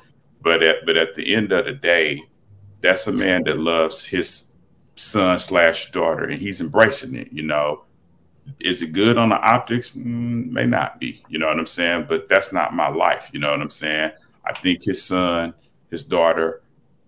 but 0.41 0.63
at 0.63 0.87
but 0.87 0.97
at 0.97 1.15
the 1.15 1.35
end 1.35 1.53
of 1.53 1.67
the 1.67 1.73
day, 1.73 2.23
that's 2.81 3.07
a 3.07 3.13
man 3.13 3.45
that 3.45 3.59
loves 3.59 4.07
his 4.07 4.53
son 4.95 5.39
slash 5.39 5.91
daughter, 5.91 6.25
and 6.25 6.41
he's 6.41 6.61
embracing 6.61 7.15
it. 7.15 7.33
You 7.33 7.43
know, 7.43 7.85
is 8.61 8.83
it 8.83 8.93
good 8.93 9.19
on 9.19 9.29
the 9.29 9.41
optics? 9.41 9.91
Mm, 9.91 10.51
may 10.51 10.67
not 10.67 11.01
be. 11.01 11.23
You 11.29 11.39
know 11.39 11.47
what 11.47 11.59
I'm 11.59 11.67
saying? 11.67 12.07
But 12.09 12.29
that's 12.29 12.53
not 12.53 12.75
my 12.75 12.89
life. 12.89 13.31
You 13.33 13.41
know 13.41 13.51
what 13.51 13.61
I'm 13.61 13.71
saying? 13.71 14.13
I 14.45 14.53
think 14.55 14.83
his 14.83 15.05
son, 15.05 15.55
his 15.91 16.05
daughter, 16.05 16.63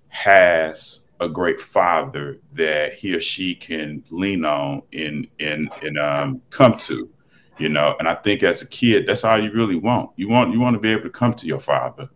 has 0.08 1.08
a 1.20 1.28
great 1.28 1.60
father 1.60 2.38
that 2.52 2.94
he 2.94 3.14
or 3.14 3.20
she 3.20 3.54
can 3.54 4.04
lean 4.10 4.44
on 4.44 4.82
and 4.92 5.26
and 5.40 5.70
and 5.82 5.98
um, 5.98 6.42
come 6.50 6.76
to, 6.78 7.10
you 7.58 7.68
know. 7.68 7.96
And 7.98 8.08
I 8.08 8.14
think 8.14 8.42
as 8.42 8.62
a 8.62 8.68
kid, 8.68 9.06
that's 9.06 9.24
all 9.24 9.38
you 9.38 9.52
really 9.52 9.76
want. 9.76 10.10
You 10.16 10.28
want 10.28 10.52
you 10.52 10.60
want 10.60 10.74
to 10.74 10.80
be 10.80 10.90
able 10.90 11.02
to 11.02 11.10
come 11.10 11.34
to 11.34 11.46
your 11.46 11.58
father 11.58 12.08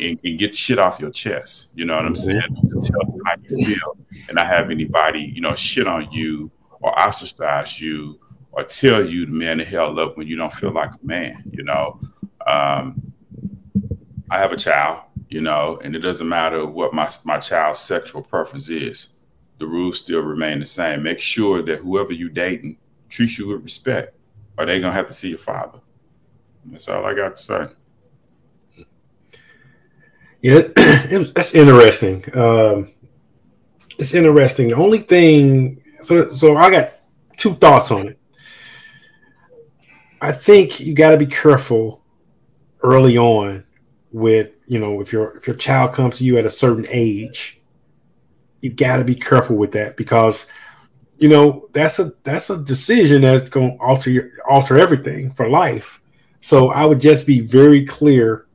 and, 0.00 0.18
and 0.24 0.38
get 0.38 0.56
shit 0.56 0.78
off 0.78 1.00
your 1.00 1.10
chest. 1.10 1.72
You 1.74 1.84
know 1.84 1.96
what 1.96 2.06
I'm 2.06 2.14
mm-hmm. 2.14 2.30
saying? 2.30 2.68
To 2.68 2.80
tell 2.80 3.00
him 3.00 3.20
how 3.26 3.34
you 3.42 3.66
feel, 3.66 3.96
and 4.28 4.36
not 4.36 4.46
have 4.46 4.70
anybody 4.70 5.20
you 5.34 5.40
know 5.40 5.54
shit 5.54 5.86
on 5.86 6.10
you 6.10 6.50
or 6.80 6.98
ostracize 6.98 7.80
you 7.80 8.18
or 8.56 8.64
tell 8.64 9.04
you 9.04 9.26
the 9.26 9.32
man 9.32 9.58
the 9.58 9.64
hell 9.64 9.98
up 10.00 10.16
when 10.16 10.26
you 10.26 10.36
don't 10.36 10.52
feel 10.52 10.72
like 10.72 10.90
a 10.92 11.06
man. 11.06 11.44
You 11.52 11.62
know. 11.62 12.00
Um, 12.46 13.12
I 14.28 14.38
have 14.38 14.52
a 14.52 14.56
child 14.56 15.06
you 15.28 15.40
know, 15.40 15.78
and 15.82 15.96
it 15.96 16.00
doesn't 16.00 16.28
matter 16.28 16.64
what 16.66 16.94
my 16.94 17.08
my 17.24 17.38
child's 17.38 17.80
sexual 17.80 18.22
preference 18.22 18.68
is. 18.68 19.14
The 19.58 19.66
rules 19.66 19.98
still 19.98 20.20
remain 20.20 20.60
the 20.60 20.66
same. 20.66 21.02
Make 21.02 21.18
sure 21.18 21.62
that 21.62 21.80
whoever 21.80 22.12
you 22.12 22.28
dating 22.28 22.78
treats 23.08 23.38
you 23.38 23.48
with 23.48 23.62
respect, 23.62 24.14
or 24.56 24.66
they 24.66 24.80
gonna 24.80 24.92
have 24.92 25.06
to 25.08 25.12
see 25.12 25.30
your 25.30 25.38
father. 25.38 25.80
That's 26.66 26.88
all 26.88 27.04
I 27.04 27.14
got 27.14 27.36
to 27.36 27.42
say. 27.42 27.66
Yeah, 30.42 30.54
was, 31.18 31.32
that's 31.32 31.54
interesting. 31.54 32.24
Um, 32.36 32.92
it's 33.98 34.14
interesting. 34.14 34.68
The 34.68 34.76
only 34.76 34.98
thing, 34.98 35.82
so 36.02 36.28
so 36.28 36.56
I 36.56 36.70
got 36.70 36.92
two 37.36 37.54
thoughts 37.54 37.90
on 37.90 38.08
it. 38.08 38.18
I 40.20 40.32
think 40.32 40.80
you 40.80 40.94
got 40.94 41.10
to 41.10 41.16
be 41.16 41.26
careful 41.26 42.02
early 42.82 43.18
on 43.18 43.64
with 44.12 44.62
you 44.66 44.78
know 44.78 45.00
if 45.00 45.12
your 45.12 45.36
if 45.36 45.46
your 45.46 45.56
child 45.56 45.92
comes 45.92 46.18
to 46.18 46.24
you 46.24 46.38
at 46.38 46.46
a 46.46 46.50
certain 46.50 46.86
age, 46.88 47.60
you 48.60 48.70
got 48.70 48.96
to 48.96 49.04
be 49.04 49.14
careful 49.14 49.56
with 49.56 49.72
that 49.72 49.96
because 49.96 50.46
you 51.18 51.28
know 51.28 51.68
that's 51.72 51.98
a 51.98 52.12
that's 52.24 52.50
a 52.50 52.62
decision 52.62 53.22
that's 53.22 53.50
going 53.50 53.76
to 53.76 53.84
alter 53.84 54.10
your 54.10 54.30
alter 54.48 54.78
everything 54.78 55.32
for 55.32 55.48
life. 55.48 56.00
So 56.40 56.70
I 56.70 56.84
would 56.84 57.00
just 57.00 57.26
be 57.26 57.40
very 57.40 57.84
clear, 57.84 58.46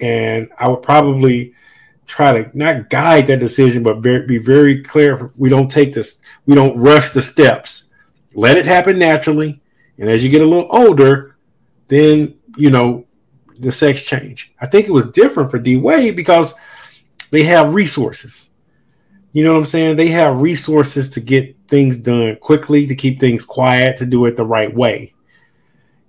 and 0.00 0.48
I 0.58 0.68
would 0.68 0.82
probably 0.82 1.54
try 2.06 2.42
to 2.42 2.50
not 2.56 2.90
guide 2.90 3.26
that 3.26 3.40
decision, 3.40 3.82
but 3.82 4.02
be 4.02 4.38
very 4.38 4.82
clear. 4.82 5.32
We 5.36 5.48
don't 5.48 5.70
take 5.70 5.92
this, 5.92 6.20
we 6.46 6.54
don't 6.54 6.78
rush 6.78 7.10
the 7.10 7.22
steps. 7.22 7.90
Let 8.34 8.56
it 8.56 8.66
happen 8.66 8.98
naturally, 8.98 9.60
and 9.98 10.08
as 10.08 10.24
you 10.24 10.30
get 10.30 10.42
a 10.42 10.46
little 10.46 10.68
older, 10.70 11.36
then 11.88 12.38
you 12.56 12.70
know 12.70 13.06
the 13.58 13.72
sex 13.72 14.02
change. 14.02 14.52
I 14.60 14.66
think 14.66 14.86
it 14.86 14.92
was 14.92 15.10
different 15.10 15.50
for 15.50 15.58
D 15.58 15.76
Wade 15.76 16.16
because 16.16 16.54
they 17.30 17.44
have 17.44 17.74
resources. 17.74 18.50
You 19.32 19.44
know 19.44 19.52
what 19.52 19.58
I'm 19.58 19.64
saying? 19.64 19.96
They 19.96 20.08
have 20.08 20.42
resources 20.42 21.08
to 21.10 21.20
get 21.20 21.56
things 21.68 21.96
done 21.96 22.36
quickly, 22.36 22.86
to 22.86 22.94
keep 22.94 23.18
things 23.18 23.44
quiet, 23.44 23.96
to 23.96 24.06
do 24.06 24.26
it 24.26 24.36
the 24.36 24.44
right 24.44 24.72
way. 24.74 25.14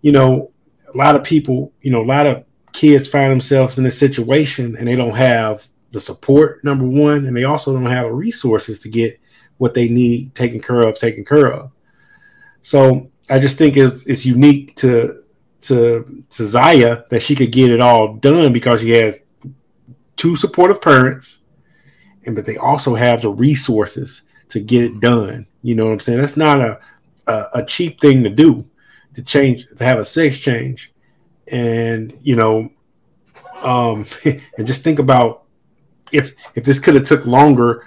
You 0.01 0.11
know, 0.11 0.51
a 0.93 0.97
lot 0.97 1.15
of 1.15 1.23
people, 1.23 1.71
you 1.81 1.91
know, 1.91 2.01
a 2.01 2.05
lot 2.05 2.27
of 2.27 2.43
kids 2.73 3.07
find 3.07 3.31
themselves 3.31 3.77
in 3.77 3.85
this 3.85 3.97
situation 3.97 4.75
and 4.75 4.87
they 4.87 4.95
don't 4.95 5.15
have 5.15 5.65
the 5.91 6.01
support, 6.01 6.63
number 6.65 6.85
one, 6.85 7.25
and 7.25 7.37
they 7.37 7.45
also 7.45 7.71
don't 7.71 7.85
have 7.85 8.07
the 8.07 8.11
resources 8.11 8.79
to 8.81 8.89
get 8.89 9.19
what 9.57 9.73
they 9.73 9.87
need 9.87 10.35
taken 10.35 10.59
care 10.59 10.81
of, 10.81 10.97
taken 10.97 11.23
care 11.23 11.53
of. 11.53 11.71
So 12.63 13.09
I 13.33 13.39
just 13.39 13.57
think 13.57 13.75
it's 13.75 14.05
it's 14.05 14.27
unique 14.27 14.75
to 14.75 15.23
to 15.61 16.23
to 16.29 16.45
Zaya 16.45 17.05
that 17.09 17.23
she 17.23 17.35
could 17.35 17.51
get 17.51 17.71
it 17.71 17.81
all 17.81 18.13
done 18.13 18.53
because 18.53 18.81
she 18.81 18.91
has 18.91 19.19
two 20.15 20.35
supportive 20.35 20.79
parents, 20.79 21.39
and 22.27 22.35
but 22.35 22.45
they 22.45 22.57
also 22.57 22.93
have 22.93 23.23
the 23.23 23.31
resources 23.31 24.21
to 24.49 24.59
get 24.59 24.83
it 24.83 24.99
done. 24.99 25.47
You 25.63 25.73
know 25.73 25.85
what 25.85 25.93
I'm 25.93 25.99
saying? 25.99 26.19
That's 26.19 26.37
not 26.37 26.61
a 26.61 26.79
a, 27.25 27.45
a 27.55 27.65
cheap 27.65 27.99
thing 27.99 28.23
to 28.23 28.29
do 28.29 28.67
to 29.15 29.23
change 29.23 29.65
to 29.77 29.83
have 29.83 29.97
a 29.97 30.05
sex 30.05 30.37
change, 30.37 30.93
and 31.47 32.15
you 32.21 32.35
know, 32.35 32.69
um, 33.63 34.05
and 34.25 34.67
just 34.67 34.83
think 34.83 34.99
about 34.99 35.45
if 36.11 36.35
if 36.53 36.65
this 36.65 36.77
could 36.77 36.93
have 36.93 37.05
took 37.07 37.25
longer, 37.25 37.83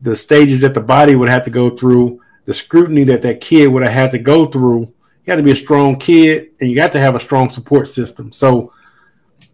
the 0.00 0.14
stages 0.14 0.60
that 0.60 0.74
the 0.74 0.80
body 0.80 1.16
would 1.16 1.28
have 1.28 1.42
to 1.42 1.50
go 1.50 1.70
through, 1.70 2.20
the 2.46 2.54
scrutiny 2.54 3.04
that 3.04 3.22
that 3.22 3.40
kid 3.40 3.66
would 3.68 3.82
have 3.82 3.92
had 3.92 4.10
to 4.12 4.18
go 4.18 4.46
through 4.46 4.92
you 5.26 5.32
got 5.32 5.36
to 5.38 5.42
be 5.42 5.50
a 5.50 5.56
strong 5.56 5.96
kid 5.96 6.50
and 6.60 6.70
you 6.70 6.76
got 6.76 6.92
to 6.92 7.00
have 7.00 7.16
a 7.16 7.20
strong 7.20 7.50
support 7.50 7.88
system. 7.88 8.30
So 8.30 8.72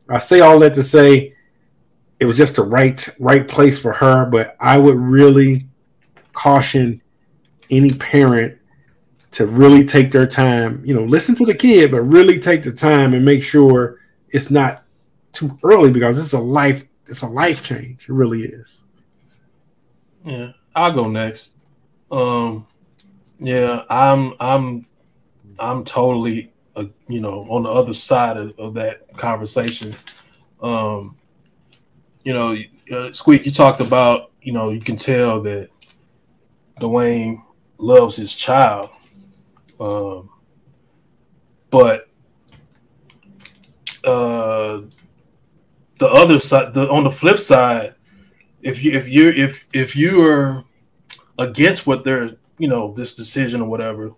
I 0.06 0.18
say 0.18 0.40
all 0.40 0.58
that 0.58 0.74
to 0.74 0.82
say 0.82 1.34
it 2.20 2.26
was 2.26 2.36
just 2.36 2.56
the 2.56 2.62
right 2.62 3.08
right 3.18 3.48
place 3.48 3.80
for 3.80 3.94
her, 3.94 4.26
but 4.26 4.54
I 4.60 4.76
would 4.76 4.96
really 4.96 5.66
caution 6.34 7.00
any 7.70 7.94
parent 7.94 8.58
to 9.30 9.46
really 9.46 9.82
take 9.82 10.12
their 10.12 10.26
time, 10.26 10.84
you 10.84 10.92
know, 10.92 11.04
listen 11.04 11.34
to 11.36 11.46
the 11.46 11.54
kid, 11.54 11.90
but 11.90 12.02
really 12.02 12.38
take 12.38 12.62
the 12.62 12.72
time 12.72 13.14
and 13.14 13.24
make 13.24 13.42
sure 13.42 13.98
it's 14.28 14.50
not 14.50 14.84
too 15.32 15.58
early 15.64 15.90
because 15.90 16.18
it's 16.18 16.34
a 16.34 16.38
life 16.38 16.84
it's 17.06 17.22
a 17.22 17.26
life 17.26 17.64
change. 17.64 18.10
It 18.10 18.12
really 18.12 18.42
is. 18.42 18.84
Yeah, 20.22 20.52
I'll 20.76 20.92
go 20.92 21.08
next. 21.08 21.48
Um 22.10 22.66
yeah, 23.42 23.82
I'm 23.90 24.34
I'm 24.38 24.86
I'm 25.58 25.84
totally, 25.84 26.52
uh, 26.76 26.84
you 27.08 27.20
know, 27.20 27.46
on 27.50 27.64
the 27.64 27.70
other 27.70 27.92
side 27.92 28.36
of, 28.36 28.58
of 28.58 28.74
that 28.74 29.16
conversation. 29.16 29.94
Um, 30.62 31.16
you 32.22 32.32
know, 32.32 32.56
uh, 32.92 33.12
Squeak, 33.12 33.44
you 33.44 33.50
talked 33.50 33.80
about, 33.80 34.30
you 34.42 34.52
know, 34.52 34.70
you 34.70 34.80
can 34.80 34.96
tell 34.96 35.42
that 35.42 35.70
Dwyane 36.80 37.42
loves 37.78 38.16
his 38.16 38.32
child. 38.32 38.90
Um, 39.80 40.30
but 41.70 42.08
uh, 44.04 44.82
the 45.98 46.06
other 46.06 46.38
side, 46.38 46.74
the, 46.74 46.88
on 46.88 47.02
the 47.04 47.10
flip 47.10 47.38
side, 47.38 47.94
if 48.62 48.84
you 48.84 48.92
if 48.92 49.08
you 49.08 49.30
if 49.30 49.66
if 49.74 49.96
you 49.96 50.22
are 50.24 50.64
against 51.38 51.86
what 51.86 52.04
they're 52.04 52.36
you 52.58 52.68
know 52.68 52.92
this 52.92 53.14
decision 53.14 53.60
or 53.60 53.68
whatever, 53.68 54.12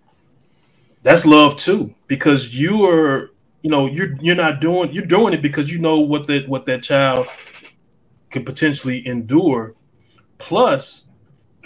that's 1.03 1.25
love 1.25 1.57
too 1.57 1.93
because 2.07 2.57
you 2.57 2.85
are 2.85 3.31
you 3.61 3.69
know 3.69 3.87
you're 3.87 4.15
you're 4.21 4.35
not 4.35 4.59
doing 4.59 4.91
you're 4.91 5.05
doing 5.05 5.33
it 5.33 5.41
because 5.41 5.71
you 5.71 5.79
know 5.79 5.99
what 5.99 6.27
that 6.27 6.47
what 6.47 6.65
that 6.65 6.83
child 6.83 7.27
can 8.29 8.43
potentially 8.45 9.05
endure. 9.07 9.73
Plus 10.37 11.05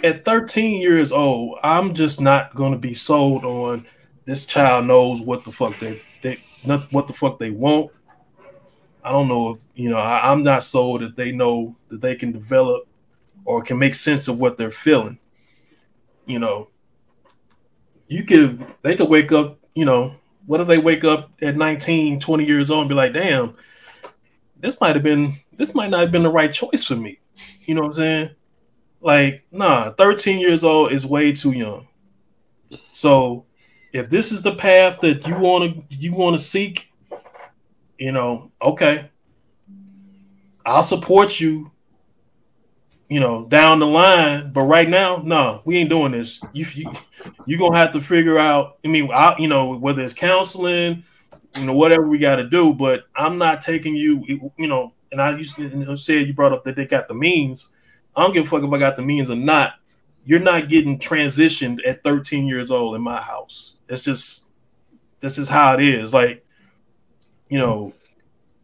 at 0.02 0.24
13 0.24 0.80
years 0.80 1.12
old 1.12 1.58
i'm 1.62 1.94
just 1.94 2.20
not 2.20 2.54
going 2.54 2.72
to 2.72 2.78
be 2.78 2.94
sold 2.94 3.44
on 3.44 3.86
this 4.24 4.46
child 4.46 4.86
knows 4.86 5.20
what 5.20 5.44
the 5.44 5.52
fuck 5.52 5.78
they 5.78 6.00
they 6.22 6.38
not 6.64 6.92
what 6.92 7.06
the 7.06 7.12
fuck 7.12 7.38
they 7.38 7.50
want. 7.50 7.90
I 9.02 9.10
don't 9.10 9.28
know 9.28 9.50
if 9.50 9.62
you 9.74 9.88
know 9.88 9.96
I, 9.96 10.30
i'm 10.30 10.42
not 10.42 10.62
sold 10.62 11.00
that 11.00 11.16
they 11.16 11.32
know 11.32 11.74
that 11.88 12.00
they 12.00 12.14
can 12.14 12.32
develop 12.32 12.86
or 13.44 13.62
can 13.62 13.78
make 13.78 13.94
sense 13.94 14.28
of 14.28 14.40
what 14.40 14.58
they're 14.58 14.70
feeling 14.70 15.18
you 16.30 16.38
know 16.38 16.68
you 18.10 18.24
could 18.24 18.66
they 18.82 18.96
could 18.96 19.08
wake 19.08 19.32
up, 19.32 19.58
you 19.74 19.84
know, 19.84 20.16
what 20.44 20.60
if 20.60 20.66
they 20.66 20.78
wake 20.78 21.04
up 21.04 21.30
at 21.40 21.56
19, 21.56 22.18
20 22.18 22.44
years 22.44 22.70
old 22.70 22.82
and 22.82 22.88
be 22.88 22.94
like, 22.94 23.14
damn, 23.14 23.54
this 24.58 24.80
might 24.80 24.96
have 24.96 25.04
been 25.04 25.38
this 25.56 25.74
might 25.74 25.90
not 25.90 26.00
have 26.00 26.12
been 26.12 26.24
the 26.24 26.30
right 26.30 26.52
choice 26.52 26.84
for 26.84 26.96
me. 26.96 27.20
You 27.60 27.76
know 27.76 27.82
what 27.82 27.88
I'm 27.88 27.94
saying? 27.94 28.30
Like, 29.00 29.44
nah, 29.52 29.92
13 29.92 30.40
years 30.40 30.64
old 30.64 30.92
is 30.92 31.06
way 31.06 31.32
too 31.32 31.52
young. 31.52 31.86
So 32.90 33.46
if 33.92 34.10
this 34.10 34.32
is 34.32 34.42
the 34.42 34.56
path 34.56 35.00
that 35.00 35.26
you 35.26 35.38
want 35.38 35.88
to 35.90 35.96
you 35.96 36.12
want 36.12 36.36
to 36.36 36.44
seek, 36.44 36.88
you 37.96 38.10
know, 38.10 38.50
okay. 38.60 39.08
I'll 40.66 40.82
support 40.82 41.38
you 41.38 41.70
you 43.10 43.18
know, 43.18 43.44
down 43.44 43.80
the 43.80 43.86
line. 43.86 44.52
But 44.52 44.62
right 44.62 44.88
now, 44.88 45.20
no, 45.22 45.60
we 45.64 45.76
ain't 45.76 45.90
doing 45.90 46.12
this. 46.12 46.40
You 46.52 46.64
you 46.74 46.92
you 47.44 47.58
gonna 47.58 47.76
have 47.76 47.92
to 47.92 48.00
figure 48.00 48.38
out. 48.38 48.78
I 48.84 48.88
mean, 48.88 49.10
I, 49.12 49.34
you 49.38 49.48
know, 49.48 49.76
whether 49.76 50.00
it's 50.00 50.14
counseling, 50.14 51.04
you 51.58 51.66
know, 51.66 51.74
whatever 51.74 52.06
we 52.06 52.18
got 52.18 52.36
to 52.36 52.48
do. 52.48 52.72
But 52.72 53.02
I'm 53.14 53.36
not 53.36 53.60
taking 53.60 53.96
you. 53.96 54.50
You 54.56 54.68
know, 54.68 54.94
and 55.10 55.20
I 55.20 55.36
used 55.36 55.56
to 55.56 55.68
you 55.68 55.96
say 55.96 56.20
you 56.20 56.32
brought 56.32 56.52
up 56.52 56.62
that 56.64 56.76
they 56.76 56.86
got 56.86 57.08
the 57.08 57.14
means. 57.14 57.70
I 58.14 58.22
don't 58.22 58.32
give 58.32 58.46
a 58.46 58.48
fuck 58.48 58.62
if 58.62 58.72
I 58.72 58.78
got 58.78 58.96
the 58.96 59.02
means 59.02 59.28
or 59.28 59.36
not. 59.36 59.74
You're 60.24 60.38
not 60.38 60.68
getting 60.68 60.98
transitioned 60.98 61.80
at 61.86 62.04
13 62.04 62.46
years 62.46 62.70
old 62.70 62.94
in 62.94 63.02
my 63.02 63.20
house. 63.20 63.78
It's 63.88 64.04
just 64.04 64.46
this 65.18 65.36
is 65.36 65.48
how 65.48 65.74
it 65.74 65.82
is. 65.82 66.12
Like, 66.14 66.46
you 67.48 67.58
know, 67.58 67.92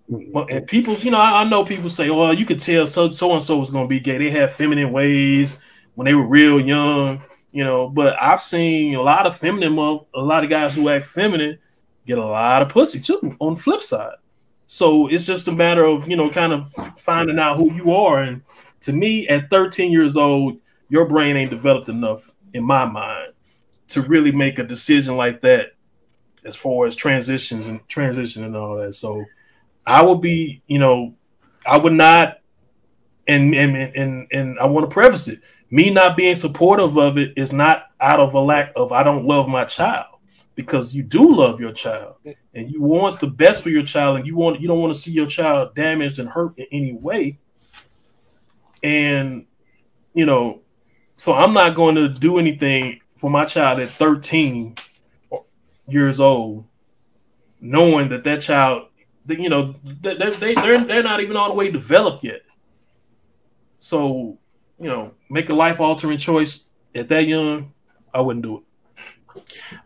well, 0.08 0.46
and 0.48 0.66
people, 0.66 0.94
you 0.94 1.10
know, 1.10 1.18
I, 1.18 1.42
I, 1.42 1.44
know 1.48 1.64
people 1.64 1.90
say, 1.90 2.10
well, 2.10 2.32
you 2.32 2.46
could 2.46 2.60
tell 2.60 2.86
so 2.86 3.10
so 3.10 3.32
and 3.32 3.42
so 3.42 3.58
was 3.58 3.70
going 3.70 3.84
to 3.84 3.88
be 3.88 4.00
gay. 4.00 4.18
They 4.18 4.30
have 4.30 4.54
feminine 4.54 4.92
ways 4.92 5.58
when 5.94 6.04
they 6.04 6.14
were 6.14 6.26
real 6.26 6.60
young, 6.60 7.22
you 7.52 7.64
know. 7.64 7.88
But 7.88 8.20
I've 8.22 8.42
seen 8.42 8.94
a 8.94 9.02
lot 9.02 9.26
of 9.26 9.36
feminine, 9.36 9.76
a 9.76 10.20
lot 10.20 10.44
of 10.44 10.50
guys 10.50 10.74
who 10.74 10.88
act 10.88 11.06
feminine 11.06 11.58
get 12.06 12.18
a 12.18 12.24
lot 12.24 12.62
of 12.62 12.68
pussy 12.68 13.00
too. 13.00 13.36
On 13.40 13.54
the 13.54 13.60
flip 13.60 13.82
side, 13.82 14.14
so 14.66 15.08
it's 15.08 15.26
just 15.26 15.48
a 15.48 15.52
matter 15.52 15.84
of 15.84 16.08
you 16.08 16.16
know, 16.16 16.30
kind 16.30 16.52
of 16.52 16.70
finding 16.98 17.38
out 17.38 17.56
who 17.56 17.72
you 17.72 17.92
are. 17.92 18.22
And 18.22 18.42
to 18.82 18.92
me, 18.92 19.26
at 19.28 19.50
13 19.50 19.90
years 19.90 20.16
old, 20.16 20.58
your 20.88 21.08
brain 21.08 21.36
ain't 21.36 21.50
developed 21.50 21.88
enough, 21.88 22.30
in 22.52 22.62
my 22.62 22.84
mind, 22.84 23.32
to 23.88 24.02
really 24.02 24.30
make 24.30 24.60
a 24.60 24.64
decision 24.64 25.16
like 25.16 25.40
that, 25.40 25.72
as 26.44 26.54
far 26.54 26.86
as 26.86 26.94
transitions 26.94 27.66
and 27.66 27.86
transition 27.88 28.44
and 28.44 28.56
all 28.56 28.76
that. 28.76 28.94
So 28.94 29.24
I 29.86 30.02
would 30.02 30.20
be, 30.20 30.62
you 30.66 30.78
know, 30.78 31.14
I 31.66 31.76
would 31.78 31.92
not, 31.92 32.40
and 33.26 33.54
and 33.54 33.76
and 33.76 34.26
and 34.32 34.58
I 34.58 34.66
want 34.66 34.88
to 34.88 34.92
preface 34.92 35.28
it. 35.28 35.40
Me 35.70 35.90
not 35.90 36.16
being 36.16 36.34
supportive 36.34 36.96
of 36.96 37.18
it 37.18 37.32
is 37.36 37.52
not 37.52 37.86
out 38.00 38.20
of 38.20 38.34
a 38.34 38.40
lack 38.40 38.72
of 38.76 38.92
I 38.92 39.02
don't 39.02 39.26
love 39.26 39.48
my 39.48 39.64
child 39.64 40.06
because 40.54 40.94
you 40.94 41.02
do 41.02 41.34
love 41.34 41.60
your 41.60 41.72
child 41.72 42.16
and 42.54 42.70
you 42.70 42.80
want 42.80 43.20
the 43.20 43.26
best 43.26 43.62
for 43.62 43.68
your 43.68 43.82
child 43.82 44.16
and 44.16 44.26
you 44.26 44.36
want 44.36 44.60
you 44.60 44.68
don't 44.68 44.80
want 44.80 44.94
to 44.94 44.98
see 44.98 45.10
your 45.10 45.26
child 45.26 45.74
damaged 45.74 46.18
and 46.18 46.28
hurt 46.28 46.56
in 46.58 46.66
any 46.72 46.92
way. 46.92 47.38
And 48.82 49.46
you 50.14 50.24
know, 50.24 50.62
so 51.16 51.34
I'm 51.34 51.52
not 51.52 51.74
going 51.74 51.94
to 51.96 52.08
do 52.08 52.38
anything 52.38 53.00
for 53.16 53.30
my 53.30 53.44
child 53.44 53.80
at 53.80 53.90
13 53.90 54.76
years 55.88 56.20
old, 56.20 56.64
knowing 57.60 58.08
that 58.10 58.24
that 58.24 58.40
child 58.40 58.88
you 59.28 59.48
know, 59.48 59.74
they, 60.02 60.14
they 60.14 60.54
they're 60.54 60.84
they're 60.84 61.02
not 61.02 61.20
even 61.20 61.36
all 61.36 61.48
the 61.48 61.54
way 61.54 61.70
developed 61.70 62.24
yet. 62.24 62.42
So, 63.78 64.38
you 64.78 64.86
know, 64.86 65.12
make 65.30 65.50
a 65.50 65.54
life 65.54 65.80
altering 65.80 66.18
choice 66.18 66.64
at 66.94 67.08
that 67.08 67.26
young, 67.26 67.72
I 68.12 68.20
wouldn't 68.20 68.44
do 68.44 68.58
it. 68.58 68.62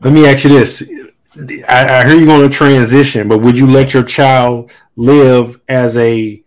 Let 0.00 0.12
me 0.12 0.26
ask 0.26 0.44
you 0.44 0.50
this: 0.50 0.90
I, 1.68 2.00
I 2.00 2.06
hear 2.06 2.16
you're 2.16 2.26
going 2.26 2.48
to 2.48 2.54
transition, 2.54 3.28
but 3.28 3.38
would 3.38 3.58
you 3.58 3.66
let 3.66 3.94
your 3.94 4.04
child 4.04 4.70
live 4.96 5.60
as 5.68 5.96
a 5.96 6.42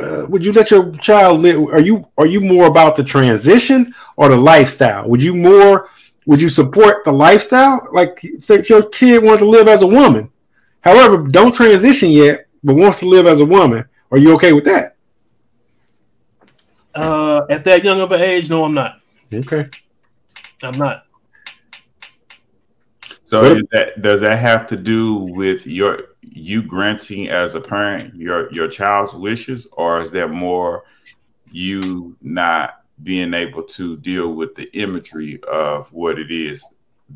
uh, 0.00 0.26
would 0.28 0.44
you 0.44 0.52
let 0.52 0.70
your 0.70 0.92
child 0.96 1.40
live 1.40 1.58
are 1.68 1.80
you 1.80 2.06
are 2.18 2.26
you 2.26 2.40
more 2.40 2.66
about 2.66 2.96
the 2.96 3.04
transition 3.04 3.94
or 4.16 4.28
the 4.28 4.36
lifestyle 4.36 5.08
would 5.08 5.22
you 5.22 5.34
more 5.34 5.88
would 6.26 6.40
you 6.40 6.50
support 6.50 7.02
the 7.04 7.12
lifestyle 7.12 7.86
like 7.92 8.20
if 8.22 8.68
your 8.68 8.82
kid 8.90 9.22
wanted 9.24 9.40
to 9.40 9.48
live 9.48 9.68
as 9.68 9.80
a 9.80 9.86
woman 9.86 10.30
however 10.86 11.26
don't 11.26 11.54
transition 11.54 12.10
yet 12.10 12.46
but 12.62 12.76
wants 12.76 13.00
to 13.00 13.06
live 13.06 13.26
as 13.26 13.40
a 13.40 13.44
woman. 13.44 13.84
Are 14.10 14.18
you 14.18 14.34
okay 14.34 14.52
with 14.52 14.64
that? 14.64 14.96
Uh, 16.94 17.44
at 17.50 17.64
that 17.64 17.84
young 17.84 18.00
of 18.00 18.12
an 18.12 18.20
age 18.20 18.48
no 18.48 18.64
i'm 18.64 18.74
not. 18.74 19.00
Okay. 19.32 19.68
I'm 20.62 20.78
not. 20.78 21.04
So 23.24 23.56
is 23.56 23.66
that 23.72 24.00
does 24.02 24.20
that 24.20 24.38
have 24.38 24.66
to 24.68 24.76
do 24.76 25.14
with 25.14 25.66
your 25.66 26.14
you 26.22 26.62
granting 26.62 27.28
as 27.28 27.56
a 27.56 27.60
parent 27.60 28.14
your 28.14 28.52
your 28.52 28.68
child's 28.68 29.14
wishes, 29.14 29.66
or 29.72 30.00
is 30.00 30.12
that 30.12 30.30
more 30.30 30.84
you 31.50 32.16
not 32.22 32.84
being 33.02 33.34
able 33.34 33.64
to 33.64 33.96
deal 33.96 34.32
with 34.32 34.54
the 34.54 34.70
imagery 34.78 35.40
of 35.44 35.92
what 35.92 36.18
it 36.18 36.30
is 36.30 36.64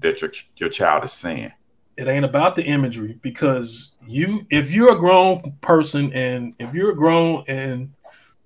that 0.01 0.21
your 0.21 0.33
your 0.57 0.69
child 0.69 1.05
is 1.05 1.13
saying? 1.13 1.53
It 2.01 2.09
ain't 2.09 2.25
about 2.25 2.57
the 2.57 2.65
imagery 2.65 3.19
because 3.21 3.95
you 4.07 4.47
if 4.49 4.71
you're 4.71 4.95
a 4.95 4.99
grown 4.99 5.53
person 5.61 6.11
and 6.15 6.55
if 6.59 6.73
you're 6.73 6.95
grown 6.95 7.45
and 7.47 7.93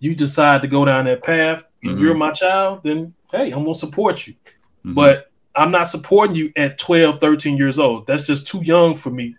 you 0.01 0.17
decide 0.17 0.61
to 0.63 0.69
go 0.69 0.85
down 0.85 1.05
that 1.05 1.23
path 1.23 1.65
mm-hmm. 1.85 2.03
you're 2.03 2.15
my 2.15 2.33
child, 2.33 2.81
then 2.83 3.15
hey, 3.31 3.51
I'm 3.51 3.65
gonna 3.65 3.75
support 3.75 4.27
you. 4.27 4.35
Mm-hmm. 4.35 4.95
But 4.95 5.31
I'm 5.55 5.71
not 5.71 5.85
supporting 5.85 6.35
you 6.35 6.53
at 6.57 6.79
12, 6.79 7.21
13 7.21 7.57
years 7.57 7.79
old. 7.79 8.07
That's 8.07 8.27
just 8.27 8.47
too 8.47 8.63
young 8.65 8.97
for 8.97 9.11
me, 9.11 9.37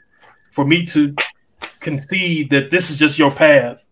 for 0.52 0.66
me 0.66 0.86
to 0.88 1.14
concede 1.80 2.50
that 2.52 2.72
this 2.72 2.90
is 2.90 2.98
just 2.98 3.20
your 3.20 3.32
path. 3.32 3.86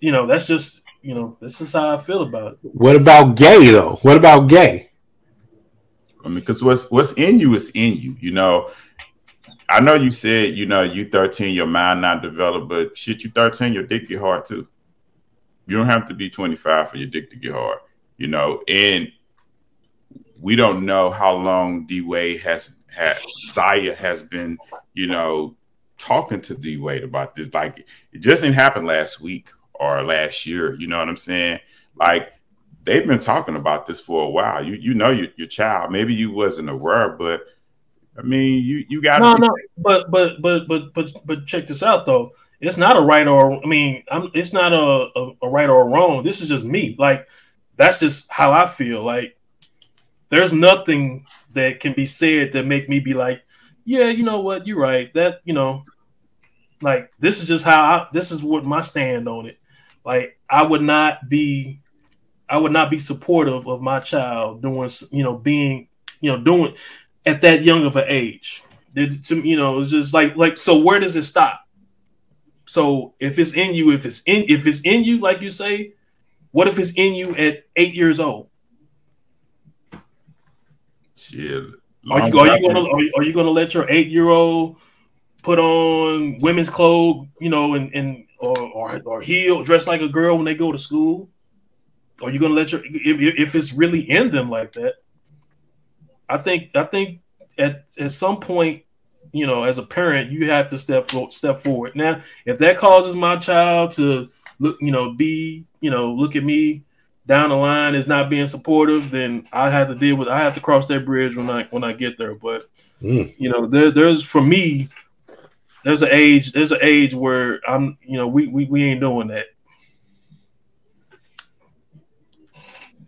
You 0.00 0.12
know, 0.12 0.26
that's 0.26 0.46
just, 0.46 0.82
you 1.00 1.14
know, 1.14 1.36
this 1.40 1.60
is 1.60 1.72
how 1.72 1.94
I 1.94 2.00
feel 2.00 2.22
about 2.22 2.54
it. 2.54 2.58
What 2.62 2.96
about 2.96 3.36
gay 3.36 3.70
though? 3.70 3.98
What 4.02 4.16
about 4.16 4.48
gay? 4.48 4.90
I 6.24 6.28
mean, 6.28 6.36
because 6.36 6.62
what's 6.62 6.90
what's 6.90 7.12
in 7.12 7.38
you 7.38 7.54
is 7.54 7.70
in 7.74 7.98
you. 7.98 8.16
You 8.18 8.32
know, 8.32 8.70
I 9.68 9.80
know 9.80 9.94
you 9.94 10.10
said, 10.10 10.54
you 10.54 10.66
know, 10.66 10.82
you 10.82 11.06
13, 11.06 11.54
your 11.54 11.66
mind 11.66 12.00
not 12.00 12.22
developed, 12.22 12.68
but 12.68 12.96
shit, 12.96 13.24
you 13.24 13.30
13, 13.30 13.72
your 13.72 13.84
dick 13.84 14.08
get 14.08 14.20
hard 14.20 14.44
too. 14.44 14.68
You 15.66 15.78
don't 15.78 15.88
have 15.88 16.06
to 16.08 16.14
be 16.14 16.28
25 16.28 16.90
for 16.90 16.96
your 16.96 17.08
dick 17.08 17.30
to 17.30 17.36
get 17.36 17.52
hard, 17.52 17.78
you 18.18 18.26
know, 18.26 18.62
and 18.68 19.10
we 20.38 20.56
don't 20.56 20.84
know 20.84 21.10
how 21.10 21.34
long 21.34 21.86
D 21.86 22.02
Wade 22.02 22.40
has 22.42 22.76
had 22.86 23.16
Zaya 23.52 23.94
has 23.94 24.22
been, 24.22 24.58
you 24.92 25.06
know, 25.06 25.56
talking 25.96 26.40
to 26.42 26.54
D 26.54 26.76
Wade 26.76 27.02
about 27.02 27.34
this. 27.34 27.52
Like 27.54 27.86
it 28.12 28.18
just 28.18 28.42
didn't 28.42 28.56
happen 28.56 28.84
last 28.84 29.20
week 29.20 29.50
or 29.72 30.02
last 30.02 30.44
year. 30.46 30.74
You 30.74 30.86
know 30.86 30.98
what 30.98 31.08
I'm 31.08 31.16
saying? 31.16 31.60
Like 31.94 32.32
they've 32.82 33.06
been 33.06 33.20
talking 33.20 33.56
about 33.56 33.86
this 33.86 34.00
for 34.00 34.24
a 34.24 34.30
while. 34.30 34.64
You 34.64 34.74
you 34.74 34.94
know 34.94 35.10
your, 35.10 35.28
your 35.36 35.48
child. 35.48 35.90
Maybe 35.90 36.14
you 36.14 36.30
wasn't 36.30 36.68
aware, 36.68 37.08
but 37.08 37.46
I 38.18 38.22
mean 38.22 38.64
you 38.64 38.84
you 38.88 39.02
got 39.02 39.20
no 39.20 39.34
no. 39.34 39.54
But 39.76 40.10
but 40.10 40.40
but 40.40 40.68
but 40.68 40.94
but 40.94 41.10
but 41.24 41.46
check 41.46 41.66
this 41.66 41.82
out 41.82 42.06
though. 42.06 42.32
It's 42.60 42.76
not 42.76 42.96
a 42.96 43.02
right 43.02 43.26
or 43.26 43.62
I 43.62 43.66
mean 43.66 44.04
I'm, 44.10 44.30
it's 44.34 44.52
not 44.52 44.72
a, 44.72 45.08
a, 45.16 45.32
a 45.42 45.48
right 45.48 45.68
or 45.68 45.82
a 45.82 45.86
wrong. 45.86 46.22
This 46.22 46.40
is 46.40 46.48
just 46.48 46.64
me. 46.64 46.96
Like 46.98 47.26
that's 47.76 48.00
just 48.00 48.30
how 48.32 48.52
I 48.52 48.66
feel. 48.66 49.02
Like 49.02 49.36
there's 50.28 50.52
nothing 50.52 51.26
that 51.52 51.80
can 51.80 51.92
be 51.92 52.06
said 52.06 52.52
that 52.52 52.66
make 52.66 52.88
me 52.88 53.00
be 53.00 53.14
like, 53.14 53.42
yeah, 53.84 54.08
you 54.08 54.22
know 54.22 54.40
what, 54.40 54.66
you're 54.66 54.78
right. 54.78 55.12
That 55.14 55.40
you 55.44 55.52
know, 55.52 55.84
like 56.80 57.12
this 57.18 57.40
is 57.40 57.48
just 57.48 57.64
how 57.64 57.82
I, 57.82 58.08
this 58.12 58.30
is 58.30 58.42
what 58.42 58.64
my 58.64 58.82
stand 58.82 59.28
on 59.28 59.46
it. 59.46 59.58
Like 60.04 60.38
I 60.48 60.62
would 60.62 60.82
not 60.82 61.28
be, 61.28 61.80
I 62.48 62.58
would 62.58 62.72
not 62.72 62.90
be 62.90 62.98
supportive 62.98 63.66
of 63.66 63.82
my 63.82 64.00
child 64.00 64.62
doing, 64.62 64.90
you 65.10 65.22
know, 65.22 65.36
being, 65.36 65.88
you 66.20 66.30
know, 66.30 66.38
doing 66.38 66.74
at 67.26 67.40
that 67.42 67.62
young 67.62 67.84
of 67.84 67.96
an 67.96 68.04
age. 68.08 68.62
To, 68.94 69.40
you 69.40 69.56
know, 69.56 69.80
it's 69.80 69.90
just 69.90 70.14
like 70.14 70.36
like 70.36 70.56
so. 70.56 70.78
Where 70.78 71.00
does 71.00 71.16
it 71.16 71.24
stop? 71.24 71.60
So 72.66 73.14
if 73.18 73.38
it's 73.38 73.54
in 73.54 73.74
you, 73.74 73.90
if 73.92 74.06
it's 74.06 74.22
in 74.26 74.44
if 74.48 74.66
it's 74.66 74.80
in 74.82 75.04
you, 75.04 75.18
like 75.18 75.40
you 75.40 75.48
say, 75.48 75.94
what 76.52 76.68
if 76.68 76.78
it's 76.78 76.92
in 76.92 77.14
you 77.14 77.34
at 77.34 77.64
eight 77.76 77.94
years 77.94 78.20
old? 78.20 78.48
Shit. 81.16 81.64
Are 82.10 82.28
you, 82.28 82.38
are 82.38 82.58
you 82.58 82.68
gonna 82.68 82.88
are 82.88 83.00
you, 83.00 83.12
are 83.16 83.22
you 83.22 83.32
gonna 83.32 83.50
let 83.50 83.74
your 83.74 83.90
eight 83.90 84.08
year 84.08 84.28
old 84.28 84.76
put 85.42 85.58
on 85.58 86.38
women's 86.40 86.70
clothes, 86.70 87.26
you 87.40 87.48
know, 87.48 87.74
and 87.74 87.92
and 87.94 88.26
or, 88.38 88.58
or 88.58 89.00
or 89.04 89.20
heel 89.20 89.64
dress 89.64 89.86
like 89.86 90.02
a 90.02 90.08
girl 90.08 90.36
when 90.36 90.44
they 90.44 90.54
go 90.54 90.70
to 90.70 90.78
school? 90.78 91.30
Are 92.22 92.30
you 92.30 92.38
gonna 92.38 92.54
let 92.54 92.72
your 92.72 92.82
if, 92.84 93.38
if 93.38 93.54
it's 93.54 93.72
really 93.72 94.08
in 94.08 94.30
them 94.30 94.50
like 94.50 94.72
that? 94.72 94.94
I 96.28 96.38
think 96.38 96.74
I 96.74 96.84
think 96.84 97.20
at 97.58 97.84
at 97.98 98.12
some 98.12 98.40
point, 98.40 98.82
you 99.32 99.46
know, 99.46 99.64
as 99.64 99.78
a 99.78 99.82
parent, 99.82 100.30
you 100.30 100.50
have 100.50 100.68
to 100.68 100.78
step 100.78 101.10
step 101.30 101.58
forward. 101.58 101.96
Now, 101.96 102.22
if 102.44 102.58
that 102.58 102.76
causes 102.76 103.14
my 103.14 103.36
child 103.36 103.92
to 103.92 104.28
look, 104.58 104.76
you 104.80 104.90
know, 104.90 105.12
be, 105.12 105.66
you 105.80 105.90
know, 105.90 106.12
look 106.12 106.36
at 106.36 106.44
me 106.44 106.84
down 107.26 107.48
the 107.48 107.56
line 107.56 107.94
is 107.94 108.06
not 108.06 108.28
being 108.28 108.46
supportive, 108.46 109.10
then 109.10 109.48
I 109.52 109.70
have 109.70 109.88
to 109.88 109.94
deal 109.94 110.16
with. 110.16 110.28
I 110.28 110.38
have 110.40 110.54
to 110.54 110.60
cross 110.60 110.86
that 110.86 111.04
bridge 111.04 111.36
when 111.36 111.48
I 111.48 111.64
when 111.64 111.84
I 111.84 111.92
get 111.92 112.18
there. 112.18 112.34
But 112.34 112.68
mm. 113.02 113.32
you 113.38 113.50
know, 113.50 113.66
there, 113.66 113.90
there's 113.90 114.22
for 114.22 114.42
me, 114.42 114.88
there's 115.84 116.02
an 116.02 116.10
age. 116.10 116.52
There's 116.52 116.72
an 116.72 116.80
age 116.82 117.14
where 117.14 117.60
I'm. 117.68 117.98
You 118.02 118.18
know, 118.18 118.28
we 118.28 118.46
we, 118.46 118.66
we 118.66 118.84
ain't 118.84 119.00
doing 119.00 119.28
that. 119.28 119.46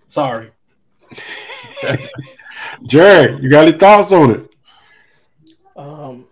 Sorry. 0.08 0.50
Jared, 2.84 3.42
you 3.42 3.50
got 3.50 3.68
any 3.68 3.76
thoughts 3.76 4.12
on 4.12 4.30
it? 4.30 4.50
Um, 5.76 6.26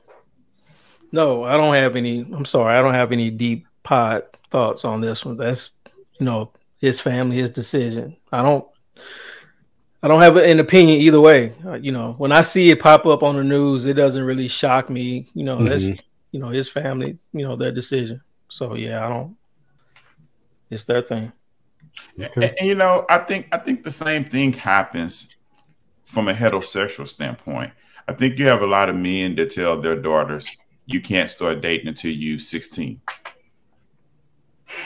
no, 1.12 1.44
I 1.44 1.56
don't 1.56 1.74
have 1.74 1.96
any. 1.96 2.20
I'm 2.20 2.44
sorry, 2.44 2.76
I 2.76 2.82
don't 2.82 2.94
have 2.94 3.12
any 3.12 3.30
deep 3.30 3.66
pod 3.82 4.24
thoughts 4.50 4.84
on 4.84 5.00
this 5.00 5.24
one. 5.24 5.36
That's 5.36 5.70
you 6.18 6.26
know 6.26 6.52
his 6.78 7.00
family, 7.00 7.36
his 7.36 7.50
decision. 7.50 8.16
I 8.32 8.42
don't 8.42 8.66
I 10.04 10.08
don't 10.08 10.20
have 10.20 10.36
an 10.36 10.60
opinion 10.60 11.00
either 11.00 11.20
way. 11.20 11.54
Uh, 11.64 11.74
you 11.74 11.90
know, 11.90 12.14
when 12.18 12.30
I 12.30 12.42
see 12.42 12.70
it 12.70 12.78
pop 12.78 13.06
up 13.06 13.22
on 13.22 13.36
the 13.36 13.44
news, 13.44 13.86
it 13.86 13.94
doesn't 13.94 14.22
really 14.22 14.48
shock 14.48 14.90
me. 14.90 15.28
You 15.32 15.44
know, 15.44 15.56
mm-hmm. 15.56 15.66
that's 15.66 16.02
you 16.30 16.40
know 16.40 16.50
his 16.50 16.68
family, 16.68 17.18
you 17.32 17.46
know 17.46 17.56
their 17.56 17.72
decision. 17.72 18.20
So 18.48 18.74
yeah, 18.74 19.04
I 19.04 19.08
don't. 19.08 19.36
It's 20.68 20.84
their 20.84 21.00
thing. 21.00 21.32
Okay. 22.20 22.30
And, 22.34 22.44
and, 22.58 22.68
you 22.68 22.74
know, 22.74 23.06
I 23.08 23.18
think 23.18 23.48
I 23.50 23.56
think 23.56 23.82
the 23.82 23.90
same 23.90 24.24
thing 24.24 24.52
happens 24.52 25.33
from 26.14 26.28
a 26.28 26.32
heterosexual 26.34 27.06
standpoint. 27.06 27.72
I 28.08 28.12
think 28.12 28.38
you 28.38 28.46
have 28.46 28.62
a 28.62 28.66
lot 28.66 28.88
of 28.88 28.96
men 28.96 29.34
that 29.36 29.50
tell 29.50 29.80
their 29.80 29.96
daughters, 29.96 30.48
"You 30.86 31.00
can't 31.00 31.28
start 31.28 31.60
dating 31.60 31.88
until 31.88 32.12
you 32.12 32.38
16." 32.38 33.00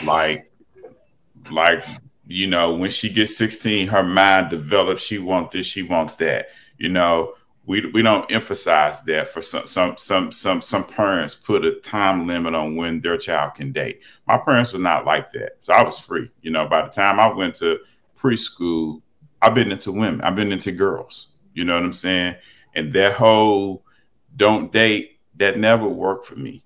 Like 0.04 0.50
like 1.50 1.84
you 2.26 2.46
know 2.46 2.74
when 2.74 2.90
she 2.90 3.08
gets 3.08 3.36
16 3.38 3.88
her 3.88 4.02
mind 4.02 4.50
develops 4.50 5.02
she 5.02 5.18
want 5.18 5.50
this 5.50 5.66
she 5.66 5.82
want 5.82 6.18
that 6.18 6.48
you 6.76 6.88
know 6.88 7.32
we, 7.64 7.84
we 7.90 8.00
don't 8.00 8.30
emphasize 8.30 9.02
that 9.02 9.28
for 9.28 9.40
some 9.40 9.66
some 9.66 9.96
some 9.96 10.30
some 10.30 10.60
some 10.60 10.84
parents 10.84 11.34
put 11.34 11.64
a 11.64 11.72
time 11.80 12.26
limit 12.26 12.54
on 12.54 12.76
when 12.76 13.00
their 13.00 13.16
child 13.16 13.54
can 13.54 13.72
date 13.72 14.00
my 14.26 14.36
parents 14.36 14.72
were 14.72 14.78
not 14.78 15.06
like 15.06 15.30
that 15.32 15.52
so 15.60 15.72
i 15.72 15.82
was 15.82 15.98
free 15.98 16.28
you 16.42 16.50
know 16.50 16.66
by 16.66 16.82
the 16.82 16.88
time 16.88 17.18
i 17.18 17.32
went 17.32 17.54
to 17.54 17.78
preschool 18.14 19.00
i've 19.42 19.54
been 19.54 19.72
into 19.72 19.92
women 19.92 20.20
i've 20.22 20.36
been 20.36 20.52
into 20.52 20.72
girls 20.72 21.28
you 21.54 21.64
know 21.64 21.74
what 21.74 21.84
i'm 21.84 21.92
saying 21.92 22.34
and 22.74 22.92
that 22.92 23.12
whole 23.12 23.84
don't 24.36 24.72
date 24.72 25.18
that 25.36 25.58
never 25.58 25.86
worked 25.86 26.26
for 26.26 26.36
me 26.36 26.62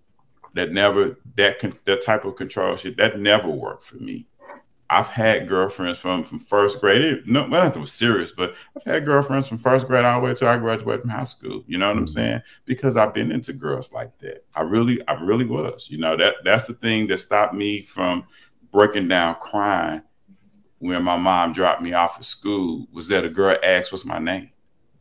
that 0.55 0.73
never 0.73 1.19
that 1.37 1.61
that 1.85 2.03
type 2.03 2.25
of 2.25 2.37
control 2.37 2.77
shit 2.77 2.97
that 2.97 3.19
never 3.19 3.49
worked 3.49 3.85
for 3.85 3.97
me 3.97 4.27
I've 4.93 5.09
had 5.09 5.49
girlfriends 5.49 5.99
from 5.99 6.23
from 6.23 6.39
first 6.39 6.81
grade. 6.81 7.23
no, 7.27 7.47
nothing 7.47 7.81
was 7.81 7.93
serious, 7.93 8.31
but 8.31 8.55
I've 8.77 8.85
had 8.85 9.07
girlfriends 9.07 9.49
from 9.49 9.57
first 9.57 9.87
grade 9.87 10.05
all 10.05 10.21
the 10.21 10.27
way 10.27 10.35
till 10.35 10.49
I 10.49 10.59
graduated 10.59 11.01
from 11.01 11.11
high 11.11 11.25
school. 11.25 11.65
You 11.67 11.79
know 11.79 11.89
what 11.89 11.97
I'm 11.97 12.07
saying? 12.07 12.43
Because 12.67 12.99
I've 12.99 13.15
been 13.15 13.33
into 13.33 13.55
girls 13.55 13.91
like 13.93 14.19
that. 14.19 14.45
I 14.55 14.61
really, 14.61 15.01
I 15.09 15.15
really 15.15 15.47
was. 15.47 15.89
You 15.91 15.97
know 15.97 16.15
that 16.19 16.37
that's 16.45 16.65
the 16.65 16.75
thing 16.75 17.07
that 17.07 17.21
stopped 17.21 17.55
me 17.55 17.85
from 17.85 18.27
breaking 18.71 19.09
down 19.09 19.37
crying 19.41 20.03
when 20.83 21.05
my 21.05 21.17
mom 21.17 21.53
dropped 21.53 21.81
me 21.81 21.93
off 21.93 22.17
at 22.19 22.25
school. 22.25 22.89
Was 22.93 23.07
that 23.07 23.25
a 23.25 23.29
girl 23.29 23.57
asked 23.63 23.93
what's 23.93 24.05
my 24.05 24.19
name? 24.19 24.51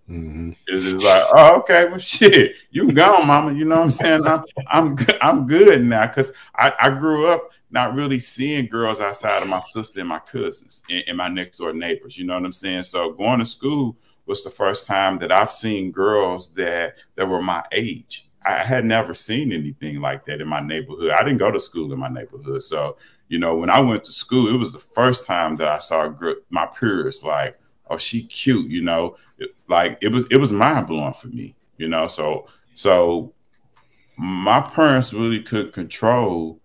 Mm-hmm. 0.07 0.51
It's 0.67 0.83
just 0.83 1.03
like, 1.03 1.23
oh, 1.33 1.55
okay, 1.59 1.85
well, 1.85 1.97
shit, 1.97 2.55
you 2.69 2.91
gone, 2.91 3.25
mama. 3.25 3.53
You 3.53 3.65
know 3.65 3.77
what 3.77 3.85
I'm 3.85 3.91
saying? 3.91 4.27
I'm, 4.27 4.43
I'm, 4.67 4.97
I'm 5.21 5.47
good 5.47 5.83
now 5.83 6.05
because 6.05 6.33
I, 6.55 6.71
I 6.79 6.89
grew 6.91 7.25
up 7.25 7.49
not 7.71 7.95
really 7.95 8.19
seeing 8.19 8.67
girls 8.67 9.01
outside 9.01 9.41
of 9.41 9.49
my 9.49 9.59
sister 9.59 10.01
and 10.01 10.09
my 10.09 10.19
cousins 10.19 10.83
and, 10.87 11.03
and, 11.07 11.17
my 11.17 11.29
next 11.29 11.57
door 11.57 11.73
neighbors. 11.73 12.15
You 12.15 12.25
know 12.25 12.35
what 12.35 12.45
I'm 12.45 12.51
saying? 12.51 12.83
So 12.83 13.13
going 13.13 13.39
to 13.39 13.45
school 13.45 13.97
was 14.27 14.43
the 14.43 14.51
first 14.51 14.85
time 14.85 15.17
that 15.17 15.31
I've 15.31 15.51
seen 15.51 15.91
girls 15.91 16.53
that 16.53 16.95
that 17.15 17.27
were 17.27 17.41
my 17.41 17.63
age. 17.71 18.29
I 18.45 18.57
had 18.57 18.85
never 18.85 19.15
seen 19.15 19.51
anything 19.51 19.99
like 19.99 20.25
that 20.25 20.41
in 20.41 20.47
my 20.47 20.59
neighborhood. 20.59 21.11
I 21.11 21.23
didn't 21.23 21.37
go 21.37 21.49
to 21.49 21.59
school 21.59 21.91
in 21.91 21.99
my 21.99 22.09
neighborhood, 22.09 22.61
so 22.61 22.97
you 23.31 23.39
know, 23.39 23.55
when 23.55 23.69
I 23.69 23.79
went 23.79 24.03
to 24.03 24.11
school, 24.11 24.53
it 24.53 24.57
was 24.57 24.73
the 24.73 24.79
first 24.79 25.25
time 25.25 25.55
that 25.55 25.69
I 25.69 25.77
saw 25.77 26.13
my 26.49 26.65
peers 26.65 27.23
like, 27.23 27.57
oh, 27.89 27.95
she 27.95 28.23
cute, 28.23 28.69
you 28.69 28.81
know, 28.81 29.15
like 29.69 29.97
it 30.01 30.09
was 30.09 30.25
it 30.29 30.35
was 30.35 30.51
mind 30.51 30.87
blowing 30.87 31.13
for 31.13 31.29
me, 31.29 31.55
you 31.77 31.87
know. 31.87 32.07
So 32.07 32.49
so 32.73 33.33
my 34.17 34.59
parents 34.59 35.13
really 35.13 35.39
could 35.39 35.71
control 35.71 36.59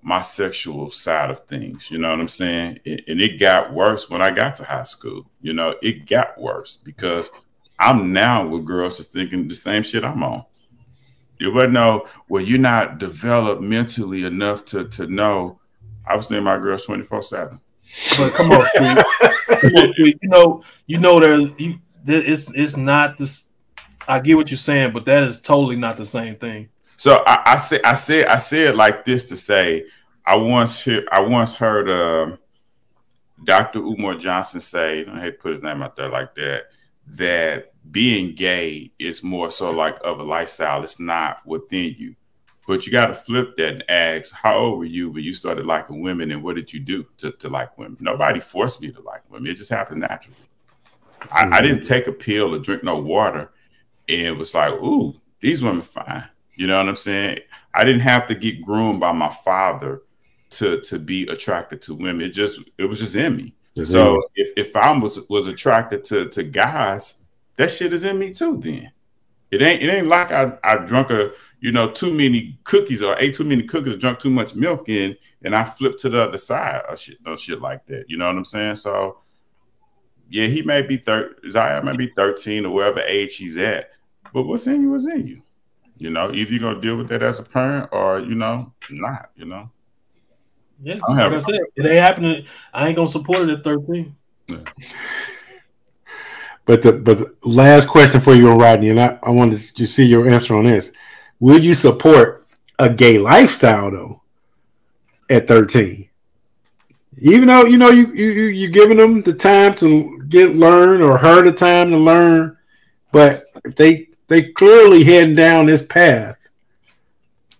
my 0.00 0.22
sexual 0.22 0.90
side 0.90 1.28
of 1.28 1.40
things. 1.40 1.90
You 1.90 1.98
know 1.98 2.08
what 2.08 2.20
I'm 2.20 2.28
saying? 2.28 2.80
And 2.86 3.20
it 3.20 3.38
got 3.38 3.74
worse 3.74 4.08
when 4.08 4.22
I 4.22 4.30
got 4.30 4.54
to 4.54 4.64
high 4.64 4.84
school. 4.84 5.30
You 5.42 5.52
know, 5.52 5.74
it 5.82 6.06
got 6.06 6.40
worse 6.40 6.78
because 6.78 7.30
I'm 7.78 8.14
now 8.14 8.46
with 8.46 8.64
girls 8.64 8.96
that's 8.96 9.10
thinking 9.10 9.48
the 9.48 9.54
same 9.54 9.82
shit 9.82 10.02
I'm 10.02 10.22
on. 10.22 10.46
You 11.38 11.52
would 11.52 11.74
know, 11.74 12.06
well, 12.30 12.42
you're 12.42 12.58
not 12.58 12.96
developed 12.96 13.60
mentally 13.60 14.24
enough 14.24 14.64
to 14.66 14.88
to 14.88 15.06
know. 15.06 15.59
I 16.06 16.16
was 16.16 16.28
thinking 16.28 16.44
my 16.44 16.58
girls 16.58 16.86
24 16.86 17.22
seven. 17.22 17.60
But 18.16 18.32
come 18.32 18.52
on, 18.52 18.66
come 18.74 18.98
on 18.98 19.04
you 19.96 20.14
know, 20.22 20.62
you 20.86 20.98
know, 20.98 21.20
there, 21.20 21.38
you, 21.58 21.78
it's 22.06 22.54
it's 22.54 22.76
not 22.76 23.18
this. 23.18 23.50
I 24.06 24.20
get 24.20 24.36
what 24.36 24.50
you're 24.50 24.58
saying, 24.58 24.92
but 24.92 25.04
that 25.04 25.24
is 25.24 25.40
totally 25.40 25.76
not 25.76 25.96
the 25.96 26.06
same 26.06 26.36
thing. 26.36 26.68
So 26.96 27.22
I, 27.26 27.54
I 27.54 27.56
say 27.56 27.80
I 27.84 27.94
say 27.94 28.24
I 28.24 28.38
say 28.38 28.66
it 28.66 28.76
like 28.76 29.04
this 29.04 29.28
to 29.28 29.36
say 29.36 29.86
I 30.24 30.36
once 30.36 30.82
hear 30.82 31.06
I 31.10 31.20
once 31.20 31.54
heard 31.54 31.88
uh, 31.88 32.36
Dr. 33.42 33.78
Umar 33.80 34.14
Johnson 34.14 34.60
say, 34.60 35.06
I 35.06 35.20
hate 35.20 35.32
to 35.32 35.38
put 35.38 35.52
his 35.52 35.62
name 35.62 35.82
out 35.82 35.96
there 35.96 36.08
like 36.08 36.34
that, 36.34 36.64
that 37.06 37.72
being 37.90 38.34
gay 38.34 38.92
is 38.98 39.22
more 39.22 39.50
so 39.50 39.70
like 39.70 39.98
of 40.04 40.20
a 40.20 40.22
lifestyle. 40.22 40.82
It's 40.82 41.00
not 41.00 41.44
within 41.46 41.94
you. 41.98 42.16
But 42.66 42.86
you 42.86 42.92
got 42.92 43.06
to 43.06 43.14
flip 43.14 43.56
that 43.56 43.72
and 43.72 43.90
ask, 43.90 44.32
how 44.32 44.56
old 44.56 44.78
were 44.78 44.84
you 44.84 45.10
when 45.10 45.24
you 45.24 45.32
started 45.32 45.66
liking 45.66 46.02
women 46.02 46.30
and 46.30 46.42
what 46.42 46.56
did 46.56 46.72
you 46.72 46.80
do 46.80 47.06
to, 47.16 47.32
to 47.32 47.48
like 47.48 47.76
women? 47.78 47.96
Nobody 48.00 48.38
forced 48.38 48.80
me 48.80 48.92
to 48.92 49.00
like 49.00 49.22
women. 49.30 49.50
It 49.50 49.54
just 49.56 49.70
happened 49.70 50.02
naturally. 50.02 50.36
I, 51.32 51.48
I 51.58 51.60
didn't 51.60 51.82
take 51.82 52.06
a 52.06 52.12
pill 52.12 52.54
or 52.54 52.58
drink 52.58 52.84
no 52.84 52.96
water 52.96 53.50
and 54.08 54.26
it 54.26 54.36
was 54.36 54.54
like, 54.54 54.72
ooh, 54.74 55.14
these 55.40 55.62
women 55.62 55.82
fine. 55.82 56.24
You 56.54 56.66
know 56.66 56.76
what 56.76 56.88
I'm 56.88 56.96
saying? 56.96 57.38
I 57.74 57.84
didn't 57.84 58.00
have 58.00 58.26
to 58.26 58.34
get 58.34 58.62
groomed 58.62 59.00
by 59.00 59.12
my 59.12 59.30
father 59.30 60.02
to 60.50 60.80
to 60.82 60.98
be 60.98 61.26
attracted 61.28 61.80
to 61.82 61.94
women. 61.94 62.26
It 62.26 62.30
just 62.30 62.60
it 62.76 62.84
was 62.84 62.98
just 62.98 63.16
in 63.16 63.36
me. 63.36 63.54
Mm-hmm. 63.76 63.84
So 63.84 64.20
if, 64.34 64.52
if 64.56 64.76
I 64.76 64.96
was 64.98 65.20
was 65.28 65.46
attracted 65.46 66.04
to 66.04 66.28
to 66.28 66.42
guys, 66.42 67.24
that 67.56 67.70
shit 67.70 67.92
is 67.92 68.04
in 68.04 68.18
me 68.18 68.32
too. 68.32 68.58
Then 68.58 68.90
it 69.50 69.62
ain't 69.62 69.82
it 69.82 69.88
ain't 69.88 70.08
like 70.08 70.32
I 70.32 70.58
I 70.64 70.76
drunk 70.78 71.10
a 71.10 71.32
you 71.60 71.72
know 71.72 71.90
too 71.90 72.12
many 72.12 72.58
cookies 72.64 73.02
or 73.02 73.16
ate 73.18 73.34
too 73.34 73.44
many 73.44 73.62
cookies, 73.62 73.94
or 73.94 73.98
drunk 73.98 74.18
too 74.18 74.30
much 74.30 74.54
milk 74.54 74.88
in, 74.88 75.16
and 75.42 75.54
I 75.54 75.64
flipped 75.64 76.00
to 76.00 76.08
the 76.08 76.22
other 76.22 76.38
side 76.38 76.82
or 76.88 76.96
shit, 76.96 77.18
no 77.24 77.36
shit 77.36 77.60
like 77.60 77.86
that. 77.86 78.04
You 78.08 78.16
know 78.16 78.26
what 78.26 78.36
I'm 78.36 78.44
saying? 78.44 78.76
So 78.76 79.18
yeah, 80.28 80.46
he 80.46 80.62
may 80.62 80.82
be 80.82 80.96
third. 80.96 81.40
Zion 81.50 81.84
may 81.84 81.96
be 81.96 82.08
13 82.08 82.64
or 82.64 82.74
whatever 82.74 83.00
age 83.00 83.36
he's 83.36 83.56
at, 83.56 83.90
but 84.32 84.44
what's 84.44 84.66
in 84.66 84.82
you 84.82 84.94
is 84.94 85.06
in 85.06 85.26
you. 85.26 85.42
You 85.98 86.10
know, 86.10 86.32
either 86.32 86.50
you're 86.52 86.60
gonna 86.60 86.80
deal 86.80 86.96
with 86.96 87.08
that 87.08 87.22
as 87.22 87.40
a 87.40 87.42
parent 87.42 87.90
or 87.92 88.20
you 88.20 88.34
know, 88.34 88.72
not, 88.90 89.30
you 89.36 89.44
know. 89.44 89.70
Yeah, 90.82 90.96
like 91.08 91.32
I 91.32 91.38
said, 91.38 91.60
it 91.76 91.84
ain't 91.84 92.00
happening. 92.00 92.46
I 92.72 92.86
ain't 92.86 92.96
gonna 92.96 93.08
support 93.08 93.48
it 93.48 93.50
at 93.50 93.64
13. 93.64 94.16
Yeah. 94.48 94.56
But 96.64 96.82
the 96.82 96.92
but 96.92 97.18
the 97.18 97.34
last 97.42 97.88
question 97.88 98.20
for 98.20 98.34
you, 98.34 98.50
Rodney, 98.52 98.90
and 98.90 99.00
I, 99.00 99.18
I 99.22 99.30
wanted 99.30 99.58
to 99.58 99.86
see 99.86 100.04
your 100.04 100.28
answer 100.28 100.54
on 100.54 100.64
this. 100.64 100.92
Would 101.40 101.64
you 101.64 101.74
support 101.74 102.46
a 102.78 102.88
gay 102.88 103.18
lifestyle 103.18 103.90
though 103.90 104.22
at 105.28 105.48
13? 105.48 106.08
Even 107.22 107.48
though 107.48 107.64
you 107.64 107.76
know 107.76 107.90
you 107.90 108.12
you 108.14 108.30
you're 108.44 108.70
giving 108.70 108.96
them 108.96 109.22
the 109.22 109.34
time 109.34 109.74
to 109.76 110.22
get 110.28 110.54
learn 110.54 111.02
or 111.02 111.18
her 111.18 111.42
the 111.42 111.52
time 111.52 111.90
to 111.90 111.96
learn, 111.96 112.56
but 113.12 113.44
if 113.64 113.74
they 113.74 114.10
they 114.30 114.44
clearly 114.44 115.02
heading 115.02 115.34
down 115.34 115.66
this 115.66 115.84
path. 115.84 116.36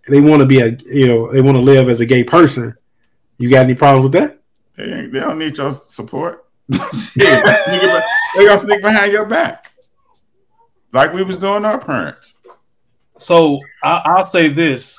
They 0.09 0.21
want 0.21 0.41
to 0.41 0.47
be 0.47 0.61
a 0.61 0.77
you 0.87 1.07
know 1.07 1.31
they 1.31 1.43
want 1.43 1.57
to 1.57 1.63
live 1.63 1.89
as 1.89 2.01
a 2.01 2.07
gay 2.07 2.25
person. 2.25 2.77
You 3.39 3.51
got 3.51 3.65
any 3.65 3.75
problems 3.75 4.05
with 4.05 4.13
that? 4.13 4.39
They, 4.77 5.07
they 5.07 5.21
don't 5.21 5.39
need 5.39 5.59
your 5.59 5.73
support. 5.73 6.47
yeah, 7.17 7.57
they 8.37 8.47
gonna 8.47 8.59
sneak 8.59 8.81
behind 8.81 9.13
your 9.13 9.27
back, 9.27 9.73
like 10.93 11.13
we 11.13 11.25
was 11.25 11.37
doing 11.37 11.65
our 11.65 11.85
parents. 11.85 12.40
So 13.21 13.61
I, 13.83 14.03
I'll 14.05 14.25
say 14.25 14.49
this: 14.49 14.99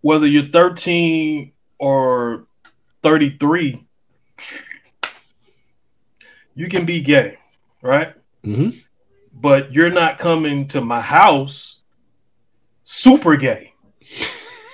whether 0.00 0.26
you're 0.26 0.48
13 0.48 1.52
or 1.78 2.46
33, 3.02 3.84
you 6.54 6.68
can 6.68 6.84
be 6.84 7.00
gay, 7.00 7.38
right? 7.82 8.14
Mm-hmm 8.44 8.78
but 9.40 9.72
you're 9.72 9.90
not 9.90 10.18
coming 10.18 10.66
to 10.68 10.80
my 10.80 11.00
house 11.00 11.80
super 12.84 13.36
gay. 13.36 13.72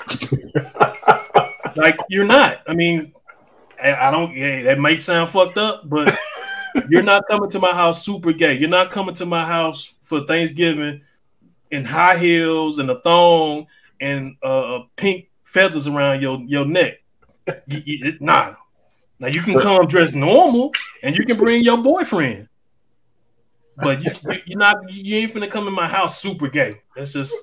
like 1.77 1.99
you're 2.09 2.27
not. 2.27 2.63
I 2.67 2.75
mean, 2.75 3.13
I 3.83 4.11
don't. 4.11 4.35
Yeah, 4.35 4.63
that 4.63 4.79
might 4.79 5.01
sound 5.01 5.31
fucked 5.31 5.59
up, 5.59 5.89
but 5.89 6.17
you're 6.89 7.03
not 7.03 7.25
coming 7.29 7.51
to 7.51 7.59
my 7.59 7.73
house 7.73 8.05
super 8.05 8.33
gay. 8.33 8.55
You're 8.55 8.71
not 8.71 8.91
coming 8.91 9.15
to 9.17 9.27
my 9.27 9.45
house 9.45 9.95
for 10.03 10.25
Thanksgiving 10.27 11.03
in 11.75 11.85
high 11.85 12.17
heels 12.17 12.79
and 12.79 12.89
a 12.89 13.01
thong 13.01 13.67
and 14.01 14.37
uh, 14.43 14.81
pink 14.97 15.29
feathers 15.43 15.87
around 15.87 16.23
your 16.23 16.41
your 16.47 16.65
neck. 16.65 17.03
nah. 18.21 18.55
Now 19.19 19.29
you 19.29 19.41
can 19.41 19.59
come 19.59 19.87
dressed 19.87 20.15
normal, 20.15 20.73
and 21.03 21.17
you 21.17 21.25
can 21.25 21.37
bring 21.37 21.63
your 21.63 21.79
boyfriend. 21.79 22.49
But 23.77 24.05
you, 24.05 24.13
you 24.47 24.57
are 24.57 24.59
not 24.59 24.93
you 24.93 25.17
ain't 25.17 25.35
finna 25.35 25.51
come 25.51 25.67
in 25.67 25.75
my 25.75 25.89
house 25.89 26.21
super 26.21 26.49
gay. 26.49 26.83
That's 26.97 27.13
just 27.13 27.35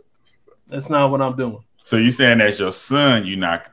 that's 0.68 0.90
not 0.90 1.12
what 1.12 1.22
I'm 1.22 1.36
doing. 1.36 1.64
So 1.84 1.98
you 1.98 2.12
saying 2.12 2.38
that 2.38 2.58
your 2.60 2.72
son, 2.72 3.26
you 3.26 3.36
not 3.36 3.70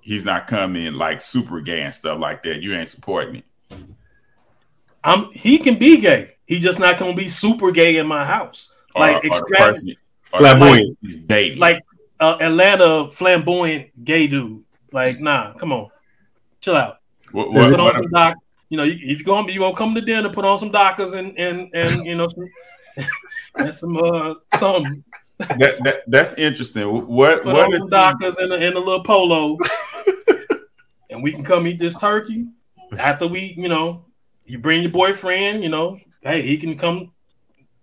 he's 0.00 0.24
not 0.24 0.46
coming 0.46 0.94
like 0.94 1.20
super 1.20 1.60
gay 1.60 1.82
and 1.82 1.94
stuff 1.94 2.18
like 2.18 2.42
that. 2.44 2.60
You 2.60 2.74
ain't 2.74 2.88
supporting 2.88 3.32
me. 3.32 3.44
I'm 5.02 5.32
he 5.32 5.58
can 5.58 5.78
be 5.78 6.00
gay. 6.00 6.36
He's 6.46 6.62
just 6.62 6.78
not 6.78 6.98
gonna 6.98 7.14
be 7.14 7.28
super 7.28 7.72
gay 7.72 7.96
in 7.96 8.06
my 8.06 8.24
house. 8.24 8.74
Like 8.96 9.24
extravagant 9.24 9.98
flamboyant. 10.24 10.98
He's 11.00 11.16
dating. 11.16 11.58
Like 11.58 11.82
uh, 12.20 12.36
Atlanta 12.40 13.10
flamboyant 13.10 14.04
gay 14.04 14.26
dude. 14.26 14.62
Like, 14.92 15.20
nah, 15.20 15.54
come 15.54 15.72
on. 15.72 15.88
Chill 16.60 16.76
out. 16.76 16.98
What, 17.32 17.52
what, 17.52 17.70
Put 17.70 17.80
on 17.80 17.92
some 17.94 18.10
doc 18.10 18.36
you 18.72 18.78
know, 18.78 18.84
if 18.84 19.02
you're 19.02 19.24
gonna 19.26 19.52
you 19.52 19.58
gonna 19.58 19.76
come 19.76 19.94
to 19.94 20.00
dinner, 20.00 20.30
put 20.30 20.46
on 20.46 20.56
some 20.56 20.70
Dockers 20.70 21.12
and 21.12 21.38
and 21.38 21.68
and 21.74 22.06
you 22.06 22.14
know 22.14 22.26
some 22.26 22.48
and 23.56 23.74
some 23.74 23.98
uh 23.98 24.32
some. 24.54 25.04
That, 25.36 25.76
that 25.84 25.96
that's 26.06 26.32
interesting. 26.38 26.88
What 27.06 27.42
put 27.42 27.52
what 27.52 27.66
on 27.66 27.80
some 27.80 27.90
Dockers 27.90 28.38
and 28.38 28.50
a, 28.50 28.56
and 28.56 28.74
a 28.74 28.78
little 28.78 29.04
polo, 29.04 29.58
and 31.10 31.22
we 31.22 31.32
can 31.32 31.44
come 31.44 31.66
eat 31.66 31.78
this 31.78 32.00
turkey 32.00 32.46
after 32.98 33.26
we, 33.26 33.54
you 33.58 33.68
know, 33.68 34.06
you 34.46 34.58
bring 34.58 34.80
your 34.80 34.90
boyfriend. 34.90 35.62
You 35.62 35.68
know, 35.68 35.98
hey, 36.22 36.40
he 36.40 36.56
can 36.56 36.74
come 36.74 37.12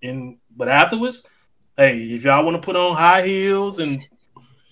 and 0.02 0.38
but 0.60 0.70
afterwards, 0.70 1.26
hey, 1.76 2.04
if 2.04 2.24
y'all 2.26 2.46
want 2.46 2.62
to 2.62 2.64
put 2.64 2.76
on 2.76 2.96
high 2.96 3.26
heels 3.26 3.80
and 3.80 4.00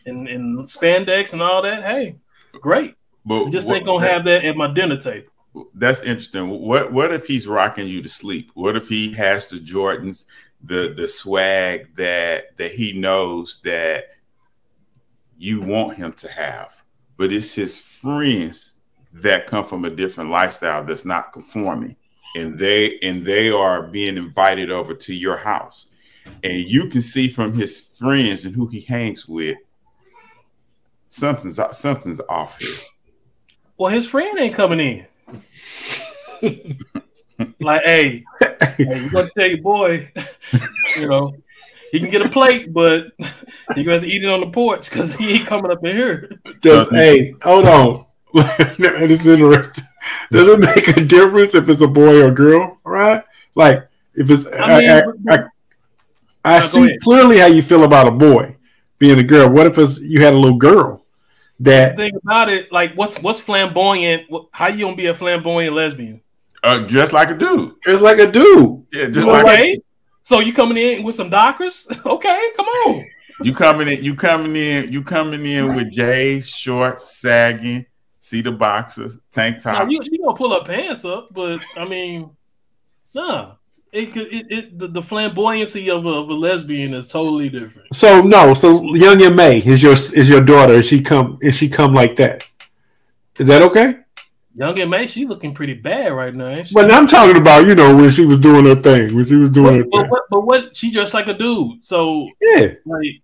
and, 0.06 0.28
and 0.28 0.60
spandex 0.66 1.34
and 1.34 1.42
all 1.42 1.64
that, 1.64 1.82
hey, 1.82 2.18
great. 2.54 2.94
But 3.26 3.46
we 3.46 3.52
just 3.52 3.68
what, 3.68 3.78
ain't 3.78 3.86
gonna 3.88 4.08
have 4.08 4.24
that 4.26 4.46
at 4.46 4.56
my 4.56 4.72
dinner 4.72 4.98
table 4.98 5.32
that's 5.74 6.04
interesting. 6.04 6.50
What 6.50 6.92
what 6.92 7.12
if 7.12 7.26
he's 7.26 7.48
rocking 7.48 7.88
you 7.88 8.02
to 8.02 8.10
sleep? 8.10 8.52
What 8.54 8.76
if 8.76 8.88
he 8.88 9.14
has 9.14 9.50
the 9.50 9.58
Jordans, 9.58 10.26
the 10.64 10.94
the 10.96 11.08
swag 11.08 11.96
that 11.96 12.58
that 12.58 12.72
he 12.72 12.94
knows 12.94 13.62
that 13.64 14.06
you 15.38 15.62
want 15.62 15.98
him 15.98 16.14
to 16.14 16.30
have, 16.30 16.82
but 17.16 17.32
it's 17.32 17.54
his 17.54 17.78
friends 17.78 18.74
that 19.14 19.48
come 19.48 19.66
from 19.66 19.86
a 19.86 19.90
different 19.90 20.30
lifestyle 20.30 20.84
that's 20.84 21.06
not 21.06 21.34
conforming, 21.34 21.96
and 22.36 22.58
they 22.58 23.00
and 23.00 23.26
they 23.26 23.50
are 23.50 23.84
being 23.84 24.18
invited 24.18 24.72
over 24.72 24.94
to 24.94 25.14
your 25.14 25.38
house, 25.38 25.94
and 26.44 26.58
you 26.58 26.90
can 26.90 27.02
see 27.02 27.28
from 27.28 27.54
his 27.54 27.80
friends 27.80 28.46
and 28.46 28.56
who 28.56 28.68
he 28.68 28.82
hangs 28.82 29.28
with, 29.28 29.58
something's 31.10 31.60
something's 31.72 32.22
off 32.30 32.60
here. 32.62 32.76
Well, 33.78 33.92
his 33.92 34.08
friend 34.08 34.38
ain't 34.40 34.56
coming 34.56 34.80
in. 34.80 35.06
like, 37.60 37.84
hey, 37.84 38.24
hey, 38.40 39.04
you 39.04 39.10
gotta 39.10 39.30
tell 39.36 39.48
your 39.48 39.62
boy, 39.62 40.12
you 40.98 41.08
know, 41.08 41.36
he 41.92 42.00
can 42.00 42.10
get 42.10 42.22
a 42.22 42.30
plate, 42.30 42.74
but 42.74 43.08
you 43.76 43.84
got 43.84 44.02
to 44.02 44.08
eat 44.08 44.24
it 44.24 44.30
on 44.30 44.42
the 44.42 44.50
porch 44.50 44.90
because 44.90 45.16
he 45.16 45.36
ain't 45.36 45.48
coming 45.48 45.72
up 45.72 45.84
in 45.86 45.96
here. 45.96 46.30
Does 46.62 46.90
hey, 46.90 47.34
hold 47.42 47.66
on. 47.66 48.06
this 48.34 49.22
is 49.22 49.28
interesting. 49.28 49.84
Does 50.32 50.48
it 50.50 50.60
make 50.60 50.88
a 50.90 51.02
difference 51.02 51.56
if 51.56 51.70
it's 51.70 51.82
a 51.82 51.88
boy 51.88 52.24
or 52.24 52.32
girl? 52.32 52.78
Right? 52.84 53.24
Like 53.56 53.88
If 54.16 54.30
it's, 54.30 54.46
I 54.48 54.80
mean, 54.80 54.90
I, 54.90 55.04
but- 55.26 55.48
I, 56.46 56.56
I 56.58 56.60
No, 56.60 56.66
see 56.66 56.98
clearly 57.00 57.40
how 57.40 57.48
you 57.48 57.62
feel 57.62 57.84
about 57.84 58.08
a 58.08 58.12
boy 58.12 58.56
being 59.00 59.20
a 59.20 59.24
girl. 59.24 59.50
What 59.50 59.68
if 59.68 59.78
it's 59.78 60.00
you 60.02 60.22
had 60.22 60.34
a 60.34 60.38
little 60.38 60.58
girl 60.58 61.06
The 61.60 61.72
that 61.72 61.96
thing 61.96 62.14
about 62.24 62.50
it, 62.50 62.72
like, 62.72 62.94
what's 62.96 63.22
what's 63.22 63.40
flamboyant? 63.40 64.28
How 64.52 64.68
you 64.68 64.86
gonna 64.86 64.96
be 64.96 65.08
a 65.08 65.14
flamboyant 65.16 65.76
lesbian? 65.76 66.22
Uh, 66.64 66.80
just 66.86 67.14
like 67.14 67.30
a 67.30 67.36
dude. 67.36 67.76
Just 67.84 68.02
like 68.02 68.20
a 68.20 68.32
dude? 68.32 68.86
Yeah, 68.92 69.08
just 69.08 69.28
like 69.28 69.46
Okay, 69.46 69.80
so 70.22 70.40
you 70.40 70.54
coming 70.54 70.78
in 70.78 71.04
with 71.04 71.16
some 71.16 71.30
dockers? 71.30 71.88
Okay, 72.06 72.52
come 72.56 72.66
on. 72.66 73.06
you 73.44 73.54
coming 73.54 73.88
in. 73.88 74.04
You 74.04 74.16
coming 74.16 74.56
in. 74.56 74.92
You 74.92 75.04
coming 75.04 75.46
in 75.46 75.76
with 75.76 75.92
J's 75.92 76.50
shorts 76.50 77.18
sagging. 77.20 77.86
See 78.28 78.42
the 78.42 78.52
boxes, 78.52 79.22
tank 79.32 79.64
Now, 79.64 79.76
top. 79.76 79.90
you 79.90 80.02
you 80.04 80.22
gonna 80.22 80.36
pull 80.36 80.52
up 80.52 80.66
pants 80.68 81.06
up, 81.06 81.30
but 81.34 81.62
I 81.78 81.86
mean, 81.86 82.30
nah. 83.16 83.54
It 83.94 84.12
could 84.12 84.28
it, 84.34 84.52
it 84.52 84.78
the, 84.78 84.90
the 84.90 85.00
flamboyancy 85.00 85.90
of 85.90 86.06
a, 86.06 86.10
of 86.10 86.28
a 86.30 86.34
lesbian 86.34 86.94
is 86.94 87.08
totally 87.08 87.48
different. 87.48 87.88
So 87.96 88.20
no, 88.22 88.54
so 88.54 88.84
Young 88.96 89.22
M.A 89.22 89.60
is 89.60 89.82
your 89.82 89.94
is 89.94 90.28
your 90.30 90.42
daughter. 90.42 90.74
Is 90.74 90.88
she 90.88 91.02
come? 91.02 91.40
Is 91.42 91.56
she 91.56 91.70
come 91.70 91.94
like 91.94 92.18
that? 92.18 92.44
Is 93.40 93.48
that 93.48 93.62
okay? 93.62 94.00
Young 94.56 94.78
M.A, 94.78 95.08
she 95.08 95.26
looking 95.26 95.54
pretty 95.54 95.76
bad 95.76 96.12
right 96.12 96.36
now. 96.36 96.50
Ain't 96.50 96.68
she? 96.68 96.74
But 96.74 96.92
I'm 96.92 97.08
talking 97.08 97.38
about 97.38 97.66
you 97.66 97.76
know 97.76 97.96
when 97.96 98.10
she 98.10 98.26
was 98.26 98.40
doing 98.42 98.66
her 98.66 98.76
thing, 98.76 99.16
when 99.16 99.24
she 99.24 99.36
was 99.38 99.52
doing 99.52 99.78
her 99.78 99.84
But, 99.86 99.92
but 99.92 100.02
thing. 100.02 100.10
what? 100.10 100.24
But 100.30 100.42
what? 100.42 100.76
She 100.76 100.92
dressed 100.92 101.14
like 101.14 101.28
a 101.30 101.34
dude. 101.34 101.86
So 101.86 102.28
Yeah, 102.42 102.74
like, 102.86 103.22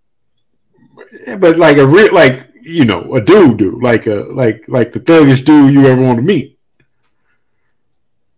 Yeah, 1.26 1.36
but 1.36 1.58
like 1.58 1.76
a 1.76 1.86
real 1.86 2.14
like 2.14 2.48
you 2.64 2.84
know 2.84 3.14
a 3.14 3.20
dude, 3.20 3.58
dude 3.58 3.82
like 3.82 4.06
a 4.06 4.26
like 4.30 4.64
like 4.68 4.92
the 4.92 5.00
thuggish 5.00 5.44
dude 5.44 5.72
you 5.72 5.86
ever 5.86 6.02
want 6.02 6.16
to 6.18 6.22
meet. 6.22 6.58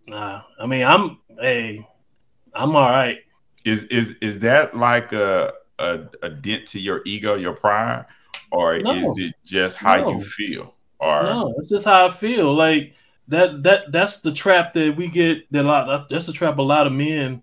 nah. 0.07 0.43
I 0.59 0.67
mean, 0.67 0.85
I'm 0.85 1.19
hey, 1.41 1.87
I'm 2.55 2.75
all 2.77 2.91
right. 2.91 3.19
Is 3.65 3.85
is 3.85 4.17
is 4.21 4.41
that 4.41 4.77
like 4.77 5.13
a 5.13 5.53
a, 5.79 6.01
a 6.23 6.31
dent 6.31 6.67
to 6.69 6.81
your 6.81 7.03
ego, 7.05 7.35
your 7.35 7.53
pride, 7.55 8.07
or 8.51 8.79
No. 8.79 8.93
is 8.93 9.19
it 9.19 9.35
just 9.45 9.77
how 9.77 9.97
No. 9.97 10.11
you 10.13 10.21
feel? 10.21 10.75
Or 10.99 11.23
No, 11.23 11.55
it's 11.59 11.69
just 11.69 11.85
how 11.85 12.07
I 12.07 12.11
feel. 12.11 12.55
Like 12.55 12.95
that 13.29 13.63
that 13.65 13.93
that's 13.93 14.21
the 14.21 14.33
trap 14.33 14.73
that 14.75 14.97
we 14.97 15.09
get 15.09 15.51
that 15.53 15.65
a 15.65 15.69
lot 15.69 16.09
that's 16.09 16.27
the 16.27 16.33
trap 16.33 16.59
a 16.59 16.63
lot 16.63 16.87
of 16.87 16.93
men 16.93 17.43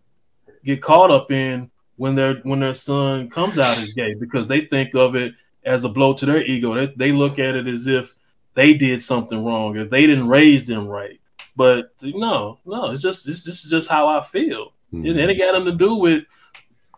get 0.64 0.82
caught 0.82 1.12
up 1.12 1.30
in 1.32 1.70
when 1.98 2.16
their 2.16 2.36
when 2.44 2.62
their 2.62 2.74
son 2.74 3.30
comes 3.30 3.58
out 3.60 3.78
as 3.78 3.94
gay 3.94 4.16
because 4.16 4.48
they 4.48 4.62
think 4.66 4.96
of 4.96 5.16
it 5.16 5.34
as 5.66 5.84
a 5.84 5.90
blow 5.90 6.14
to 6.14 6.26
their 6.26 6.44
ego. 6.44 6.74
They, 6.76 6.94
they 6.96 7.12
look 7.12 7.40
at 7.40 7.56
it 7.56 7.68
as 7.68 7.88
if 7.88 8.16
they 8.54 8.74
did 8.74 9.02
something 9.02 9.44
wrong, 9.44 9.78
if 9.78 9.90
they 9.90 10.06
didn't 10.06 10.28
raise 10.28 10.66
them 10.66 10.88
right. 10.88 11.20
But 11.56 11.92
no, 12.02 12.60
no, 12.66 12.92
it's 12.92 13.02
just 13.02 13.26
this, 13.26 13.44
this 13.44 13.64
is 13.64 13.70
just 13.72 13.90
how 13.90 14.08
I 14.08 14.22
feel. 14.22 14.74
And 14.92 15.18
then 15.18 15.30
it 15.30 15.36
got 15.40 15.54
them 15.54 15.66
to 15.66 15.72
do 15.72 15.96
with 15.96 16.24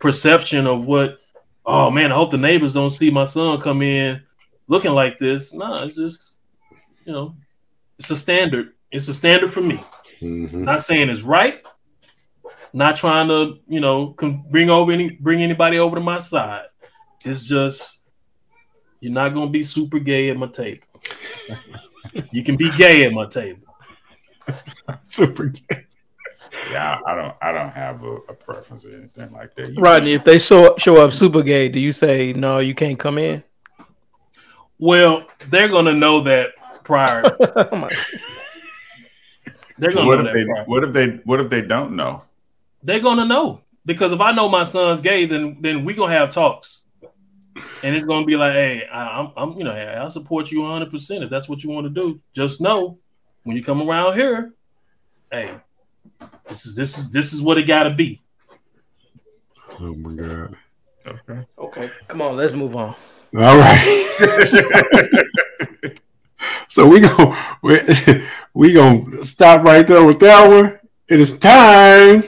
perception 0.00 0.66
of 0.66 0.84
what. 0.84 1.18
Oh 1.64 1.90
man, 1.90 2.12
I 2.12 2.14
hope 2.14 2.30
the 2.30 2.36
neighbors 2.36 2.74
don't 2.74 2.90
see 2.90 3.10
my 3.10 3.24
son 3.24 3.58
come 3.60 3.82
in 3.82 4.22
looking 4.68 4.92
like 4.92 5.18
this. 5.18 5.52
No, 5.52 5.82
it's 5.84 5.96
just 5.96 6.36
you 7.06 7.12
know, 7.12 7.34
it's 7.98 8.10
a 8.10 8.16
standard. 8.16 8.74
It's 8.92 9.08
a 9.08 9.14
standard 9.14 9.50
for 9.52 9.62
me. 9.62 9.82
Mhm. 10.20 10.52
Not 10.52 10.82
saying 10.82 11.08
it's 11.08 11.22
right. 11.22 11.60
Not 12.72 12.96
trying 12.96 13.28
to 13.28 13.58
you 13.66 13.80
know 13.80 14.14
bring 14.50 14.68
over 14.70 14.92
any 14.92 15.10
bring 15.10 15.42
anybody 15.42 15.78
over 15.78 15.96
to 15.96 16.02
my 16.02 16.18
side. 16.18 16.66
It's 17.24 17.44
just 17.44 17.95
you're 19.00 19.12
not 19.12 19.32
gonna 19.34 19.50
be 19.50 19.62
super 19.62 19.98
gay 19.98 20.30
at 20.30 20.36
my 20.36 20.46
table. 20.48 20.82
you 22.32 22.42
can 22.42 22.56
be 22.56 22.70
gay 22.76 23.04
at 23.06 23.12
my 23.12 23.26
table. 23.26 23.62
Super 25.02 25.46
gay. 25.46 25.84
yeah, 26.70 27.00
I 27.04 27.14
don't 27.16 27.34
I 27.42 27.50
don't 27.52 27.70
have 27.70 28.04
a, 28.04 28.12
a 28.28 28.34
preference 28.34 28.84
or 28.84 28.94
anything 28.94 29.30
like 29.32 29.54
that. 29.56 29.72
You- 29.72 29.80
Rodney, 29.82 30.12
if 30.12 30.22
they 30.24 30.38
show 30.38 30.76
show 30.78 30.96
up 31.04 31.12
super 31.12 31.42
gay, 31.42 31.68
do 31.68 31.80
you 31.80 31.90
say 31.92 32.32
no? 32.32 32.58
You 32.58 32.74
can't 32.74 32.98
come 32.98 33.18
in. 33.18 33.42
Well, 34.78 35.26
they're 35.50 35.68
gonna 35.68 35.94
know 35.94 36.20
that 36.22 36.50
prior. 36.84 37.22
Oh 37.56 37.68
I'm 37.72 37.88
They're 39.78 39.92
gonna 39.92 40.06
what 40.06 40.18
know 40.18 40.20
if 40.20 40.26
that 40.26 40.34
they 40.34 40.44
prior. 40.44 40.64
what 40.64 40.84
if 40.84 40.92
they 40.92 41.06
what 41.24 41.40
if 41.40 41.50
they 41.50 41.60
don't 41.62 41.96
know? 41.96 42.22
they're 42.82 43.00
gonna 43.00 43.26
know 43.26 43.62
because 43.84 44.12
if 44.12 44.20
I 44.20 44.30
know 44.32 44.48
my 44.48 44.62
son's 44.64 45.00
gay, 45.00 45.26
then 45.26 45.58
then 45.60 45.84
we 45.84 45.92
gonna 45.94 46.12
have 46.14 46.30
talks, 46.30 46.82
and 47.82 47.94
it's 47.94 48.04
gonna 48.04 48.26
be 48.26 48.36
like, 48.36 48.52
hey, 48.52 48.86
I, 48.86 49.20
I'm, 49.20 49.32
I'm, 49.36 49.58
you 49.58 49.64
know, 49.64 49.72
hey, 49.72 49.86
I 49.86 50.08
support 50.08 50.50
you 50.50 50.62
100 50.62 50.90
percent 50.90 51.24
if 51.24 51.30
that's 51.30 51.48
what 51.48 51.62
you 51.62 51.70
want 51.70 51.86
to 51.86 51.90
do. 51.90 52.20
Just 52.34 52.60
know 52.60 52.98
when 53.44 53.56
you 53.56 53.62
come 53.62 53.88
around 53.88 54.14
here, 54.14 54.54
hey, 55.30 55.54
this 56.48 56.66
is 56.66 56.74
this 56.74 56.98
is 56.98 57.10
this 57.10 57.32
is 57.32 57.42
what 57.42 57.58
it 57.58 57.64
got 57.64 57.84
to 57.84 57.90
be. 57.90 58.22
Oh 59.80 59.94
my 59.94 60.12
god. 60.14 60.56
Okay. 61.06 61.46
okay, 61.58 61.90
come 62.08 62.20
on, 62.20 62.36
let's 62.36 62.52
move 62.52 62.74
on. 62.74 62.94
All 63.36 63.58
right. 63.58 64.06
so 66.68 66.86
we 66.86 67.00
go 67.00 67.36
we, 67.62 67.80
we 68.54 68.72
gonna 68.72 69.24
stop 69.24 69.64
right 69.64 69.86
there 69.86 70.04
with 70.04 70.18
that 70.20 70.48
one. 70.48 70.78
It 71.08 71.20
is 71.20 71.38
time 71.38 72.24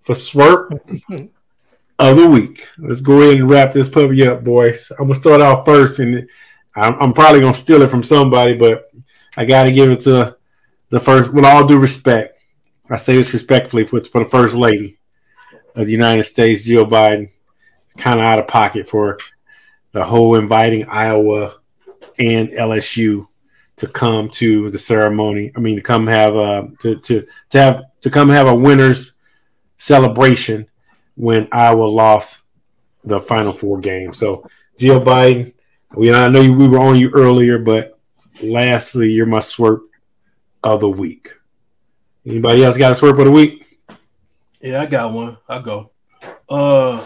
for 0.00 0.14
swerp 0.14 0.80
of 2.10 2.16
the 2.16 2.28
week. 2.28 2.68
Let's 2.78 3.00
go 3.00 3.20
ahead 3.20 3.38
and 3.38 3.48
wrap 3.48 3.72
this 3.72 3.88
puppy 3.88 4.26
up, 4.26 4.42
boys. 4.42 4.90
I'm 4.98 5.06
gonna 5.06 5.18
start 5.18 5.40
off 5.40 5.64
first, 5.64 6.00
and 6.00 6.28
I'm, 6.74 7.00
I'm 7.00 7.12
probably 7.12 7.40
gonna 7.40 7.54
steal 7.54 7.82
it 7.82 7.90
from 7.90 8.02
somebody, 8.02 8.54
but 8.54 8.90
I 9.36 9.44
got 9.44 9.64
to 9.64 9.72
give 9.72 9.90
it 9.90 10.00
to 10.00 10.36
the 10.90 11.00
first. 11.00 11.32
With 11.32 11.44
all 11.44 11.66
due 11.66 11.78
respect, 11.78 12.38
I 12.90 12.96
say 12.96 13.16
this 13.16 13.32
respectfully 13.32 13.86
for, 13.86 14.00
for 14.00 14.22
the 14.24 14.28
first 14.28 14.54
lady 14.54 14.98
of 15.74 15.86
the 15.86 15.92
United 15.92 16.24
States, 16.24 16.64
Jill 16.64 16.86
Biden. 16.86 17.30
Kind 17.96 18.20
of 18.20 18.26
out 18.26 18.38
of 18.38 18.48
pocket 18.48 18.88
for 18.88 19.18
the 19.92 20.02
whole 20.02 20.36
inviting 20.36 20.86
Iowa 20.86 21.56
and 22.18 22.48
LSU 22.48 23.28
to 23.76 23.86
come 23.86 24.30
to 24.30 24.70
the 24.70 24.78
ceremony. 24.78 25.52
I 25.54 25.60
mean, 25.60 25.76
to 25.76 25.82
come 25.82 26.06
have 26.06 26.34
a 26.34 26.70
to 26.80 26.96
to 26.96 27.26
to 27.50 27.60
have 27.60 27.82
to 28.00 28.10
come 28.10 28.28
have 28.30 28.48
a 28.48 28.54
winners 28.54 29.18
celebration 29.76 30.66
when 31.22 31.46
Iowa 31.52 31.84
lost 31.84 32.40
the 33.04 33.20
Final 33.20 33.52
Four 33.52 33.78
game. 33.78 34.12
So, 34.12 34.44
Jill 34.76 35.00
Biden, 35.00 35.52
we 35.94 36.12
I 36.12 36.26
know 36.26 36.40
you, 36.40 36.52
we 36.52 36.66
were 36.66 36.80
on 36.80 36.96
you 36.96 37.10
earlier, 37.10 37.60
but 37.60 37.96
lastly, 38.42 39.12
you're 39.12 39.24
my 39.24 39.38
swerp 39.38 39.82
of 40.64 40.80
the 40.80 40.88
week. 40.88 41.32
Anybody 42.26 42.64
else 42.64 42.76
got 42.76 42.90
a 42.90 42.94
swerp 42.96 43.20
of 43.20 43.26
the 43.26 43.30
week? 43.30 43.78
Yeah, 44.60 44.80
I 44.80 44.86
got 44.86 45.12
one. 45.12 45.36
I 45.48 45.60
go. 45.60 45.92
Uh, 46.48 47.04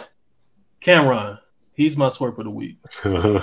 Cam'ron, 0.80 1.38
he's 1.74 1.98
my 1.98 2.06
swerp 2.06 2.38
of 2.38 2.44
the 2.44 2.50
week 2.50 2.78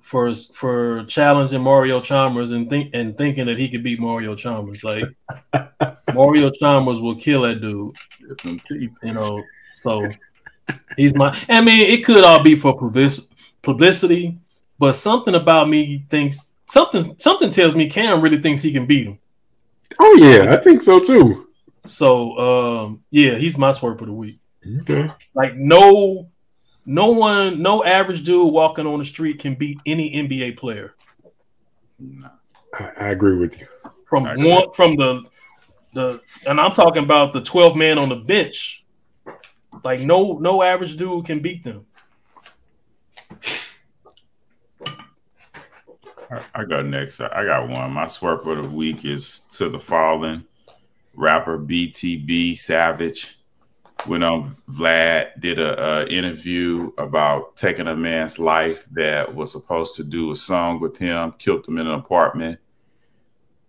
for 0.00 0.32
for 0.34 1.04
challenging 1.06 1.62
Mario 1.62 2.00
Chalmers 2.00 2.52
and 2.52 2.70
think 2.70 2.94
and 2.94 3.18
thinking 3.18 3.46
that 3.46 3.58
he 3.58 3.68
could 3.68 3.82
beat 3.82 3.98
Mario 3.98 4.36
Chalmers. 4.36 4.84
Like 4.84 5.04
Mario 6.14 6.52
Chalmers 6.52 7.00
will 7.00 7.16
kill 7.16 7.42
that 7.42 7.60
dude. 7.60 7.96
Get 8.28 8.42
them 8.42 8.60
teeth. 8.60 8.90
you 9.02 9.14
know. 9.14 9.42
So 9.74 10.08
he's 10.96 11.14
my. 11.14 11.38
I 11.48 11.60
mean, 11.60 11.88
it 11.90 12.04
could 12.04 12.24
all 12.24 12.42
be 12.42 12.56
for 12.56 12.76
publicity, 13.62 14.38
but 14.78 14.92
something 14.94 15.34
about 15.34 15.68
me 15.68 16.04
thinks 16.10 16.52
something. 16.66 17.16
Something 17.18 17.50
tells 17.50 17.74
me 17.74 17.88
Cam 17.88 18.20
really 18.20 18.40
thinks 18.40 18.62
he 18.62 18.72
can 18.72 18.86
beat 18.86 19.06
him. 19.06 19.18
oh 19.98 20.14
yeah, 20.16 20.52
I 20.54 20.56
think 20.58 20.82
so 20.82 21.00
too. 21.00 21.48
So 21.84 22.38
um, 22.38 23.04
yeah, 23.10 23.36
he's 23.36 23.56
my 23.56 23.72
swerve 23.72 24.00
of 24.00 24.06
the 24.06 24.12
week. 24.12 24.38
Okay. 24.80 25.10
Like 25.34 25.56
no, 25.56 26.28
no 26.84 27.10
one, 27.12 27.62
no 27.62 27.82
average 27.84 28.24
dude 28.24 28.52
walking 28.52 28.86
on 28.86 28.98
the 28.98 29.04
street 29.04 29.38
can 29.38 29.54
beat 29.54 29.78
any 29.86 30.14
NBA 30.14 30.58
player 30.58 30.94
Nah. 31.98 32.28
I, 32.78 32.84
I 33.00 33.08
agree 33.08 33.36
with 33.36 33.58
you. 33.58 33.66
from 34.08 34.24
one 34.42 34.72
from 34.72 34.96
the 34.96 35.22
the, 35.92 36.20
and 36.46 36.60
I'm 36.60 36.72
talking 36.72 37.02
about 37.02 37.32
the 37.32 37.42
12 37.42 37.76
man 37.76 37.98
on 37.98 38.08
the 38.08 38.16
bench. 38.16 38.84
Like 39.84 40.00
no, 40.00 40.38
no 40.38 40.62
average 40.62 40.96
dude 40.96 41.26
can 41.26 41.40
beat 41.40 41.62
them. 41.62 41.86
I, 46.54 46.64
got 46.64 46.84
next. 46.84 47.20
I, 47.20 47.44
got 47.44 47.68
one. 47.68 47.92
My 47.92 48.06
swerve 48.06 48.46
of 48.46 48.62
the 48.62 48.68
week 48.68 49.04
is 49.04 49.40
to 49.56 49.68
the 49.68 49.80
fallen 49.80 50.46
rapper 51.14 51.58
BTB 51.58 52.58
Savage. 52.58 53.36
When 54.06 54.22
on 54.22 54.54
Vlad 54.70 55.40
did 55.40 55.58
a, 55.58 56.02
a 56.02 56.06
interview 56.06 56.92
about 56.98 57.56
taking 57.56 57.88
a 57.88 57.96
man's 57.96 58.38
life 58.38 58.86
that 58.92 59.34
was 59.34 59.50
supposed 59.50 59.96
to 59.96 60.04
do 60.04 60.30
a 60.30 60.36
song 60.36 60.80
with 60.80 60.96
him, 60.98 61.32
killed 61.38 61.66
him 61.66 61.78
in 61.78 61.86
an 61.86 61.94
apartment, 61.94 62.60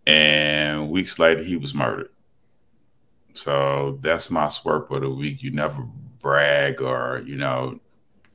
and 0.08 0.90
weeks 0.90 1.20
later 1.20 1.44
he 1.44 1.56
was 1.58 1.74
murdered. 1.74 2.10
So 3.34 4.00
that's 4.02 4.30
my 4.30 4.50
swerve 4.50 4.92
of 4.92 5.02
the 5.02 5.10
week. 5.10 5.44
You 5.44 5.52
never 5.52 5.86
brag 6.22 6.82
or 6.82 7.24
you 7.26 7.38
know 7.38 7.80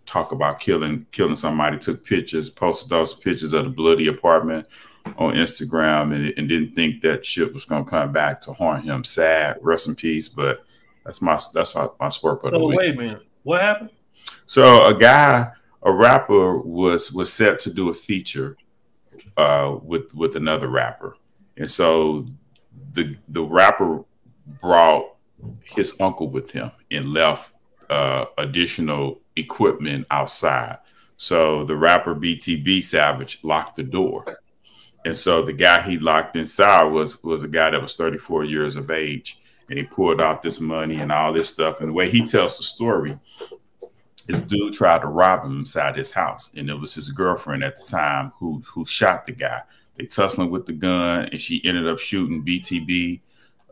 talk 0.07 0.33
about 0.33 0.61
killing 0.61 1.07
killing 1.13 1.37
somebody. 1.37 1.79
Took 1.79 2.05
pictures, 2.05 2.51
posted 2.51 2.91
those 2.91 3.15
pictures 3.15 3.53
of 3.53 3.65
the 3.65 3.71
bloody 3.71 4.07
apartment 4.07 4.67
on 5.19 5.35
Instagram, 5.35 6.15
and, 6.15 6.33
and 6.39 6.49
didn't 6.49 6.75
think 6.75 7.03
that 7.03 7.27
shit 7.27 7.53
was 7.53 7.65
gonna 7.65 7.85
come 7.85 8.13
back 8.13 8.41
to 8.43 8.53
haunt 8.53 8.85
him. 8.85 9.05
Sad, 9.05 9.59
rest 9.61 9.89
in 9.89 9.95
peace. 9.95 10.29
But 10.29 10.65
That's 11.05 11.21
my 11.21 11.39
that's 11.53 11.75
my, 11.75 11.89
my 12.01 12.09
swerve 12.09 12.45
of 12.45 12.53
the 12.53 12.59
So 12.59 12.67
week. 12.67 12.79
wait 12.79 12.95
a 12.95 12.97
minute, 12.99 13.27
what 13.43 13.61
happened? 13.61 13.91
So 14.47 14.87
a 14.87 14.95
guy, 14.99 15.51
a 15.83 15.93
rapper, 15.93 16.59
was 16.59 17.13
was 17.13 17.33
set 17.33 17.59
to 17.61 17.73
do 17.73 17.91
a 17.91 17.95
feature 17.95 18.57
uh, 19.37 19.77
with 19.83 20.15
with 20.15 20.37
another 20.37 20.69
rapper, 20.69 21.17
and 21.57 21.71
so 21.71 22.27
the 22.93 23.17
the 23.29 23.43
rapper 23.43 24.05
brought 24.61 25.15
his 25.63 25.99
uncle 26.01 26.29
with 26.29 26.51
him 26.53 26.71
and 26.91 27.13
left 27.13 27.55
uh, 27.91 28.27
additional 28.39 29.21
equipment 29.37 30.07
outside. 30.11 30.79
So 31.17 31.65
the 31.65 31.77
rapper 31.77 32.15
BTB 32.15 32.83
Savage 32.83 33.43
locked 33.43 33.77
the 33.77 33.83
door, 33.83 34.39
and 35.05 35.17
so 35.17 35.43
the 35.43 35.53
guy 35.53 35.83
he 35.83 35.99
locked 35.99 36.37
inside 36.37 36.85
was 36.85 37.23
was 37.23 37.43
a 37.43 37.49
guy 37.49 37.71
that 37.71 37.83
was 37.83 37.95
34 37.95 38.45
years 38.45 38.77
of 38.77 38.91
age, 38.91 39.39
and 39.69 39.79
he 39.79 39.85
pulled 39.85 40.21
out 40.21 40.43
this 40.43 40.61
money 40.61 40.97
and 40.97 41.13
all 41.13 41.33
this 41.33 41.51
stuff. 41.51 41.81
And 41.81 41.91
the 41.91 41.95
way 41.95 42.11
he 42.11 42.25
tells 42.27 42.57
the 42.57 42.65
story 42.65 43.19
this 44.27 44.41
dude 44.41 44.73
tried 44.73 45.03
to 45.03 45.09
rob 45.09 45.45
him 45.45 45.59
inside 45.59 45.97
his 45.97 46.13
house, 46.13 46.51
and 46.57 46.71
it 46.71 46.75
was 46.75 46.95
his 46.95 47.11
girlfriend 47.11 47.63
at 47.63 47.77
the 47.77 47.85
time 47.85 48.33
who 48.39 48.63
who 48.73 48.85
shot 48.85 49.27
the 49.27 49.33
guy. 49.33 49.63
They 49.95 50.07
tussling 50.07 50.51
with 50.51 50.67
the 50.67 50.73
gun, 50.73 51.29
and 51.31 51.41
she 51.41 51.65
ended 51.65 51.87
up 51.87 51.99
shooting 51.99 52.45
BTB 52.45 53.21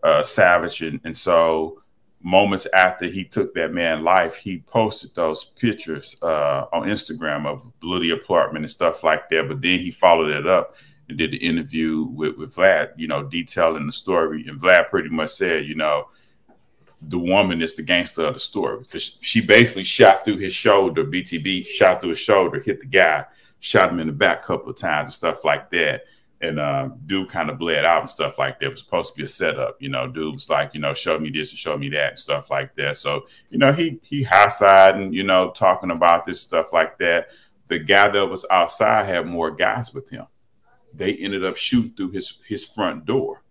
uh, 0.02 0.22
Savage, 0.22 0.82
and, 0.82 1.00
and 1.04 1.16
so 1.16 1.82
moments 2.22 2.66
after 2.72 3.06
he 3.06 3.24
took 3.24 3.54
that 3.54 3.72
man 3.72 4.02
life, 4.02 4.36
he 4.36 4.58
posted 4.58 5.14
those 5.14 5.44
pictures 5.44 6.16
uh, 6.22 6.66
on 6.72 6.88
Instagram 6.88 7.46
of 7.46 7.62
bloody 7.80 8.10
apartment 8.10 8.64
and 8.64 8.70
stuff 8.70 9.02
like 9.02 9.28
that. 9.28 9.48
But 9.48 9.60
then 9.60 9.80
he 9.80 9.90
followed 9.90 10.30
it 10.30 10.46
up 10.46 10.76
and 11.08 11.18
did 11.18 11.32
the 11.32 11.38
interview 11.38 12.04
with, 12.04 12.36
with 12.36 12.54
Vlad, 12.54 12.92
you 12.96 13.08
know, 13.08 13.24
detailing 13.24 13.86
the 13.86 13.92
story. 13.92 14.44
And 14.46 14.60
Vlad 14.60 14.88
pretty 14.90 15.08
much 15.08 15.30
said, 15.30 15.66
you 15.66 15.74
know, 15.74 16.08
the 17.00 17.18
woman 17.18 17.60
is 17.60 17.74
the 17.74 17.82
gangster 17.82 18.24
of 18.24 18.34
the 18.34 18.40
story 18.40 18.78
because 18.78 19.18
she 19.20 19.40
basically 19.44 19.84
shot 19.84 20.24
through 20.24 20.38
his 20.38 20.52
shoulder. 20.52 21.04
BTB 21.04 21.66
shot 21.66 22.00
through 22.00 22.10
his 22.10 22.18
shoulder, 22.18 22.60
hit 22.60 22.78
the 22.78 22.86
guy, 22.86 23.24
shot 23.58 23.90
him 23.90 23.98
in 23.98 24.06
the 24.06 24.12
back 24.12 24.44
a 24.44 24.46
couple 24.46 24.70
of 24.70 24.76
times 24.76 25.08
and 25.08 25.14
stuff 25.14 25.44
like 25.44 25.70
that. 25.70 26.04
And 26.42 26.58
uh, 26.58 26.90
dude 27.06 27.28
kind 27.28 27.50
of 27.50 27.58
bled 27.58 27.84
out 27.84 28.00
and 28.00 28.10
stuff 28.10 28.36
like 28.36 28.58
that. 28.58 28.66
It 28.66 28.70
was 28.70 28.80
supposed 28.80 29.12
to 29.12 29.16
be 29.16 29.22
a 29.22 29.28
setup, 29.28 29.76
you 29.80 29.88
know. 29.88 30.08
Dude 30.08 30.34
was 30.34 30.50
like, 30.50 30.74
you 30.74 30.80
know, 30.80 30.92
show 30.92 31.18
me 31.18 31.30
this 31.30 31.52
and 31.52 31.58
show 31.58 31.78
me 31.78 31.88
that 31.90 32.10
and 32.10 32.18
stuff 32.18 32.50
like 32.50 32.74
that. 32.74 32.98
So, 32.98 33.26
you 33.48 33.58
know, 33.58 33.72
he 33.72 34.00
he 34.02 34.24
high 34.24 34.50
and 34.90 35.14
you 35.14 35.22
know, 35.22 35.52
talking 35.52 35.92
about 35.92 36.26
this 36.26 36.40
stuff 36.40 36.72
like 36.72 36.98
that. 36.98 37.28
The 37.68 37.78
guy 37.78 38.08
that 38.08 38.26
was 38.26 38.44
outside 38.50 39.06
had 39.06 39.26
more 39.26 39.52
guys 39.52 39.94
with 39.94 40.10
him. 40.10 40.26
They 40.92 41.14
ended 41.14 41.44
up 41.44 41.56
shooting 41.56 41.94
through 41.96 42.10
his 42.10 42.38
his 42.46 42.64
front 42.64 43.06
door. 43.06 43.44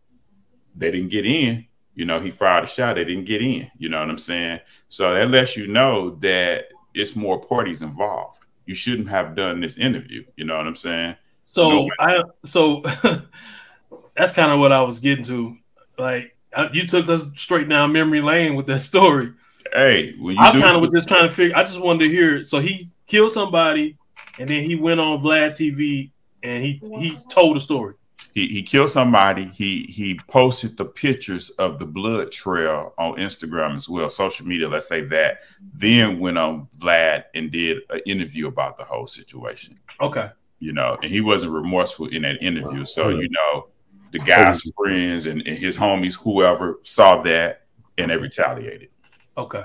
They 0.76 0.92
didn't 0.92 1.10
get 1.10 1.26
in, 1.26 1.66
you 1.96 2.06
know, 2.06 2.20
he 2.20 2.32
fired 2.32 2.64
a 2.64 2.68
shot. 2.68 2.96
They 2.96 3.04
didn't 3.04 3.26
get 3.26 3.42
in. 3.42 3.70
You 3.78 3.90
know 3.90 4.00
what 4.00 4.10
I'm 4.10 4.18
saying? 4.18 4.62
So 4.88 5.14
that 5.14 5.30
lets 5.30 5.58
you 5.58 5.68
know 5.68 6.12
that 6.22 6.66
it's 6.94 7.16
more 7.16 7.40
parties 7.40 7.82
involved. 7.82 8.46
You 8.66 8.76
shouldn't 8.76 9.10
have 9.10 9.36
done 9.36 9.60
this 9.62 9.78
interview. 9.78 10.24
You 10.36 10.46
know 10.46 10.58
what 10.58 10.68
I'm 10.68 10.76
saying? 10.76 11.16
So 11.52 11.70
No. 11.70 11.90
I 12.00 12.24
so 12.46 12.82
that's 14.16 14.32
kind 14.32 14.52
of 14.52 14.60
what 14.60 14.72
I 14.72 14.82
was 14.84 15.00
getting 15.00 15.26
to. 15.26 15.58
Like 15.98 16.36
I- 16.56 16.70
you 16.72 16.88
took 16.88 17.10
us 17.10 17.26
straight 17.36 17.68
down 17.68 17.92
memory 17.92 18.22
lane 18.22 18.56
with 18.56 18.68
that 18.68 18.80
story. 18.92 19.34
Hey, 19.74 20.14
when 20.18 20.36
you 20.36 20.42
I 20.42 20.52
do 20.54 20.62
kind 20.62 20.76
of 20.76 20.82
was 20.82 20.88
some- 20.90 20.96
just 20.96 21.08
trying 21.10 21.28
to 21.28 21.34
figure. 21.34 21.56
I 21.58 21.64
just 21.64 21.82
wanted 21.82 22.06
to 22.06 22.10
hear 22.10 22.38
it. 22.38 22.48
So 22.48 22.60
he 22.60 22.90
killed 23.08 23.34
somebody, 23.34 23.98
and 24.40 24.50
then 24.50 24.64
he 24.64 24.76
went 24.76 25.02
on 25.02 25.20
Vlad 25.20 25.52
TV 25.52 26.12
and 26.42 26.64
he 26.64 26.82
he 27.00 27.18
told 27.30 27.58
the 27.58 27.60
story. 27.60 27.96
he, 28.34 28.48
he 28.48 28.64
killed 28.64 28.90
somebody. 28.90 29.46
He 29.54 29.84
he 29.90 30.18
posted 30.30 30.78
the 30.78 30.86
pictures 30.86 31.50
of 31.52 31.80
the 31.80 31.86
blood 31.86 32.32
trail 32.32 32.94
on 32.98 33.16
Instagram 33.18 33.76
as 33.76 33.90
well, 33.90 34.10
social 34.10 34.48
media. 34.48 34.70
Let's 34.70 34.88
say 34.88 35.02
that. 35.02 35.40
Then 35.74 36.18
went 36.20 36.38
on 36.38 36.68
Vlad 36.80 37.26
and 37.36 37.52
did 37.52 37.80
an 37.90 38.00
interview 38.06 38.48
about 38.48 38.78
the 38.78 38.86
whole 38.86 39.08
situation. 39.08 39.78
Okay. 40.00 40.30
You 40.62 40.72
know, 40.72 40.98
and 41.02 41.12
he 41.12 41.20
wasn't 41.20 41.52
remorseful 41.52 42.08
in 42.08 42.22
that 42.22 42.42
interview. 42.42 42.86
So, 42.86 43.10
you 43.10 43.28
know, 43.30 43.68
the 44.12 44.20
guy's 44.20 44.62
friends 44.78 45.26
and, 45.26 45.46
and 45.46 45.58
his 45.58 45.76
homies, 45.76 46.18
whoever 46.18 46.80
saw 46.84 47.22
that 47.24 47.64
and 47.98 48.12
they 48.12 48.18
retaliated. 48.18 48.90
Okay. 49.38 49.64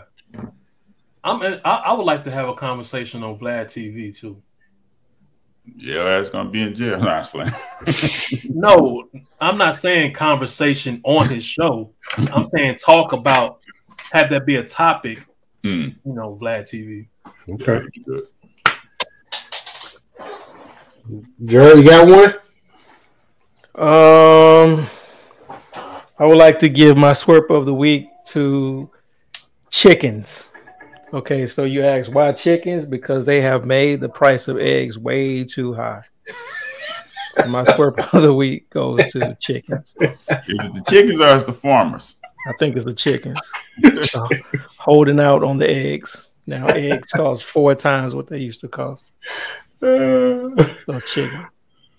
I'm. 1.23 1.43
I, 1.43 1.59
I 1.64 1.93
would 1.93 2.05
like 2.05 2.24
to 2.24 2.31
have 2.31 2.48
a 2.48 2.55
conversation 2.55 3.23
on 3.23 3.39
Vlad 3.39 3.66
TV 3.66 4.16
too. 4.16 4.43
Yeah, 5.77 6.05
that's 6.05 6.31
gonna 6.31 6.48
be 6.48 6.62
in 6.62 6.74
jail. 6.74 7.01
No, 7.01 7.09
I 7.09 7.18
was 7.18 7.28
playing. 7.28 7.52
No, 8.55 9.09
I'm 9.40 9.59
not 9.59 9.74
saying 9.74 10.14
conversation 10.14 11.01
on 11.05 11.28
his 11.28 11.44
show. 11.44 11.93
I'm 12.16 12.48
saying 12.48 12.77
talk 12.77 13.12
about 13.12 13.60
have 14.12 14.31
that 14.31 14.47
be 14.47 14.56
a 14.56 14.64
topic. 14.64 15.18
Hmm. 15.62 15.89
You 16.05 16.14
know, 16.14 16.39
Vlad 16.40 16.62
TV. 16.62 17.09
Okay. 17.48 17.64
Pretty 17.64 18.05
good. 21.09 21.27
Jared, 21.45 21.78
you 21.78 21.85
got 21.85 22.09
one? 22.09 22.35
Um, 23.78 24.87
I 26.19 26.24
would 26.24 26.39
like 26.39 26.59
to 26.61 26.69
give 26.69 26.97
my 26.97 27.12
swerp 27.12 27.51
of 27.51 27.66
the 27.66 27.74
week 27.74 28.09
to 28.28 28.91
chickens. 29.70 30.49
Okay, 31.12 31.47
so 31.47 31.65
you 31.65 31.85
ask 31.85 32.12
why 32.12 32.33
chickens? 32.33 32.85
Because 32.85 33.24
they 33.24 33.41
have 33.41 33.65
made 33.65 34.01
the 34.01 34.09
price 34.09 34.49
of 34.49 34.59
eggs 34.59 34.99
way 34.99 35.45
too 35.45 35.74
high. 35.74 36.03
So 37.37 37.47
my 37.49 37.65
swerp 37.65 37.99
of 38.15 38.23
the 38.23 38.35
week 38.35 38.70
goes 38.70 39.12
to 39.12 39.37
chickens. 39.41 39.95
Is 40.01 40.11
it 40.28 40.74
the 40.74 40.85
chickens 40.89 41.20
or 41.20 41.28
is 41.28 41.43
it 41.43 41.47
the 41.47 41.53
farmers? 41.53 42.20
I 42.49 42.53
think 42.59 42.77
it's 42.77 42.85
the 42.85 42.95
chickens 42.95 43.39
So, 44.05 44.28
holding 44.78 45.20
out 45.20 45.43
on 45.43 45.59
the 45.59 45.69
eggs. 45.69 46.28
Now 46.47 46.66
eggs 46.69 47.11
cost 47.11 47.45
four 47.45 47.74
times 47.74 48.15
what 48.15 48.28
they 48.28 48.39
used 48.39 48.61
to 48.61 48.69
cost. 48.69 49.12
So 49.81 51.01
chicken. 51.05 51.47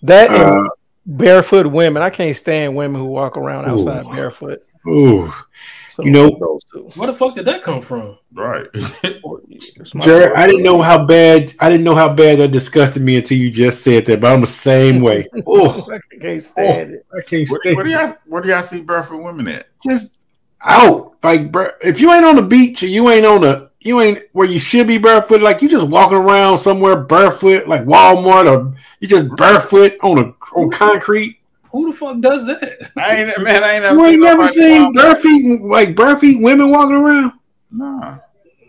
That 0.04 0.30
and 0.32 0.68
uh, 0.68 0.70
barefoot 1.06 1.68
women. 1.68 2.02
I 2.04 2.10
can't 2.10 2.36
stand 2.36 2.76
women 2.76 3.02
who 3.02 3.08
walk 3.08 3.38
around 3.38 3.66
outside 3.66 4.06
Ooh. 4.06 4.12
barefoot. 4.12 4.64
Ooh, 4.88 5.34
So 5.90 6.04
You 6.04 6.12
know- 6.12 6.38
those 6.40 6.64
two. 6.72 6.90
Where 6.95 7.08
the 7.08 7.14
fuck 7.14 7.36
did 7.36 7.45
that 7.45 7.62
come 7.62 7.82
from? 7.82 8.18
Right. 8.34 8.68
It's 8.74 9.94
my 9.94 9.99
Jared. 10.06 10.38
I 10.38 10.48
didn't 10.48 10.64
know 10.64 10.82
how 10.82 11.06
bad 11.06 11.54
I 11.60 11.70
didn't 11.70 11.84
know 11.84 11.95
how 11.95 12.14
bad 12.14 12.40
that 12.40 12.49
disgusted 12.52 13.02
me 13.02 13.18
until 13.18 13.38
you 13.38 13.49
just 13.52 13.84
said 13.84 14.06
that. 14.06 14.22
But 14.22 14.32
I'm 14.34 14.41
the 14.41 14.48
same 14.48 15.02
way. 15.02 15.28
Oh, 15.45 15.86
I 15.91 15.99
can't 16.22 16.41
stand 16.44 16.94
it. 16.94 17.06
I 17.14 17.22
can't 17.22 17.49
where, 17.49 17.60
stand. 17.62 17.76
where 17.76 17.86
do 17.86 17.91
y'all 17.91 18.14
where 18.28 18.41
do 18.41 18.49
y'all 18.49 18.62
see 18.62 18.82
barefoot 18.82 19.22
women 19.22 19.48
at? 19.49 19.68
just 19.84 20.26
out. 20.62 21.16
Like, 21.24 21.52
if 21.82 21.99
you 21.99 22.14
ain't 22.14 22.24
on 22.26 22.36
the 22.38 22.41
beach 22.41 22.82
or 22.84 22.88
you 22.88 23.10
ain't 23.10 23.26
on 23.26 23.41
the, 23.41 23.70
you 23.88 24.02
ain't 24.02 24.20
where 24.34 24.48
you 24.48 24.60
should 24.60 24.86
be 24.88 24.98
barefoot. 24.98 25.42
Like, 25.42 25.62
you 25.62 25.70
just 25.70 25.88
walking 25.88 26.18
around 26.18 26.58
somewhere 26.60 26.98
barefoot, 26.98 27.68
like 27.68 27.84
Walmart, 27.86 28.46
or 28.52 28.74
you 29.00 29.08
just 29.08 29.36
barefoot 29.36 29.94
on 30.04 30.20
a 30.20 30.34
on 30.56 30.70
concrete. 30.70 31.40
Who 31.72 31.92
the 31.92 31.98
fuck 31.98 32.20
does 32.20 32.46
that? 32.46 32.92
I 32.98 33.16
ain't 33.24 33.44
man, 33.44 33.64
I 33.64 33.74
ain't 33.74 33.84
never 33.84 33.96
You 33.96 34.04
ain't 34.06 34.12
seen 34.14 34.20
never 34.22 34.48
seen 34.48 34.84
walk- 34.86 34.94
bare 34.94 35.16
feet, 35.16 35.62
like 35.62 35.96
barefoot 35.96 36.42
women 36.42 36.70
walking 36.70 36.96
around. 36.96 37.34
Nah. 37.72 38.18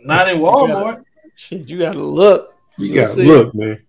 Not 0.04 0.28
in 0.28 0.38
Walmart. 0.38 1.04
Shit, 1.34 1.68
you 1.68 1.78
gotta 1.78 2.02
look. 2.02 2.54
You 2.76 2.86
You'll 2.86 3.06
gotta 3.06 3.22
look, 3.22 3.54
man. 3.54 3.82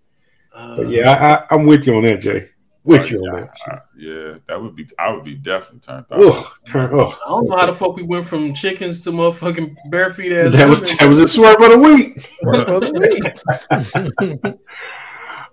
Uh, 0.54 0.76
But 0.76 0.88
yeah, 0.90 1.10
I, 1.10 1.34
I, 1.34 1.46
I'm 1.50 1.66
with 1.66 1.86
you 1.86 1.96
on 1.96 2.04
that, 2.04 2.20
Jay. 2.20 2.48
With 2.90 3.10
you 3.10 3.20
on 3.20 3.34
yeah, 3.34 3.40
that. 3.40 3.50
I- 3.66 3.80
yeah, 3.96 4.34
that 4.46 4.62
would 4.62 4.76
be 4.76 4.86
I 4.98 5.12
would 5.12 5.24
be 5.24 5.34
definitely 5.34 5.80
turned 5.80 6.06
off. 6.10 6.58
Turn. 6.66 6.90
Oh, 6.92 7.18
I 7.26 7.28
don't 7.28 7.48
know 7.48 7.56
how 7.56 7.66
the 7.66 7.74
fuck 7.74 7.96
we 7.96 8.02
went 8.02 8.26
from 8.26 8.54
chickens 8.54 9.04
to 9.04 9.10
motherfucking 9.10 9.76
bare 9.90 10.12
feet 10.12 10.32
ass. 10.32 10.52
that 10.52 10.68
was 10.68 10.82
women. 10.82 10.96
that 10.98 11.08
was 11.08 11.18
a 11.20 11.28
swerve 11.28 11.60
of 11.60 11.70
the 11.70 11.78
week. 11.78 12.32
Well, 12.42 12.80
the 12.80 14.50
week. 14.50 14.60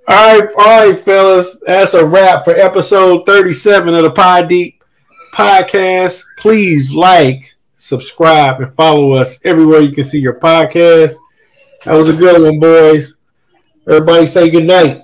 All 0.10 0.40
right, 0.40 0.50
all 0.58 0.90
right, 0.90 0.98
fellas. 0.98 1.60
That's 1.66 1.94
a 1.94 2.06
wrap 2.06 2.46
for 2.46 2.52
episode 2.52 3.26
37 3.26 3.94
of 3.94 4.04
the 4.04 4.12
Pod 4.12 4.48
Deep 4.48 4.82
podcast. 5.34 6.24
Please 6.40 6.94
like, 6.94 7.56
subscribe, 7.76 8.62
and 8.62 8.74
follow 8.74 9.16
us 9.16 9.38
everywhere 9.44 9.82
you 9.82 9.92
can 9.92 10.06
see 10.06 10.20
your 10.20 10.40
podcast. 10.40 11.16
That 11.84 11.96
was 11.96 12.08
a 12.08 12.14
good 12.14 12.42
one, 12.42 12.58
boys. 12.58 13.18
Everybody 13.86 14.28
say 14.28 14.50
good 14.50 14.64
night. 14.64 15.02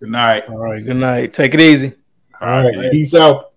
Good 0.00 0.08
night. 0.08 0.48
All 0.48 0.56
right, 0.56 0.82
good 0.84 0.96
night. 0.96 1.34
Take 1.34 1.52
it 1.52 1.60
easy. 1.60 1.92
All 2.40 2.64
right, 2.64 2.90
peace 2.90 3.14
out. 3.14 3.49